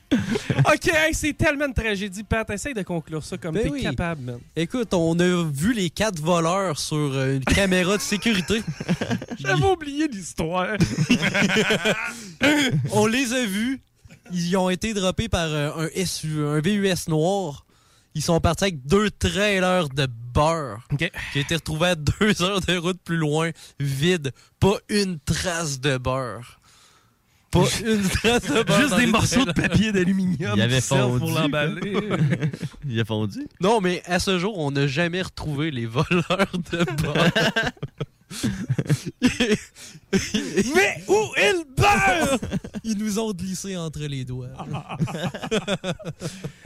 ok, 0.59 0.87
hey, 0.87 1.13
c'est 1.13 1.33
tellement 1.33 1.65
une 1.65 1.73
tragédie, 1.73 2.23
Pat. 2.23 2.49
Essaye 2.49 2.73
de 2.73 2.81
conclure 2.83 3.23
ça 3.23 3.37
comme 3.37 3.55
Ben 3.55 3.63
t'es 3.63 3.69
oui. 3.69 3.81
capable, 3.81 4.21
man. 4.21 4.39
Écoute, 4.55 4.93
on 4.93 5.19
a 5.19 5.43
vu 5.51 5.73
les 5.73 5.89
quatre 5.89 6.19
voleurs 6.21 6.79
sur 6.79 6.95
euh, 6.97 7.35
une 7.35 7.43
caméra 7.43 7.97
de 7.97 8.01
sécurité. 8.01 8.61
J'avais 9.39 9.65
oublié 9.65 10.07
l'histoire. 10.07 10.77
on 12.91 13.05
les 13.05 13.33
a 13.33 13.45
vus. 13.45 13.81
Ils 14.31 14.57
ont 14.57 14.69
été 14.69 14.93
droppés 14.93 15.29
par 15.29 15.47
euh, 15.47 15.87
un 15.95 16.05
SU, 16.05 16.45
un 16.45 16.59
VUS 16.59 17.07
noir. 17.09 17.65
Ils 18.15 18.21
sont 18.23 18.39
partis 18.39 18.63
avec 18.65 18.85
deux 18.85 19.11
trailers 19.11 19.89
de 19.89 20.07
beurre 20.33 20.87
qui 21.33 21.39
étaient 21.39 21.55
retrouvés 21.55 21.89
à 21.89 21.95
deux 21.95 22.41
heures 22.41 22.61
de 22.61 22.75
route 22.77 22.99
plus 23.03 23.17
loin, 23.17 23.51
vides. 23.79 24.31
Pas 24.59 24.77
une 24.89 25.19
trace 25.19 25.79
de 25.79 25.97
beurre. 25.97 26.56
Pas 27.51 27.63
une 27.85 28.01
trace 28.03 28.43
de 28.43 28.63
beurre. 28.63 28.77
Juste 28.79 28.89
dans 28.91 28.97
des 28.97 29.05
morceaux 29.07 29.45
de 29.45 29.51
papier 29.53 29.91
d'aluminium 29.91 30.53
Il 30.55 30.61
avait 30.61 30.81
fondu. 30.81 31.19
pour 31.19 31.31
l'emballer. 31.31 31.97
Il 32.87 32.99
a 32.99 33.05
fondu. 33.05 33.47
Non, 33.61 33.79
mais 33.81 34.03
à 34.05 34.19
ce 34.19 34.37
jour, 34.37 34.57
on 34.57 34.71
n'a 34.71 34.87
jamais 34.87 35.21
retrouvé 35.21 35.71
les 35.71 35.85
voleurs 35.85 36.51
de 36.71 36.83
beurre. 37.01 37.31
Mais 40.75 41.03
où 41.07 41.17
est 41.37 41.53
le 41.53 41.63
beurre? 41.75 42.37
Ils 42.83 42.97
nous 42.97 43.19
ont 43.19 43.31
glissé 43.31 43.77
entre 43.77 44.01
les 44.01 44.25
doigts. 44.25 44.49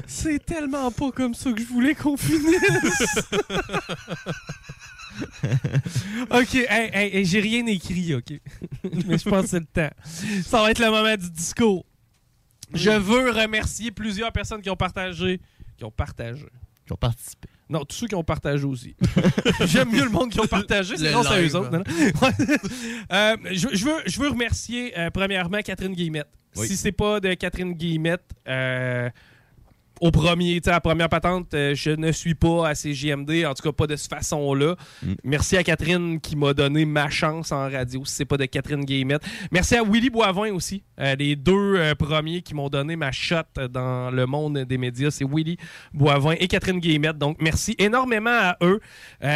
C'est 0.07 0.43
tellement 0.43 0.89
pas 0.91 1.11
comme 1.11 1.33
ça 1.35 1.51
que 1.51 1.61
je 1.61 1.67
voulais 1.67 1.93
qu'on 1.95 2.17
finisse. 2.17 3.03
ok, 6.31 6.55
hey, 6.55 6.89
hey, 6.93 7.25
j'ai 7.25 7.39
rien 7.39 7.65
écrit, 7.65 8.15
ok. 8.15 8.33
Mais 9.05 9.17
je 9.17 9.29
pense 9.29 9.43
que 9.43 9.47
c'est 9.47 9.59
le 9.59 9.65
temps. 9.65 9.89
Ça 10.45 10.61
va 10.61 10.71
être 10.71 10.79
le 10.79 10.89
moment 10.89 11.15
du 11.15 11.29
discours. 11.29 11.85
Je 12.73 12.91
veux 12.91 13.31
remercier 13.31 13.91
plusieurs 13.91 14.31
personnes 14.31 14.61
qui 14.61 14.69
ont 14.69 14.75
partagé. 14.75 15.39
Qui 15.77 15.83
ont 15.83 15.91
partagé. 15.91 16.45
Qui 16.85 16.93
ont 16.93 16.97
participé. 16.97 17.47
Non, 17.69 17.85
tous 17.85 17.95
ceux 17.95 18.07
qui 18.07 18.15
ont 18.15 18.23
partagé 18.23 18.65
aussi. 18.65 18.95
J'aime 19.65 19.91
mieux 19.91 20.03
le 20.03 20.09
monde 20.09 20.29
qui 20.29 20.39
ont 20.39 20.47
partagé, 20.47 20.97
c'est 20.97 21.11
grâce 21.11 21.27
à 21.27 21.41
eux 21.41 21.55
autres. 21.55 21.71
non. 21.71 21.83
Euh, 23.13 23.37
je, 23.51 23.67
je 23.73 23.85
veux, 23.85 24.01
je 24.05 24.19
veux 24.19 24.29
remercier 24.29 24.97
euh, 24.97 25.09
premièrement 25.09 25.61
Catherine 25.61 25.93
Guillemette. 25.93 26.27
Oui. 26.57 26.67
Si 26.67 26.75
c'est 26.75 26.91
pas 26.91 27.21
de 27.21 27.33
Catherine 27.33 27.73
Guillemette, 27.73 28.25
euh, 28.47 29.09
au 30.01 30.11
premier, 30.11 30.55
tu 30.55 30.65
sais, 30.65 30.71
à 30.71 30.73
la 30.73 30.81
première 30.81 31.07
patente, 31.07 31.53
euh, 31.53 31.73
je 31.75 31.91
ne 31.91 32.11
suis 32.11 32.35
pas 32.35 32.67
à 32.67 32.73
CJMD, 32.73 33.45
en 33.45 33.53
tout 33.53 33.63
cas 33.63 33.71
pas 33.71 33.87
de 33.87 33.95
cette 33.95 34.09
façon-là. 34.09 34.75
Mm. 35.03 35.13
Merci 35.23 35.55
à 35.57 35.63
Catherine 35.63 36.19
qui 36.19 36.35
m'a 36.35 36.53
donné 36.53 36.83
ma 36.85 37.09
chance 37.09 37.51
en 37.51 37.69
radio, 37.69 38.03
si 38.05 38.15
c'est 38.15 38.25
pas 38.25 38.37
de 38.37 38.45
Catherine 38.45 38.83
Guillemette. 38.83 39.21
Merci 39.51 39.75
à 39.75 39.83
Willy 39.83 40.09
Boivin 40.09 40.51
aussi, 40.53 40.83
euh, 40.99 41.15
les 41.15 41.35
deux 41.35 41.75
euh, 41.77 41.95
premiers 41.95 42.41
qui 42.41 42.53
m'ont 42.53 42.69
donné 42.69 42.95
ma 42.95 43.11
shot 43.11 43.35
dans 43.69 44.11
le 44.11 44.25
monde 44.25 44.57
des 44.59 44.77
médias, 44.77 45.11
c'est 45.11 45.25
Willy 45.25 45.57
Boivin 45.93 46.33
et 46.39 46.47
Catherine 46.47 46.79
Guillemette. 46.79 47.17
Donc 47.17 47.37
merci 47.39 47.75
énormément 47.77 48.29
à 48.31 48.57
eux. 48.63 48.79
Moi, 49.21 49.29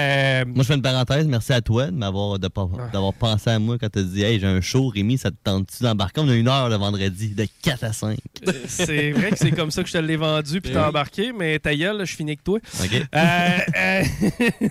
je 0.58 0.64
fais 0.64 0.76
une 0.76 0.82
parenthèse. 0.82 1.28
Merci 1.28 1.54
à 1.54 1.62
toi 1.62 1.88
de 1.88 1.92
m'avoir 1.96 2.40
Ah. 2.58 2.90
d'avoir 2.92 3.14
pensé 3.14 3.50
à 3.50 3.60
moi 3.60 3.78
quand 3.80 3.90
tu 3.90 4.00
as 4.00 4.04
dit 4.04 4.24
Hey, 4.24 4.40
j'ai 4.40 4.48
un 4.48 4.62
show, 4.62 4.88
Rémi, 4.88 5.18
ça 5.18 5.32
te 5.32 5.36
tente-tu 5.44 5.84
d'embarquer? 5.84 6.22
On 6.22 6.30
a 6.30 6.36
une 6.36 6.48
heure 6.48 6.70
le 6.70 6.76
vendredi, 6.76 7.30
de 7.36 7.46
4 7.62 7.84
à 7.84 7.94
5. 7.94 8.18
c'est 8.68 9.12
vrai 9.12 9.32
que 9.32 9.38
c'est 9.38 9.52
comme 9.52 9.72
ça 9.72 9.84
que 9.84 9.90
je 9.90 9.94
te 9.94 9.98
l'ai 9.98 10.16
vendu 10.16 10.55
puis 10.62 10.72
t'as 10.72 10.90
embarqué, 10.90 11.32
mais 11.34 11.60
ta 11.60 11.76
gueule, 11.76 11.98
là, 11.98 12.06
je 12.06 12.16
finis 12.16 12.32
avec 12.32 12.44
toi. 12.44 12.60
Euh, 13.16 13.58
euh, 13.78 14.04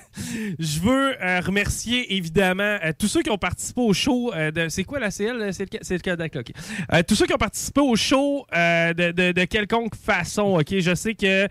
je 0.59 0.81
veux 0.81 1.23
euh, 1.23 1.41
remercier 1.41 2.15
évidemment 2.17 2.79
tous 2.99 3.09
ceux 3.09 3.23
qui 3.23 3.31
ont 3.31 3.39
participé 3.39 3.81
au 3.81 3.93
show. 3.93 4.33
de, 4.35 4.69
c'est 4.69 4.85
quoi 4.85 4.99
la 4.99 5.11
CL 5.11 5.53
C'est 5.53 5.73
le, 5.73 5.79
c'est 5.83 5.95
le 5.95 6.01
Kodak, 6.01 6.37
ok. 6.37 6.51
Euh, 6.93 7.03
tous 7.07 7.15
ceux 7.15 7.27
qui 7.27 7.35
ont 7.35 7.39
participé 7.39 7.81
au 7.81 7.97
show 7.97 8.47
de, 8.53 9.13
de- 9.13 9.33
de 9.33 9.45
quelconque 9.45 9.95
façon. 9.97 10.59
Ok, 10.61 10.79
je 10.79 10.95
sais 10.95 11.15
que 11.15 11.49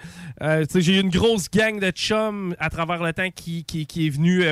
j'ai 0.76 0.98
eu 0.98 1.02
une 1.02 1.10
grosse 1.10 1.50
gang 1.50 1.80
de 1.80 1.92
chums 1.92 2.56
à 2.60 2.70
travers 2.70 3.02
le 3.04 3.14
temps 3.14 3.30
qui, 3.34 3.64
qui, 3.64 3.86
qui 3.86 4.08
est 4.08 4.10
venue. 4.10 4.44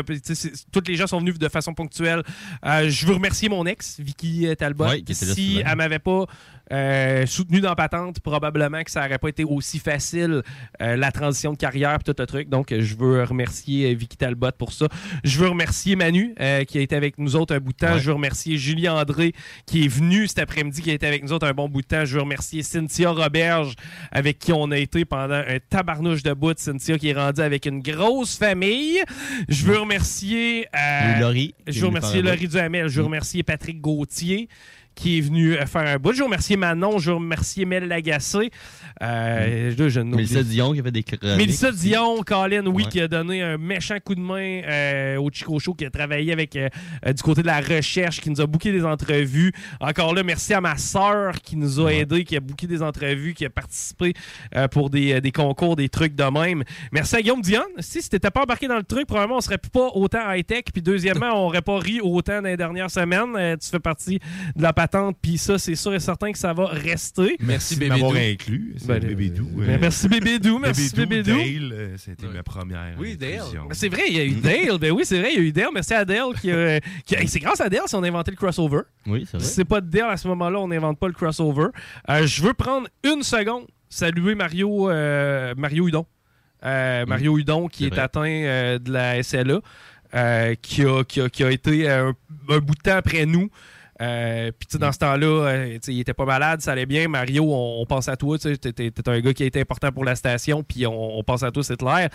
toutes 0.71 0.87
les 0.87 0.95
gens 0.95 1.07
sont 1.07 1.19
venus 1.19 1.37
de 1.37 1.49
façon 1.49 1.73
ponctuelle. 1.73 2.23
Je 2.63 3.05
veux 3.05 3.13
remercier 3.13 3.49
mon 3.49 3.65
ex, 3.65 3.99
Vicky 3.99 4.47
Talbot. 4.57 4.85
Ouais, 4.85 5.01
qui 5.01 5.11
était 5.13 5.25
là 5.25 5.33
si 5.33 5.61
elle 5.65 5.75
m'avait 5.75 5.99
pas 5.99 6.25
euh, 6.71 7.25
soutenu 7.25 7.59
dans 7.61 7.75
Patente, 7.75 8.19
probablement 8.21 8.83
que 8.83 8.91
ça 8.91 9.05
aurait 9.05 9.17
pas 9.17 9.29
été 9.29 9.43
aussi 9.43 9.79
facile 9.79 10.41
euh, 10.81 10.95
la 10.95 11.11
transition 11.11 11.51
de 11.53 11.57
carrière 11.57 11.95
et 11.95 12.03
tout 12.03 12.15
le 12.17 12.25
truc. 12.25 12.49
Donc, 12.49 12.73
je 12.77 12.95
veux 12.95 13.23
remercier 13.23 13.91
euh, 13.91 13.95
Vicky 13.95 14.17
Talbot 14.17 14.51
pour 14.57 14.71
ça. 14.73 14.87
Je 15.23 15.39
veux 15.39 15.47
remercier 15.49 15.95
Manu 15.95 16.33
euh, 16.39 16.63
qui 16.63 16.77
a 16.77 16.81
été 16.81 16.95
avec 16.95 17.17
nous 17.17 17.35
autres 17.35 17.53
un 17.55 17.59
bout 17.59 17.73
de 17.73 17.77
temps. 17.77 17.93
Ouais. 17.93 17.99
Je 17.99 18.07
veux 18.07 18.13
remercier 18.13 18.57
Julie 18.57 18.87
André 18.89 19.33
qui 19.65 19.85
est 19.85 19.87
venu 19.87 20.27
cet 20.27 20.39
après-midi, 20.39 20.81
qui 20.81 20.91
a 20.91 20.93
été 20.93 21.05
avec 21.07 21.23
nous 21.23 21.33
autres 21.33 21.47
un 21.47 21.53
bon 21.53 21.67
bout 21.67 21.81
de 21.81 21.87
temps. 21.87 22.05
Je 22.05 22.15
veux 22.15 22.21
remercier 22.21 22.63
Cynthia 22.63 23.11
Roberge 23.11 23.75
avec 24.11 24.39
qui 24.39 24.53
on 24.53 24.71
a 24.71 24.77
été 24.77 25.05
pendant 25.05 25.35
un 25.35 25.57
tabarnouche 25.69 26.23
de 26.23 26.33
bout. 26.33 26.57
Cynthia 26.57 26.97
qui 26.97 27.09
est 27.09 27.13
rendue 27.13 27.41
avec 27.41 27.65
une 27.65 27.81
grosse 27.81 28.37
famille. 28.37 28.99
Je 29.49 29.65
veux 29.65 29.79
remercier... 29.79 30.67
Laurie, 31.19 31.53
Je 31.67 31.81
veux 31.81 31.87
remercier 31.87 32.21
Laurie 32.21 32.47
Duhamel. 32.47 32.87
Je 32.87 32.95
veux 32.97 33.01
Mm. 33.01 33.05
remercier 33.05 33.43
Patrick 33.43 33.81
Gauthier 33.81 34.47
qui 35.01 35.17
est 35.17 35.21
venu 35.21 35.53
euh, 35.55 35.65
faire 35.65 35.81
un 35.87 35.97
bout. 35.97 36.13
Je 36.13 36.19
veux 36.19 36.25
remercier 36.25 36.57
Manon, 36.57 36.99
je 36.99 37.09
veux 37.09 37.17
remercier 37.17 37.65
Mel 37.65 37.87
Lagacé. 37.87 38.51
Euh, 39.01 39.73
là, 39.75 39.89
je 39.89 39.99
Mélissa 39.99 40.43
Dion 40.43 40.73
qui 40.73 40.79
a 40.79 40.83
fait 40.83 40.91
des 40.91 41.03
chroniques. 41.03 41.37
Mélissa 41.37 41.71
Dion, 41.71 42.21
Colin, 42.23 42.65
oui, 42.67 42.83
Ouais. 42.83 42.89
qui 42.89 43.01
a 43.01 43.07
donné 43.07 43.41
un 43.41 43.57
méchant 43.57 43.97
coup 44.03 44.13
de 44.15 44.19
main 44.19 44.61
euh, 44.63 45.17
au 45.19 45.29
Chico 45.31 45.57
Show, 45.59 45.73
qui 45.73 45.85
a 45.85 45.89
travaillé 45.89 46.31
avec 46.31 46.55
euh, 46.55 46.69
euh, 47.05 47.13
du 47.13 47.21
côté 47.23 47.41
de 47.41 47.47
la 47.47 47.59
recherche, 47.61 48.21
qui 48.21 48.29
nous 48.29 48.41
a 48.41 48.45
booké 48.47 48.71
des 48.71 48.85
entrevues. 48.85 49.51
Encore 49.79 50.13
là, 50.13 50.23
merci 50.23 50.53
à 50.53 50.61
ma 50.61 50.77
sœur 50.77 51.33
qui 51.41 51.55
nous 51.57 51.79
a 51.85 51.91
aidés, 51.93 52.23
qui 52.23 52.37
a 52.37 52.39
booké 52.39 52.67
des 52.67 52.81
entrevues, 52.83 53.33
qui 53.33 53.45
a 53.45 53.49
participé 53.49 54.13
euh, 54.55 54.67
pour 54.67 54.89
des, 54.91 55.19
des 55.19 55.31
concours, 55.31 55.75
des 55.75 55.89
trucs 55.89 56.15
de 56.15 56.23
même. 56.23 56.63
Merci 56.91 57.15
à 57.15 57.21
Guillaume 57.21 57.41
Dion. 57.41 57.63
Si 57.79 58.07
t'étais 58.07 58.29
pas 58.29 58.43
embarqué 58.43 58.67
dans 58.67 58.77
le 58.77 58.83
truc, 58.83 59.07
probablement 59.07 59.37
on 59.37 59.41
serait 59.41 59.57
pas 59.57 59.89
autant 59.95 60.31
high-tech. 60.31 60.65
Puis 60.71 60.81
deuxièmement, 60.81 61.31
on 61.33 61.47
aurait 61.47 61.61
pas 61.63 61.79
ri 61.79 61.99
autant 62.01 62.41
dans 62.41 62.47
les 62.47 62.57
dernières 62.57 62.91
semaines. 62.91 63.35
Euh, 63.35 63.55
tu 63.57 63.67
fais 63.69 63.79
partie 63.79 64.19
de 64.55 64.61
la 64.61 64.73
patente, 64.91 65.17
puis 65.21 65.37
ça, 65.37 65.57
c'est 65.57 65.75
sûr 65.75 65.93
et 65.93 65.99
certain 65.99 66.31
que 66.31 66.37
ça 66.37 66.53
va 66.53 66.65
rester. 66.67 67.37
Merci 67.39 67.77
de 67.77 67.87
m'avoir 67.87 68.13
inclus. 68.15 68.75
Ben, 68.85 68.99
Bébé 68.99 69.29
Doux. 69.29 69.49
ben, 69.55 69.79
merci 69.79 70.07
Bébé 70.09 70.39
Doux, 70.39 70.59
merci 70.59 70.93
Bébé 70.95 71.23
Doux. 71.23 71.37
Dale, 71.37 71.71
euh, 71.73 71.95
c'était 71.97 72.27
ma 72.27 72.43
première. 72.43 72.95
Oui, 72.99 73.15
Dale. 73.17 73.41
C'est 73.71 73.89
vrai, 73.89 74.03
il 74.09 74.17
y 74.17 74.19
a 74.19 74.25
eu 74.25 74.31
Dale. 74.35 74.77
Ben 74.79 74.91
oui, 74.91 75.03
c'est 75.05 75.19
vrai, 75.19 75.29
il 75.33 75.39
y 75.39 75.41
a 75.41 75.47
eu 75.47 75.51
Dale. 75.51 75.69
Merci 75.73 75.93
à 75.93 76.05
Dale. 76.05 76.33
Qui, 76.39 76.51
a- 76.51 76.79
qui 77.05 77.27
c'est 77.27 77.39
grâce 77.39 77.61
à 77.61 77.69
Dale 77.69 77.83
si 77.87 77.95
on 77.95 78.03
a 78.03 78.07
inventé 78.07 78.31
le 78.31 78.37
crossover. 78.37 78.81
Oui, 79.07 79.25
c'est 79.29 79.37
vrai. 79.37 79.45
Si 79.45 79.53
c'est 79.53 79.65
pas 79.65 79.81
de 79.81 79.89
Dale 79.89 80.09
à 80.09 80.17
ce 80.17 80.27
moment-là, 80.27 80.59
on 80.59 80.67
n'invente 80.67 80.99
pas 80.99 81.07
le 81.07 81.13
crossover. 81.13 81.67
Euh, 82.09 82.25
je 82.27 82.41
veux 82.43 82.53
prendre 82.53 82.87
une 83.03 83.23
seconde, 83.23 83.65
saluer 83.89 84.35
Mario, 84.35 84.89
euh, 84.89 85.53
Mario 85.57 85.87
Hudon. 85.87 86.05
Euh, 86.63 87.05
Mario 87.07 87.37
Hudon 87.39 87.67
qui 87.67 87.83
c'est 87.83 87.87
est, 87.87 87.89
vrai. 87.89 87.99
atteint 88.01 88.25
euh, 88.29 88.77
de 88.79 88.91
la 88.91 89.23
SLA, 89.23 89.61
euh, 90.13 90.55
qui, 90.61 90.83
a, 90.83 91.03
qui, 91.03 91.21
a, 91.21 91.29
qui 91.29 91.43
a 91.43 91.49
été 91.51 91.89
euh, 91.89 92.11
un, 92.49 92.53
un 92.55 92.59
bout 92.59 92.75
de 92.75 92.81
temps 92.81 92.97
après 92.97 93.25
nous. 93.25 93.49
Euh, 94.01 94.51
Puis 94.57 94.67
tu 94.67 94.73
sais, 94.73 94.77
dans 94.79 94.91
ce 94.91 94.97
temps-là, 94.99 95.27
euh, 95.47 95.77
il 95.87 95.99
était 95.99 96.13
pas 96.13 96.25
malade, 96.25 96.61
ça 96.61 96.71
allait 96.71 96.85
bien. 96.85 97.07
Mario, 97.07 97.43
on, 97.43 97.81
on 97.81 97.85
pense 97.85 98.07
à 98.09 98.15
toi. 98.17 98.37
tu 98.39 98.57
t'es 98.57 98.91
un 99.09 99.19
gars 99.19 99.33
qui 99.33 99.43
a 99.43 99.45
été 99.45 99.61
important 99.61 99.91
pour 99.91 100.03
la 100.05 100.15
station, 100.15 100.63
puis 100.63 100.85
on, 100.87 101.17
on 101.19 101.23
pense 101.23 101.43
à 101.43 101.51
toi, 101.51 101.63
c'est 101.63 101.77
clair. 101.77 102.09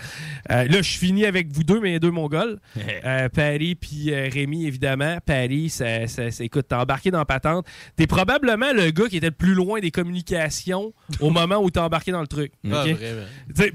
Euh, 0.51 0.63
là, 0.65 0.81
je 0.81 0.97
finis 0.97 1.25
avec 1.25 1.51
vous 1.51 1.63
deux, 1.63 1.79
mes 1.79 1.99
deux 1.99 2.11
Mongols. 2.11 2.59
Euh, 3.05 3.29
Paris 3.29 3.75
puis 3.75 4.11
euh, 4.13 4.29
Rémi, 4.31 4.65
évidemment. 4.67 5.17
Paris, 5.25 5.69
ça, 5.69 6.07
ça, 6.07 6.29
ça- 6.31 6.43
écoute, 6.43 6.67
t'es 6.67 6.75
embarqué 6.75 7.09
dans 7.11 7.23
patente. 7.25 7.65
T'es 7.95 8.07
probablement 8.07 8.73
le 8.73 8.91
gars 8.91 9.07
qui 9.07 9.17
était 9.17 9.27
le 9.27 9.31
plus 9.31 9.53
loin 9.53 9.79
des 9.79 9.91
communications 9.91 10.93
au 11.21 11.29
moment 11.29 11.57
où 11.57 11.69
t'es 11.69 11.79
embarqué 11.79 12.11
dans 12.11 12.21
le 12.21 12.27
truc. 12.27 12.51
Ah, 12.71 12.83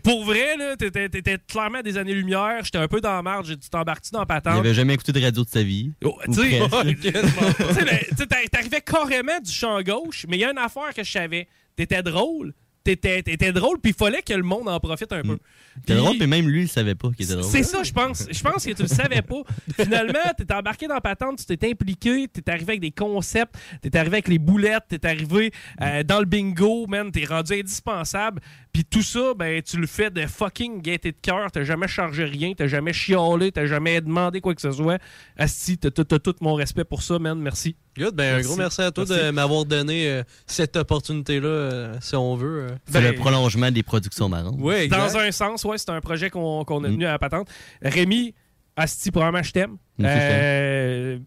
pour 0.03 0.25
vrai, 0.25 0.57
là, 0.59 0.77
t'étais, 0.77 1.09
t'étais 1.09 1.39
clairement 1.49 1.79
à 1.79 1.83
des 1.83 1.97
années-lumière. 1.99 2.61
J'étais 2.65 2.79
un 2.79 2.89
peu 2.89 3.01
dans 3.01 3.13
la 3.15 3.23
marge. 3.23 3.49
Tu 3.59 3.69
t'embarques-tu 3.71 4.11
dans 4.13 4.21
la 4.21 4.25
Il 4.25 4.29
patente? 4.29 4.59
avait 4.59 4.75
jamais 4.75 4.95
écouté 4.95 5.13
de 5.13 5.21
radio 5.21 5.45
de 5.45 5.49
sa 5.49 5.63
vie. 5.63 5.93
Oh, 6.05 6.19
tu 6.27 6.35
sais, 6.35 6.61
t'arrivais 8.51 8.81
carrément 8.81 9.41
du 9.41 9.51
champ 9.51 9.81
gauche, 9.83 10.27
mais 10.29 10.37
il 10.37 10.41
y 10.41 10.45
a 10.45 10.51
une 10.51 10.59
affaire 10.59 10.93
que 10.95 11.03
je 11.05 11.11
savais. 11.11 11.49
T'étais 11.77 12.03
drôle. 12.03 12.53
T'étais, 12.85 13.23
t'étais 13.23 13.53
drôle, 13.53 13.79
puis 13.81 13.93
il 13.93 13.97
fallait 13.97 14.23
que 14.23 14.33
le 14.33 14.43
monde 14.43 14.69
en 14.69 14.81
profite 14.81 15.13
un 15.13 15.23
peu. 15.23 15.39
C'était 15.77 15.95
drôle, 15.95 16.17
mais 16.19 16.27
même 16.27 16.49
lui, 16.49 16.63
il 16.63 16.69
savait 16.69 16.97
pas 16.97 17.11
qu'il 17.13 17.25
était 17.27 17.35
drôle. 17.37 17.49
C'est 17.49 17.63
ça, 17.63 17.85
je 17.85 17.93
pense. 17.93 18.27
Je 18.29 18.43
pense 18.43 18.67
que 18.67 18.73
tu 18.73 18.83
le 18.83 18.89
savais 18.89 19.23
pas. 19.23 19.43
Finalement, 19.81 20.19
t'es 20.37 20.53
embarqué 20.53 20.89
dans 20.89 20.99
patente, 20.99 21.39
tu 21.47 21.57
t'es 21.57 21.71
impliqué, 21.71 22.27
t'es 22.27 22.51
arrivé 22.51 22.73
avec 22.73 22.81
des 22.81 22.91
concepts, 22.91 23.55
t'es 23.83 23.97
arrivé 23.97 24.15
avec 24.17 24.27
les 24.27 24.41
boulettes, 24.41 24.83
t'es 24.89 25.07
arrivé 25.07 25.53
euh, 25.81 26.03
dans 26.03 26.19
le 26.19 26.25
bingo, 26.25 26.89
man, 26.89 27.13
t'es 27.13 27.25
rendu 27.25 27.53
indispensable. 27.53 28.41
Puis 28.73 28.85
tout 28.85 29.03
ça, 29.03 29.33
ben, 29.37 29.63
tu 29.63 29.77
le 29.77 29.87
fais 29.87 30.11
de 30.11 30.27
fucking 30.27 30.83
gaieté 30.83 31.13
de 31.13 31.19
cœur. 31.23 31.53
T'as 31.53 31.63
jamais 31.63 31.87
chargé 31.87 32.25
rien, 32.25 32.53
t'as 32.57 32.67
jamais 32.67 32.93
chialé, 32.93 33.53
t'as 33.53 33.67
jamais 33.67 34.01
demandé 34.01 34.41
quoi 34.41 34.57
que 34.57 34.61
ce 34.61 34.73
soit. 34.73 34.99
Asti, 35.37 35.79
t'as 35.79 35.93
t'as- 35.93 36.05
t'as 36.05 36.19
tout 36.19 36.35
mon 36.41 36.55
respect 36.55 36.85
pour 36.85 37.03
ça, 37.05 37.21
man. 37.21 37.39
Merci. 37.39 37.77
Good, 37.99 38.15
ben 38.15 38.37
un 38.39 38.41
gros 38.41 38.57
merci 38.57 38.81
à 38.81 38.91
toi 38.91 39.05
de 39.05 39.31
m'avoir 39.31 39.67
donné 39.67 40.09
euh, 40.09 40.23
cette 40.47 40.77
opportunité-là, 40.77 41.47
euh, 41.49 41.95
si 42.01 42.17
on 42.17 42.37
veut. 42.37 42.69
euh. 42.71 42.77
C'est 42.87 43.03
le 43.03 43.15
prolongement 43.15 43.71
des 43.71 43.83
productions 43.83 44.29
marrantes. 44.31 44.57
Oui, 44.59 44.75
exact. 44.77 44.99
Dans 44.99 45.17
un 45.19 45.31
sens, 45.31 45.65
ouais, 45.65 45.77
c'est 45.77 45.91
un 45.91 46.01
projet 46.01 46.31
qu'on 46.31 46.65
qu'on 46.65 46.83
a 46.85 46.89
tenu 46.89 47.05
à 47.07 47.11
la 47.13 47.19
patente. 47.19 47.49
Rémi, 47.83 48.35
Asti, 48.77 49.11
probablement, 49.11 49.43
je 49.43 49.53
t'aime. 49.53 49.77
Mm, 49.99 50.05
Euh, 50.07 51.19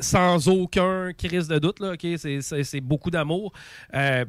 sans 0.00 0.48
aucun 0.48 1.12
crise 1.12 1.48
de 1.48 1.58
doute, 1.58 1.80
là, 1.80 1.92
ok, 1.92 2.06
c'est- 2.16 2.80
beaucoup 2.80 3.10
d'amour. 3.10 3.52
Euh, 3.94 4.24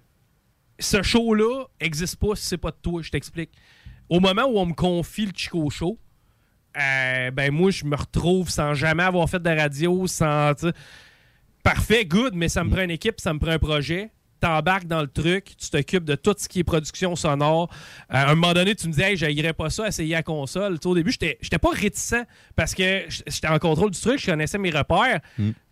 ce 0.80 1.02
show-là 1.02 1.66
existe 1.80 2.16
pas 2.18 2.36
si 2.36 2.46
c'est 2.48 2.58
pas 2.58 2.72
de 2.72 2.78
toi, 2.82 3.02
je 3.02 3.12
t'explique. 3.12 3.52
Au 4.10 4.20
moment 4.20 4.44
où 4.46 4.58
on 4.60 4.66
me 4.66 4.74
confie 4.74 5.26
le 5.26 5.32
Chico 5.36 5.70
Show, 5.70 5.98
euh, 6.78 7.32
ben 7.32 7.52
moi, 7.54 7.70
je 7.72 7.86
me 7.86 7.96
retrouve 7.96 8.50
sans 8.50 8.74
jamais 8.74 9.04
avoir 9.04 9.30
fait 9.30 9.42
de 9.42 9.50
radio, 9.50 10.06
sans. 10.08 10.54
Parfait, 11.64 12.06
good, 12.06 12.34
mais 12.36 12.50
ça 12.50 12.64
me 12.64 12.70
prend 12.70 12.82
une 12.82 12.92
équipe, 12.92 13.20
ça 13.20 13.34
me 13.34 13.40
prend 13.40 13.52
un 13.52 13.60
projet. 13.60 14.12
T'embarques 14.40 14.88
dans 14.88 15.02
le 15.02 15.08
truc, 15.08 15.58
tu 15.58 15.70
t'occupes 15.70 16.06
de 16.06 16.16
tout 16.16 16.34
ce 16.38 16.48
qui 16.48 16.60
est 16.60 16.64
production 16.64 17.14
sonore. 17.18 17.70
Euh, 18.12 18.16
à 18.16 18.30
un 18.30 18.36
moment 18.36 18.54
donné, 18.54 18.74
tu 18.74 18.88
me 18.88 18.94
dis, 18.94 19.02
hey, 19.02 19.18
j'aillerais 19.18 19.52
pas 19.52 19.70
ça, 19.70 19.88
essayer 19.88 20.14
la 20.16 20.24
console. 20.24 20.80
Tu 20.80 20.88
au 20.88 20.96
début, 20.96 21.12
j'étais 21.12 21.38
j'étais 21.42 21.58
pas 21.58 21.72
réticent 21.72 22.24
parce 22.56 22.74
que 22.74 23.04
j'étais 23.28 23.48
en 23.50 23.60
contrôle 23.60 23.92
du 23.92 24.00
truc, 24.00 24.18
je 24.20 24.26
connaissais 24.28 24.58
mes 24.58 24.70
repères. 24.70 25.20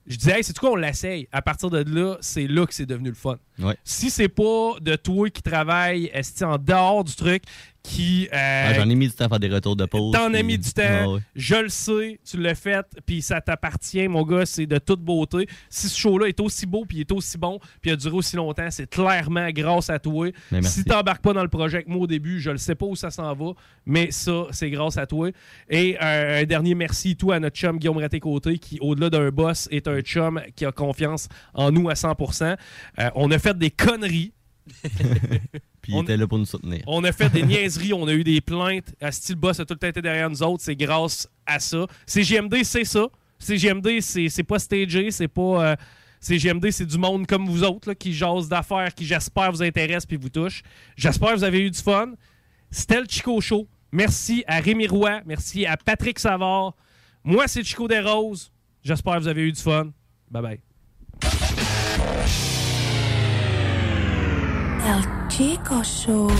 Je 0.05 0.15
disais, 0.17 0.37
hey, 0.37 0.43
c'est 0.43 0.57
quoi, 0.57 0.71
on 0.71 0.75
l'essaye. 0.75 1.29
À 1.31 1.41
partir 1.41 1.69
de 1.69 1.83
là, 1.87 2.17
c'est 2.19 2.47
là 2.47 2.65
que 2.65 2.73
c'est 2.73 2.85
devenu 2.85 3.09
le 3.09 3.15
fun. 3.15 3.37
Ouais. 3.59 3.75
Si 3.83 4.09
c'est 4.09 4.29
pas 4.29 4.73
de 4.81 4.95
toi 4.95 5.29
qui 5.29 5.41
travaille 5.41 6.11
en 6.41 6.57
dehors 6.57 7.03
du 7.03 7.15
truc, 7.15 7.43
qui. 7.83 8.27
euh, 8.33 8.73
J'en 8.75 8.89
ai 8.89 8.95
mis 8.95 9.07
du 9.07 9.13
temps 9.13 9.25
à 9.25 9.29
faire 9.29 9.39
des 9.39 9.47
retours 9.47 9.77
de 9.77 9.85
pause. 9.85 10.13
T'en 10.13 10.33
as 10.33 10.43
mis 10.43 10.57
du 10.57 10.73
temps, 10.73 11.13
ouais. 11.13 11.21
je 11.35 11.55
le 11.55 11.69
sais, 11.69 12.19
tu 12.29 12.37
l'as 12.37 12.53
fait, 12.55 12.85
puis 13.05 13.21
ça 13.21 13.39
t'appartient, 13.39 14.05
mon 14.09 14.23
gars, 14.23 14.45
c'est 14.45 14.65
de 14.65 14.77
toute 14.77 14.99
beauté. 14.99 15.47
Si 15.69 15.87
ce 15.87 15.97
show-là 15.97 16.27
est 16.27 16.39
aussi 16.41 16.65
beau, 16.65 16.83
puis 16.85 16.97
il 16.97 17.01
est 17.01 17.11
aussi 17.13 17.37
bon, 17.37 17.59
puis 17.81 17.89
il 17.89 17.93
a 17.93 17.95
duré 17.95 18.13
aussi 18.15 18.35
longtemps, 18.35 18.67
c'est 18.71 18.89
clairement 18.89 19.47
grâce 19.51 19.89
à 19.89 19.99
toi. 19.99 20.25
Mais 20.51 20.59
merci. 20.59 20.79
Si 20.81 20.83
t'embarques 20.83 21.21
pas 21.21 21.31
dans 21.31 21.43
le 21.43 21.47
projet 21.47 21.77
avec 21.77 21.87
moi 21.87 22.01
au 22.01 22.07
début, 22.07 22.41
je 22.41 22.51
le 22.51 22.57
sais 22.57 22.75
pas 22.75 22.85
où 22.85 22.95
ça 22.97 23.09
s'en 23.09 23.33
va, 23.33 23.51
mais 23.85 24.11
ça, 24.11 24.47
c'est 24.51 24.69
grâce 24.69 24.97
à 24.97 25.05
toi. 25.05 25.29
Et 25.69 25.97
euh, 26.01 26.41
un 26.41 26.43
dernier 26.43 26.75
merci 26.75 27.15
tout 27.15 27.31
à 27.31 27.39
notre 27.39 27.55
chum 27.55 27.79
Guillaume 27.79 27.99
Raté-Côté, 27.99 28.57
qui, 28.59 28.79
au-delà 28.81 29.09
d'un 29.09 29.29
boss, 29.29 29.69
est 29.71 29.87
un 29.87 30.01
chum 30.01 30.41
qui 30.57 30.65
a 30.65 30.73
confiance 30.73 31.29
en 31.53 31.71
nous 31.71 31.89
à 31.89 31.93
100%. 31.93 32.57
Euh, 32.99 33.09
on 33.15 33.31
a 33.31 33.39
fait 33.39 33.46
des 33.53 33.71
conneries. 33.71 34.33
Puis 35.81 35.93
il 35.93 35.99
était 36.01 36.17
là 36.17 36.27
pour 36.27 36.37
nous 36.37 36.45
soutenir. 36.45 36.83
On 36.87 37.03
a 37.03 37.11
fait 37.11 37.29
des 37.29 37.43
niaiseries, 37.45 37.93
on 37.93 38.07
a 38.07 38.13
eu 38.13 38.23
des 38.23 38.41
plaintes. 38.41 38.93
À 38.99 39.11
style 39.11 39.35
boss 39.35 39.59
a 39.59 39.65
tout 39.65 39.73
le 39.73 39.79
temps 39.79 39.87
été 39.87 40.01
derrière 40.01 40.29
nous 40.29 40.43
autres. 40.43 40.63
C'est 40.63 40.75
grâce 40.75 41.29
à 41.45 41.59
ça. 41.59 41.85
CGMD, 42.05 42.63
c'est 42.63 42.83
ça. 42.83 43.07
CGMD, 43.39 43.99
c'est 44.01 44.29
c'est 44.29 44.43
pas 44.43 44.59
stagé, 44.59 45.11
c'est 45.11 45.27
pas. 45.27 45.71
euh, 45.71 45.75
CGMD, 46.19 46.71
c'est 46.71 46.85
du 46.85 46.97
monde 46.97 47.27
comme 47.27 47.47
vous 47.47 47.63
autres 47.63 47.89
là, 47.89 47.95
qui 47.95 48.11
jase 48.11 48.49
d'affaires, 48.49 48.93
qui 48.93 49.05
j'espère 49.05 49.51
vous 49.51 49.61
intéresse 49.61 50.05
puis 50.05 50.17
vous 50.17 50.29
touche. 50.29 50.63
J'espère 50.97 51.29
que 51.33 51.35
vous 51.37 51.43
avez 51.43 51.59
eu 51.61 51.69
du 51.69 51.79
fun. 51.79 52.13
C'était 52.71 52.99
le 52.99 53.05
Chico 53.07 53.39
Show. 53.39 53.67
Merci 53.91 54.43
à 54.47 54.59
Rémi 54.59 54.87
Roy. 54.87 55.21
Merci 55.25 55.65
à 55.65 55.77
Patrick 55.77 56.17
Savard. 56.19 56.75
Moi, 57.23 57.47
c'est 57.47 57.63
Chico 57.63 57.87
des 57.87 57.99
Roses. 57.99 58.51
J'espère 58.83 59.15
que 59.15 59.19
vous 59.19 59.27
avez 59.27 59.43
eu 59.43 59.51
du 59.51 59.61
fun. 59.61 59.91
Bye 60.31 60.41
bye. 60.41 60.59
El 64.87 65.03
Chico 65.27 65.83
Show. 65.83 66.31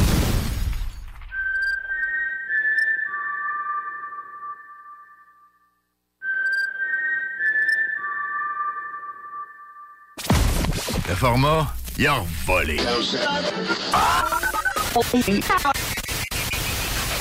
Le 11.10 11.16
format, 11.16 11.68
il 11.98 12.08
a 12.08 12.24
volé. 12.46 12.78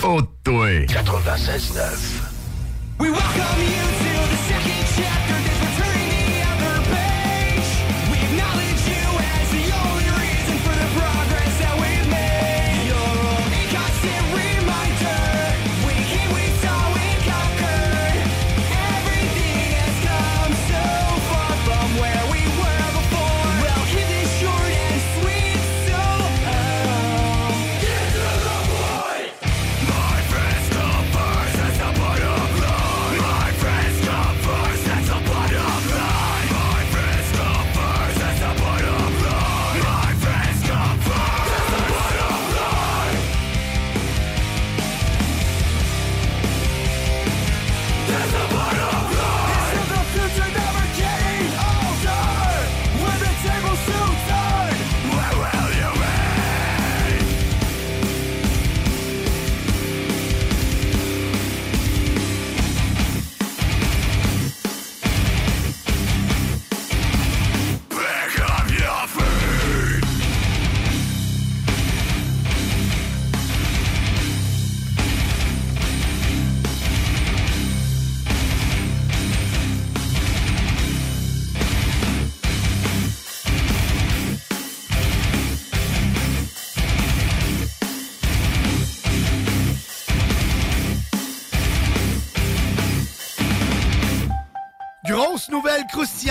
Oh, 0.04 0.22
toi. 0.44 0.86
96.9. 0.86 2.22
We 3.00 3.10
welcome 3.10 3.42
you 3.58 3.75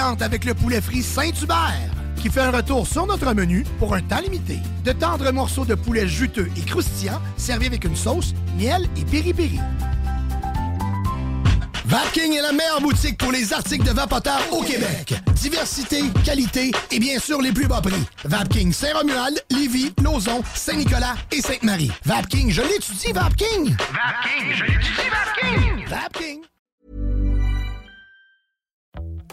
croustillante 0.06 0.22
avec 0.22 0.46
le 0.46 0.54
poulet 0.54 0.82
frit 0.82 1.04
Saint-Hubert 1.04 1.90
qui 2.18 2.30
fait 2.30 2.42
un 2.42 2.52
retour 2.52 2.88
sur 2.88 3.06
notre 3.06 3.34
menu 3.34 3.66
pour 3.80 3.94
un 3.94 4.02
temps 4.02 4.20
limité. 4.20 4.60
De 4.84 4.92
tendres 4.92 5.32
morceaux 5.32 5.66
de 5.66 5.76
poulet 5.76 6.08
juteux 6.08 6.50
et 6.58 6.62
croustillants 6.62 7.22
servis 7.38 7.68
avec 7.68 7.84
une 7.84 7.96
sauce, 7.96 8.34
miel 8.58 8.88
et 8.98 9.06
piri-piri. 9.06 9.60
Vapking 11.86 12.34
est 12.34 12.42
la 12.42 12.52
meilleure 12.52 12.82
boutique 12.82 13.18
pour 13.18 13.32
les 13.32 13.54
articles 13.54 13.86
de 13.86 13.92
vapoteurs 13.92 14.42
au 14.52 14.64
Québec. 14.64 15.14
Diversité, 15.36 16.02
qualité 16.24 16.72
et 16.90 17.00
bien 17.00 17.20
sûr 17.20 17.42
les 17.42 17.52
plus 17.52 17.68
bas 17.68 17.82
prix. 17.82 18.04
Vapking 18.24 18.74
Saint-Romuald, 18.74 19.40
Lévis, 19.52 19.94
Lauson, 20.04 20.42
Saint-Nicolas 20.56 21.16
et 21.32 21.42
Sainte-Marie. 21.42 21.92
Vapking, 22.06 22.50
je 22.50 22.64
l'étudie, 22.64 23.12
Vapking! 23.14 23.76
Vapking, 23.78 24.54
je 24.56 24.64
l'étudie, 24.64 25.10
Vapking! 25.12 25.88
Vapking! 25.88 26.55